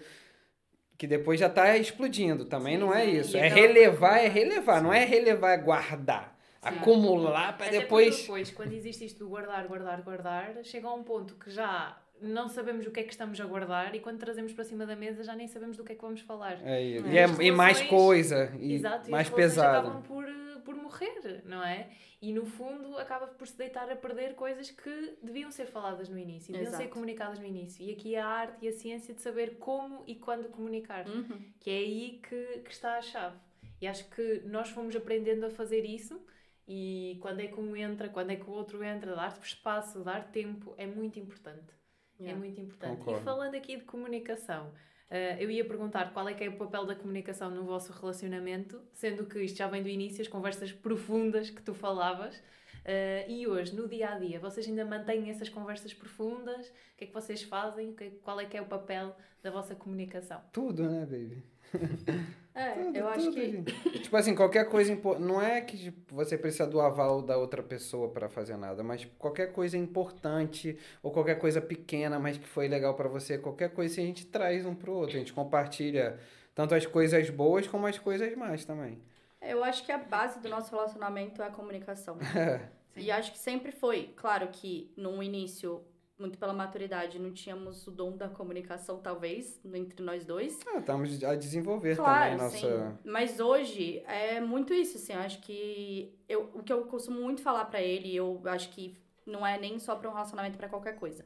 que 0.97 1.05
depois 1.05 1.39
já 1.39 1.49
tá 1.49 1.75
explodindo. 1.77 2.45
Também 2.45 2.75
Sim, 2.75 2.79
não 2.79 2.93
é 2.93 3.03
sim. 3.05 3.11
isso. 3.17 3.35
É 3.37 3.47
aquela- 3.47 3.67
relevar, 3.67 4.17
é 4.19 4.27
relevar. 4.29 4.81
Não 4.81 4.93
é 4.93 5.03
relevar, 5.03 5.51
é 5.51 5.57
guardar. 5.57 6.37
Sim. 6.61 6.69
Acumular 6.69 7.57
para 7.57 7.71
depois. 7.71 8.09
porque 8.15 8.21
depois, 8.21 8.51
quando 8.51 8.71
existe 8.73 9.03
isto 9.05 9.19
do 9.19 9.29
guardar, 9.29 9.67
guardar, 9.67 10.01
guardar, 10.03 10.53
chega 10.63 10.87
a 10.87 10.93
um 10.93 11.03
ponto 11.03 11.35
que 11.35 11.49
já 11.51 11.97
não 12.21 12.47
sabemos 12.47 12.85
o 12.85 12.91
que 12.91 12.99
é 12.99 13.03
que 13.03 13.11
estamos 13.11 13.39
a 13.41 13.45
guardar 13.45 13.93
e 13.95 13.99
quando 13.99 14.19
trazemos 14.19 14.53
para 14.53 14.63
cima 14.63 14.85
da 14.85 14.95
mesa 14.95 15.23
já 15.23 15.35
nem 15.35 15.47
sabemos 15.47 15.77
do 15.77 15.83
que 15.83 15.93
é 15.93 15.95
que 15.95 16.01
vamos 16.01 16.21
falar. 16.21 16.59
É 16.65 16.81
isso. 16.81 17.07
É. 17.07 17.11
E, 17.13 17.17
é- 17.17 17.47
e 17.47 17.51
mais 17.51 17.81
coisa. 17.81 18.51
E 18.59 18.73
Exato, 18.73 19.07
e 19.07 19.11
mais 19.11 19.27
as 19.27 19.33
relações 19.33 19.55
pesado. 19.55 19.87
acabam 19.87 20.03
por, 20.03 20.27
eh, 20.27 20.59
por 20.63 20.75
morrer, 20.75 21.41
não 21.45 21.63
é? 21.63 21.89
E 22.21 22.31
no 22.31 22.45
fundo 22.45 22.97
acaba 22.99 23.25
por 23.27 23.47
se 23.47 23.57
deitar 23.57 23.89
a 23.91 23.95
perder 23.95 24.35
coisas 24.35 24.69
que 24.69 25.17
deviam 25.23 25.49
ser 25.49 25.65
faladas 25.65 26.07
no 26.07 26.17
início, 26.19 26.53
deviam 26.53 26.69
ser 26.71 26.77
Exato. 26.83 26.93
comunicadas 26.93 27.39
no 27.39 27.45
início. 27.45 27.83
E 27.83 27.91
aqui 27.91 28.13
é 28.13 28.19
a 28.21 28.27
arte 28.27 28.63
e 28.65 28.67
a 28.67 28.71
ciência 28.71 29.13
de 29.13 29.21
saber 29.21 29.57
como 29.57 30.03
e 30.05 30.13
quando 30.15 30.47
comunicar, 30.49 31.07
Uhum. 31.07 31.39
que 31.59 31.69
é 31.71 31.77
aí 31.77 32.19
que, 32.27 32.59
que 32.59 32.71
está 32.71 32.97
a 32.97 33.01
chave. 33.01 33.37
E 33.81 33.87
acho 33.87 34.07
que 34.11 34.43
nós 34.45 34.69
fomos 34.69 34.95
aprendendo 34.95 35.47
a 35.47 35.49
fazer 35.49 35.83
isso 35.83 36.21
e 36.67 37.17
quando 37.19 37.39
é 37.39 37.47
que 37.47 37.59
um 37.59 37.75
entra, 37.75 38.07
quando 38.09 38.29
é 38.29 38.35
que 38.35 38.47
o 38.47 38.53
outro 38.53 38.83
entra, 38.83 39.15
dar 39.15 39.35
espaço, 39.41 40.01
dar 40.03 40.31
tempo, 40.31 40.75
é 40.77 40.85
muito 40.85 41.17
importante. 41.17 41.73
É 42.21 42.25
Yeah. 42.25 42.39
muito 42.39 42.59
importante. 42.61 42.97
Concordo. 42.99 43.19
E 43.19 43.23
falando 43.23 43.55
aqui 43.55 43.77
de 43.77 43.83
comunicação, 43.83 44.71
eh, 45.09 45.37
eu 45.43 45.49
ia 45.49 45.65
perguntar 45.65 46.13
qual 46.13 46.27
é 46.29 46.33
que 46.33 46.43
é 46.43 46.49
o 46.49 46.55
papel 46.57 46.85
da 46.85 46.95
comunicação 46.95 47.49
no 47.49 47.63
vosso 47.63 47.91
relacionamento, 47.93 48.79
sendo 48.93 49.25
que 49.25 49.39
isto 49.41 49.57
já 49.57 49.67
vem 49.67 49.81
do 49.81 49.89
início, 49.89 50.21
as 50.21 50.27
conversas 50.27 50.71
profundas 50.71 51.49
que 51.49 51.61
tu 51.61 51.73
falavas. 51.73 52.41
eh, 52.83 53.25
e 53.29 53.45
hoje, 53.47 53.75
no 53.75 53.87
dia 53.87 54.09
a 54.09 54.17
dia, 54.17 54.39
vocês 54.39 54.67
ainda 54.67 54.83
mantêm 54.83 55.29
essas 55.29 55.47
conversas 55.49 55.93
profundas? 55.93 56.67
O 56.67 56.73
que 56.97 57.03
é 57.03 57.07
que 57.07 57.13
vocês 57.13 57.43
fazem? 57.43 57.93
Que- 57.93 58.09
Qual 58.23 58.39
é 58.39 58.45
que 58.45 58.57
é 58.57 58.61
o 58.61 58.65
papel 58.65 59.15
da 59.43 59.51
vossa 59.51 59.75
comunicação? 59.75 60.41
Tudo, 60.51 60.89
né, 60.89 61.01
baby? 61.05 61.43
É, 62.53 62.71
Tudo, 62.71 62.97
eu 62.97 63.07
acho 63.07 63.25
tudo, 63.25 63.33
que. 63.35 63.51
gente. 63.51 63.99
tipo 64.01 64.17
assim, 64.17 64.35
qualquer 64.35 64.67
coisa. 64.69 64.91
impo- 64.91 65.17
Não 65.17 65.41
é 65.41 65.61
que 65.61 65.77
tipo, 65.77 66.13
você 66.15 66.37
precisa 66.37 66.67
do 66.67 66.81
aval 66.81 67.21
da 67.21 67.37
outra 67.37 67.63
pessoa 67.63 68.09
para 68.09 68.27
fazer 68.27 68.57
nada, 68.57 68.83
mas 68.83 69.01
tipo, 69.01 69.15
qualquer 69.17 69.53
coisa 69.53 69.77
importante 69.77 70.77
ou 71.01 71.11
qualquer 71.11 71.35
coisa 71.39 71.61
pequena, 71.61 72.19
mas 72.19 72.37
que 72.37 72.47
foi 72.47 72.67
legal 72.67 72.93
para 72.95 73.07
você, 73.07 73.37
qualquer 73.37 73.69
coisa 73.73 74.01
a 74.01 74.03
gente 74.03 74.25
traz 74.25 74.65
um 74.65 74.75
pro 74.75 74.93
outro. 74.93 75.15
A 75.15 75.19
gente 75.19 75.31
compartilha 75.33 76.19
tanto 76.53 76.75
as 76.75 76.85
coisas 76.85 77.29
boas 77.29 77.67
como 77.67 77.87
as 77.87 77.97
coisas 77.97 78.35
más 78.35 78.65
também. 78.65 78.99
Eu 79.41 79.63
acho 79.63 79.85
que 79.85 79.91
a 79.91 79.97
base 79.97 80.39
do 80.39 80.49
nosso 80.49 80.71
relacionamento 80.75 81.41
é 81.41 81.47
a 81.47 81.51
comunicação. 81.51 82.17
Sim. 82.19 82.59
E 82.97 83.09
acho 83.09 83.31
que 83.31 83.39
sempre 83.39 83.71
foi. 83.71 84.11
Claro 84.17 84.49
que 84.51 84.91
no 84.97 85.23
início, 85.23 85.81
muito 86.21 86.37
pela 86.37 86.53
maturidade, 86.53 87.19
não 87.19 87.33
tínhamos 87.33 87.85
o 87.87 87.91
dom 87.91 88.15
da 88.15 88.29
comunicação, 88.29 88.99
talvez, 88.99 89.59
entre 89.65 90.01
nós 90.03 90.23
dois. 90.23 90.59
Ah, 90.67 90.77
estamos 90.79 91.23
a 91.23 91.35
desenvolver 91.35 91.95
Claro, 91.97 92.21
também 92.21 92.37
nossa. 92.37 92.57
sim. 92.57 93.09
Mas 93.09 93.39
hoje 93.39 93.99
é 94.07 94.39
muito 94.39 94.73
isso, 94.73 94.97
assim. 94.97 95.13
Eu 95.13 95.19
acho 95.19 95.41
que 95.41 96.17
eu, 96.29 96.49
o 96.53 96.63
que 96.63 96.71
eu 96.71 96.85
costumo 96.85 97.19
muito 97.19 97.41
falar 97.41 97.65
pra 97.65 97.81
ele, 97.81 98.15
eu 98.15 98.41
acho 98.45 98.69
que 98.69 98.95
não 99.25 99.45
é 99.45 99.59
nem 99.59 99.79
só 99.79 99.95
pra 99.95 100.09
um 100.09 100.13
relacionamento, 100.13 100.57
pra 100.57 100.69
qualquer 100.69 100.95
coisa. 100.95 101.25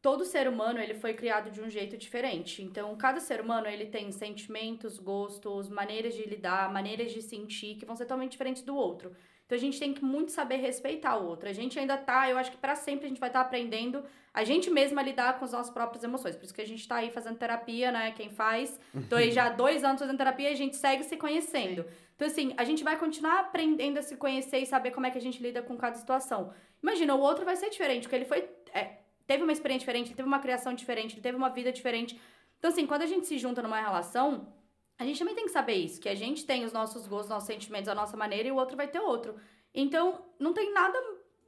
Todo 0.00 0.24
ser 0.24 0.48
humano, 0.48 0.78
ele 0.78 0.94
foi 0.94 1.12
criado 1.12 1.50
de 1.50 1.60
um 1.60 1.68
jeito 1.68 1.96
diferente. 1.96 2.62
Então, 2.62 2.96
cada 2.96 3.18
ser 3.20 3.40
humano, 3.40 3.66
ele 3.66 3.86
tem 3.86 4.12
sentimentos, 4.12 4.98
gostos, 4.98 5.68
maneiras 5.68 6.14
de 6.14 6.22
lidar, 6.22 6.72
maneiras 6.72 7.12
de 7.12 7.20
sentir 7.20 7.74
que 7.76 7.84
vão 7.84 7.96
ser 7.96 8.04
totalmente 8.04 8.32
diferentes 8.32 8.62
do 8.62 8.76
outro. 8.76 9.12
Então, 9.48 9.56
a 9.56 9.60
gente 9.60 9.80
tem 9.80 9.94
que 9.94 10.04
muito 10.04 10.30
saber 10.30 10.56
respeitar 10.56 11.16
o 11.16 11.26
outro. 11.26 11.48
A 11.48 11.54
gente 11.54 11.78
ainda 11.78 11.96
tá, 11.96 12.28
eu 12.28 12.36
acho 12.36 12.50
que 12.50 12.58
pra 12.58 12.76
sempre 12.76 13.06
a 13.06 13.08
gente 13.08 13.18
vai 13.18 13.30
estar 13.30 13.40
aprendendo 13.40 14.04
a 14.34 14.44
gente 14.44 14.70
mesma 14.70 15.00
a 15.00 15.04
lidar 15.04 15.38
com 15.38 15.44
as 15.46 15.52
nossas 15.52 15.72
próprias 15.72 16.04
emoções. 16.04 16.36
Por 16.36 16.44
isso 16.44 16.52
que 16.52 16.60
a 16.60 16.66
gente 16.66 16.86
tá 16.86 16.96
aí 16.96 17.10
fazendo 17.10 17.38
terapia, 17.38 17.90
né? 17.90 18.12
Quem 18.12 18.28
faz. 18.28 18.78
Tô 19.08 19.16
aí 19.16 19.32
já 19.32 19.46
há 19.46 19.48
dois 19.48 19.82
anos 19.82 20.00
fazendo 20.00 20.18
terapia 20.18 20.50
e 20.50 20.52
a 20.52 20.56
gente 20.56 20.76
segue 20.76 21.02
se 21.02 21.16
conhecendo. 21.16 21.86
Então, 22.14 22.28
assim, 22.28 22.52
a 22.58 22.62
gente 22.62 22.84
vai 22.84 22.98
continuar 22.98 23.40
aprendendo 23.40 23.98
a 23.98 24.02
se 24.02 24.16
conhecer 24.16 24.58
e 24.58 24.66
saber 24.66 24.90
como 24.90 25.06
é 25.06 25.10
que 25.10 25.16
a 25.16 25.20
gente 25.20 25.42
lida 25.42 25.62
com 25.62 25.78
cada 25.78 25.96
situação. 25.96 26.52
Imagina, 26.82 27.14
o 27.14 27.20
outro 27.20 27.46
vai 27.46 27.56
ser 27.56 27.70
diferente, 27.70 28.02
porque 28.02 28.16
ele 28.16 28.26
foi. 28.26 28.46
é, 28.74 28.98
teve 29.26 29.42
uma 29.42 29.52
experiência 29.52 29.80
diferente, 29.80 30.08
ele 30.08 30.16
teve 30.16 30.28
uma 30.28 30.40
criação 30.40 30.74
diferente, 30.74 31.14
ele 31.14 31.22
teve 31.22 31.38
uma 31.38 31.48
vida 31.48 31.72
diferente. 31.72 32.20
Então, 32.58 32.70
assim, 32.70 32.86
quando 32.86 33.02
a 33.02 33.06
gente 33.06 33.26
se 33.26 33.38
junta 33.38 33.62
numa 33.62 33.80
relação, 33.80 34.52
a 34.98 35.04
gente 35.04 35.18
também 35.18 35.34
tem 35.34 35.44
que 35.44 35.50
saber 35.52 35.74
isso, 35.74 36.00
que 36.00 36.08
a 36.08 36.14
gente 36.14 36.44
tem 36.44 36.64
os 36.64 36.72
nossos 36.72 37.06
gostos, 37.06 37.30
nossos 37.30 37.46
sentimentos, 37.46 37.88
a 37.88 37.94
nossa 37.94 38.16
maneira 38.16 38.48
e 38.48 38.52
o 38.52 38.56
outro 38.56 38.76
vai 38.76 38.88
ter 38.88 38.98
outro. 39.00 39.36
Então, 39.74 40.24
não 40.38 40.52
tem 40.52 40.72
nada 40.72 40.98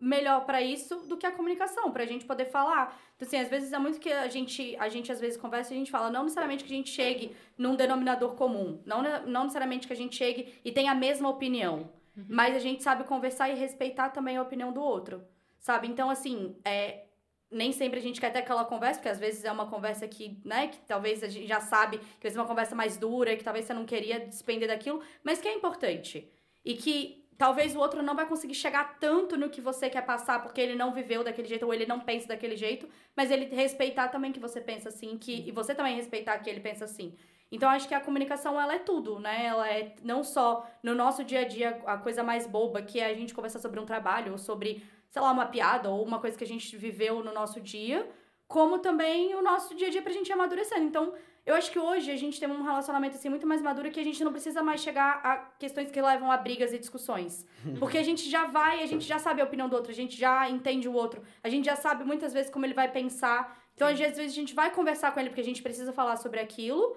melhor 0.01 0.47
pra 0.47 0.63
isso 0.63 0.97
do 1.01 1.17
que 1.17 1.27
a 1.27 1.33
comunicação, 1.33 1.91
pra 1.93 2.07
gente 2.07 2.25
poder 2.25 2.47
falar. 2.47 2.99
Então, 3.17 3.27
assim, 3.27 3.37
às 3.39 3.49
vezes 3.49 3.73
é 3.73 3.79
muito 3.79 4.01
que 4.01 4.11
a 4.11 4.29
gente, 4.29 4.75
a 4.79 4.89
gente 4.89 5.13
às 5.13 5.21
vezes 5.21 5.37
conversa 5.37 5.73
e 5.73 5.77
a 5.77 5.79
gente 5.79 5.91
fala, 5.91 6.11
não 6.11 6.23
necessariamente 6.23 6.65
que 6.65 6.73
a 6.73 6.77
gente 6.77 6.91
chegue 6.91 7.37
num 7.59 7.75
denominador 7.77 8.35
comum, 8.35 8.81
não, 8.87 9.03
ne- 9.03 9.21
não 9.27 9.43
necessariamente 9.43 9.87
que 9.87 9.93
a 9.93 9.97
gente 9.97 10.17
chegue 10.17 10.55
e 10.65 10.73
tenha 10.73 10.93
a 10.93 10.95
mesma 10.95 11.29
opinião, 11.29 11.91
mas 12.29 12.55
a 12.57 12.59
gente 12.59 12.83
sabe 12.83 13.05
conversar 13.05 13.51
e 13.51 13.55
respeitar 13.55 14.11
também 14.11 14.37
a 14.37 14.43
opinião 14.43 14.73
do 14.73 14.81
outro, 14.81 15.23
sabe? 15.59 15.87
Então, 15.89 16.09
assim, 16.09 16.57
é, 16.65 17.05
nem 17.51 17.73
sempre 17.73 17.99
a 17.99 18.03
gente 18.03 18.21
quer 18.21 18.31
ter 18.31 18.41
aquela 18.41 18.65
conversa, 18.65 19.01
porque 19.01 19.09
às 19.09 19.19
vezes 19.19 19.45
é 19.45 19.51
uma 19.51 19.67
conversa 19.67 20.07
que, 20.07 20.41
né, 20.45 20.69
que 20.69 20.79
talvez 20.81 21.23
a 21.23 21.29
gente 21.29 21.47
já 21.47 21.61
sabe, 21.61 21.99
que 21.99 22.23
vezes 22.23 22.37
é 22.37 22.41
uma 22.41 22.47
conversa 22.47 22.75
mais 22.75 22.97
dura, 22.97 23.37
que 23.37 23.43
talvez 23.43 23.65
você 23.65 23.75
não 23.75 23.85
queria 23.85 24.21
despender 24.21 24.69
daquilo, 24.69 25.03
mas 25.25 25.41
que 25.41 25.49
é 25.49 25.55
importante. 25.55 26.31
E 26.65 26.75
que 26.75 27.27
talvez 27.37 27.75
o 27.75 27.79
outro 27.79 28.03
não 28.03 28.15
vai 28.15 28.27
conseguir 28.27 28.55
chegar 28.55 28.99
tanto 29.01 29.37
no 29.37 29.49
que 29.49 29.61
você 29.61 29.89
quer 29.91 30.05
passar, 30.05 30.43
porque 30.43 30.61
ele 30.61 30.77
não 30.77 30.93
viveu 30.93 31.25
daquele 31.25 31.49
jeito, 31.49 31.65
ou 31.67 31.75
ele 31.75 31.87
não 31.87 31.99
pensa 31.99 32.29
daquele 32.29 32.57
jeito, 32.57 32.89
mas 33.17 33.31
ele 33.31 33.47
respeitar 33.47 34.09
também 34.09 34.31
que 34.31 34.39
você 34.39 34.61
pensa 34.61 34.91
assim, 34.91 35.17
que, 35.19 35.49
e 35.49 35.51
você 35.51 35.75
também 35.75 35.97
respeitar 35.97 36.39
que 36.39 36.51
ele 36.51 36.61
pensa 36.61 36.85
assim. 36.85 37.17
Então, 37.53 37.69
acho 37.69 37.89
que 37.89 37.95
a 37.95 38.01
comunicação, 38.01 38.61
ela 38.61 38.75
é 38.75 38.79
tudo, 38.79 39.19
né? 39.19 39.47
Ela 39.47 39.69
é 39.69 39.95
não 40.05 40.23
só 40.23 40.69
no 40.83 40.95
nosso 40.95 41.25
dia 41.25 41.41
a 41.41 41.45
dia 41.45 41.81
a 41.85 41.97
coisa 41.97 42.23
mais 42.23 42.47
boba, 42.47 42.81
que 42.81 43.01
é 43.01 43.07
a 43.07 43.15
gente 43.15 43.35
conversar 43.35 43.59
sobre 43.59 43.81
um 43.81 43.85
trabalho, 43.85 44.33
ou 44.33 44.39
sobre, 44.39 44.85
sei 45.11 45.21
lá, 45.21 45.31
uma 45.33 45.47
piada, 45.47 45.91
ou 45.91 46.05
uma 46.05 46.19
coisa 46.19 46.39
que 46.39 46.45
a 46.45 46.47
gente 46.47 46.77
viveu 46.77 47.23
no 47.23 47.33
nosso 47.33 47.61
dia, 47.61 48.09
como 48.47 48.79
também 48.79 49.35
o 49.35 49.43
nosso 49.43 49.75
dia 49.75 49.89
a 49.89 49.91
dia 49.91 50.03
pra 50.03 50.13
gente 50.13 50.29
ir 50.29 50.33
amadurecendo. 50.33 50.85
Então, 50.85 51.15
eu 51.45 51.55
acho 51.55 51.71
que 51.71 51.79
hoje 51.79 52.11
a 52.11 52.17
gente 52.17 52.39
tem 52.39 52.49
um 52.49 52.63
relacionamento 52.63 53.17
assim 53.17 53.29
muito 53.29 53.47
mais 53.47 53.63
maduro 53.63 53.91
que 53.91 53.99
a 53.99 54.05
gente 54.05 54.23
não 54.23 54.31
precisa 54.31 54.63
mais 54.63 54.81
chegar 54.81 55.21
a 55.25 55.37
questões 55.59 55.91
que 55.91 56.01
levam 56.01 56.31
a 56.31 56.37
brigas 56.37 56.73
e 56.73 56.79
discussões. 56.79 57.47
Porque 57.79 57.99
a 57.99 58.03
gente 58.03 58.29
já 58.29 58.47
vai, 58.47 58.83
a 58.83 58.87
gente 58.87 59.07
já 59.07 59.19
sabe 59.19 59.41
a 59.41 59.45
opinião 59.45 59.69
do 59.69 59.75
outro, 59.75 59.91
a 59.91 59.95
gente 59.95 60.17
já 60.17 60.49
entende 60.49 60.89
o 60.89 60.93
outro, 60.93 61.23
a 61.43 61.49
gente 61.49 61.65
já 61.65 61.77
sabe 61.77 62.05
muitas 62.05 62.33
vezes 62.33 62.51
como 62.51 62.67
ele 62.67 62.75
vai 62.75 62.91
pensar. 62.91 63.59
Então, 63.75 63.89
às 63.89 63.99
vezes, 63.99 64.19
a 64.19 64.29
gente 64.29 64.55
vai 64.55 64.71
conversar 64.71 65.13
com 65.13 65.19
ele 65.19 65.31
porque 65.31 65.41
a 65.41 65.45
gente 65.45 65.63
precisa 65.63 65.93
falar 65.93 66.17
sobre 66.17 66.39
aquilo, 66.39 66.97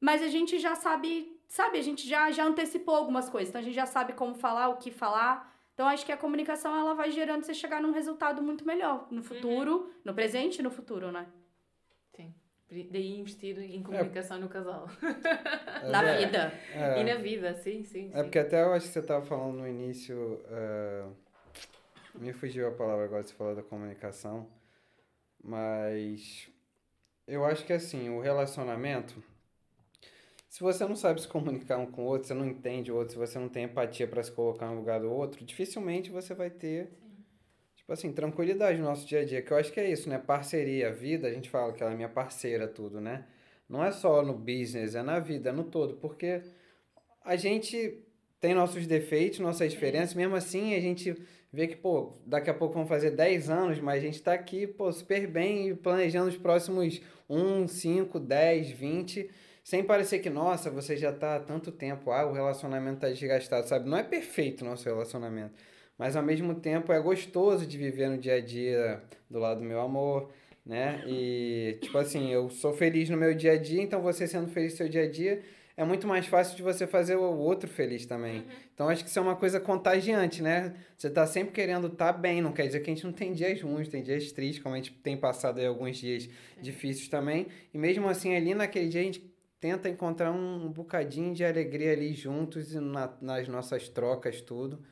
mas 0.00 0.22
a 0.22 0.28
gente 0.28 0.58
já 0.58 0.74
sabe, 0.74 1.40
sabe, 1.46 1.78
a 1.78 1.82
gente 1.82 2.08
já, 2.08 2.30
já 2.30 2.44
antecipou 2.44 2.96
algumas 2.96 3.30
coisas. 3.30 3.50
Então, 3.50 3.60
a 3.60 3.64
gente 3.64 3.74
já 3.74 3.86
sabe 3.86 4.12
como 4.14 4.34
falar, 4.34 4.68
o 4.68 4.76
que 4.76 4.90
falar. 4.90 5.53
Então, 5.74 5.88
acho 5.88 6.06
que 6.06 6.12
a 6.12 6.16
comunicação, 6.16 6.74
ela 6.76 6.94
vai 6.94 7.10
gerando 7.10 7.44
você 7.44 7.52
chegar 7.52 7.82
num 7.82 7.92
resultado 7.92 8.40
muito 8.40 8.64
melhor 8.64 9.08
no 9.10 9.22
futuro, 9.24 9.92
no 10.04 10.14
presente 10.14 10.60
e 10.60 10.62
no 10.62 10.70
futuro, 10.70 11.10
né? 11.10 11.26
Sim. 12.14 12.32
Daí 12.70 13.18
investir 13.18 13.58
em 13.58 13.82
comunicação 13.82 14.38
no 14.38 14.48
casal. 14.48 14.86
Na 15.90 16.02
É, 16.04 16.16
vida. 16.26 16.52
é. 16.72 17.00
E 17.00 17.04
na 17.04 17.16
vida, 17.16 17.54
sim, 17.56 17.84
sim. 17.84 18.08
É 18.12 18.18
sim. 18.18 18.22
porque 18.22 18.38
até 18.38 18.62
eu 18.62 18.72
acho 18.72 18.86
que 18.86 18.92
você 18.92 19.00
estava 19.00 19.24
falando 19.26 19.58
no 19.58 19.68
início. 19.68 20.40
eh, 20.46 21.06
me 22.14 22.32
fugiu 22.32 22.68
a 22.68 22.70
palavra 22.70 23.04
agora, 23.06 23.22
você 23.24 23.34
falou 23.34 23.56
da 23.56 23.62
comunicação. 23.62 24.48
Mas 25.42 26.48
eu 27.26 27.44
acho 27.44 27.64
que 27.66 27.72
assim, 27.72 28.08
o 28.10 28.20
relacionamento. 28.20 29.22
Se 30.54 30.62
você 30.62 30.86
não 30.86 30.94
sabe 30.94 31.20
se 31.20 31.26
comunicar 31.26 31.78
um 31.78 31.86
com 31.86 32.02
o 32.02 32.04
outro, 32.04 32.28
você 32.28 32.32
não 32.32 32.46
entende 32.46 32.92
o 32.92 32.94
outro, 32.94 33.14
se 33.14 33.18
você 33.18 33.40
não 33.40 33.48
tem 33.48 33.64
empatia 33.64 34.06
para 34.06 34.22
se 34.22 34.30
colocar 34.30 34.68
no 34.68 34.76
lugar 34.76 35.00
do 35.00 35.10
outro, 35.10 35.44
dificilmente 35.44 36.12
você 36.12 36.32
vai 36.32 36.48
ter, 36.48 36.92
tipo 37.74 37.92
assim, 37.92 38.12
tranquilidade 38.12 38.78
no 38.78 38.84
nosso 38.84 39.04
dia 39.04 39.22
a 39.22 39.24
dia. 39.24 39.42
Que 39.42 39.50
eu 39.50 39.56
acho 39.56 39.72
que 39.72 39.80
é 39.80 39.90
isso, 39.90 40.08
né? 40.08 40.16
Parceria, 40.16 40.92
vida, 40.92 41.26
a 41.26 41.32
gente 41.32 41.50
fala 41.50 41.72
que 41.72 41.82
ela 41.82 41.90
é 41.90 41.96
minha 41.96 42.08
parceira, 42.08 42.68
tudo, 42.68 43.00
né? 43.00 43.26
Não 43.68 43.84
é 43.84 43.90
só 43.90 44.22
no 44.22 44.32
business, 44.32 44.94
é 44.94 45.02
na 45.02 45.18
vida, 45.18 45.50
é 45.50 45.52
no 45.52 45.64
todo. 45.64 45.96
Porque 45.96 46.40
a 47.24 47.34
gente 47.34 48.06
tem 48.38 48.54
nossos 48.54 48.86
defeitos, 48.86 49.40
nossas 49.40 49.72
diferenças, 49.72 50.14
mesmo 50.14 50.36
assim 50.36 50.76
a 50.76 50.80
gente 50.80 51.20
vê 51.52 51.66
que, 51.66 51.74
pô, 51.74 52.16
daqui 52.24 52.48
a 52.48 52.54
pouco 52.54 52.74
vão 52.74 52.86
fazer 52.86 53.10
10 53.10 53.50
anos, 53.50 53.80
mas 53.80 54.00
a 54.00 54.06
gente 54.06 54.22
tá 54.22 54.32
aqui, 54.32 54.68
pô, 54.68 54.92
super 54.92 55.26
bem 55.26 55.70
e 55.70 55.74
planejando 55.74 56.28
os 56.28 56.36
próximos 56.36 57.02
1, 57.28 57.66
5, 57.66 58.20
10, 58.20 58.70
20, 58.70 59.30
sem 59.64 59.82
parecer 59.82 60.18
que, 60.18 60.28
nossa, 60.28 60.70
você 60.70 60.94
já 60.94 61.10
tá 61.10 61.36
há 61.36 61.40
tanto 61.40 61.72
tempo, 61.72 62.10
ah, 62.10 62.26
o 62.26 62.32
relacionamento 62.34 63.00
tá 63.00 63.08
desgastado, 63.08 63.66
sabe? 63.66 63.88
Não 63.88 63.96
é 63.96 64.02
perfeito 64.02 64.62
o 64.62 64.68
nosso 64.68 64.84
relacionamento, 64.84 65.54
mas 65.96 66.14
ao 66.14 66.22
mesmo 66.22 66.54
tempo 66.54 66.92
é 66.92 67.00
gostoso 67.00 67.66
de 67.66 67.78
viver 67.78 68.10
no 68.10 68.18
dia 68.18 68.34
a 68.34 68.40
dia 68.42 69.02
do 69.28 69.38
lado 69.38 69.60
do 69.60 69.66
meu 69.66 69.80
amor, 69.80 70.30
né? 70.66 71.02
E, 71.06 71.78
tipo 71.80 71.96
assim, 71.96 72.30
eu 72.30 72.50
sou 72.50 72.74
feliz 72.74 73.08
no 73.08 73.16
meu 73.16 73.34
dia 73.34 73.52
a 73.52 73.56
dia, 73.56 73.82
então 73.82 74.02
você 74.02 74.28
sendo 74.28 74.48
feliz 74.48 74.72
no 74.72 74.76
seu 74.76 74.88
dia 74.88 75.04
a 75.04 75.10
dia, 75.10 75.40
é 75.76 75.82
muito 75.84 76.06
mais 76.06 76.26
fácil 76.26 76.56
de 76.56 76.62
você 76.62 76.86
fazer 76.86 77.16
o 77.16 77.22
outro 77.22 77.68
feliz 77.68 78.04
também. 78.06 78.44
Então 78.72 78.88
acho 78.88 79.02
que 79.02 79.08
isso 79.08 79.18
é 79.18 79.22
uma 79.22 79.34
coisa 79.34 79.58
contagiante, 79.58 80.42
né? 80.42 80.74
Você 80.96 81.08
tá 81.08 81.26
sempre 81.26 81.52
querendo 81.52 81.86
estar 81.88 82.12
bem, 82.12 82.40
não 82.40 82.52
quer 82.52 82.66
dizer 82.66 82.80
que 82.80 82.90
a 82.90 82.94
gente 82.94 83.04
não 83.04 83.12
tem 83.12 83.32
dias 83.32 83.60
ruins, 83.60 83.88
tem 83.88 84.02
dias 84.02 84.30
tristes, 84.30 84.62
como 84.62 84.74
a 84.74 84.78
gente 84.78 84.92
tem 84.92 85.16
passado 85.16 85.58
aí 85.58 85.66
alguns 85.66 85.96
dias 85.96 86.28
difíceis 86.60 87.08
também. 87.08 87.48
E 87.72 87.78
mesmo 87.78 88.08
assim, 88.08 88.36
ali 88.36 88.54
naquele 88.54 88.88
dia 88.88 89.00
a 89.00 89.04
gente 89.04 89.33
tenta 89.60 89.88
encontrar 89.88 90.30
um, 90.32 90.66
um 90.66 90.72
bocadinho 90.72 91.34
de 91.34 91.44
alegria 91.44 91.92
ali 91.92 92.12
juntos 92.14 92.72
e 92.74 92.80
na- 92.80 93.16
nas 93.20 93.48
nossas 93.48 93.88
trocas, 93.88 94.40
tudo. 94.40 94.84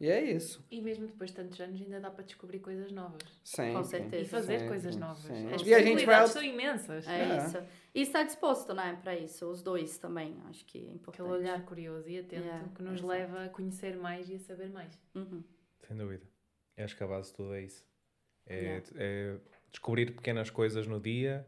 E 0.00 0.08
é 0.08 0.20
isso. 0.20 0.66
E 0.68 0.80
mesmo 0.80 1.06
depois 1.06 1.30
de 1.30 1.36
tantos 1.36 1.60
anos 1.60 1.80
ainda 1.80 2.00
dá 2.00 2.10
para 2.10 2.24
descobrir 2.24 2.58
coisas 2.58 2.90
novas. 2.90 3.22
Sempre. 3.44 3.74
Com 3.74 3.84
certeza. 3.84 4.22
E 4.24 4.28
fazer 4.28 4.52
sempre, 4.54 4.68
coisas 4.68 4.96
novas. 4.96 5.18
sempre. 5.22 5.54
As 5.54 5.62
E 5.64 5.72
a 5.74 5.78
gente 5.80 6.04
vai 6.04 6.20
possibilidades 6.22 6.32
são 6.32 6.42
imensas. 6.42 7.06
É, 7.06 7.20
É. 7.22 7.36
isso. 7.46 7.58
E 7.94 8.00
estar 8.02 8.24
disposto, 8.24 8.74
né, 8.74 8.98
pra 9.00 9.16
isso. 9.16 9.46
Os 9.48 9.62
dois 9.62 9.98
também, 9.98 10.36
acho 10.48 10.64
que 10.66 10.78
é 10.78 10.90
importante. 10.90 11.20
Aquele 11.22 11.28
olhar 11.38 11.64
curioso 11.64 12.08
e 12.08 12.18
atento 12.18 12.42
Yeah, 12.42 12.68
que 12.74 12.82
nos 12.82 12.94
exato. 12.94 13.06
leva 13.06 13.44
a 13.44 13.48
conhecer 13.48 13.96
mais 13.96 14.28
e 14.28 14.34
a 14.34 14.38
saber 14.40 14.70
mais. 14.70 14.98
Uhum. 15.14 15.44
Sem 15.86 15.96
dúvida. 15.96 16.24
Eu 16.76 16.84
acho 16.84 16.96
que 16.96 17.04
a 17.04 17.06
base 17.06 17.30
de 17.30 17.36
tudo 17.36 17.54
é 17.54 17.62
isso. 17.62 17.84
É, 18.46 18.56
Yeah. 18.60 18.86
é 18.96 19.36
descobrir 19.70 20.16
pequenas 20.16 20.50
coisas 20.50 20.84
no 20.84 20.98
dia 20.98 21.46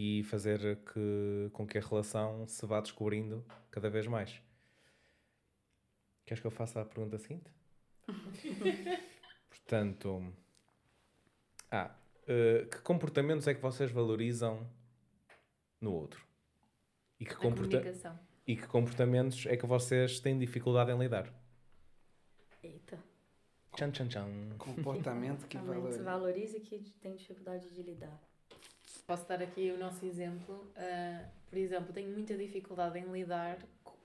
e 0.00 0.22
fazer 0.22 0.76
que, 0.84 1.50
com 1.52 1.66
que 1.66 1.76
a 1.76 1.80
relação 1.80 2.46
se 2.46 2.64
vá 2.64 2.80
descobrindo 2.80 3.44
cada 3.68 3.90
vez 3.90 4.06
mais. 4.06 4.40
Queres 6.24 6.40
que 6.40 6.46
eu 6.46 6.52
faça 6.52 6.80
a 6.80 6.84
pergunta 6.84 7.18
seguinte? 7.18 7.50
Portanto, 9.50 10.32
ah, 11.68 11.92
eh, 12.28 12.68
que 12.70 12.78
comportamentos 12.82 13.48
é 13.48 13.54
que 13.54 13.60
vocês 13.60 13.90
valorizam 13.90 14.64
no 15.80 15.92
outro? 15.92 16.24
E 17.18 17.24
que, 17.24 17.34
comporta 17.34 17.82
e 18.46 18.54
que 18.54 18.68
comportamentos 18.68 19.46
é 19.46 19.56
que 19.56 19.66
vocês 19.66 20.20
têm 20.20 20.38
dificuldade 20.38 20.92
em 20.92 20.98
lidar? 20.98 21.28
Eita. 22.62 23.02
Tchan, 23.74 23.90
tchan, 23.90 24.06
tchan. 24.06 24.56
Comportamento 24.58 25.48
que 25.48 25.58
valoriza. 25.58 26.02
valoriza 26.04 26.56
e 26.58 26.60
que 26.60 26.78
tem 27.00 27.16
dificuldade 27.16 27.68
de 27.70 27.82
lidar. 27.82 28.27
Posso 29.06 29.26
dar 29.26 29.42
aqui 29.42 29.70
o 29.70 29.78
nosso 29.78 30.04
exemplo. 30.04 30.70
Ah, 30.76 31.24
por 31.48 31.58
exemplo, 31.58 31.92
tenho 31.92 32.10
muita 32.10 32.36
dificuldade 32.36 32.98
em 32.98 33.10
lidar 33.10 33.58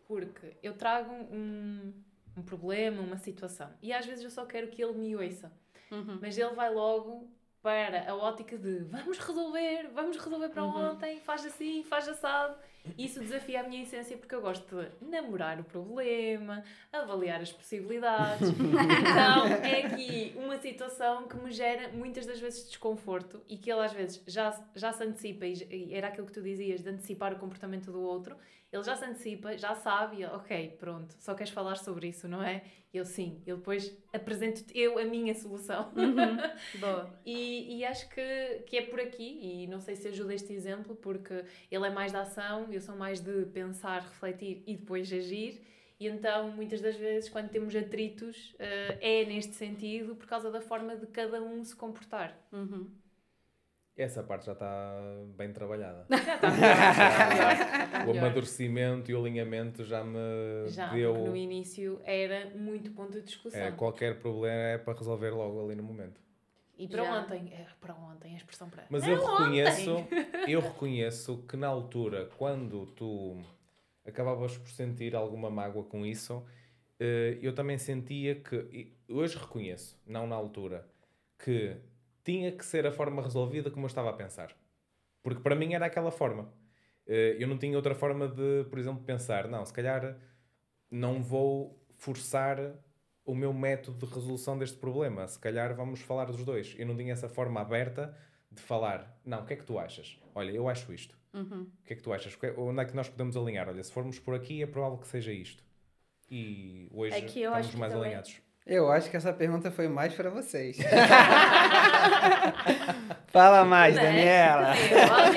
porque 0.08 0.56
eu 0.62 0.74
trago 0.76 1.12
um, 1.12 1.94
um 2.38 2.42
problema, 2.42 3.02
uma 3.02 3.18
situação 3.18 3.70
e 3.82 3.92
às 3.94 4.06
vezes 4.06 4.24
eu 4.24 4.30
só 4.30 4.46
quero 4.46 4.68
que 4.68 4.84
ele 4.84 4.94
me 4.94 5.16
ouça. 5.16 5.52
Uhum. 5.92 6.20
Mas 6.22 6.38
ele 6.38 6.54
vai 6.54 6.74
logo 6.74 7.30
para 7.62 8.10
a 8.10 8.16
ótica 8.16 8.58
de 8.58 8.80
vamos 8.80 9.18
resolver, 9.18 9.90
vamos 9.94 10.18
resolver 10.18 10.50
para 10.50 10.64
Uhum. 10.64 10.92
ontem, 10.92 11.20
faz 11.22 11.46
assim, 11.46 11.84
faz 11.84 12.08
assado. 12.08 12.58
Isso 12.98 13.20
desafia 13.20 13.62
a 13.62 13.64
minha 13.64 13.84
essência 13.84 14.18
porque 14.18 14.36
eu 14.36 14.42
gosto 14.42 14.76
de 14.76 15.08
namorar 15.08 15.60
o 15.60 15.64
problema, 15.64 16.64
avaliar 16.92 17.42
as 17.42 17.52
possibilidades. 17.52 18.50
então 18.50 19.48
é 19.64 19.86
aqui 19.86 20.34
uma 20.36 20.58
situação 20.58 21.28
que 21.28 21.38
me 21.38 21.52
gera 21.52 21.90
muitas 21.94 22.26
das 22.26 22.40
vezes 22.40 22.68
desconforto 22.68 23.42
e 23.48 23.58
que 23.58 23.72
ele 23.72 23.82
às 23.82 23.94
vezes 23.94 24.22
já, 24.28 24.52
já 24.76 24.92
se 24.92 25.04
antecipa, 25.04 25.46
e 25.46 25.94
era 25.94 26.08
aquilo 26.08 26.28
que 26.28 26.34
tu 26.34 26.42
dizias, 26.42 26.82
de 26.82 26.90
antecipar 26.90 27.34
o 27.34 27.38
comportamento 27.38 27.92
do 27.92 28.02
outro. 28.02 28.36
Ele 28.74 28.84
já 28.84 28.96
se 28.96 29.06
antecipa, 29.06 29.56
já 29.56 29.76
sabe, 29.76 30.22
e, 30.22 30.26
ok, 30.26 30.78
pronto, 30.80 31.14
só 31.20 31.36
queres 31.36 31.54
falar 31.54 31.76
sobre 31.76 32.08
isso, 32.08 32.28
não 32.28 32.42
é? 32.42 32.64
Eu 32.92 33.06
sim, 33.06 33.40
eu 33.46 33.58
depois 33.58 33.96
apresento-te 34.12 34.76
eu 34.76 34.98
a 34.98 35.06
minha 35.06 35.36
solução. 35.36 35.92
Boa. 36.82 37.08
E, 37.24 37.78
e 37.78 37.86
acho 37.86 38.10
que, 38.10 38.64
que 38.66 38.78
é 38.78 38.82
por 38.82 39.00
aqui, 39.00 39.40
e 39.42 39.68
não 39.68 39.80
sei 39.80 39.96
se 39.96 40.08
ajuda 40.08 40.34
este 40.34 40.54
exemplo, 40.54 40.96
porque 40.96 41.46
ele 41.72 41.86
é 41.86 41.90
mais 41.92 42.12
da 42.12 42.22
ação, 42.22 42.68
eu 42.72 42.82
sou 42.82 42.96
mais 42.96 43.20
de 43.20 43.46
pensar, 43.46 44.02
refletir 44.02 44.64
e 44.66 44.76
depois 44.76 45.14
agir. 45.14 45.62
E 46.00 46.08
então, 46.08 46.52
muitas 46.52 46.82
das 46.82 46.96
vezes, 46.96 47.30
quando 47.30 47.50
temos 47.50 47.76
atritos, 47.76 48.56
eh, 48.58 48.98
é 49.00 49.26
neste 49.26 49.54
sentido, 49.54 50.16
por 50.16 50.26
causa 50.26 50.52
da 50.52 50.60
forma 50.60 50.96
de 50.96 51.06
cada 51.08 51.42
um 51.42 51.64
se 51.64 51.76
comportar. 51.76 52.36
Uhum. 52.52 52.90
Essa 53.96 54.24
parte 54.24 54.48
já 54.48 54.54
está 54.54 55.00
bem 55.38 55.54
trabalhada. 55.54 56.08
Já 56.10 56.36
está 56.36 56.50
melhor, 56.50 58.08
O 58.08 58.18
amadurecimento 58.18 59.12
e 59.12 59.14
o 59.14 59.20
alinhamento 59.20 59.86
já 59.86 60.04
me 60.04 60.18
Já, 60.68 60.88
deu. 60.92 61.14
no 61.14 61.36
início 61.36 62.02
era 62.04 62.50
muito 62.56 62.90
ponto 62.92 63.12
de 63.14 63.22
discussão. 63.22 63.62
É, 63.62 63.72
qualquer 63.72 64.20
problema 64.20 64.56
é 64.56 64.78
para 64.80 64.98
resolver 64.98 65.30
logo 65.30 65.64
ali 65.64 65.76
no 65.76 65.84
momento. 65.84 66.20
E 66.76 66.88
para 66.88 67.04
Já. 67.04 67.22
ontem, 67.22 67.54
é, 67.54 67.68
para 67.80 67.94
ontem, 67.94 68.34
a 68.34 68.38
expressão 68.38 68.68
para. 68.68 68.84
Mas 68.90 69.04
É 69.04 69.12
eu 69.14 69.18
ontem. 69.24 69.32
reconheço, 69.62 69.96
eu 70.50 70.60
reconheço 70.60 71.38
que 71.48 71.56
na 71.56 71.68
altura, 71.68 72.26
quando 72.36 72.88
tu 72.88 73.38
acabavas 74.06 74.58
por 74.58 74.70
sentir 74.72 75.16
alguma 75.16 75.52
mágoa 75.52 75.84
com 75.84 76.04
isso, 76.04 76.44
eh, 77.00 77.38
eu 77.44 77.54
também 77.54 77.78
sentia 77.78 78.36
que, 78.36 78.92
hoje 79.08 79.38
reconheço, 79.38 80.02
não 80.06 80.26
na 80.26 80.36
altura, 80.36 80.90
que 81.38 81.78
tinha 82.24 82.52
que 82.52 82.66
ser 82.66 82.86
a 82.88 82.92
forma 82.92 83.22
resolvida 83.22 83.70
como 83.72 83.86
eu 83.86 83.88
estava 83.88 84.10
a 84.10 84.14
pensar. 84.14 84.56
Porque 85.22 85.42
para 85.42 85.56
mim 85.56 85.74
era 85.74 85.86
aquela 85.86 86.12
forma. 86.12 86.54
Eh, 87.08 87.38
Eu 87.40 87.48
não 87.48 87.58
tinha 87.58 87.76
outra 87.78 87.96
forma 87.96 88.28
de, 88.28 88.66
por 88.70 88.80
exemplo, 88.80 89.04
pensar, 89.04 89.48
não, 89.48 89.66
se 89.66 89.74
calhar 89.74 90.18
não 90.92 91.22
vou 91.24 91.80
forçar 91.96 92.58
o 93.26 93.34
meu 93.36 93.54
método 93.54 94.06
de 94.06 94.14
resolução 94.14 94.58
deste 94.58 94.78
problema. 94.78 95.28
Se 95.28 95.40
calhar 95.40 95.76
vamos 95.76 96.02
falar 96.02 96.26
dos 96.26 96.44
dois. 96.44 96.76
Eu 96.78 96.86
não 96.88 96.96
tinha 96.98 97.14
essa 97.14 97.30
forma 97.30 97.62
aberta 97.62 98.16
de 98.52 98.62
falar, 98.62 99.20
não, 99.26 99.42
o 99.42 99.46
que 99.46 99.54
é 99.54 99.58
que 99.58 99.66
tu 99.66 99.80
achas? 99.80 100.20
Olha, 100.36 100.52
eu 100.52 100.68
acho 100.70 100.94
isto. 100.94 101.18
Uhum. 101.34 101.64
O 101.64 101.84
que 101.86 101.94
é 101.94 101.96
que 101.96 102.02
tu 102.04 102.14
achas? 102.14 102.38
Onde 102.58 102.82
é 102.82 102.86
que 102.86 102.96
nós 102.96 103.10
podemos 103.10 103.36
alinhar? 103.36 103.68
Olha, 103.68 103.84
se 103.84 103.92
formos 103.92 104.20
por 104.20 104.36
aqui 104.36 104.62
é 104.62 104.68
provável 104.68 104.98
que 105.00 105.08
seja 105.08 105.32
isto. 105.34 105.64
E 106.30 106.88
hoje 106.92 107.16
É 107.16 107.26
estamos 107.26 107.76
mais 107.76 107.94
alinhados. 107.96 108.42
Eu 108.66 108.90
acho 108.92 109.10
que 109.10 109.18
essa 109.18 109.34
pergunta 109.34 109.70
foi 109.72 109.88
mais 109.90 110.14
pra 110.14 110.30
vocês. 110.30 110.78
Fala 113.28 113.66
mais, 113.66 113.96
Né? 113.96 114.02
Daniela. 114.04 114.74
Eu 114.78 114.98
é 114.98 115.08
para. 115.08 115.28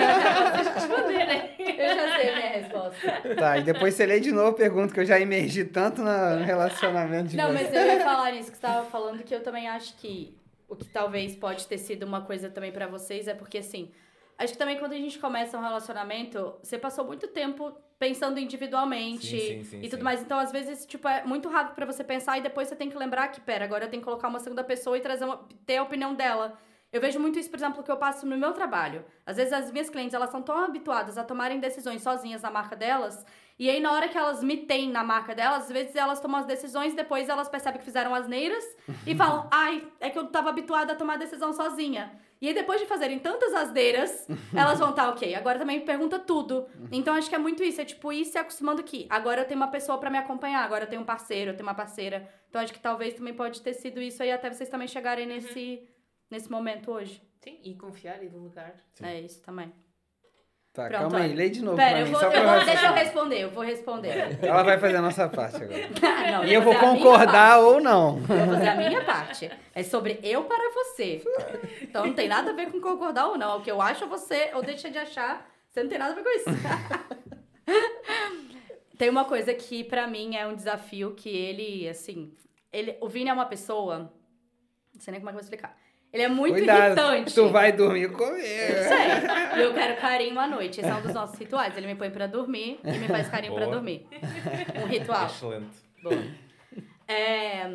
Eu 1.58 1.94
já 1.96 2.16
sei 2.16 2.30
a 2.30 2.34
minha 2.36 2.48
resposta. 2.50 3.34
Tá, 3.36 3.58
e 3.58 3.62
depois 3.64 3.94
você 3.94 4.06
lê 4.06 4.20
de 4.20 4.30
novo 4.32 4.48
a 4.50 4.52
pergunta, 4.54 4.94
que 4.94 5.00
eu 5.00 5.04
já 5.04 5.18
emergi 5.20 5.64
tanto 5.64 6.02
na- 6.02 6.36
no 6.36 6.44
relacionamento 6.44 7.28
de 7.30 7.36
Não, 7.36 7.48
vocês. 7.52 7.70
mas 7.72 7.74
eu 7.74 7.86
ia 7.86 8.00
falar 8.04 8.32
nisso 8.32 8.50
que 8.52 8.56
você 8.58 8.66
estava 8.66 8.86
falando, 8.88 9.22
que 9.22 9.34
eu 9.34 9.42
também 9.42 9.68
acho 9.68 9.96
que 9.96 10.36
o 10.68 10.76
que 10.76 10.84
talvez 10.88 11.34
pode 11.36 11.66
ter 11.66 11.78
sido 11.78 12.04
uma 12.04 12.20
coisa 12.22 12.48
também 12.48 12.72
pra 12.72 12.86
vocês 12.86 13.26
é 13.28 13.34
porque, 13.34 13.58
assim, 13.58 13.90
acho 14.38 14.52
que 14.52 14.58
também 14.58 14.78
quando 14.78 14.92
a 14.92 14.96
gente 14.96 15.18
começa 15.18 15.56
um 15.58 15.62
relacionamento, 15.62 16.54
você 16.62 16.78
passou 16.78 17.04
muito 17.04 17.28
tempo 17.28 17.72
pensando 17.98 18.38
individualmente 18.38 19.26
Sim, 19.26 19.62
sim, 19.62 19.64
sim, 19.64 19.80
e 19.82 19.88
tudo 19.88 20.04
mais. 20.04 20.20
Então, 20.20 20.38
às 20.38 20.52
vezes, 20.52 20.84
tipo, 20.84 21.08
é 21.08 21.24
muito 21.24 21.48
rápido 21.48 21.74
pra 21.74 21.86
você 21.86 22.04
pensar 22.04 22.38
e 22.38 22.42
depois 22.42 22.68
você 22.68 22.76
tem 22.76 22.90
que 22.90 22.96
lembrar 22.96 23.28
que, 23.28 23.40
pera, 23.40 23.64
agora 23.64 23.84
eu 23.86 23.88
tenho 23.88 24.02
que 24.02 24.04
colocar 24.04 24.28
uma 24.28 24.38
segunda 24.38 24.62
pessoa 24.62 24.98
e 24.98 25.00
trazer 25.00 25.24
uma, 25.24 25.40
ter 25.64 25.78
a 25.78 25.82
opinião 25.82 26.14
dela. 26.14 26.58
Eu 26.96 27.00
vejo 27.00 27.20
muito 27.20 27.38
isso, 27.38 27.50
por 27.50 27.58
exemplo, 27.58 27.82
que 27.82 27.90
eu 27.90 27.98
passo 27.98 28.24
no 28.26 28.38
meu 28.38 28.54
trabalho. 28.54 29.04
Às 29.26 29.36
vezes 29.36 29.52
as 29.52 29.70
minhas 29.70 29.90
clientes, 29.90 30.14
elas 30.14 30.30
são 30.30 30.40
tão 30.40 30.56
habituadas 30.56 31.18
a 31.18 31.24
tomarem 31.24 31.60
decisões 31.60 32.00
sozinhas 32.00 32.40
na 32.40 32.50
marca 32.50 32.74
delas, 32.74 33.22
e 33.58 33.68
aí 33.68 33.80
na 33.80 33.92
hora 33.92 34.08
que 34.08 34.16
elas 34.16 34.42
me 34.42 34.56
têm 34.56 34.90
na 34.90 35.04
marca 35.04 35.34
delas, 35.34 35.64
às 35.64 35.68
vezes 35.70 35.94
elas 35.94 36.20
tomam 36.20 36.40
as 36.40 36.46
decisões, 36.46 36.94
depois 36.94 37.28
elas 37.28 37.50
percebem 37.50 37.80
que 37.80 37.84
fizeram 37.84 38.14
asneiras 38.14 38.64
e 39.06 39.14
falam: 39.16 39.46
"Ai, 39.50 39.86
é 40.00 40.08
que 40.08 40.18
eu 40.18 40.26
tava 40.28 40.48
habituada 40.48 40.94
a 40.94 40.96
tomar 40.96 41.18
decisão 41.18 41.52
sozinha". 41.52 42.18
E 42.40 42.48
aí 42.48 42.54
depois 42.54 42.80
de 42.80 42.86
fazerem 42.86 43.18
tantas 43.18 43.52
asneiras, 43.52 44.26
elas 44.56 44.78
vão 44.78 44.90
estar, 44.90 45.10
OK, 45.10 45.34
agora 45.34 45.58
também 45.58 45.80
me 45.80 45.84
pergunta 45.84 46.18
tudo. 46.18 46.66
Então 46.90 47.14
acho 47.14 47.28
que 47.28 47.34
é 47.34 47.38
muito 47.38 47.62
isso, 47.62 47.78
é 47.78 47.84
tipo 47.84 48.10
ir 48.10 48.24
se 48.24 48.38
acostumando 48.38 48.82
que 48.82 49.06
agora 49.10 49.42
eu 49.42 49.46
tenho 49.46 49.60
uma 49.60 49.68
pessoa 49.70 49.98
pra 49.98 50.08
me 50.08 50.16
acompanhar, 50.16 50.64
agora 50.64 50.84
eu 50.84 50.88
tenho 50.88 51.02
um 51.02 51.06
parceiro, 51.06 51.50
eu 51.50 51.56
tenho 51.56 51.68
uma 51.68 51.74
parceira. 51.74 52.26
Então 52.48 52.60
acho 52.60 52.72
que 52.72 52.80
talvez 52.80 53.12
também 53.12 53.34
pode 53.34 53.60
ter 53.60 53.74
sido 53.74 54.00
isso 54.00 54.22
aí 54.22 54.32
até 54.32 54.50
vocês 54.50 54.68
também 54.68 54.88
chegarem 54.88 55.26
nesse 55.26 55.82
nesse 56.30 56.50
momento 56.50 56.90
hoje. 56.90 57.22
Sim, 57.40 57.58
e 57.62 57.74
confiar 57.74 58.22
e 58.22 58.28
delegar. 58.28 58.74
Sim. 58.94 59.06
É 59.06 59.20
isso 59.20 59.40
também. 59.42 59.72
Tá, 60.72 60.88
Pronto, 60.88 61.00
calma 61.02 61.20
aí, 61.20 61.32
lê 61.32 61.48
de 61.48 61.62
novo 61.62 61.76
Pera, 61.78 62.00
eu 62.00 62.06
vou, 62.06 62.20
eu 62.20 62.30
vou- 62.30 62.64
deixa 62.66 62.86
eu 62.86 62.92
responder, 62.92 63.40
eu 63.44 63.50
vou 63.50 63.64
responder. 63.64 64.38
Ela 64.44 64.62
vai 64.62 64.78
fazer 64.78 64.96
a 64.96 65.00
nossa 65.00 65.26
parte 65.26 65.56
agora. 65.56 65.80
não, 66.32 66.44
E 66.44 66.52
eu 66.52 66.60
vou 66.60 66.74
concordar 66.74 67.60
ou 67.60 67.80
não. 67.80 68.18
Eu 68.18 68.44
vou 68.44 68.54
fazer 68.56 68.68
a 68.68 68.76
minha 68.76 69.02
parte. 69.02 69.50
É 69.74 69.82
sobre 69.82 70.20
eu 70.22 70.44
para 70.44 70.70
você. 70.74 71.22
Então 71.80 72.04
não 72.06 72.12
tem 72.12 72.28
nada 72.28 72.50
a 72.50 72.54
ver 72.54 72.70
com 72.70 72.78
concordar 72.78 73.28
ou 73.28 73.38
não. 73.38 73.58
O 73.58 73.62
que 73.62 73.70
eu 73.70 73.80
acho 73.80 74.06
você 74.06 74.50
ou 74.52 74.62
deixa 74.62 74.90
de 74.90 74.98
achar, 74.98 75.48
você 75.70 75.82
não 75.82 75.88
tem 75.88 75.98
nada 75.98 76.12
a 76.12 76.14
ver 76.14 76.22
com 76.22 76.30
isso. 76.30 76.50
tem 78.98 79.08
uma 79.08 79.24
coisa 79.24 79.54
que 79.54 79.82
pra 79.82 80.06
mim 80.06 80.36
é 80.36 80.46
um 80.46 80.54
desafio 80.54 81.14
que 81.14 81.28
ele, 81.30 81.88
assim, 81.88 82.34
ele, 82.72 82.96
o 83.00 83.08
Vini 83.08 83.30
é 83.30 83.32
uma 83.32 83.46
pessoa, 83.46 84.12
não 84.94 85.00
sei 85.00 85.12
nem 85.12 85.20
como 85.20 85.30
é 85.30 85.32
que 85.32 85.38
eu 85.38 85.40
vou 85.40 85.44
explicar. 85.44 85.74
Ele 86.16 86.22
é 86.22 86.28
muito 86.28 86.54
Cuidado, 86.54 86.98
irritante. 86.98 87.34
tu 87.34 87.48
vai 87.50 87.72
dormir 87.72 88.10
comigo. 88.10 88.32
sei. 88.40 89.58
E 89.58 89.60
eu 89.62 89.74
quero 89.74 90.00
carinho 90.00 90.40
à 90.40 90.46
noite. 90.46 90.80
Esse 90.80 90.88
é 90.88 90.94
um 90.94 91.02
dos 91.02 91.12
nossos 91.12 91.38
rituais. 91.38 91.76
Ele 91.76 91.86
me 91.86 91.94
põe 91.94 92.08
pra 92.08 92.26
dormir 92.26 92.80
e 92.82 92.98
me 92.98 93.06
faz 93.06 93.28
carinho 93.28 93.52
pra 93.52 93.64
Boa. 93.66 93.74
dormir. 93.76 94.08
Um 94.82 94.86
ritual. 94.86 95.26
Excelente. 95.26 95.76
É, 97.06 97.66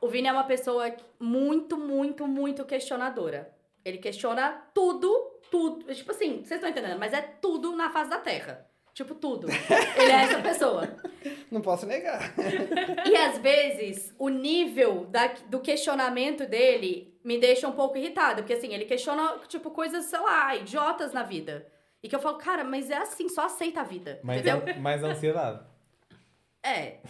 o 0.00 0.08
Vini 0.08 0.26
é 0.26 0.32
uma 0.32 0.42
pessoa 0.42 0.92
muito, 1.20 1.78
muito, 1.78 2.26
muito 2.26 2.64
questionadora. 2.64 3.52
Ele 3.84 3.98
questiona 3.98 4.50
tudo, 4.74 5.08
tudo. 5.48 5.94
Tipo 5.94 6.10
assim, 6.10 6.38
vocês 6.38 6.52
estão 6.52 6.68
entendendo, 6.68 6.98
mas 6.98 7.12
é 7.12 7.22
tudo 7.22 7.76
na 7.76 7.88
face 7.88 8.10
da 8.10 8.18
Terra. 8.18 8.66
Tipo, 8.96 9.14
tudo. 9.14 9.46
Ele 9.50 10.10
é 10.10 10.22
essa 10.22 10.40
pessoa. 10.40 10.88
Não 11.52 11.60
posso 11.60 11.84
negar. 11.84 12.32
E 13.06 13.14
às 13.14 13.36
vezes, 13.36 14.14
o 14.18 14.30
nível 14.30 15.04
da- 15.10 15.34
do 15.50 15.60
questionamento 15.60 16.46
dele 16.46 17.14
me 17.22 17.36
deixa 17.36 17.68
um 17.68 17.72
pouco 17.72 17.98
irritada. 17.98 18.36
Porque 18.40 18.54
assim, 18.54 18.72
ele 18.72 18.86
questiona, 18.86 19.36
tipo, 19.48 19.70
coisas, 19.70 20.06
sei 20.06 20.18
lá, 20.18 20.56
idiotas 20.56 21.12
na 21.12 21.22
vida. 21.22 21.70
E 22.02 22.08
que 22.08 22.16
eu 22.16 22.20
falo, 22.20 22.38
cara, 22.38 22.64
mas 22.64 22.88
é 22.90 22.96
assim, 22.96 23.28
só 23.28 23.44
aceita 23.44 23.80
a 23.82 23.84
vida. 23.84 24.18
Mais, 24.24 24.40
entendeu? 24.40 24.80
mais 24.80 25.04
ansiedade. 25.04 25.60
É, 26.64 27.00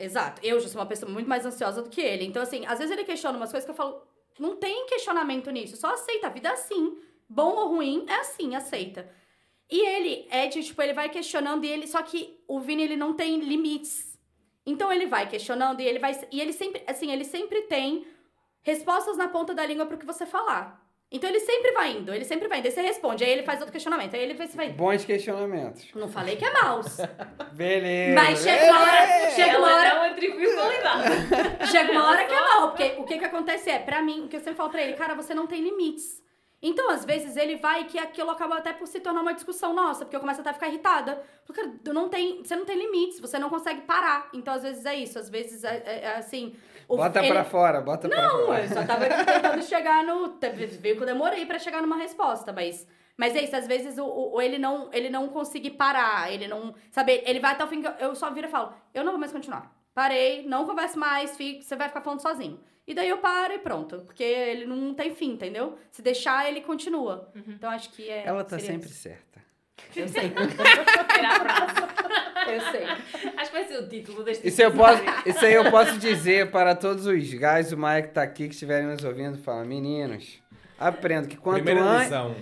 exato. 0.00 0.44
Eu 0.44 0.58
já 0.58 0.66
sou 0.68 0.80
uma 0.80 0.86
pessoa 0.88 1.12
muito 1.12 1.28
mais 1.28 1.46
ansiosa 1.46 1.80
do 1.80 1.88
que 1.88 2.00
ele. 2.00 2.24
Então, 2.24 2.42
assim, 2.42 2.66
às 2.66 2.80
vezes 2.80 2.92
ele 2.92 3.04
questiona 3.04 3.36
umas 3.36 3.52
coisas 3.52 3.64
que 3.64 3.70
eu 3.70 3.76
falo, 3.76 4.02
não 4.36 4.56
tem 4.56 4.84
questionamento 4.86 5.48
nisso, 5.52 5.76
só 5.76 5.94
aceita. 5.94 6.26
A 6.26 6.30
vida 6.30 6.48
é 6.48 6.52
assim. 6.54 6.98
Bom 7.28 7.54
ou 7.54 7.68
ruim, 7.68 8.04
é 8.08 8.14
assim, 8.16 8.56
aceita. 8.56 9.08
E 9.70 9.86
ele 9.86 10.26
é 10.30 10.46
de, 10.48 10.62
tipo, 10.64 10.82
ele 10.82 10.92
vai 10.92 11.08
questionando 11.08 11.64
e 11.64 11.68
ele. 11.68 11.86
Só 11.86 12.02
que 12.02 12.42
o 12.48 12.58
Vini, 12.58 12.82
ele 12.82 12.96
não 12.96 13.14
tem 13.14 13.38
limites. 13.38 14.18
Então 14.66 14.92
ele 14.92 15.06
vai 15.06 15.28
questionando 15.28 15.80
e 15.80 15.86
ele 15.86 15.98
vai. 15.98 16.18
E 16.30 16.40
ele 16.40 16.52
sempre, 16.52 16.82
assim, 16.86 17.12
ele 17.12 17.24
sempre 17.24 17.62
tem 17.62 18.06
respostas 18.62 19.16
na 19.16 19.28
ponta 19.28 19.54
da 19.54 19.64
língua 19.64 19.86
pro 19.86 19.98
que 19.98 20.06
você 20.06 20.26
falar. 20.26 20.80
Então 21.12 21.28
ele 21.28 21.40
sempre 21.40 21.72
vai 21.72 21.90
indo, 21.90 22.14
ele 22.14 22.24
sempre 22.24 22.46
vai 22.46 22.60
indo. 22.60 22.66
Aí 22.66 22.70
você 22.70 22.82
responde, 22.82 23.24
aí 23.24 23.30
ele 23.30 23.42
faz 23.42 23.58
outro 23.58 23.72
questionamento. 23.72 24.14
Aí 24.14 24.22
ele 24.22 24.34
vai. 24.34 24.70
Bons 24.70 25.04
questionamentos. 25.04 25.84
não 25.94 26.08
falei 26.08 26.36
que 26.36 26.44
é 26.44 26.62
mouse. 26.62 27.02
Beleza. 27.52 28.14
Mas 28.14 28.42
chega 28.42 28.64
uma 28.66 28.80
hora. 28.80 29.30
Chega 29.30 29.58
uma 29.58 29.74
hora. 29.74 30.10
não. 30.84 31.66
Chega 31.66 31.92
uma 31.92 32.08
hora 32.10 32.24
que 32.24 32.34
é 32.34 32.40
mal, 32.40 32.68
porque 32.68 32.94
o 32.98 33.04
que 33.04 33.18
que 33.18 33.24
acontece 33.24 33.70
é, 33.70 33.80
pra 33.80 34.02
mim, 34.02 34.24
o 34.24 34.28
que 34.28 34.36
eu 34.36 34.40
sempre 34.40 34.56
falo 34.56 34.70
pra 34.70 34.82
ele, 34.82 34.92
cara, 34.92 35.14
você 35.14 35.34
não 35.34 35.48
tem 35.48 35.60
limites. 35.60 36.22
Então, 36.62 36.90
às 36.90 37.04
vezes, 37.06 37.36
ele 37.36 37.56
vai 37.56 37.84
que 37.84 37.98
aquilo 37.98 38.30
acaba 38.30 38.58
até 38.58 38.72
por 38.72 38.86
se 38.86 39.00
tornar 39.00 39.22
uma 39.22 39.32
discussão 39.32 39.72
nossa, 39.72 40.04
porque 40.04 40.14
eu 40.16 40.20
começo 40.20 40.40
até 40.42 40.50
a 40.50 40.52
ficar 40.52 40.68
irritada. 40.68 41.22
Porque, 41.46 41.62
não 41.90 42.08
tem, 42.08 42.42
você 42.44 42.54
não 42.54 42.66
tem 42.66 42.76
limites, 42.76 43.18
você 43.18 43.38
não 43.38 43.48
consegue 43.48 43.80
parar. 43.82 44.28
Então, 44.34 44.52
às 44.52 44.62
vezes, 44.62 44.84
é 44.84 44.94
isso. 44.94 45.18
Às 45.18 45.30
vezes, 45.30 45.64
é, 45.64 45.82
é- 45.86 46.00
é 46.04 46.16
assim... 46.16 46.54
Bota 46.86 47.20
ele- 47.20 47.32
pra 47.32 47.44
fora, 47.44 47.80
bota 47.80 48.08
pra 48.08 48.22
Não, 48.28 48.46
fora. 48.46 48.62
eu 48.64 48.68
só 48.68 48.84
tava 48.84 49.06
tentando 49.08 49.62
chegar 49.62 50.04
no... 50.04 50.36
Viu 50.80 50.96
que 50.96 51.02
eu 51.02 51.06
demorei 51.06 51.46
pra 51.46 51.58
chegar 51.58 51.80
numa 51.80 51.96
resposta, 51.96 52.52
mas... 52.52 52.86
Mas 53.16 53.36
é 53.36 53.42
isso, 53.42 53.54
às 53.54 53.66
vezes 53.66 53.98
o, 53.98 54.06
o- 54.06 54.40
ele 54.40 54.56
não 54.56 54.88
ele 54.94 55.10
não 55.10 55.28
conseguir 55.28 55.72
parar, 55.72 56.32
ele 56.32 56.48
não. 56.48 56.74
Sabe, 56.90 57.22
ele 57.26 57.38
vai 57.38 57.52
até 57.52 57.62
o 57.62 57.66
fim 57.68 57.82
que 57.82 57.86
eu, 57.86 57.92
eu 57.98 58.14
só 58.14 58.30
viro 58.30 58.46
e 58.46 58.50
falo, 58.50 58.72
eu 58.94 59.04
não 59.04 59.12
vou 59.12 59.20
mais 59.20 59.30
continuar. 59.30 59.70
Parei, 59.92 60.46
não 60.46 60.64
converso 60.64 60.98
mais, 60.98 61.36
fico, 61.36 61.62
você 61.62 61.76
vai 61.76 61.88
ficar 61.88 62.00
falando 62.00 62.20
sozinho. 62.22 62.58
E 62.90 62.94
daí 62.94 63.08
eu 63.08 63.18
paro 63.18 63.52
e 63.54 63.58
pronto. 63.60 63.98
Porque 64.00 64.24
ele 64.24 64.66
não 64.66 64.92
tem 64.92 65.14
fim, 65.14 65.30
entendeu? 65.34 65.78
Se 65.92 66.02
deixar, 66.02 66.48
ele 66.48 66.60
continua. 66.60 67.30
Então 67.46 67.70
acho 67.70 67.88
que 67.90 68.10
é. 68.10 68.26
Ela 68.26 68.42
tá 68.42 68.58
sempre 68.58 68.88
isso. 68.88 68.98
certa. 68.98 69.38
Eu 69.94 70.08
sei, 70.08 70.24
eu 72.52 72.60
sei. 72.72 72.84
Acho 73.36 73.50
que 73.50 73.56
vai 73.56 73.64
ser 73.64 73.78
o 73.78 73.88
título 73.88 74.24
deste 74.24 74.46
Isso, 74.46 74.60
eu 74.60 74.72
posso, 74.72 75.02
isso 75.24 75.44
aí 75.44 75.54
eu 75.54 75.70
posso 75.70 75.98
dizer 75.98 76.50
para 76.50 76.74
todos 76.74 77.06
os 77.06 77.32
guys, 77.32 77.72
o 77.72 77.78
Mike 77.78 78.08
que 78.08 78.14
tá 78.14 78.22
aqui, 78.22 78.48
que 78.48 78.54
estiverem 78.54 78.88
nos 78.88 79.04
ouvindo, 79.04 79.38
fala, 79.38 79.64
meninos, 79.64 80.42
aprendo 80.78 81.28
que 81.28 81.36
quanto 81.36 81.62
Primeira 81.62 81.80
antes... 81.82 82.08
lição. 82.08 82.36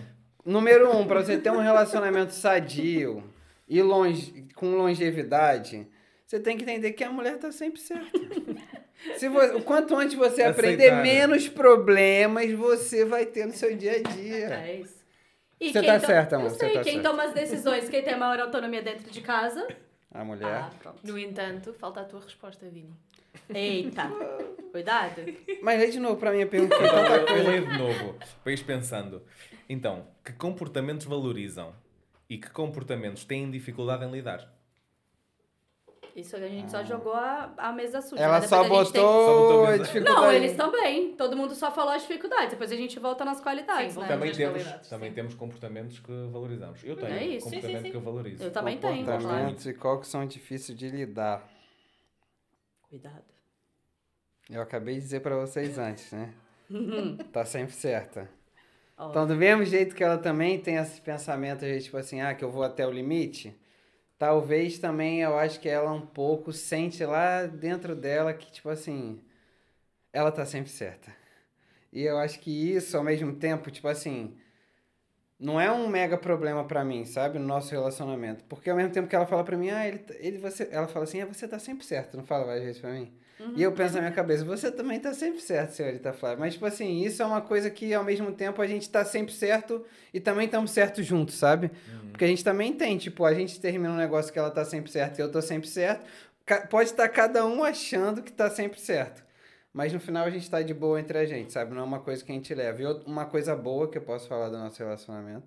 Número 0.44 0.96
um, 0.96 1.06
pra 1.06 1.22
você 1.22 1.36
ter 1.38 1.52
um 1.52 1.60
relacionamento 1.60 2.32
sadio 2.32 3.22
e 3.68 3.80
longe, 3.82 4.48
com 4.56 4.74
longevidade, 4.74 5.86
você 6.26 6.40
tem 6.40 6.56
que 6.56 6.64
entender 6.64 6.92
que 6.92 7.04
a 7.04 7.10
mulher 7.10 7.38
tá 7.38 7.52
sempre 7.52 7.80
certa. 7.80 8.10
Se 9.16 9.28
você, 9.28 9.54
o 9.54 9.62
quanto 9.62 9.94
antes 9.96 10.16
você 10.16 10.42
aprender, 10.42 10.88
Aceitar. 10.90 11.02
menos 11.02 11.48
problemas 11.48 12.50
você 12.52 13.04
vai 13.04 13.26
ter 13.26 13.46
no 13.46 13.52
seu 13.52 13.76
dia 13.76 13.92
a 13.92 14.02
dia. 14.02 14.54
É 14.54 14.76
isso. 14.80 14.98
E 15.60 15.72
Você 15.72 15.80
quem 15.80 15.88
tá 15.88 15.98
to- 16.00 16.06
certa, 16.06 16.34
Eu 16.36 16.40
amor, 16.40 16.50
você 16.50 16.58
sei, 16.58 16.72
tá 16.74 16.82
quem 16.82 16.92
certa. 16.94 17.08
toma 17.10 17.24
as 17.24 17.32
decisões, 17.32 17.88
quem 17.88 18.02
tem 18.02 18.14
a 18.14 18.16
maior 18.16 18.40
autonomia 18.40 18.82
dentro 18.82 19.10
de 19.10 19.20
casa. 19.20 19.66
A 20.12 20.24
mulher. 20.24 20.46
Ah. 20.46 20.70
No 21.04 21.18
entanto, 21.18 21.72
falta 21.74 22.00
a 22.00 22.04
tua 22.04 22.20
resposta, 22.20 22.66
Vini. 22.68 22.92
Eita. 23.52 24.10
Cuidado. 24.72 25.22
Mas 25.62 25.78
lê 25.80 25.86
de 25.90 25.98
novo 26.00 26.16
pra 26.16 26.30
minha 26.32 26.46
pergunta, 26.46 26.76
tanta 26.76 27.32
Eu 27.32 27.44
leio 27.48 27.66
de 27.66 27.78
novo, 27.78 28.16
para 28.42 28.52
ir 28.52 28.62
pensando. 28.64 29.22
Então, 29.68 30.06
que 30.24 30.32
comportamentos 30.32 31.06
valorizam 31.06 31.74
e 32.28 32.36
que 32.38 32.50
comportamentos 32.50 33.24
têm 33.24 33.50
dificuldade 33.50 34.04
em 34.04 34.10
lidar? 34.10 34.52
Isso 36.18 36.34
a 36.34 36.40
gente 36.40 36.68
só 36.68 36.82
jogou 36.82 37.12
a, 37.14 37.52
a 37.56 37.72
mesa 37.72 38.00
suja. 38.02 38.20
Ela 38.20 38.40
né? 38.40 38.46
só 38.48 38.64
Depois 38.64 38.80
a 38.80 38.84
gente 38.84 38.92
tem- 38.92 39.02
Só 39.02 39.38
botou 39.38 39.66
mesa- 39.68 39.84
dificuldade. 39.84 40.16
Não, 40.16 40.32
eles 40.32 40.56
também. 40.56 41.14
Todo 41.14 41.36
mundo 41.36 41.54
só 41.54 41.70
falou 41.70 41.92
as 41.92 42.02
dificuldades. 42.02 42.50
Depois 42.50 42.72
a 42.72 42.76
gente 42.76 42.98
volta 42.98 43.24
nas 43.24 43.40
qualidades, 43.40 43.92
Sim, 43.94 44.00
né? 44.00 44.08
Também 44.08 44.32
temos, 44.32 44.62
qualidades, 44.62 44.88
também 44.88 45.10
sim. 45.10 45.14
temos 45.14 45.34
comportamentos 45.34 46.00
que 46.00 46.12
valorizamos. 46.32 46.82
Eu 46.82 46.96
tenho 46.96 47.12
É 47.12 47.24
isso. 47.24 47.48
Sim, 47.48 47.50
sim, 47.50 47.54
comportamento 47.60 47.84
sim. 47.84 47.90
que 47.92 47.96
eu 47.96 48.00
valorizo. 48.00 48.42
Eu 48.42 48.50
também 48.50 48.78
tenho, 48.78 49.06
Comportamentos 49.06 49.66
e 49.66 49.74
qual 49.74 50.00
que 50.00 50.08
são 50.08 50.26
difíceis 50.26 50.76
de 50.76 50.88
lidar. 50.90 51.48
Cuidado. 52.88 53.24
Eu 54.50 54.60
acabei 54.60 54.96
de 54.96 55.00
dizer 55.02 55.20
pra 55.20 55.36
vocês 55.36 55.78
antes, 55.78 56.10
né? 56.10 56.34
tá 57.32 57.44
sempre 57.44 57.74
certa. 57.74 58.28
Então, 59.00 59.24
do 59.24 59.36
mesmo 59.36 59.64
jeito 59.64 59.94
que 59.94 60.02
ela 60.02 60.18
também 60.18 60.58
tem 60.58 60.74
esse 60.78 61.00
pensamento, 61.00 61.60
de, 61.60 61.80
tipo 61.80 61.96
assim, 61.96 62.20
ah, 62.20 62.34
que 62.34 62.44
eu 62.44 62.50
vou 62.50 62.64
até 62.64 62.84
o 62.84 62.90
limite, 62.90 63.56
talvez 64.18 64.78
também 64.78 65.22
eu 65.22 65.38
acho 65.38 65.60
que 65.60 65.68
ela 65.68 65.92
um 65.92 66.00
pouco 66.06 66.52
sente 66.52 67.04
lá 67.04 67.46
dentro 67.46 67.94
dela 67.96 68.34
que, 68.34 68.50
tipo 68.52 68.68
assim, 68.68 69.20
ela 70.12 70.32
tá 70.32 70.46
sempre 70.46 70.70
certa. 70.70 71.14
E 71.92 72.02
eu 72.04 72.18
acho 72.18 72.40
que 72.40 72.50
isso, 72.74 72.96
ao 72.96 73.04
mesmo 73.04 73.34
tempo, 73.36 73.70
tipo 73.70 73.88
assim, 73.88 74.36
não 75.38 75.60
é 75.60 75.70
um 75.70 75.88
mega 75.88 76.18
problema 76.18 76.64
pra 76.66 76.84
mim, 76.84 77.04
sabe, 77.04 77.38
no 77.38 77.46
nosso 77.46 77.70
relacionamento. 77.70 78.44
Porque 78.44 78.70
ao 78.70 78.76
mesmo 78.76 78.92
tempo 78.92 79.08
que 79.08 79.14
ela 79.16 79.26
fala 79.26 79.44
pra 79.44 79.56
mim, 79.56 79.70
ah, 79.70 79.86
ele, 79.86 80.04
ele 80.18 80.38
você, 80.38 80.68
ela 80.72 80.88
fala 80.88 81.04
assim, 81.04 81.20
ah, 81.22 81.26
você 81.26 81.46
tá 81.48 81.58
sempre 81.58 81.84
certo, 81.84 82.16
não 82.16 82.24
fala 82.24 82.44
várias 82.44 82.64
vezes 82.64 82.80
pra 82.80 82.92
mim? 82.92 83.12
E 83.56 83.62
eu 83.62 83.70
penso 83.72 83.94
na 83.94 84.00
minha 84.00 84.12
cabeça, 84.12 84.44
você 84.44 84.70
também 84.70 84.98
tá 84.98 85.14
sempre 85.14 85.40
certo, 85.40 85.70
senhorita 85.72 86.12
Flávia. 86.12 86.38
Mas, 86.38 86.54
tipo 86.54 86.66
assim, 86.66 87.02
isso 87.04 87.22
é 87.22 87.26
uma 87.26 87.40
coisa 87.40 87.70
que, 87.70 87.94
ao 87.94 88.02
mesmo 88.02 88.32
tempo, 88.32 88.60
a 88.60 88.66
gente 88.66 88.88
tá 88.90 89.04
sempre 89.04 89.32
certo 89.32 89.84
e 90.12 90.18
também 90.18 90.46
estamos 90.46 90.72
certos 90.72 91.06
juntos, 91.06 91.36
sabe? 91.36 91.70
Porque 92.10 92.24
a 92.24 92.28
gente 92.28 92.42
também 92.42 92.72
tem, 92.72 92.98
tipo, 92.98 93.24
a 93.24 93.32
gente 93.32 93.60
termina 93.60 93.90
um 93.92 93.96
negócio 93.96 94.32
que 94.32 94.38
ela 94.38 94.50
tá 94.50 94.64
sempre 94.64 94.90
certa 94.90 95.20
e 95.20 95.24
eu 95.24 95.30
tô 95.30 95.40
sempre 95.40 95.68
certo. 95.68 96.04
Pode 96.68 96.90
estar 96.90 97.08
cada 97.10 97.46
um 97.46 97.62
achando 97.62 98.22
que 98.22 98.32
tá 98.32 98.50
sempre 98.50 98.80
certo. 98.80 99.22
mas 99.72 99.92
no 99.92 100.00
final 100.00 100.26
a 100.26 100.30
gente 100.30 100.50
tá 100.50 100.60
de 100.62 100.74
boa 100.74 100.98
entre 100.98 101.18
a 101.18 101.24
gente, 101.24 101.52
sabe? 101.52 101.72
Não 101.74 101.82
é 101.82 101.84
uma 101.84 102.00
coisa 102.00 102.24
que 102.24 102.32
a 102.32 102.34
gente 102.34 102.52
leva. 102.54 102.82
E 102.82 102.86
uma 103.06 103.26
coisa 103.26 103.54
boa 103.54 103.88
que 103.88 103.98
eu 103.98 104.02
posso 104.02 104.26
falar 104.26 104.48
do 104.48 104.58
nosso 104.58 104.78
relacionamento, 104.82 105.46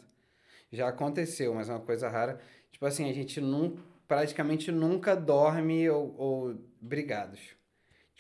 já 0.72 0.88
aconteceu, 0.88 1.54
mas 1.54 1.68
é 1.68 1.74
uma 1.74 1.82
coisa 1.82 2.08
rara. 2.08 2.40
Tipo 2.72 2.86
assim, 2.86 3.10
a 3.10 3.14
gente 3.14 3.42
nun, 3.42 3.76
praticamente 4.08 4.72
nunca 4.72 5.16
dorme 5.16 5.90
ou, 5.90 6.16
ou 6.18 6.56
brigados. 6.80 7.40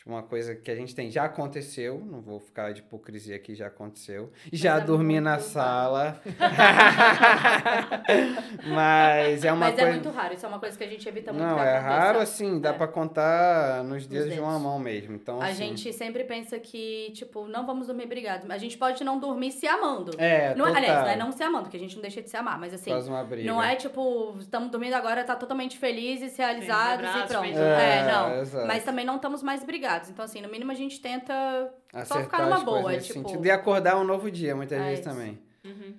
Tipo, 0.01 0.09
uma 0.13 0.23
coisa 0.23 0.55
que 0.55 0.71
a 0.71 0.75
gente 0.75 0.95
tem, 0.95 1.11
já 1.11 1.25
aconteceu, 1.25 2.03
não 2.03 2.21
vou 2.21 2.39
ficar 2.39 2.73
de 2.73 2.79
hipocrisia 2.79 3.35
aqui, 3.35 3.53
já 3.53 3.67
aconteceu. 3.67 4.31
Já 4.51 4.77
é 4.77 4.81
dormi 4.81 5.19
na 5.19 5.37
sala. 5.37 6.19
mas 8.65 9.45
é 9.45 9.51
uma 9.51 9.67
Mas 9.67 9.75
coisa. 9.75 9.89
é 9.89 9.93
muito 9.93 10.09
raro, 10.09 10.33
isso 10.33 10.43
é 10.43 10.49
uma 10.49 10.57
coisa 10.59 10.75
que 10.75 10.83
a 10.83 10.87
gente 10.87 11.07
evita 11.07 11.31
muito 11.31 11.45
Não, 11.45 11.59
é 11.59 11.77
aconteça. 11.77 11.87
raro 12.01 12.19
assim, 12.19 12.59
dá 12.59 12.69
É. 12.69 12.73
pra 12.73 12.87
contar 12.87 13.83
nos 13.83 14.07
dedos 14.07 14.33
de 14.33 14.39
uma 14.39 14.47
dedos. 14.53 14.63
mão 14.63 14.79
mesmo. 14.79 15.13
Então, 15.15 15.39
A 15.39 15.45
assim, 15.45 15.55
gente 15.55 15.93
sempre 15.93 16.23
pensa 16.23 16.57
que, 16.59 17.11
tipo, 17.13 17.47
não 17.47 17.67
vamos 17.67 17.85
dormir 17.85 18.07
brigados. 18.07 18.49
A 18.49 18.57
gente 18.57 18.79
pode 18.79 19.03
não 19.03 19.19
dormir 19.19 19.51
se 19.51 19.67
amando. 19.67 20.13
É, 20.17 20.55
não, 20.55 20.65
total. 20.65 20.75
aliás, 20.81 20.99
não 21.01 21.07
é 21.09 21.15
não 21.15 21.31
se 21.31 21.43
amando, 21.43 21.65
porque 21.65 21.77
a 21.77 21.79
gente 21.79 21.93
não 21.95 22.01
deixa 22.01 22.23
de 22.23 22.29
se 22.29 22.35
amar, 22.37 22.57
mas 22.59 22.73
assim, 22.73 22.89
Faz 22.89 23.07
uma 23.07 23.23
briga. 23.23 23.47
não 23.51 23.61
é 23.61 23.75
tipo, 23.75 24.35
estamos 24.39 24.71
dormindo 24.71 24.95
agora, 24.95 25.23
tá 25.23 25.35
totalmente 25.35 25.77
felizes, 25.77 26.35
realizados 26.37 27.05
abraço, 27.05 27.25
e 27.25 27.27
pronto. 27.27 27.59
É, 27.59 27.97
É, 27.99 28.11
não. 28.11 28.39
exato. 28.41 28.65
Mas 28.67 28.83
também 28.83 29.05
não 29.05 29.17
estamos 29.17 29.43
mais 29.43 29.63
brigados. 29.63 29.90
Então, 30.09 30.23
assim, 30.25 30.41
no 30.41 30.49
mínimo 30.49 30.71
a 30.71 30.75
gente 30.75 30.99
tenta 31.01 31.33
só 31.91 31.99
Acertar 31.99 32.23
ficar 32.23 32.45
numa 32.45 32.59
boa, 32.59 32.97
tipo. 32.99 33.13
sentido. 33.13 33.45
E 33.45 33.51
acordar 33.51 33.97
um 33.97 34.03
novo 34.03 34.29
dia, 34.31 34.55
muitas 34.55 34.79
É 34.79 34.83
vezes 34.83 34.99
isso. 34.99 35.09
também. 35.09 35.41
Uhum. 35.65 35.95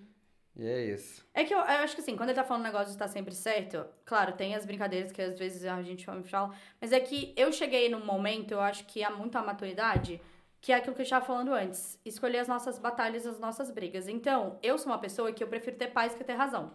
E 0.56 0.66
é 0.66 0.84
isso. 0.86 1.24
É 1.32 1.44
que 1.44 1.54
eu, 1.54 1.58
eu 1.58 1.64
acho 1.64 1.94
que 1.94 2.02
assim, 2.02 2.14
quando 2.16 2.28
ele 2.28 2.36
tá 2.36 2.44
falando 2.44 2.62
negócio 2.64 2.86
de 2.88 2.92
estar 2.92 3.08
sempre 3.08 3.34
certo, 3.34 3.84
claro, 4.04 4.32
tem 4.32 4.54
as 4.54 4.66
brincadeiras 4.66 5.10
que 5.10 5.22
às 5.22 5.38
vezes 5.38 5.64
a 5.64 5.80
gente 5.82 6.04
fala, 6.04 6.50
mas 6.80 6.92
é 6.92 7.00
que 7.00 7.32
eu 7.36 7.50
cheguei 7.52 7.88
num 7.88 8.04
momento, 8.04 8.52
eu 8.52 8.60
acho 8.60 8.84
que 8.84 9.02
há 9.02 9.10
muita 9.10 9.40
maturidade, 9.42 10.20
que 10.60 10.70
é 10.72 10.76
aquilo 10.76 10.94
que 10.94 11.00
eu 11.00 11.04
estava 11.04 11.24
falando 11.24 11.54
antes, 11.54 11.98
escolher 12.04 12.38
as 12.38 12.48
nossas 12.48 12.78
batalhas, 12.78 13.26
as 13.26 13.38
nossas 13.40 13.70
brigas. 13.70 14.06
Então, 14.08 14.58
eu 14.62 14.76
sou 14.76 14.92
uma 14.92 14.98
pessoa 14.98 15.32
que 15.32 15.42
eu 15.42 15.48
prefiro 15.48 15.76
ter 15.76 15.88
paz 15.88 16.14
que 16.14 16.22
ter 16.22 16.34
razão. 16.34 16.72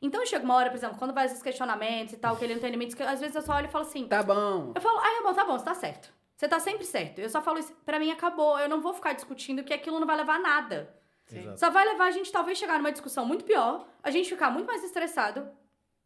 Então 0.00 0.24
chega 0.26 0.44
uma 0.44 0.54
hora, 0.56 0.70
por 0.70 0.76
exemplo, 0.76 0.96
quando 0.98 1.12
vai 1.14 1.26
esses 1.26 1.40
questionamentos 1.42 2.14
e 2.14 2.16
tal, 2.16 2.36
que 2.36 2.44
ele 2.44 2.54
não 2.54 2.60
tem 2.60 2.70
limites, 2.70 2.94
que 2.94 3.02
às 3.04 3.20
vezes 3.20 3.36
eu 3.36 3.42
só 3.42 3.54
olho 3.54 3.66
e 3.66 3.70
falo 3.70 3.84
assim, 3.86 4.08
Tá 4.08 4.22
bom. 4.22 4.72
eu 4.74 4.80
falo, 4.80 4.98
ai, 4.98 5.18
amor, 5.18 5.34
tá 5.34 5.44
bom, 5.44 5.56
você 5.56 5.64
tá 5.64 5.74
certo. 5.74 6.12
Você 6.42 6.48
tá 6.48 6.58
sempre 6.58 6.84
certo. 6.84 7.20
Eu 7.20 7.30
só 7.30 7.40
falo 7.40 7.60
isso, 7.60 7.72
pra 7.86 8.00
mim 8.00 8.10
acabou, 8.10 8.58
eu 8.58 8.68
não 8.68 8.80
vou 8.80 8.92
ficar 8.92 9.12
discutindo, 9.12 9.58
porque 9.62 9.72
aquilo 9.72 10.00
não 10.00 10.06
vai 10.08 10.16
levar 10.16 10.34
a 10.34 10.38
nada. 10.40 10.92
Sim. 11.26 11.56
Só 11.56 11.70
vai 11.70 11.84
levar 11.86 12.06
a 12.06 12.10
gente 12.10 12.32
talvez 12.32 12.58
chegar 12.58 12.78
numa 12.78 12.90
discussão 12.90 13.24
muito 13.24 13.44
pior, 13.44 13.86
a 14.02 14.10
gente 14.10 14.28
ficar 14.28 14.50
muito 14.50 14.66
mais 14.66 14.82
estressado, 14.82 15.46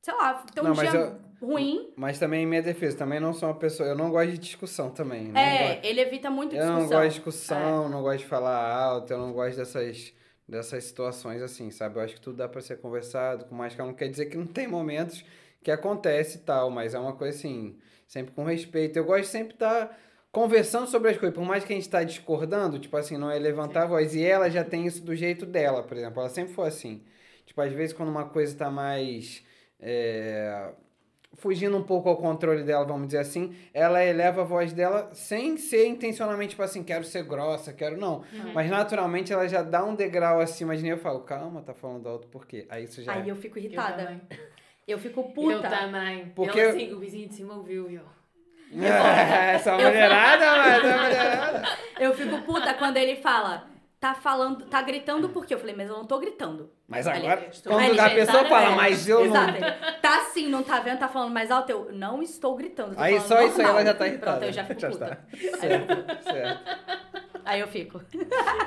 sei 0.02 0.12
lá, 0.12 0.34
ter 0.54 0.60
um 0.60 0.64
Não, 0.64 0.72
dia 0.74 0.90
eu- 0.94 1.18
ruim. 1.40 1.90
Mas 1.96 2.18
também 2.18 2.42
em 2.42 2.46
minha 2.46 2.60
defesa, 2.60 2.98
também 2.98 3.18
não 3.18 3.32
sou 3.32 3.48
uma 3.48 3.54
pessoa. 3.54 3.88
Eu 3.88 3.96
não 3.96 4.10
gosto 4.10 4.30
de 4.32 4.36
discussão 4.36 4.90
também. 4.90 5.28
não 5.28 5.40
É, 5.40 5.68
gosto- 5.68 5.84
ele 5.86 6.00
evita 6.02 6.28
muito 6.30 6.54
Eu 6.54 6.60
discussão. 6.60 6.80
não 6.82 6.86
gosto 6.90 7.02
de 7.08 7.14
discussão, 7.14 7.88
não 7.88 8.02
gosto 8.02 8.18
de 8.18 8.26
falar 8.26 8.70
alto, 8.74 9.10
eu 9.14 9.18
não 9.18 9.32
gosto 9.32 9.56
dessas, 9.56 10.12
dessas 10.46 10.84
situações 10.84 11.40
assim, 11.40 11.70
sabe? 11.70 11.98
Eu 11.98 12.02
acho 12.02 12.14
que 12.16 12.20
tudo 12.20 12.36
dá 12.36 12.46
pra 12.46 12.60
ser 12.60 12.76
conversado 12.78 13.46
com 13.46 13.54
mais 13.54 13.74
calma. 13.74 13.92
Não 13.92 13.96
quer 13.98 14.08
dizer 14.10 14.26
que 14.26 14.36
não 14.36 14.46
tem 14.46 14.68
momentos 14.68 15.24
que 15.62 15.70
acontece 15.70 16.36
e 16.36 16.40
tal, 16.42 16.70
mas 16.70 16.92
é 16.92 16.98
uma 16.98 17.14
coisa 17.14 17.34
assim, 17.38 17.78
sempre 18.06 18.34
com 18.34 18.44
respeito. 18.44 18.98
Eu 18.98 19.04
gosto 19.06 19.22
de 19.22 19.28
sempre 19.28 19.54
estar 19.54 19.98
conversando 20.36 20.86
sobre 20.86 21.10
as 21.10 21.16
coisas, 21.16 21.34
por 21.34 21.46
mais 21.46 21.64
que 21.64 21.72
a 21.72 21.76
gente 21.76 21.88
tá 21.88 22.04
discordando, 22.04 22.78
tipo 22.78 22.94
assim, 22.94 23.16
não 23.16 23.30
é 23.30 23.38
levantar 23.38 23.84
a 23.84 23.86
voz. 23.86 24.14
E 24.14 24.22
ela 24.22 24.50
já 24.50 24.62
tem 24.62 24.86
isso 24.86 25.02
do 25.02 25.16
jeito 25.16 25.46
dela, 25.46 25.82
por 25.82 25.96
exemplo. 25.96 26.20
Ela 26.20 26.28
sempre 26.28 26.52
foi 26.52 26.68
assim. 26.68 27.02
Tipo, 27.46 27.62
às 27.62 27.72
vezes 27.72 27.94
quando 27.94 28.10
uma 28.10 28.26
coisa 28.26 28.54
tá 28.54 28.70
mais. 28.70 29.42
é, 29.80 30.72
fugindo 31.32 31.74
um 31.74 31.82
pouco 31.82 32.10
ao 32.10 32.18
controle 32.18 32.62
dela, 32.64 32.84
vamos 32.84 33.06
dizer 33.06 33.18
assim, 33.18 33.54
ela 33.72 34.04
eleva 34.04 34.42
a 34.42 34.44
voz 34.44 34.74
dela 34.74 35.08
sem 35.14 35.56
ser 35.56 35.86
intencionalmente, 35.86 36.50
tipo 36.50 36.62
assim, 36.62 36.82
quero 36.82 37.04
ser 37.04 37.24
grossa, 37.24 37.72
quero 37.72 37.96
não. 37.96 38.18
Uhum. 38.32 38.52
Mas 38.54 38.68
naturalmente 38.70 39.32
ela 39.32 39.48
já 39.48 39.62
dá 39.62 39.84
um 39.86 39.94
degrau 39.94 40.38
acima 40.38 40.76
de 40.76 40.82
mim. 40.82 40.90
Eu 40.90 40.98
falo, 40.98 41.20
calma, 41.20 41.62
tá 41.62 41.72
falando 41.72 42.06
alto 42.10 42.26
por 42.28 42.46
quê? 42.46 42.66
Aí 42.68 42.84
isso 42.84 43.02
já. 43.02 43.12
Aí 43.12 43.26
eu 43.26 43.36
fico 43.36 43.58
Eu 43.58 43.64
irritada. 43.64 44.04
também. 44.04 44.20
Eu, 44.86 44.98
fico 44.98 45.20
Eu 45.20 45.24
puta. 45.30 45.68
também. 45.70 46.26
Porque- 46.34 46.60
assim, 46.60 46.92
o 46.92 47.00
vizinho 47.00 47.26
de 47.26 47.34
cima 47.34 47.54
ouviu 47.54 47.90
e 47.90 47.94
eu. 47.94 48.15
Essa 48.74 49.72
mulherada, 49.72 50.56
mas 50.56 50.84
essa 50.84 50.96
mulherada. 51.02 51.68
Eu 51.98 52.14
fico 52.14 52.38
puta 52.42 52.74
quando 52.74 52.96
ele 52.96 53.16
fala, 53.16 53.64
tá 54.06 54.14
falando, 54.14 54.66
tá 54.66 54.82
gritando 54.82 55.28
por 55.30 55.44
quê? 55.46 55.54
Eu 55.54 55.58
falei, 55.58 55.74
mas 55.74 55.88
eu 55.88 55.96
não 55.96 56.04
tô 56.04 56.18
gritando. 56.18 56.70
Mas 56.86 57.06
agora, 57.06 57.50
quando 57.64 57.80
a 57.80 57.94
já 57.94 58.10
pessoa 58.10 58.44
fala, 58.44 58.70
mas 58.76 59.08
eu 59.08 59.24
Exato. 59.24 59.52
não. 59.60 60.00
Tá 60.00 60.16
assim, 60.20 60.48
não 60.48 60.62
tá 60.62 60.78
vendo, 60.80 60.98
tá 60.98 61.08
falando 61.08 61.32
mais 61.32 61.50
alto, 61.50 61.70
eu 61.70 61.88
não 61.92 62.22
estou 62.22 62.54
gritando. 62.54 62.94
tô 62.94 63.00
Aí 63.00 63.20
só 63.20 63.42
isso 63.42 63.60
aí 63.60 63.66
ela 63.66 63.84
já 63.84 63.94
tá 63.94 64.06
irritada. 64.06 64.32
Pronto, 64.38 64.44
eu 64.48 64.52
já 64.52 64.64
fico 64.64 64.80
puta. 64.80 65.06
tá. 65.06 65.18
Certo, 65.58 66.22
certo. 66.22 67.16
Aí 67.44 67.60
eu 67.60 67.68
fico. 67.68 68.00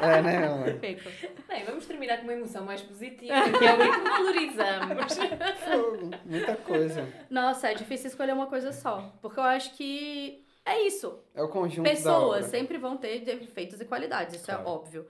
É, 0.02 0.22
né, 0.22 0.48
amor? 0.48 0.80
fico. 0.80 1.10
Bem, 1.48 1.64
vamos 1.66 1.86
terminar 1.86 2.18
com 2.18 2.24
uma 2.24 2.34
emoção 2.34 2.64
mais 2.66 2.82
positiva, 2.82 3.34
que 3.58 3.66
é 3.66 3.74
o 3.74 3.78
que 3.78 4.10
valorizamos. 4.10 5.18
Fogo, 5.66 6.12
Muita 6.26 6.56
coisa. 6.56 7.08
Nossa, 7.30 7.70
é 7.72 7.74
difícil 7.74 8.08
escolher 8.08 8.34
uma 8.34 8.48
coisa 8.48 8.72
só. 8.72 9.14
Porque 9.22 9.40
eu 9.40 9.44
acho 9.44 9.74
que 9.76 10.46
é 10.66 10.82
isso. 10.86 11.20
É 11.36 11.42
o 11.42 11.48
conjunto 11.50 11.84
da 11.86 11.90
Pessoas 11.90 12.38
obra. 12.46 12.50
sempre 12.50 12.78
vão 12.78 12.96
ter 12.96 13.20
defeitos 13.20 13.82
e 13.82 13.86
qualidades, 13.86 14.36
isso 14.36 14.46
Claro. 14.46 14.62
é 14.62 14.66
óbvio. 14.66 15.08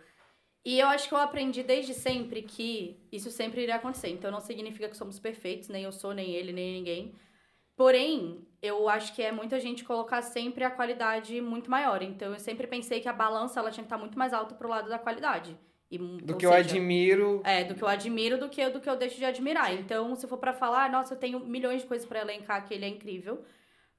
E 0.65 0.79
eu 0.79 0.87
acho 0.87 1.07
que 1.07 1.13
eu 1.13 1.17
aprendi 1.17 1.63
desde 1.63 1.93
sempre 1.93 2.41
que 2.41 2.99
isso 3.11 3.31
sempre 3.31 3.61
iria 3.61 3.75
acontecer. 3.75 4.09
Então 4.09 4.29
não 4.29 4.41
significa 4.41 4.89
que 4.89 4.97
somos 4.97 5.19
perfeitos, 5.19 5.69
nem 5.69 5.83
eu 5.83 5.91
sou, 5.91 6.13
nem 6.13 6.31
ele, 6.31 6.51
nem 6.51 6.73
ninguém. 6.73 7.15
Porém, 7.75 8.45
eu 8.61 8.89
acho 8.89 9.15
que 9.15 9.21
é 9.21 9.31
muita 9.31 9.57
gente 9.59 9.85
colocar 9.85 10.21
sempre 10.21 10.65
a 10.65 10.69
qualidade 10.69 11.39
muito 11.39 11.71
maior. 11.71 12.01
Então 12.01 12.33
eu 12.33 12.39
sempre 12.39 12.67
pensei 12.67 12.99
que 12.99 13.07
a 13.07 13.13
balança 13.13 13.59
ela 13.59 13.71
tinha 13.71 13.83
que 13.83 13.87
estar 13.87 13.97
muito 13.97 14.17
mais 14.17 14.33
alta 14.33 14.53
pro 14.53 14.67
lado 14.67 14.89
da 14.89 14.99
qualidade. 14.99 15.57
E, 15.89 15.97
Do 15.97 16.37
que 16.37 16.45
eu 16.45 16.51
seja, 16.51 16.75
admiro. 16.75 17.41
É, 17.43 17.63
do 17.63 17.73
que 17.73 17.81
eu 17.81 17.87
admiro 17.87 18.37
do 18.37 18.47
que, 18.49 18.69
do 18.69 18.79
que 18.79 18.89
eu 18.89 18.95
deixo 18.95 19.17
de 19.17 19.25
admirar. 19.25 19.73
Então, 19.73 20.13
se 20.15 20.27
for 20.27 20.37
pra 20.37 20.53
falar, 20.53 20.91
nossa, 20.91 21.13
eu 21.15 21.17
tenho 21.17 21.39
milhões 21.39 21.81
de 21.81 21.87
coisas 21.87 22.07
pra 22.07 22.21
elencar 22.21 22.67
que 22.67 22.73
ele 22.73 22.85
é 22.85 22.89
incrível. 22.89 23.43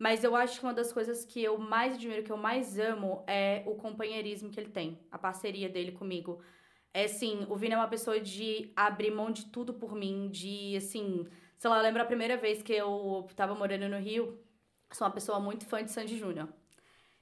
Mas 0.01 0.25
eu 0.25 0.35
acho 0.35 0.59
que 0.59 0.65
uma 0.65 0.73
das 0.73 0.91
coisas 0.95 1.27
que 1.27 1.45
eu 1.45 1.59
mais 1.59 1.93
admiro, 1.93 2.23
que 2.23 2.33
eu 2.33 2.37
mais 2.39 2.79
amo, 2.79 3.23
é 3.27 3.63
o 3.67 3.75
companheirismo 3.75 4.49
que 4.49 4.59
ele 4.59 4.71
tem. 4.71 4.99
A 5.13 5.19
parceria 5.19 5.69
dele 5.69 5.93
comigo. 5.93 6.41
É 6.95 7.05
assim, 7.05 7.47
o 7.51 7.55
Vini 7.55 7.75
é 7.75 7.77
uma 7.77 7.87
pessoa 7.87 8.19
de 8.19 8.73
abrir 8.75 9.11
mão 9.11 9.31
de 9.31 9.45
tudo 9.45 9.75
por 9.75 9.95
mim, 9.95 10.31
de 10.31 10.75
assim. 10.75 11.27
Sei 11.59 11.69
lá, 11.69 11.77
eu 11.77 11.83
lembro 11.83 12.01
a 12.01 12.07
primeira 12.07 12.39
vez 12.39 12.63
que 12.63 12.73
eu 12.73 13.29
tava 13.37 13.55
morando 13.55 13.91
no 13.91 13.99
Rio, 13.99 14.41
sou 14.91 15.07
uma 15.07 15.13
pessoa 15.13 15.39
muito 15.39 15.67
fã 15.67 15.85
de 15.85 15.91
Sandy 15.91 16.17
Júnior. 16.17 16.49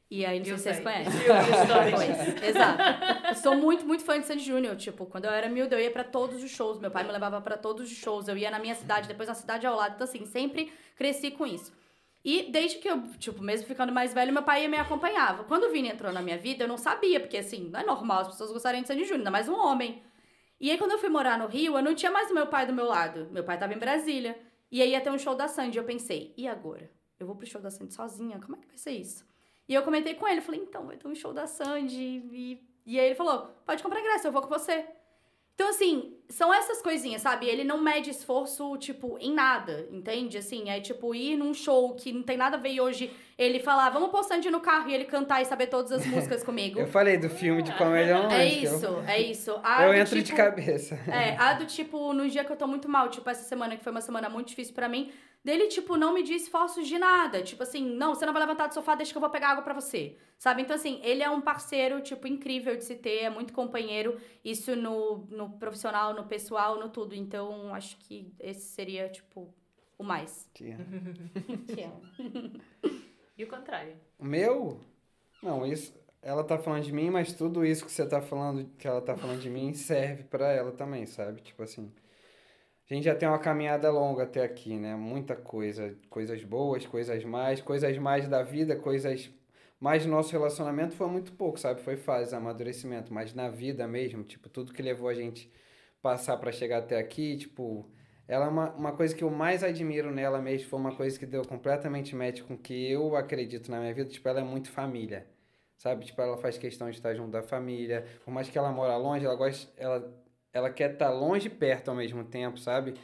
E 0.09 0.25
aí, 0.25 0.39
não 0.39 0.45
sei 0.45 0.57
se 0.57 0.63
vocês 0.63 0.81
conhecem. 0.81 1.21
Eu. 1.21 1.35
Pois, 1.97 2.43
exato. 2.45 2.83
Eu 3.29 3.35
sou 3.35 3.57
muito, 3.57 3.85
muito 3.85 4.05
fã 4.05 4.21
de 4.21 4.25
Sandy 4.25 4.45
Júnior. 4.45 4.77
Tipo, 4.77 5.05
quando 5.05 5.25
eu 5.25 5.33
era 5.33 5.49
miúda, 5.49 5.75
eu 5.75 5.81
ia 5.81 5.91
pra 5.91 6.05
todos 6.05 6.45
os 6.45 6.51
shows. 6.53 6.79
Meu 6.79 6.93
pai 6.93 7.03
me 7.03 7.11
levava 7.11 7.41
pra 7.41 7.59
todos 7.59 7.91
os 7.91 7.99
shows. 7.99 8.29
Eu 8.29 8.37
ia 8.37 8.53
na 8.53 8.61
minha 8.61 8.77
cidade, 8.77 9.09
depois 9.09 9.29
na 9.29 9.35
cidade 9.35 9.67
ao 9.67 9.75
lado. 9.75 9.97
Então, 9.97 10.05
assim, 10.05 10.25
sempre 10.25 10.73
cresci 10.95 11.33
com 11.33 11.45
isso. 11.45 11.77
E 12.29 12.43
desde 12.43 12.77
que 12.77 12.87
eu, 12.87 13.01
tipo, 13.17 13.43
mesmo 13.43 13.67
ficando 13.67 13.91
mais 13.91 14.13
velho, 14.13 14.35
meu 14.35 14.43
pai 14.43 14.69
me 14.69 14.77
acompanhava. 14.77 15.45
Quando 15.45 15.65
o 15.65 15.71
Vini 15.71 15.89
entrou 15.89 16.13
na 16.13 16.21
minha 16.21 16.37
vida, 16.37 16.65
eu 16.65 16.69
não 16.69 16.77
sabia, 16.77 17.19
porque, 17.19 17.39
assim, 17.39 17.71
não 17.71 17.81
é 17.81 17.83
normal 17.83 18.21
as 18.21 18.29
pessoas 18.29 18.53
gostarem 18.53 18.83
de 18.83 18.87
Sandy 18.87 19.05
Júnior, 19.05 19.21
ainda 19.21 19.31
mais 19.31 19.49
um 19.49 19.55
homem. 19.55 20.03
E 20.61 20.71
aí, 20.71 20.77
quando 20.77 20.91
eu 20.93 20.99
fui 20.99 21.09
morar 21.09 21.39
no 21.39 21.47
Rio, 21.47 21.79
eu 21.79 21.83
não 21.83 21.95
tinha 21.95 22.13
mais 22.13 22.31
o 22.31 22.35
meu 22.35 22.47
pai 22.47 22.67
do 22.67 22.73
meu 22.75 22.85
lado. 22.85 23.31
Meu 23.33 23.45
pai 23.45 23.59
tava 23.59 23.73
em 23.73 23.79
Brasília. 23.79 24.39
E 24.71 24.83
aí 24.83 24.91
ia 24.91 25.01
ter 25.01 25.11
um 25.11 25.19
show 25.19 25.35
da 25.35 25.49
Sandy. 25.49 25.79
Eu 25.79 25.85
pensei, 25.85 26.35
e 26.37 26.47
agora? 26.47 26.91
Eu 27.19 27.27
vou 27.27 27.35
pro 27.35 27.47
show 27.47 27.63
da 27.63 27.71
Sandy 27.71 27.95
sozinha? 27.95 28.39
Como 28.39 28.57
é 28.57 28.61
que 28.61 28.69
vai 28.69 28.77
ser 28.77 28.91
isso? 28.91 29.25
E 29.67 29.73
eu 29.73 29.83
comentei 29.83 30.15
com 30.15 30.29
ele, 30.29 30.43
falei, 30.43 30.61
então, 30.61 30.85
vai 30.85 30.99
ter 30.99 31.09
um 31.09 31.15
show 31.15 31.33
da 31.33 31.47
Sandy. 31.47 32.29
E, 32.31 32.63
e 32.85 33.01
aí 33.01 33.07
ele 33.07 33.15
falou, 33.15 33.47
pode 33.65 33.83
comprar 33.83 34.01
ingresso, 34.01 34.27
eu 34.27 34.33
vou 34.33 34.43
com 34.43 34.51
você. 34.51 34.85
Então, 35.61 35.71
assim, 35.71 36.15
são 36.29 36.55
essas 36.55 36.81
coisinhas, 36.81 37.21
sabe? 37.21 37.47
Ele 37.49 37.65
não 37.65 37.83
mede 37.83 38.11
esforço, 38.11 38.77
tipo, 38.77 39.19
em 39.21 39.35
nada, 39.35 39.89
entende? 39.91 40.39
Assim, 40.39 40.71
é 40.71 40.79
tipo 40.81 41.13
ir 41.17 41.37
num 41.37 41.53
show 41.53 41.97
que 41.97 42.13
não 42.13 42.23
tem 42.23 42.37
nada 42.37 42.57
a 42.57 42.61
ver 42.61 42.75
e 42.75 42.81
hoje 42.81 43.11
ele 43.37 43.59
falar, 43.59 43.91
vamos 43.91 44.11
pôr 44.13 44.23
Sandy 44.23 44.51
no 44.51 44.61
carro 44.61 44.89
e 44.89 44.95
ele 44.95 45.05
cantar 45.05 45.43
e 45.43 45.45
saber 45.47 45.67
todas 45.67 45.91
as 45.91 46.07
músicas 46.07 46.45
comigo. 46.45 46.79
Eu 46.81 46.87
falei 46.87 47.17
do 47.19 47.29
filme 47.29 47.61
de 47.61 47.73
comédia 47.73 48.13
É 48.13 48.15
romântica. 48.15 48.67
eu- 48.69 48.77
isso, 48.77 49.03
é 49.09 49.21
isso. 49.21 49.59
A 49.65 49.85
Eu 49.85 49.95
entro 49.95 50.15
de 50.15 50.23
tipo- 50.23 50.37
cabeça. 50.37 50.95
é, 51.09 51.35
a 51.37 51.55
do 51.55 51.67
tipo, 51.67 52.13
no 52.13 52.29
dia 52.31 52.45
que 52.45 52.53
eu 52.53 52.57
tô 52.57 52.69
muito 52.69 52.89
mal, 52.89 53.09
tipo, 53.09 53.29
essa 53.29 53.43
semana 53.43 53.77
que 53.77 53.83
foi 53.83 53.91
uma 53.91 54.01
semana 54.01 54.29
muito 54.29 54.47
difícil 54.47 54.75
pra 54.75 54.89
mim, 54.89 55.11
dele, 55.49 55.67
tipo, 55.69 55.97
não 55.97 56.13
me 56.13 56.23
diz 56.23 56.43
esforços 56.43 56.87
de 56.87 56.99
nada. 56.99 57.43
Tipo 57.43 57.63
assim, 57.63 57.83
não, 57.83 58.15
você 58.15 58.27
não 58.27 58.35
vai 58.35 58.43
levantar 58.43 58.67
do 58.67 58.75
sofá, 58.75 58.95
deixa 58.95 59.13
que 59.13 59.17
eu 59.17 59.21
vou 59.21 59.31
pegar 59.31 59.53
água 59.53 59.65
pra 59.65 59.73
você. 59.73 60.15
Sabe? 60.39 60.61
Então, 60.61 60.77
assim, 60.77 61.01
ele 61.03 61.23
é 61.23 61.31
um 61.31 61.41
parceiro, 61.41 62.03
tipo, 62.03 62.29
incrível 62.29 62.77
de 62.77 62.85
se 62.85 62.95
ter, 62.95 63.23
é 63.23 63.31
muito 63.31 63.55
companheiro. 63.55 64.21
Isso 64.45 64.77
no, 64.77 65.27
no 65.31 65.49
profissional, 65.53 66.13
no 66.13 66.25
pessoal, 66.25 66.79
no 66.79 66.91
tudo. 66.91 67.15
Então, 67.15 67.75
acho 67.75 67.97
que 67.97 68.31
esse 68.39 68.67
seria, 68.75 69.09
tipo, 69.09 69.49
o 69.97 70.05
mais. 70.05 70.51
Tia. 70.53 70.77
Que 71.67 71.81
é. 71.81 71.93
E 73.39 73.45
o 73.45 73.49
contrário. 73.49 73.97
O 74.19 74.27
meu? 74.27 74.79
Não, 75.43 75.65
isso. 75.65 75.95
Ela 76.21 76.45
tá 76.45 76.59
falando 76.59 76.83
de 76.83 76.93
mim, 76.93 77.09
mas 77.09 77.33
tudo 77.33 77.65
isso 77.65 77.87
que 77.87 77.91
você 77.91 78.07
tá 78.07 78.21
falando, 78.21 78.69
que 78.77 78.87
ela 78.87 79.01
tá 79.01 79.17
falando 79.17 79.41
de 79.41 79.49
mim, 79.49 79.73
serve 79.73 80.25
pra 80.25 80.53
ela 80.53 80.73
também, 80.73 81.07
sabe? 81.07 81.41
Tipo 81.41 81.63
assim. 81.63 81.91
A 82.91 82.95
gente 82.95 83.05
já 83.05 83.15
tem 83.15 83.29
uma 83.29 83.39
caminhada 83.39 83.91
longa 83.91 84.23
até 84.25 84.43
aqui, 84.43 84.77
né? 84.79 84.97
Muita 84.97 85.37
coisa. 85.37 85.95
Coisas 86.09 86.43
boas, 86.45 86.87
coisas 86.87 87.23
mais, 87.25 87.61
coisas 87.61 87.97
mais 87.99 88.29
da 88.29 88.43
vida, 88.43 88.77
coisas 88.77 89.31
Mas 89.81 90.07
no 90.07 90.13
nosso 90.13 90.33
relacionamento 90.33 90.95
foi 90.95 91.09
muito 91.09 91.33
pouco, 91.33 91.59
sabe? 91.59 91.83
Foi 91.83 91.97
fase, 91.97 92.35
amadurecimento. 92.35 93.13
Mas 93.13 93.35
na 93.35 93.49
vida 93.51 93.87
mesmo, 93.87 94.25
tipo, 94.25 94.49
tudo 94.49 94.73
que 94.73 94.83
levou 94.83 95.09
a 95.09 95.15
gente 95.15 95.51
passar 96.03 96.37
para 96.39 96.53
chegar 96.53 96.79
até 96.79 96.99
aqui, 96.99 97.37
tipo, 97.37 97.91
ela 98.27 98.47
é 98.47 98.49
uma, 98.49 98.73
uma 98.75 98.93
coisa 98.97 99.15
que 99.15 99.25
eu 99.25 99.31
mais 99.31 99.65
admiro 99.65 100.11
nela 100.11 100.41
mesmo, 100.41 100.69
foi 100.69 100.79
uma 100.79 100.95
coisa 100.95 101.19
que 101.19 101.27
deu 101.27 101.43
completamente 101.45 102.15
match 102.15 102.43
com 102.43 102.55
o 102.55 102.59
que 102.59 102.91
eu 102.91 103.17
acredito 103.17 103.71
na 103.71 103.81
minha 103.81 103.95
vida, 103.95 104.11
tipo, 104.11 104.29
ela 104.29 104.41
é 104.41 104.45
muito 104.45 104.71
família. 104.71 105.27
Sabe? 105.77 106.07
Tipo, 106.07 106.23
ela 106.23 106.37
faz 106.39 106.59
questão 106.59 106.91
de 106.91 106.97
estar 106.97 107.15
junto 107.15 107.31
da 107.31 107.43
família. 107.43 108.05
Por 108.25 108.33
mais 108.33 108.49
que 108.51 108.59
ela 108.59 108.73
mora 108.73 108.97
longe, 108.97 109.25
ela 109.25 109.37
gosta, 109.37 109.73
ela, 109.77 110.13
ela 110.59 110.71
quer 110.71 110.93
estar 110.93 111.11
longe 111.11 111.47
e 111.47 111.51
perto 111.51 111.89
ao 111.91 111.97
mesmo 111.97 112.25
tempo, 112.25 112.59
sabe? 112.59 112.95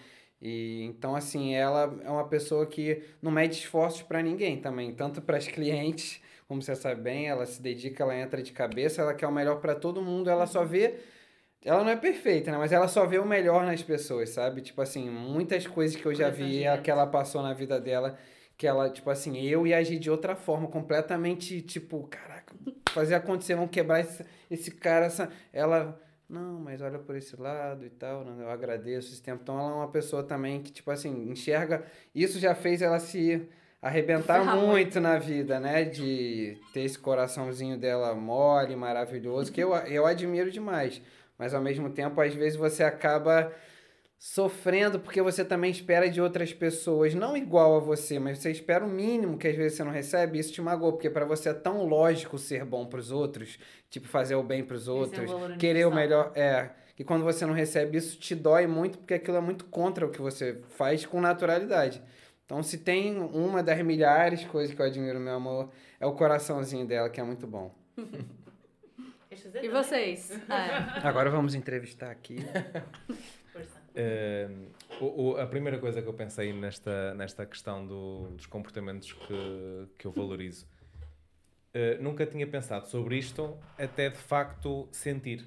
E 0.40 0.82
então 0.84 1.16
assim, 1.16 1.54
ela 1.54 1.98
é 2.04 2.10
uma 2.10 2.28
pessoa 2.28 2.66
que 2.66 3.02
não 3.22 3.30
mede 3.30 3.56
esforços 3.56 4.02
para 4.02 4.22
ninguém 4.22 4.60
também, 4.60 4.92
tanto 4.92 5.22
para 5.22 5.36
as 5.36 5.46
clientes, 5.48 6.20
como 6.46 6.60
você 6.62 6.76
sabe 6.76 7.00
bem, 7.00 7.28
ela 7.28 7.46
se 7.46 7.62
dedica, 7.62 8.02
ela 8.04 8.16
entra 8.16 8.42
de 8.42 8.52
cabeça, 8.52 9.00
ela 9.02 9.14
quer 9.14 9.26
o 9.26 9.32
melhor 9.32 9.60
para 9.60 9.74
todo 9.74 10.02
mundo, 10.02 10.28
ela 10.28 10.46
só 10.46 10.64
vê 10.64 10.98
ela 11.64 11.82
não 11.82 11.90
é 11.90 11.96
perfeita, 11.96 12.52
né? 12.52 12.58
Mas 12.58 12.72
ela 12.72 12.86
só 12.86 13.06
vê 13.06 13.18
o 13.18 13.24
melhor 13.24 13.64
nas 13.64 13.82
pessoas, 13.82 14.28
sabe? 14.30 14.60
Tipo 14.60 14.82
assim, 14.82 15.08
muitas 15.08 15.66
coisas 15.66 15.96
que 15.96 16.04
eu 16.04 16.14
já 16.14 16.28
vi 16.28 16.64
que 16.82 16.90
ela 16.90 17.06
passou 17.06 17.42
na 17.42 17.54
vida 17.54 17.80
dela, 17.80 18.18
que 18.56 18.66
ela, 18.66 18.90
tipo 18.90 19.08
assim, 19.08 19.40
eu 19.40 19.66
ia 19.66 19.78
agir 19.78 19.98
de 19.98 20.10
outra 20.10 20.36
forma, 20.36 20.68
completamente, 20.68 21.62
tipo, 21.62 22.06
caraca, 22.08 22.54
fazer 22.90 23.14
acontecer, 23.14 23.54
vamos 23.54 23.70
quebrar 23.70 24.00
esse, 24.00 24.24
esse 24.50 24.70
cara, 24.70 25.06
essa, 25.06 25.30
ela, 25.52 25.98
não, 26.28 26.60
mas 26.60 26.80
olha 26.80 26.98
por 26.98 27.16
esse 27.16 27.40
lado 27.40 27.84
e 27.84 27.90
tal, 27.90 28.24
né? 28.24 28.42
eu 28.42 28.50
agradeço 28.50 29.12
esse 29.12 29.22
tempo. 29.22 29.40
Então 29.42 29.58
ela 29.58 29.70
é 29.70 29.74
uma 29.74 29.88
pessoa 29.88 30.22
também 30.22 30.62
que, 30.62 30.72
tipo 30.72 30.90
assim, 30.90 31.30
enxerga, 31.30 31.84
isso 32.14 32.38
já 32.38 32.54
fez 32.54 32.82
ela 32.82 32.98
se 32.98 33.48
arrebentar 33.80 34.44
muito 34.56 34.98
na 35.00 35.18
vida, 35.18 35.60
né? 35.60 35.84
De 35.84 36.58
ter 36.72 36.80
esse 36.80 36.98
coraçãozinho 36.98 37.78
dela 37.78 38.14
mole, 38.14 38.74
maravilhoso, 38.74 39.52
que 39.52 39.62
eu, 39.62 39.74
eu 39.74 40.06
admiro 40.06 40.50
demais 40.50 41.02
mas 41.38 41.54
ao 41.54 41.60
mesmo 41.60 41.90
tempo, 41.90 42.20
às 42.20 42.34
vezes 42.34 42.56
você 42.56 42.84
acaba 42.84 43.52
sofrendo 44.18 44.98
porque 44.98 45.20
você 45.20 45.44
também 45.44 45.70
espera 45.70 46.08
de 46.08 46.20
outras 46.20 46.52
pessoas, 46.52 47.14
não 47.14 47.36
igual 47.36 47.76
a 47.76 47.80
você, 47.80 48.18
mas 48.18 48.38
você 48.38 48.50
espera 48.50 48.84
o 48.84 48.88
mínimo 48.88 49.36
que 49.36 49.48
às 49.48 49.56
vezes 49.56 49.76
você 49.76 49.84
não 49.84 49.90
recebe, 49.90 50.38
isso 50.38 50.52
te 50.52 50.62
magoa, 50.62 50.92
porque 50.92 51.10
para 51.10 51.24
você 51.24 51.50
é 51.50 51.54
tão 51.54 51.84
lógico 51.84 52.38
ser 52.38 52.64
bom 52.64 52.86
para 52.86 53.00
os 53.00 53.10
outros, 53.10 53.58
tipo 53.90 54.08
fazer 54.08 54.34
o 54.34 54.42
bem 54.42 54.64
para 54.64 54.76
os 54.76 54.88
outros, 54.88 55.30
é 55.30 55.56
querer 55.56 55.86
o 55.86 55.94
melhor, 55.94 56.32
é, 56.34 56.70
e 56.98 57.04
quando 57.04 57.24
você 57.24 57.44
não 57.44 57.52
recebe 57.52 57.98
isso 57.98 58.18
te 58.18 58.34
dói 58.34 58.66
muito 58.66 58.98
porque 58.98 59.14
aquilo 59.14 59.36
é 59.36 59.40
muito 59.40 59.64
contra 59.66 60.06
o 60.06 60.10
que 60.10 60.22
você 60.22 60.60
faz 60.70 61.04
com 61.04 61.20
naturalidade. 61.20 62.02
Então, 62.44 62.62
se 62.62 62.78
tem 62.78 63.18
uma 63.18 63.62
das 63.62 63.80
milhares 63.82 64.44
coisas 64.44 64.74
que 64.74 64.80
eu 64.80 64.86
admiro 64.86 65.18
meu 65.18 65.34
amor, 65.34 65.70
é 65.98 66.06
o 66.06 66.12
coraçãozinho 66.12 66.86
dela, 66.86 67.08
que 67.08 67.20
é 67.20 67.24
muito 67.24 67.46
bom. 67.46 67.74
E 69.60 69.68
vocês? 69.68 70.30
É. 70.48 71.06
Agora 71.06 71.28
vamos 71.28 71.54
entrevistar 71.56 72.10
aqui. 72.10 72.36
Uh, 73.94 74.72
o, 75.00 75.22
o, 75.22 75.36
a 75.36 75.46
primeira 75.46 75.78
coisa 75.78 76.02
que 76.02 76.08
eu 76.08 76.14
pensei 76.14 76.52
nesta, 76.52 77.14
nesta 77.14 77.46
questão 77.46 77.86
do, 77.86 78.28
dos 78.30 78.46
comportamentos 78.46 79.12
que, 79.12 79.88
que 79.96 80.06
eu 80.06 80.10
valorizo, 80.10 80.66
uh, 81.74 82.02
nunca 82.02 82.26
tinha 82.26 82.46
pensado 82.46 82.88
sobre 82.88 83.16
isto 83.16 83.56
até 83.78 84.08
de 84.10 84.18
facto 84.18 84.88
sentir. 84.90 85.44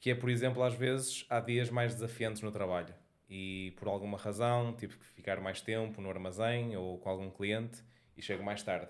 Que 0.00 0.10
é, 0.10 0.14
por 0.14 0.30
exemplo, 0.30 0.62
às 0.62 0.74
vezes 0.74 1.26
há 1.28 1.40
dias 1.40 1.68
mais 1.68 1.94
desafiantes 1.94 2.40
no 2.40 2.50
trabalho 2.50 2.94
e 3.28 3.74
por 3.76 3.88
alguma 3.88 4.16
razão 4.16 4.74
tive 4.74 4.96
que 4.96 5.04
ficar 5.04 5.40
mais 5.40 5.60
tempo 5.60 6.00
no 6.00 6.08
armazém 6.08 6.76
ou 6.76 6.98
com 6.98 7.08
algum 7.08 7.30
cliente 7.30 7.82
e 8.16 8.22
chego 8.22 8.42
mais 8.42 8.62
tarde. 8.62 8.88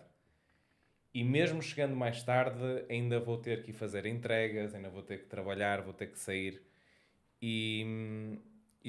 E 1.14 1.24
mesmo 1.24 1.62
chegando 1.62 1.96
mais 1.96 2.22
tarde, 2.22 2.84
ainda 2.90 3.18
vou 3.18 3.38
ter 3.38 3.62
que 3.62 3.72
fazer 3.72 4.04
entregas, 4.04 4.74
ainda 4.74 4.90
vou 4.90 5.02
ter 5.02 5.20
que 5.20 5.26
trabalhar, 5.26 5.80
vou 5.80 5.94
ter 5.94 6.08
que 6.08 6.18
sair. 6.18 6.62
E 7.40 7.84
hum, 7.86 8.38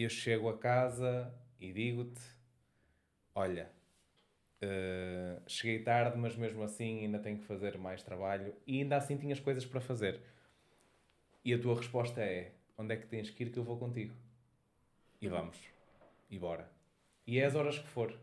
eu 0.04 0.10
chego 0.10 0.50
a 0.50 0.58
casa 0.58 1.34
e 1.60 1.72
digo-te: 1.72 2.22
Olha, 3.34 3.72
uh, 4.64 5.42
cheguei 5.48 5.84
tarde, 5.84 6.18
mas 6.18 6.36
mesmo 6.36 6.64
assim 6.64 7.06
ainda 7.06 7.20
tenho 7.20 7.38
que 7.38 7.46
fazer 7.46 7.78
mais 7.78 8.04
trabalho 8.04 8.56
e 8.66 8.82
ainda 8.82 8.98
assim 8.98 9.18
tinhas 9.18 9.40
coisas 9.40 9.66
para 9.66 9.82
fazer. 9.82 10.22
E 11.44 11.54
a 11.54 11.60
tua 11.60 11.76
resposta 11.76 12.22
é: 12.22 12.54
Onde 12.78 12.94
é 12.94 12.98
que 12.98 13.08
tens 13.08 13.30
que 13.30 13.44
ir 13.44 13.52
que 13.52 13.60
eu 13.60 13.64
vou 13.64 13.78
contigo? 13.78 14.14
E 15.22 15.28
vamos. 15.28 15.58
E 16.30 16.38
bora. 16.38 16.70
E 17.26 17.40
é 17.40 17.46
as 17.46 17.56
horas 17.56 17.80
que 17.80 17.88
for. 17.88 18.18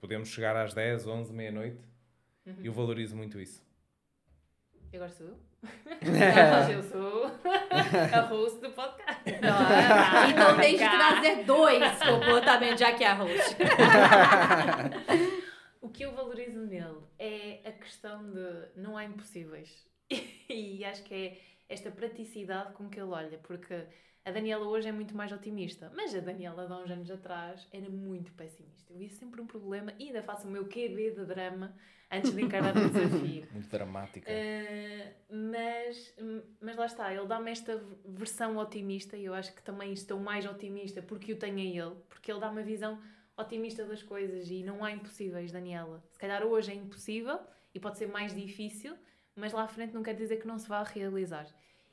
Podemos 0.00 0.28
chegar 0.28 0.56
às 0.56 0.74
10, 0.74 1.06
11, 1.06 1.32
meia-noite 1.32 1.90
Uhum. 2.46 2.64
Eu 2.64 2.72
valorizo 2.72 3.16
muito 3.16 3.40
isso. 3.40 3.64
E 4.92 4.96
agora 4.96 5.12
sou 5.12 5.26
eu? 5.28 5.38
Não, 5.62 6.70
eu 6.72 6.82
sou 6.82 7.26
a 8.12 8.20
host 8.22 8.60
do 8.60 8.70
podcast. 8.70 9.22
Não, 9.40 9.70
é, 9.70 10.30
então 10.30 10.56
tem 10.56 10.76
que 10.76 10.88
trazer 10.88 11.44
dois 11.44 11.98
comportamentos, 11.98 12.80
já 12.80 12.92
que 12.92 13.04
é 13.04 13.08
a 13.08 13.14
host. 13.14 13.56
o 15.80 15.88
que 15.90 16.04
eu 16.04 16.12
valorizo 16.12 16.66
nele 16.66 16.98
é 17.18 17.60
a 17.64 17.72
questão 17.72 18.32
de 18.32 18.68
não 18.76 18.96
há 18.96 19.04
impossíveis. 19.04 19.88
E 20.50 20.84
acho 20.84 21.04
que 21.04 21.14
é 21.14 21.40
esta 21.68 21.92
praticidade 21.92 22.72
com 22.72 22.90
que 22.90 22.98
ele 22.98 23.10
olha, 23.10 23.38
porque 23.38 23.86
a 24.24 24.30
Daniela 24.30 24.66
hoje 24.66 24.88
é 24.88 24.92
muito 24.92 25.16
mais 25.16 25.32
otimista, 25.32 25.90
mas 25.94 26.14
a 26.14 26.20
Daniela 26.20 26.66
de 26.66 26.72
há 26.72 26.76
uns 26.76 26.90
anos 26.90 27.10
atrás 27.10 27.66
era 27.72 27.88
muito 27.88 28.32
pessimista. 28.32 28.92
Eu 28.92 28.98
via 28.98 29.08
sempre 29.08 29.40
um 29.40 29.46
problema 29.46 29.94
e 29.98 30.08
ainda 30.08 30.22
faço 30.22 30.46
o 30.46 30.50
meu 30.50 30.64
QB 30.64 31.12
de 31.12 31.24
drama 31.24 31.74
antes 32.10 32.32
de 32.34 32.42
encarar 32.42 32.76
o 32.76 32.90
desafio. 32.90 33.46
Muito 33.52 33.68
dramática. 33.68 34.30
Uh, 34.30 35.14
mas, 35.48 36.14
mas 36.60 36.76
lá 36.76 36.86
está, 36.86 37.14
ele 37.14 37.26
dá-me 37.26 37.50
esta 37.50 37.82
versão 38.04 38.56
otimista 38.56 39.16
e 39.16 39.24
eu 39.24 39.32
acho 39.32 39.54
que 39.54 39.62
também 39.62 39.92
estou 39.92 40.18
mais 40.18 40.44
otimista 40.44 41.00
porque 41.00 41.32
o 41.32 41.38
tenho 41.38 41.58
a 41.58 41.86
ele, 41.86 41.96
porque 42.08 42.30
ele 42.32 42.40
dá 42.40 42.50
uma 42.50 42.62
visão 42.62 43.00
otimista 43.36 43.84
das 43.84 44.02
coisas 44.02 44.50
e 44.50 44.62
não 44.62 44.84
há 44.84 44.90
impossíveis, 44.90 45.52
Daniela. 45.52 46.02
Se 46.10 46.18
calhar 46.18 46.42
hoje 46.44 46.72
é 46.72 46.74
impossível 46.74 47.38
e 47.72 47.78
pode 47.78 47.96
ser 47.96 48.08
mais 48.08 48.34
difícil, 48.34 48.96
mas 49.36 49.52
lá 49.52 49.62
à 49.62 49.68
frente 49.68 49.94
não 49.94 50.02
quer 50.02 50.14
dizer 50.14 50.38
que 50.38 50.46
não 50.46 50.58
se 50.58 50.68
vá 50.68 50.82
realizar. 50.82 51.46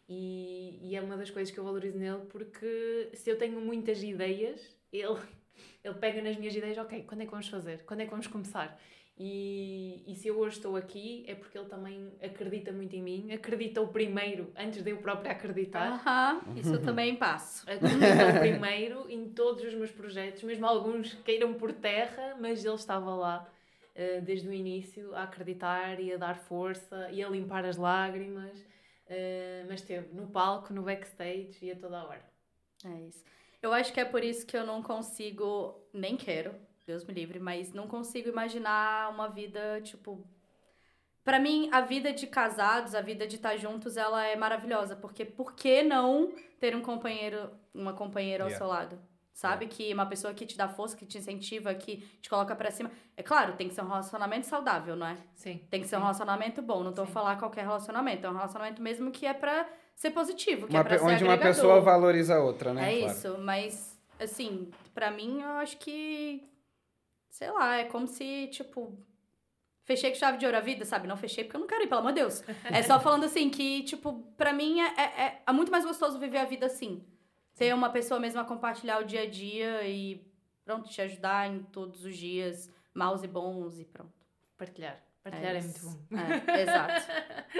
E, 0.10 0.80
e, 0.82 0.96
é 0.96 1.02
uma 1.02 1.18
das 1.18 1.30
coisas 1.30 1.54
que 1.54 1.60
eu 1.60 1.64
valorizo 1.66 1.98
nele 1.98 2.22
porque 2.30 3.10
se 3.14 3.30
eu 3.30 3.38
tenho 3.38 3.60
muitas 3.60 4.02
ideias, 4.02 4.78
ele, 4.92 5.18
ele 5.84 5.96
pega 5.96 6.22
nas 6.22 6.38
minhas 6.38 6.56
ideias, 6.56 6.78
ok, 6.78 7.04
quando 7.04 7.22
é 7.22 7.26
que 7.26 7.32
vamos 7.32 7.50
fazer? 7.50 7.84
Quando 7.84 8.02
é 8.02 8.06
que 8.06 8.12
vamos 8.12 8.28
começar? 8.28 8.80
E, 9.20 10.04
e 10.06 10.16
se 10.16 10.28
eu 10.28 10.38
hoje 10.38 10.58
estou 10.58 10.76
aqui 10.76 11.26
é 11.28 11.34
porque 11.34 11.58
ele 11.58 11.68
também 11.68 12.14
acredita 12.22 12.72
muito 12.72 12.96
em 12.96 13.02
mim, 13.02 13.32
acredita 13.32 13.82
o 13.82 13.88
primeiro 13.88 14.52
antes 14.56 14.84
de 14.84 14.92
eu 14.92 14.98
própria 14.98 15.32
acreditar. 15.32 16.44
Uhum, 16.46 16.56
isso 16.56 16.76
eu 16.76 16.82
também 16.84 17.16
passo. 17.16 17.66
Acredita 17.70 18.38
o 18.38 18.40
primeiro 18.40 19.10
em 19.10 19.30
todos 19.30 19.64
os 19.64 19.74
meus 19.74 19.92
projetos, 19.92 20.44
mesmo 20.44 20.68
alguns 20.68 21.16
queiram 21.26 21.56
por 21.56 21.74
terra, 21.74 22.38
mas 22.40 22.64
ele 22.64 22.76
estava 22.76 23.16
lá 23.16 23.50
uh, 23.96 24.22
desde 24.22 24.48
o 24.48 24.54
início 24.54 25.16
a 25.16 25.24
acreditar 25.24 26.00
e 26.00 26.14
a 26.14 26.18
dar 26.18 26.38
força 26.38 27.10
e 27.12 27.24
a 27.24 27.28
limpar 27.28 27.66
as 27.66 27.76
lágrimas 27.76 28.64
Uh, 29.10 29.66
mas 29.70 29.82
teve 29.82 30.14
no 30.14 30.28
palco, 30.28 30.74
no 30.74 30.84
backstage 30.84 31.58
e 31.62 31.72
a 31.72 31.76
toda 31.76 31.98
a 31.98 32.06
hora. 32.06 32.26
É 32.86 33.02
isso. 33.08 33.24
Eu 33.62 33.74
acho 33.74 33.92
que 33.94 34.00
é 34.00 34.06
por 34.06 34.24
isso 34.24 34.46
que 34.46 34.56
eu 34.56 34.66
não 34.66 34.84
consigo, 34.84 35.82
nem 35.94 36.16
quero, 36.16 36.54
Deus 36.86 37.04
me 37.04 37.14
livre, 37.14 37.40
mas 37.40 37.74
não 37.74 37.88
consigo 37.88 38.30
imaginar 38.30 39.10
uma 39.12 39.28
vida, 39.28 39.82
tipo. 39.82 40.26
Para 41.24 41.40
mim, 41.40 41.70
a 41.74 41.82
vida 41.82 42.14
de 42.14 42.26
casados, 42.26 42.96
a 42.96 43.02
vida 43.02 43.28
de 43.28 43.36
estar 43.36 43.58
juntos, 43.58 43.98
ela 43.98 44.26
é 44.26 44.38
maravilhosa. 44.38 44.96
Porque 44.96 45.26
por 45.26 45.54
que 45.54 45.84
não 45.84 46.34
ter 46.58 46.74
um 46.74 46.82
companheiro, 46.82 47.52
uma 47.74 47.94
companheira 47.94 48.46
ao 48.46 48.50
yeah. 48.50 48.58
seu 48.58 48.68
lado? 48.68 48.98
Sabe? 49.38 49.66
É. 49.66 49.68
Que 49.68 49.94
uma 49.94 50.08
pessoa 50.08 50.34
que 50.34 50.48
te 50.48 50.58
dá 50.58 50.68
força, 50.68 50.98
que 50.98 51.06
te 51.06 51.20
incentiva, 51.20 51.72
que 51.76 51.98
te 52.20 52.28
coloca 52.28 52.56
para 52.56 52.72
cima. 52.72 52.90
É 53.16 53.22
claro, 53.22 53.54
tem 53.54 53.70
que 53.70 53.76
ser 53.76 53.82
um 53.82 53.88
relacionamento 53.88 54.48
saudável, 54.48 54.96
não 54.96 55.06
é? 55.06 55.16
Sim. 55.36 55.62
Tem 55.70 55.80
que 55.80 55.86
ser 55.86 55.96
sim. 55.96 55.98
um 55.98 56.06
relacionamento 56.06 56.60
bom. 56.60 56.84
Não 56.84 56.92
tô 56.92 57.06
Sim. 57.06 57.12
falar 57.12 57.38
qualquer 57.38 57.62
relacionamento. 57.62 58.26
É 58.26 58.30
um 58.32 58.34
relacionamento 58.34 58.82
mesmo 58.82 59.12
que 59.12 59.28
é 59.28 59.36
pra 59.36 59.70
ser 59.96 60.10
positivo, 60.10 60.66
que 60.66 60.74
uma, 60.74 60.80
é 60.80 60.84
pra 60.84 60.98
ser 60.98 61.06
Onde 61.06 61.24
uma 61.24 61.38
pessoa 61.38 61.80
valoriza 61.82 62.36
a 62.36 62.40
outra, 62.42 62.74
né? 62.74 62.92
É 62.92 62.98
claro. 62.98 63.14
isso. 63.14 63.38
Mas, 63.38 64.00
assim, 64.20 64.72
para 64.92 65.12
mim, 65.12 65.40
eu 65.44 65.52
acho 65.52 65.78
que. 65.78 66.44
Sei 67.30 67.52
lá, 67.52 67.78
é 67.78 67.84
como 67.84 68.08
se, 68.08 68.48
tipo. 68.48 68.98
Fechei 69.84 70.10
com 70.10 70.18
chave 70.18 70.40
de 70.40 70.48
ouro 70.48 70.58
a 70.58 70.62
vida, 70.62 70.84
sabe? 70.84 71.08
Não 71.08 71.16
fechei 71.16 71.44
porque 71.44 71.58
eu 71.58 71.62
não 71.62 71.68
quero 71.68 71.84
ir, 71.84 71.88
pelo 71.88 72.02
amor 72.02 72.12
de 72.12 72.22
Deus. 72.22 72.44
É 72.74 72.82
só 72.82 73.00
falando 73.00 73.26
assim 73.26 73.52
que, 73.52 73.84
tipo, 73.84 74.14
pra 74.36 74.52
mim 74.52 74.82
é, 74.82 75.00
é, 75.00 75.42
é 75.46 75.52
muito 75.52 75.72
mais 75.72 75.86
gostoso 75.86 76.18
viver 76.18 76.40
a 76.40 76.46
vida 76.46 76.66
assim 76.66 77.06
ter 77.58 77.74
uma 77.74 77.90
pessoa 77.90 78.20
mesmo 78.20 78.40
a 78.40 78.46
compartilhar 78.46 79.00
o 79.00 79.04
dia 79.04 79.24
a 79.24 79.30
dia 79.30 79.88
e 79.88 80.26
pronto, 80.64 80.90
te 80.90 81.02
ajudar 81.02 81.50
em 81.50 81.64
todos 81.64 82.06
os 82.06 82.16
dias, 82.16 82.72
maus 82.94 83.24
e 83.24 83.28
bons 83.28 83.80
e 83.80 83.86
pronto. 83.86 84.14
Partilhar. 84.56 85.02
Partilhar 85.24 85.56
é, 85.56 85.58
é 85.58 85.62
muito 85.62 85.82
bom. 85.82 85.98
É, 86.52 86.62
exato. 86.62 87.12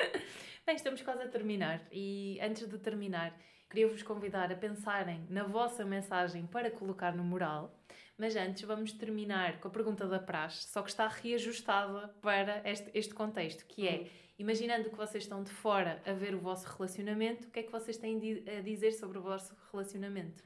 Bem, 0.66 0.76
estamos 0.76 1.02
quase 1.02 1.24
a 1.24 1.28
terminar 1.28 1.82
e 1.92 2.40
antes 2.42 2.68
de 2.68 2.78
terminar, 2.78 3.36
queria 3.70 3.88
vos 3.88 4.04
convidar 4.04 4.52
a 4.52 4.56
pensarem 4.56 5.26
na 5.30 5.44
vossa 5.44 5.84
mensagem 5.84 6.46
para 6.46 6.70
colocar 6.70 7.16
no 7.16 7.24
mural. 7.24 7.74
Mas 8.18 8.36
antes 8.36 8.64
vamos 8.64 8.92
terminar 8.92 9.60
com 9.60 9.68
a 9.68 9.72
pergunta 9.72 10.08
da 10.08 10.20
praxe, 10.20 10.68
só 10.68 10.82
que 10.82 10.90
está 10.90 11.08
reajustada 11.08 12.08
para 12.20 12.62
este, 12.68 12.90
este 12.94 13.14
contexto, 13.14 13.64
que 13.68 13.88
é, 13.88 14.10
imaginando 14.40 14.90
que 14.90 14.96
vocês 14.96 15.24
estão 15.24 15.44
de 15.44 15.52
fora 15.52 16.02
a 16.04 16.14
ver 16.14 16.34
o 16.34 16.40
vosso 16.40 16.68
relacionamento, 16.68 17.48
o 17.48 17.52
que 17.52 17.60
é 17.60 17.64
que 17.64 17.72
vocês 17.72 17.96
têm 17.98 18.44
a 18.58 18.62
dizer 18.62 18.94
sobre 18.94 19.20
o 19.20 19.22
vosso 19.22 19.56
relacionamento? 19.72 20.44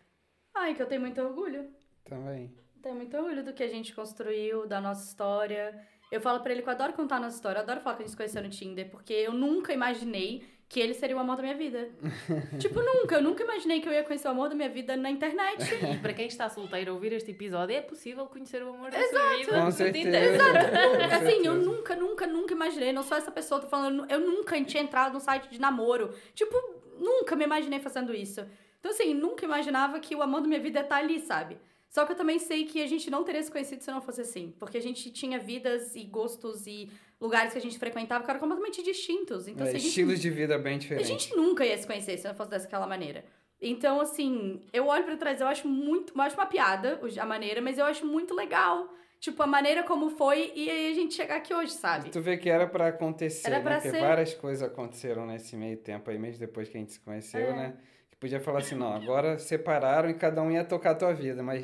Ai, 0.54 0.76
que 0.76 0.82
eu 0.82 0.88
tenho 0.88 1.00
muito 1.00 1.22
orgulho. 1.22 1.74
Também. 2.04 2.54
Tenho 2.82 2.96
muito 2.96 3.16
orgulho 3.16 3.44
do 3.44 3.54
que 3.54 3.64
a 3.64 3.68
gente 3.68 3.96
construiu, 3.96 4.68
da 4.68 4.82
nossa 4.82 5.08
história. 5.08 5.88
Eu 6.12 6.20
falo 6.20 6.42
pra 6.42 6.52
ele 6.52 6.62
que 6.62 6.68
eu 6.68 6.74
adoro 6.74 6.92
contar 6.92 7.18
a 7.18 7.20
nossa 7.22 7.38
história, 7.38 7.60
eu 7.60 7.64
adoro 7.64 7.80
falar 7.80 7.96
que 7.96 8.04
a 8.04 8.06
gente 8.06 8.12
se 8.12 8.18
conheceu 8.18 8.44
no 8.44 8.50
Tinder, 8.50 8.90
porque 8.90 9.14
eu 9.14 9.32
nunca 9.32 9.72
imaginei 9.72 10.46
que 10.72 10.80
ele 10.80 10.94
seria 10.94 11.18
o 11.18 11.20
amor 11.20 11.36
da 11.36 11.42
minha 11.44 11.54
vida. 11.54 11.90
tipo, 12.58 12.80
nunca. 12.82 13.16
Eu 13.16 13.22
nunca 13.22 13.44
imaginei 13.44 13.82
que 13.82 13.90
eu 13.90 13.92
ia 13.92 14.06
conhecer 14.06 14.30
o 14.30 14.32
amor 14.32 14.48
da 14.48 14.56
minha 14.56 14.70
vida 14.70 14.96
na 14.96 15.12
internet. 15.12 15.62
E 15.92 15.98
para 15.98 16.14
quem 16.14 16.28
está 16.28 16.48
solteiro 16.48 16.92
a 16.92 16.94
ouvir 16.94 17.12
este 17.12 17.32
episódio, 17.32 17.76
é 17.76 17.82
possível 17.82 18.26
conhecer 18.26 18.64
o 18.64 18.70
amor 18.70 18.90
da 18.90 18.98
sua 19.10 19.36
vida 19.36 19.52
Com 19.52 19.72
certeza. 19.72 20.44
Com 20.44 21.16
assim, 21.16 21.46
eu 21.46 21.56
nunca, 21.56 21.94
nunca, 21.94 22.26
nunca 22.26 22.54
imaginei. 22.54 22.94
Não 22.94 23.04
sou 23.04 23.18
essa 23.18 23.30
pessoa, 23.30 23.60
tô 23.60 23.68
falando, 23.68 24.06
eu 24.10 24.22
nunca 24.22 24.64
tinha 24.64 24.82
entrado 24.82 25.14
no 25.14 25.20
site 25.20 25.50
de 25.50 25.60
namoro. 25.60 26.14
Tipo, 26.34 26.56
nunca 26.98 27.36
me 27.36 27.44
imaginei 27.44 27.82
fazendo 27.82 28.16
isso. 28.16 28.40
Então, 28.80 28.92
assim, 28.92 29.14
nunca 29.14 29.44
imaginava 29.44 30.00
que 30.00 30.16
o 30.16 30.22
amor 30.22 30.40
da 30.40 30.48
minha 30.48 30.60
vida 30.62 30.80
ia 30.80 30.84
estar 30.84 30.98
ali, 30.98 31.20
sabe? 31.20 31.58
Só 31.90 32.06
que 32.06 32.14
eu 32.14 32.16
também 32.16 32.40
sei 32.40 32.64
que 32.64 32.82
a 32.82 32.88
gente 32.88 33.12
não 33.12 33.26
teria 33.26 33.44
se 33.44 33.52
conhecido 33.52 33.84
se 33.84 33.92
não 33.92 34.02
fosse 34.02 34.22
assim. 34.22 34.56
Porque 34.58 34.78
a 34.78 34.82
gente 34.82 35.12
tinha 35.12 35.38
vidas 35.38 35.94
e 35.98 36.06
gostos 36.06 36.66
e 36.66 36.90
lugares 37.22 37.54
que 37.54 37.60
a 37.60 37.62
gente 37.62 37.78
frequentava 37.78 38.24
que 38.24 38.30
eram 38.30 38.40
completamente 38.40 38.82
distintos. 38.84 39.48
Então, 39.48 39.66
É, 39.66 39.70
a 39.70 39.74
gente 39.74 39.88
estilos 39.88 40.20
de 40.20 40.30
vida 40.30 40.58
bem 40.58 40.76
a 40.76 40.80
diferentes. 40.80 41.08
gente 41.08 41.36
nunca 41.36 41.64
ia 41.66 41.78
se 41.78 41.86
conhecer 41.88 42.18
se 42.18 42.28
não 42.28 42.34
fosse 42.36 42.50
daquela 42.50 42.88
maneira. 42.88 43.24
Então, 43.62 44.02
assim, 44.02 44.60
eu 44.74 44.88
olho 44.88 45.04
pra 45.04 45.16
trás, 45.16 45.40
eu 45.40 45.48
acho 45.48 45.68
muito. 45.68 46.14
Eu 46.16 46.22
acho 46.24 46.36
uma 46.36 46.48
piada 46.48 47.00
a 47.20 47.26
maneira, 47.26 47.62
mas 47.62 47.78
eu 47.78 47.86
acho 47.86 48.06
muito 48.08 48.34
legal. 48.34 48.90
Tipo, 49.20 49.44
a 49.44 49.46
maneira 49.48 49.84
como 49.84 50.10
foi 50.10 50.52
e 50.56 50.68
aí 50.68 50.92
a 50.92 50.96
gente 50.96 51.14
chegar 51.14 51.36
aqui 51.36 51.54
hoje, 51.54 51.74
sabe? 51.74 52.10
Tu 52.10 52.20
vê 52.20 52.38
que 52.38 52.50
era 52.50 52.66
pra 52.66 52.88
acontecer, 52.88 53.46
Era 53.48 53.58
né? 53.58 53.64
pra 53.64 53.76
Porque 53.76 53.92
ser. 53.92 54.00
várias 54.02 54.34
coisas 54.34 54.64
aconteceram 54.68 55.28
nesse 55.28 55.56
meio 55.56 55.78
tempo 55.78 56.10
aí, 56.10 56.18
mesmo 56.18 56.40
depois 56.40 56.68
que 56.70 56.76
a 56.78 56.80
gente 56.80 56.94
se 56.94 57.00
conheceu, 57.00 57.52
É. 57.52 57.54
né? 57.56 57.78
Que 58.10 58.18
podia 58.18 58.40
falar 58.40 58.60
assim, 58.62 58.74
não, 58.74 58.92
agora 58.92 59.38
separaram 59.38 60.10
e 60.10 60.16
cada 60.16 60.42
um 60.42 60.50
ia 60.52 60.64
tocar 60.66 60.92
a 60.92 60.96
tua 60.96 61.14
vida, 61.14 61.44
mas 61.44 61.64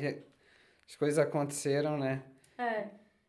as 0.88 0.94
coisas 0.94 1.18
aconteceram, 1.18 1.98
né? 1.98 2.22
É. 2.56 2.86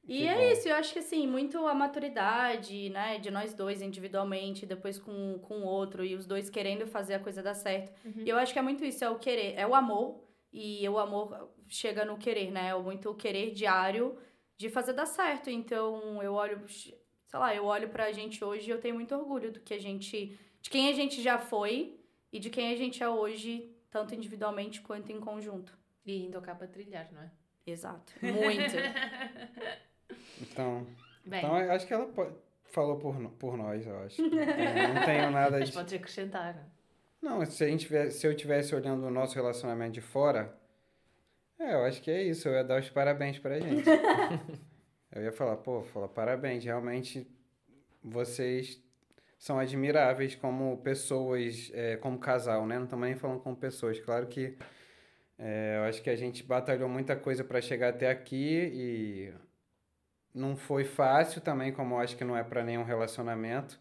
E 0.09 0.17
Que 0.17 0.27
é 0.27 0.35
bom. 0.35 0.51
isso, 0.51 0.67
eu 0.67 0.75
acho 0.75 0.91
que 0.91 0.99
assim, 0.99 1.27
muito 1.27 1.65
a 1.67 1.73
maturidade, 1.75 2.89
né, 2.89 3.19
de 3.19 3.29
nós 3.29 3.53
dois 3.53 3.79
individualmente, 3.79 4.65
depois 4.65 4.97
com, 4.97 5.37
com 5.39 5.59
o 5.59 5.65
outro, 5.65 6.03
e 6.03 6.15
os 6.15 6.25
dois 6.25 6.49
querendo 6.49 6.87
fazer 6.87 7.13
a 7.13 7.19
coisa 7.19 7.43
dar 7.43 7.53
certo. 7.53 7.93
Uhum. 8.03 8.23
E 8.25 8.29
eu 8.29 8.37
acho 8.37 8.51
que 8.51 8.57
é 8.57 8.61
muito 8.61 8.83
isso, 8.83 9.05
é 9.05 9.09
o 9.09 9.19
querer, 9.19 9.53
é 9.55 9.67
o 9.67 9.75
amor, 9.75 10.23
e 10.51 10.89
o 10.89 10.97
amor 10.97 11.53
chega 11.67 12.03
no 12.03 12.17
querer, 12.17 12.49
né? 12.51 12.69
É 12.69 12.75
muito 12.75 13.11
o 13.11 13.13
querer 13.13 13.51
diário 13.51 14.17
de 14.57 14.67
fazer 14.67 14.93
dar 14.93 15.05
certo. 15.05 15.49
Então, 15.49 16.21
eu 16.23 16.33
olho, 16.33 16.67
sei 16.67 16.95
lá, 17.33 17.53
eu 17.53 17.65
olho 17.65 17.89
pra 17.89 18.11
gente 18.11 18.43
hoje 18.43 18.67
e 18.67 18.71
eu 18.71 18.79
tenho 18.79 18.95
muito 18.95 19.13
orgulho 19.13 19.51
do 19.51 19.59
que 19.59 19.75
a 19.75 19.79
gente, 19.79 20.35
de 20.59 20.69
quem 20.71 20.89
a 20.89 20.93
gente 20.93 21.21
já 21.21 21.37
foi 21.37 21.99
e 22.33 22.39
de 22.39 22.49
quem 22.49 22.73
a 22.73 22.75
gente 22.75 23.03
é 23.03 23.07
hoje, 23.07 23.71
tanto 23.91 24.15
individualmente 24.15 24.81
quanto 24.81 25.11
em 25.11 25.19
conjunto. 25.19 25.77
E 26.03 26.23
ainda 26.23 26.41
cá 26.41 26.55
para 26.55 26.67
trilhar, 26.67 27.11
não 27.13 27.21
é? 27.21 27.31
Exato. 27.67 28.13
Muito. 28.23 28.73
Então, 30.41 30.85
Bem, 31.25 31.39
então 31.39 31.55
acho 31.55 31.85
que 31.85 31.93
ela 31.93 32.09
falou 32.71 32.97
por, 32.97 33.15
por 33.31 33.57
nós, 33.57 33.85
eu 33.85 33.97
acho. 33.99 34.21
Então, 34.21 34.93
não 34.93 35.05
tenho 35.05 35.31
nada 35.31 35.59
mas 35.59 35.69
de... 35.69 35.75
podes 35.75 35.93
acrescentar. 35.93 36.67
Não, 37.21 37.45
se, 37.45 37.63
a 37.63 37.67
gente 37.67 37.85
tivesse, 37.85 38.19
se 38.19 38.27
eu 38.27 38.35
tivesse 38.35 38.73
olhando 38.73 39.05
o 39.05 39.11
nosso 39.11 39.35
relacionamento 39.35 39.93
de 39.93 40.01
fora, 40.01 40.57
é, 41.59 41.73
eu 41.73 41.83
acho 41.83 42.01
que 42.01 42.09
é 42.09 42.23
isso, 42.23 42.47
eu 42.47 42.53
ia 42.53 42.63
dar 42.63 42.79
os 42.79 42.89
parabéns 42.89 43.37
pra 43.37 43.59
gente. 43.59 43.83
eu 45.11 45.23
ia 45.23 45.31
falar, 45.31 45.57
pô, 45.57 45.83
falar 45.83 46.07
parabéns, 46.07 46.63
realmente 46.63 47.29
vocês 48.01 48.81
são 49.37 49.59
admiráveis 49.59 50.35
como 50.35 50.77
pessoas, 50.77 51.69
é, 51.73 51.97
como 51.97 52.17
casal, 52.17 52.65
né? 52.65 52.77
Não 52.77 52.85
estamos 52.85 53.05
nem 53.05 53.15
falando 53.15 53.41
como 53.41 53.55
pessoas. 53.55 53.99
Claro 53.99 54.27
que 54.27 54.57
é, 55.37 55.77
eu 55.77 55.83
acho 55.83 56.01
que 56.01 56.09
a 56.09 56.15
gente 56.15 56.43
batalhou 56.43 56.89
muita 56.89 57.15
coisa 57.15 57.43
para 57.43 57.61
chegar 57.61 57.89
até 57.89 58.09
aqui 58.09 58.71
e 58.73 59.33
não 60.33 60.55
foi 60.55 60.83
fácil 60.83 61.41
também, 61.41 61.71
como 61.71 61.95
eu 61.95 61.99
acho 61.99 62.15
que 62.15 62.23
não 62.23 62.35
é 62.35 62.43
para 62.43 62.63
nenhum 62.63 62.83
relacionamento. 62.83 63.79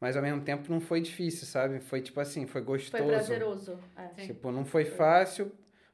Mas 0.00 0.16
ao 0.16 0.22
mesmo 0.22 0.40
tempo 0.42 0.70
não 0.70 0.80
foi 0.80 1.00
difícil, 1.00 1.46
sabe? 1.46 1.80
Foi 1.80 2.00
tipo 2.00 2.20
assim, 2.20 2.46
foi 2.46 2.60
gostoso. 2.60 3.02
Foi 3.02 3.12
prazeroso. 3.12 3.78
É. 3.96 4.22
Tipo, 4.22 4.52
não 4.52 4.64
foi 4.64 4.84
fácil, 4.84 5.50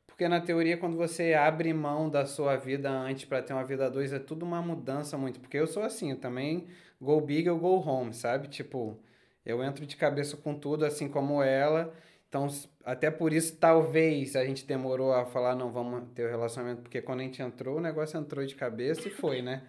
porque 0.07 0.29
na 0.29 0.41
teoria, 0.41 0.77
quando 0.77 0.97
você 0.97 1.33
abre 1.33 1.73
mão 1.73 2.11
da 2.11 2.27
sua 2.27 2.57
vida 2.57 2.91
antes 2.91 3.25
para 3.25 3.43
ter 3.43 3.53
uma 3.53 3.65
vida 3.65 3.87
a 3.87 3.89
dois, 3.89 4.13
é 4.13 4.19
tudo 4.19 4.45
uma 4.45 4.61
mudança 4.61 5.17
muito. 5.17 5.41
Porque 5.41 5.57
eu 5.57 5.67
sou 5.67 5.83
assim, 5.83 6.11
eu 6.11 6.19
também 6.19 6.67
go 7.01 7.21
big, 7.21 7.47
eu 7.47 7.59
go 7.59 7.81
home, 7.81 8.13
sabe? 8.13 8.49
Tipo, 8.49 8.99
eu 9.45 9.63
entro 9.65 9.87
de 9.87 9.97
cabeça 9.97 10.37
com 10.37 10.55
tudo, 10.55 10.85
assim 10.85 11.09
como 11.09 11.43
ela. 11.43 11.93
Então, 12.29 12.47
até 12.85 13.11
por 13.11 13.33
isso, 13.33 13.57
talvez 13.57 14.37
a 14.37 14.45
gente 14.45 14.67
demorou 14.67 15.13
a 15.13 15.25
falar, 15.25 15.55
não, 15.55 15.71
vamos 15.71 16.09
ter 16.15 16.27
o 16.27 16.31
relacionamento, 16.31 16.83
porque 16.83 17.01
quando 17.01 17.21
a 17.21 17.23
gente 17.23 17.41
entrou, 17.41 17.79
o 17.79 17.81
negócio 17.81 18.19
entrou 18.19 18.45
de 18.45 18.55
cabeça 18.55 19.09
e 19.09 19.11
foi, 19.11 19.41
né? 19.41 19.63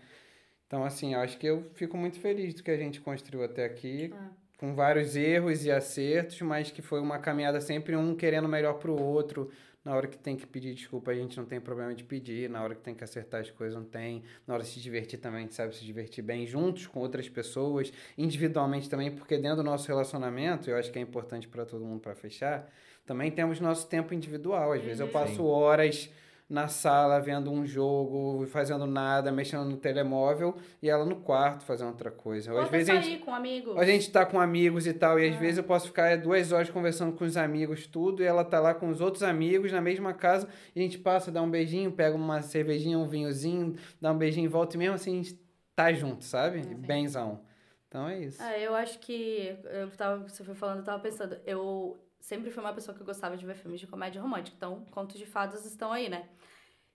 Então, 0.75 0.83
assim, 0.83 1.13
eu 1.13 1.21
acho 1.21 1.37
que 1.37 1.47
eu 1.47 1.63
fico 1.73 1.95
muito 1.95 2.19
feliz 2.19 2.53
do 2.53 2.61
que 2.61 2.69
a 2.69 2.75
gente 2.75 2.99
construiu 2.99 3.45
até 3.45 3.63
aqui, 3.63 4.13
Ah. 4.13 4.27
com 4.57 4.75
vários 4.75 5.15
erros 5.15 5.63
e 5.63 5.71
acertos, 5.71 6.41
mas 6.41 6.69
que 6.69 6.81
foi 6.81 6.99
uma 6.99 7.17
caminhada 7.17 7.61
sempre 7.61 7.95
um 7.95 8.13
querendo 8.13 8.49
melhor 8.49 8.73
pro 8.73 8.93
outro. 8.93 9.49
Na 9.85 9.95
hora 9.95 10.05
que 10.05 10.17
tem 10.17 10.35
que 10.35 10.45
pedir 10.45 10.73
desculpa, 10.73 11.11
a 11.11 11.15
gente 11.15 11.37
não 11.37 11.45
tem 11.45 11.61
problema 11.61 11.95
de 11.95 12.03
pedir. 12.03 12.49
Na 12.49 12.61
hora 12.61 12.75
que 12.75 12.81
tem 12.81 12.93
que 12.93 13.05
acertar 13.05 13.39
as 13.39 13.49
coisas, 13.51 13.73
não 13.77 13.85
tem. 13.85 14.23
Na 14.45 14.53
hora 14.53 14.63
de 14.63 14.69
se 14.69 14.81
divertir 14.81 15.17
também, 15.17 15.39
a 15.39 15.41
gente 15.43 15.55
sabe 15.55 15.73
se 15.73 15.85
divertir 15.85 16.21
bem 16.21 16.45
juntos 16.45 16.87
com 16.87 16.99
outras 16.99 17.29
pessoas, 17.29 17.93
individualmente 18.17 18.89
também, 18.89 19.11
porque 19.11 19.37
dentro 19.37 19.57
do 19.57 19.63
nosso 19.63 19.87
relacionamento, 19.87 20.69
eu 20.69 20.75
acho 20.75 20.91
que 20.91 20.99
é 20.99 21.01
importante 21.01 21.47
para 21.47 21.65
todo 21.65 21.85
mundo 21.85 22.01
para 22.01 22.15
fechar, 22.15 22.69
também 23.05 23.31
temos 23.31 23.61
nosso 23.61 23.87
tempo 23.87 24.13
individual. 24.13 24.73
Às 24.73 24.81
vezes 24.81 24.99
eu 24.99 25.07
passo 25.07 25.35
Sim. 25.35 25.41
horas 25.41 26.09
na 26.47 26.67
sala 26.67 27.19
vendo 27.19 27.51
um 27.51 27.65
jogo, 27.65 28.45
fazendo 28.47 28.85
nada, 28.85 29.31
mexendo 29.31 29.65
no 29.67 29.77
telemóvel, 29.77 30.55
e 30.81 30.87
ela 30.89 31.03
no 31.03 31.15
quarto 31.15 31.63
fazendo 31.63 31.87
outra 31.87 32.11
coisa. 32.11 32.53
Ou 32.53 32.59
às 32.59 32.69
vezes 32.69 32.89
a 32.89 32.95
gente 32.95 33.05
sair 33.05 33.19
com 33.19 33.33
amigos. 33.33 33.77
a 33.77 33.83
gente 33.83 34.11
tá 34.11 34.25
com 34.25 34.39
amigos 34.39 34.85
e 34.85 34.93
tal, 34.93 35.19
e 35.19 35.27
às 35.27 35.35
Ah. 35.35 35.39
vezes 35.39 35.57
eu 35.57 35.63
posso 35.63 35.87
ficar 35.87 36.15
duas 36.17 36.51
horas 36.51 36.69
conversando 36.69 37.13
com 37.17 37.25
os 37.25 37.35
amigos, 37.35 37.87
tudo, 37.87 38.21
e 38.21 38.25
ela 38.25 38.43
tá 38.43 38.59
lá 38.59 38.73
com 38.75 38.89
os 38.89 39.01
outros 39.01 39.23
amigos 39.23 39.71
na 39.71 39.81
mesma 39.81 40.13
casa, 40.13 40.47
e 40.75 40.79
a 40.79 40.83
gente 40.83 40.99
passa, 40.99 41.31
dá 41.31 41.41
um 41.41 41.49
beijinho, 41.49 41.91
pega 41.91 42.15
uma 42.15 42.41
cervejinha, 42.43 42.99
um 42.99 43.07
vinhozinho, 43.07 43.75
dá 43.99 44.11
um 44.11 44.17
beijinho 44.17 44.45
e 44.45 44.47
volta, 44.47 44.75
e 44.75 44.79
mesmo 44.79 44.93
assim 44.95 45.11
a 45.19 45.23
gente 45.23 45.39
tá 45.75 45.91
junto, 45.93 46.23
sabe? 46.23 46.63
Sim. 46.63 46.75
Benzão. 46.75 47.41
Então 47.87 48.07
é 48.07 48.19
isso. 48.19 48.41
É, 48.43 48.65
eu 48.67 48.75
acho 48.75 48.99
que. 48.99 49.55
Eu 49.71 49.89
tava, 49.91 50.27
você 50.27 50.43
foi 50.43 50.53
falando, 50.53 50.79
eu 50.79 50.83
tava 50.83 51.01
pensando. 51.01 51.37
Eu 51.45 51.97
sempre 52.25 52.49
fui 52.49 52.61
uma 52.63 52.73
pessoa 52.73 52.97
que 52.97 53.03
gostava 53.03 53.37
de 53.37 53.45
ver 53.45 53.55
filmes 53.55 53.79
de 53.79 53.85
comédia 53.85 54.19
romântica. 54.19 54.57
Então, 54.57 54.83
contos 54.85 55.15
de 55.17 55.27
fadas 55.27 55.63
estão 55.63 55.91
aí, 55.91 56.09
né? 56.09 56.27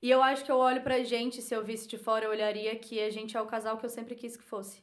E 0.03 0.11
eu 0.11 0.21
acho 0.21 0.45
que 0.45 0.51
eu 0.51 0.57
olho 0.57 0.83
pra 0.83 1.05
gente, 1.05 1.41
se 1.41 1.55
eu 1.55 1.65
visse 1.65 1.87
de 1.87 1.97
fora, 1.97 2.25
eu 2.25 2.31
olharia 2.31 2.75
que 2.77 3.01
a 3.01 3.11
gente 3.11 3.37
é 3.37 3.41
o 3.41 3.47
casal 3.47 3.79
que 3.79 3.87
eu 3.87 3.91
sempre 3.91 4.17
quis 4.17 4.37
que 4.37 4.43
fosse. 4.43 4.83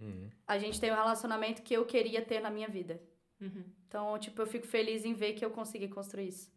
Uhum. 0.00 0.30
A 0.46 0.56
gente 0.56 0.80
tem 0.80 0.90
um 0.90 0.94
relacionamento 0.94 1.62
que 1.62 1.74
eu 1.74 1.84
queria 1.84 2.24
ter 2.24 2.40
na 2.40 2.48
minha 2.48 2.68
vida. 2.68 3.02
Uhum. 3.38 3.64
Então, 3.86 4.18
tipo, 4.18 4.40
eu 4.40 4.46
fico 4.46 4.66
feliz 4.66 5.04
em 5.04 5.12
ver 5.12 5.34
que 5.34 5.44
eu 5.44 5.50
consegui 5.50 5.88
construir 5.88 6.28
isso. 6.28 6.50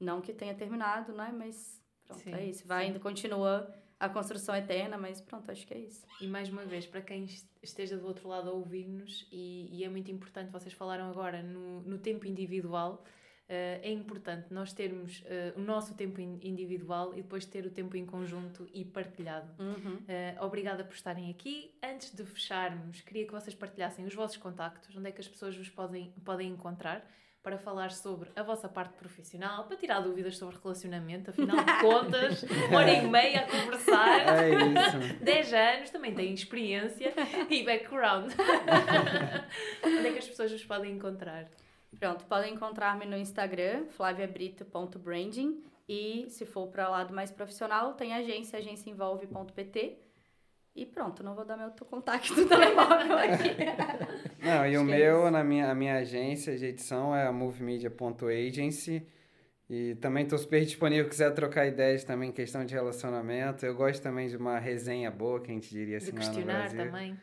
Não 0.00 0.22
que 0.22 0.32
tenha 0.32 0.54
terminado, 0.54 1.12
né? 1.12 1.30
Mas 1.36 1.84
pronto, 2.06 2.22
Sim, 2.22 2.32
é 2.32 2.46
isso. 2.46 2.66
Vai 2.66 2.84
sim. 2.84 2.86
ainda, 2.86 2.98
continua 2.98 3.70
a 4.04 4.08
construção 4.08 4.54
eterna, 4.56 4.98
mas 4.98 5.20
pronto, 5.20 5.50
acho 5.50 5.66
que 5.66 5.74
é 5.74 5.78
isso. 5.78 6.04
E 6.20 6.26
mais 6.26 6.48
uma 6.48 6.64
vez, 6.64 6.86
para 6.86 7.00
quem 7.00 7.24
est- 7.24 7.48
esteja 7.62 7.96
do 7.96 8.06
outro 8.06 8.28
lado 8.28 8.48
a 8.50 8.52
ouvir-nos, 8.52 9.26
e, 9.30 9.68
e 9.72 9.84
é 9.84 9.88
muito 9.88 10.10
importante, 10.10 10.50
vocês 10.50 10.74
falaram 10.74 11.08
agora 11.08 11.42
no, 11.42 11.80
no 11.82 11.98
tempo 11.98 12.26
individual, 12.26 13.04
eh, 13.48 13.80
é 13.82 13.90
importante 13.92 14.52
nós 14.52 14.72
termos 14.72 15.22
eh, 15.26 15.52
o 15.56 15.60
nosso 15.60 15.94
tempo 15.94 16.20
in- 16.20 16.38
individual 16.42 17.12
e 17.12 17.22
depois 17.22 17.44
ter 17.44 17.64
o 17.66 17.70
tempo 17.70 17.96
em 17.96 18.04
conjunto 18.06 18.68
e 18.72 18.84
partilhado. 18.84 19.50
Uhum. 19.62 19.98
Eh, 20.08 20.36
obrigada 20.40 20.82
por 20.84 20.94
estarem 20.94 21.30
aqui. 21.30 21.72
Antes 21.82 22.14
de 22.14 22.24
fecharmos, 22.24 23.00
queria 23.02 23.24
que 23.26 23.32
vocês 23.32 23.54
partilhassem 23.54 24.04
os 24.04 24.14
vossos 24.14 24.36
contactos, 24.36 24.96
onde 24.96 25.08
é 25.08 25.12
que 25.12 25.20
as 25.20 25.28
pessoas 25.28 25.56
vos 25.56 25.68
podem, 25.68 26.12
podem 26.24 26.48
encontrar 26.50 27.08
para 27.42 27.58
falar 27.58 27.90
sobre 27.90 28.30
a 28.36 28.42
vossa 28.42 28.68
parte 28.68 28.94
profissional, 28.94 29.64
para 29.64 29.76
tirar 29.76 30.00
dúvidas 30.00 30.36
sobre 30.36 30.56
relacionamento, 30.62 31.30
afinal 31.30 31.56
de 31.56 31.80
contas, 31.80 32.44
uma 32.68 32.78
hora 32.78 32.92
e 32.92 33.02
meia 33.08 33.40
a 33.40 33.50
conversar. 33.50 34.42
É 34.42 34.50
isso. 34.50 35.18
10 35.22 35.52
anos, 35.52 35.90
também 35.90 36.14
têm 36.14 36.32
experiência 36.32 37.12
e 37.50 37.64
background. 37.64 38.32
Onde 39.84 40.06
é 40.06 40.12
que 40.12 40.18
as 40.18 40.28
pessoas 40.28 40.52
vos 40.52 40.64
podem 40.64 40.92
encontrar? 40.92 41.50
Pronto, 41.98 42.24
podem 42.26 42.54
encontrar-me 42.54 43.06
no 43.06 43.16
Instagram, 43.16 43.86
flaviabrito.branding. 43.90 45.64
E 45.88 46.26
se 46.28 46.46
for 46.46 46.68
para 46.68 46.88
lado 46.88 47.12
mais 47.12 47.30
profissional, 47.30 47.94
tem 47.94 48.14
a 48.14 48.18
agência, 48.18 48.58
agenciaenvolve.pt. 48.58 49.98
E 50.74 50.86
pronto, 50.86 51.22
não 51.22 51.34
vou 51.34 51.44
dar 51.44 51.56
meu 51.56 51.70
contato 51.90 52.34
do 52.34 52.46
telemóvel 52.48 53.18
aqui. 53.18 53.56
Não, 54.42 54.64
e 54.66 54.70
Acho 54.74 54.78
o 54.78 54.80
é 54.80 54.84
meu, 54.98 55.30
na 55.30 55.44
minha, 55.44 55.70
a 55.70 55.74
minha 55.74 55.96
agência 55.96 56.56
de 56.56 56.66
edição 56.66 57.14
é 57.14 57.26
a 57.26 57.32
movemedia.agency. 57.32 59.06
E 59.68 59.94
também 59.96 60.24
estou 60.24 60.38
super 60.38 60.62
disponível, 60.62 61.08
quiser 61.08 61.30
trocar 61.32 61.66
ideias 61.66 62.04
também 62.04 62.28
em 62.28 62.32
questão 62.32 62.64
de 62.64 62.74
relacionamento. 62.74 63.64
Eu 63.64 63.74
gosto 63.74 64.02
também 64.02 64.28
de 64.28 64.36
uma 64.36 64.58
resenha 64.58 65.10
boa, 65.10 65.40
que 65.40 65.50
a 65.50 65.54
gente 65.54 65.70
diria 65.70 65.96
assim 65.96 66.10
De 66.10 66.18
lá 66.18 66.18
no 66.18 66.30
questionar 66.34 66.58
Brasil. 66.58 66.84
também. 66.84 67.16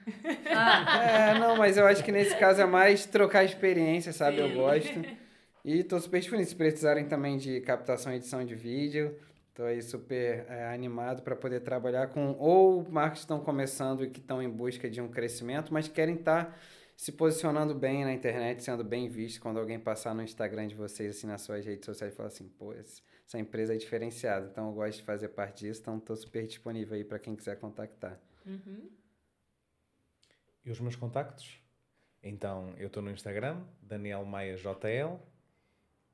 Ah, 0.55 1.30
É, 1.35 1.39
não, 1.39 1.55
mas 1.57 1.77
eu 1.77 1.85
acho 1.85 2.03
que 2.03 2.11
nesse 2.11 2.35
caso 2.38 2.61
é 2.61 2.65
mais 2.65 3.05
trocar 3.05 3.43
experiência, 3.43 4.11
sabe? 4.11 4.39
Eu 4.39 4.49
Sim. 4.49 4.55
gosto. 4.55 5.01
E 5.65 5.84
tô 5.84 5.99
super 5.99 6.21
disponível. 6.21 6.49
Se 6.49 6.55
precisarem 6.55 7.05
também 7.05 7.38
de 7.38 7.59
captação 7.59 8.13
e 8.13 8.15
edição 8.15 8.45
de 8.45 8.55
vídeo, 8.55 9.13
tô 9.60 9.65
aí 9.65 9.81
super 9.81 10.45
é, 10.48 10.73
animado 10.73 11.22
para 11.22 11.36
poder 11.36 11.60
trabalhar 11.60 12.07
com 12.07 12.31
ou 12.40 12.90
marcas 12.90 13.19
que 13.19 13.26
estão 13.26 13.41
começando 13.41 14.06
e 14.06 14.10
que 14.10 14.22
estão 14.22 14.41
em 14.41 14.49
busca 14.49 14.90
de 14.90 15.02
um 15.02 15.10
crescimento, 15.10 15.73
mas 15.73 15.86
querem 15.90 16.15
estar 16.15 16.57
se 16.95 17.11
posicionando 17.11 17.76
bem 17.76 18.06
na 18.06 18.14
internet, 18.14 18.64
sendo 18.64 18.86
bem 18.86 19.10
visto 19.10 19.41
quando 19.41 19.60
alguém 19.60 19.77
passar 19.77 20.15
no 20.15 20.23
Instagram 20.23 20.65
de 20.65 20.76
vocês, 20.76 21.18
assim, 21.18 21.27
nas 21.27 21.41
suas 21.41 21.65
redes 21.65 21.86
sociais 21.86 22.14
e 22.14 22.15
falar 22.15 22.27
assim, 22.27 22.48
pô, 22.48 22.72
essa 22.72 23.38
empresa 23.38 23.73
é 23.73 23.77
diferenciada. 23.77 24.48
Então 24.49 24.69
eu 24.69 24.73
gosto 24.73 24.99
de 24.99 25.03
fazer 25.03 25.27
parte 25.27 25.65
disso, 25.65 25.81
então 25.81 25.99
tô 25.99 26.15
super 26.15 26.48
disponível 26.48 26.95
aí 26.95 27.03
para 27.03 27.19
quem 27.19 27.36
quiser 27.36 27.60
contactar. 27.60 28.18
Uhum. 28.45 28.90
E 30.64 30.72
os 30.72 30.80
meus 30.80 30.95
contactos? 30.95 31.61
Então, 32.23 32.73
eu 32.77 32.88
estou 32.88 33.03
no 33.03 33.11
Instagram, 33.11 33.61
Daniel 33.81 34.23
Maia 34.23 34.56
JL. 34.56 35.19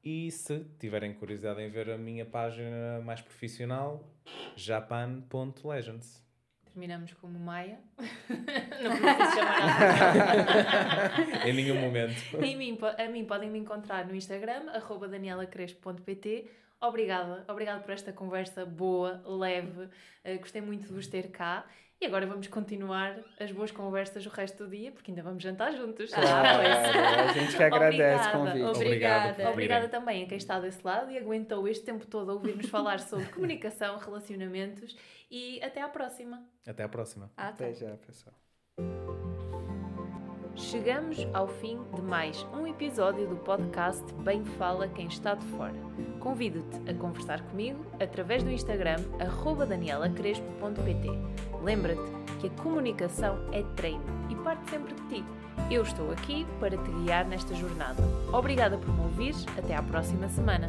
E 0.05 0.29
se 0.29 0.63
tiverem 0.79 1.15
curiosidade 1.15 1.59
em 1.63 1.67
ver 1.67 1.89
a 1.89 1.97
minha 1.97 2.27
página 2.27 3.01
mais 3.03 3.21
profissional, 3.21 4.07
japan.legends. 4.55 6.23
Terminamos 6.63 7.11
como 7.13 7.39
Maia. 7.39 7.79
Não 8.83 8.91
preciso 8.91 9.35
chamar 9.35 9.57
em 11.47 11.53
nenhum 11.53 11.81
momento. 11.81 12.37
Em 12.39 12.55
mim, 12.55 12.77
a 12.99 13.09
mim 13.09 13.25
podem 13.25 13.49
me 13.49 13.57
encontrar 13.57 14.05
no 14.05 14.13
Instagram, 14.13 14.69
arroba 14.69 15.07
danielacrespo.pt. 15.07 16.51
Obrigada, 16.79 17.43
obrigada 17.47 17.79
por 17.79 17.91
esta 17.91 18.13
conversa 18.13 18.63
boa, 18.63 19.23
leve. 19.25 19.89
Eh, 20.23 20.37
gostei 20.37 20.61
muito 20.61 20.87
de 20.87 20.93
vos 20.93 21.07
ter 21.07 21.31
cá. 21.31 21.65
E 22.01 22.05
agora 22.05 22.27
vamos 22.27 22.47
continuar 22.47 23.17
as 23.39 23.51
boas 23.53 23.71
conversas 23.71 24.25
o 24.25 24.29
resto 24.29 24.65
do 24.65 24.69
dia, 24.69 24.91
porque 24.91 25.11
ainda 25.11 25.23
vamos 25.23 25.41
jantar 25.41 25.71
juntos. 25.73 26.11
Ah, 26.13 26.57
pois. 26.57 27.29
a 27.29 27.33
gente 27.33 27.55
que 27.55 27.63
agradece 27.63 28.29
o 28.35 28.41
Obrigada, 28.41 28.51
convite. 28.51 28.75
Obrigada. 28.75 29.49
Obrigada 29.49 29.85
virem. 29.85 29.89
também 29.89 30.23
a 30.23 30.27
quem 30.27 30.37
está 30.37 30.59
desse 30.59 30.85
lado 30.85 31.09
e 31.09 31.17
aguentou 31.17 31.65
este 31.67 31.85
tempo 31.85 32.05
todo 32.05 32.31
a 32.31 32.33
ouvir-nos 32.33 32.67
falar 32.69 32.99
sobre 32.99 33.25
comunicação, 33.27 33.97
relacionamentos 34.03 34.95
e 35.31 35.61
até 35.63 35.81
à 35.81 35.87
próxima. 35.87 36.43
Até 36.67 36.83
à 36.83 36.89
próxima. 36.89 37.31
ah, 37.37 37.43
tá. 37.45 37.49
Até 37.65 37.73
já, 37.73 37.95
pessoal. 37.97 38.35
Chegamos 40.57 41.17
ao 41.33 41.47
fim 41.47 41.77
de 41.93 42.01
mais 42.01 42.43
um 42.53 42.65
episódio 42.65 43.27
do 43.27 43.35
podcast 43.37 44.05
Bem 44.23 44.43
Fala 44.57 44.87
Quem 44.87 45.07
Está 45.07 45.35
de 45.35 45.45
Fora. 45.47 45.75
Convido-te 46.19 46.89
a 46.89 46.93
conversar 46.93 47.41
comigo 47.41 47.85
através 48.01 48.41
do 48.41 48.49
Instagram 48.49 48.95
arroba 49.19 49.65
danielacrespo.pt 49.65 51.09
Lembra-te 51.63 52.01
que 52.39 52.47
a 52.47 52.61
comunicação 52.61 53.39
é 53.51 53.63
treino 53.75 54.03
e 54.29 54.35
parte 54.35 54.69
sempre 54.69 54.93
de 54.93 55.01
ti. 55.07 55.25
Eu 55.71 55.83
estou 55.83 56.11
aqui 56.11 56.45
para 56.59 56.77
te 56.77 56.91
guiar 56.91 57.25
nesta 57.25 57.55
jornada. 57.55 58.03
Obrigada 58.31 58.77
por 58.77 58.93
me 58.93 59.01
ouvires. 59.01 59.45
Até 59.57 59.75
à 59.75 59.81
próxima 59.81 60.27
semana. 60.29 60.67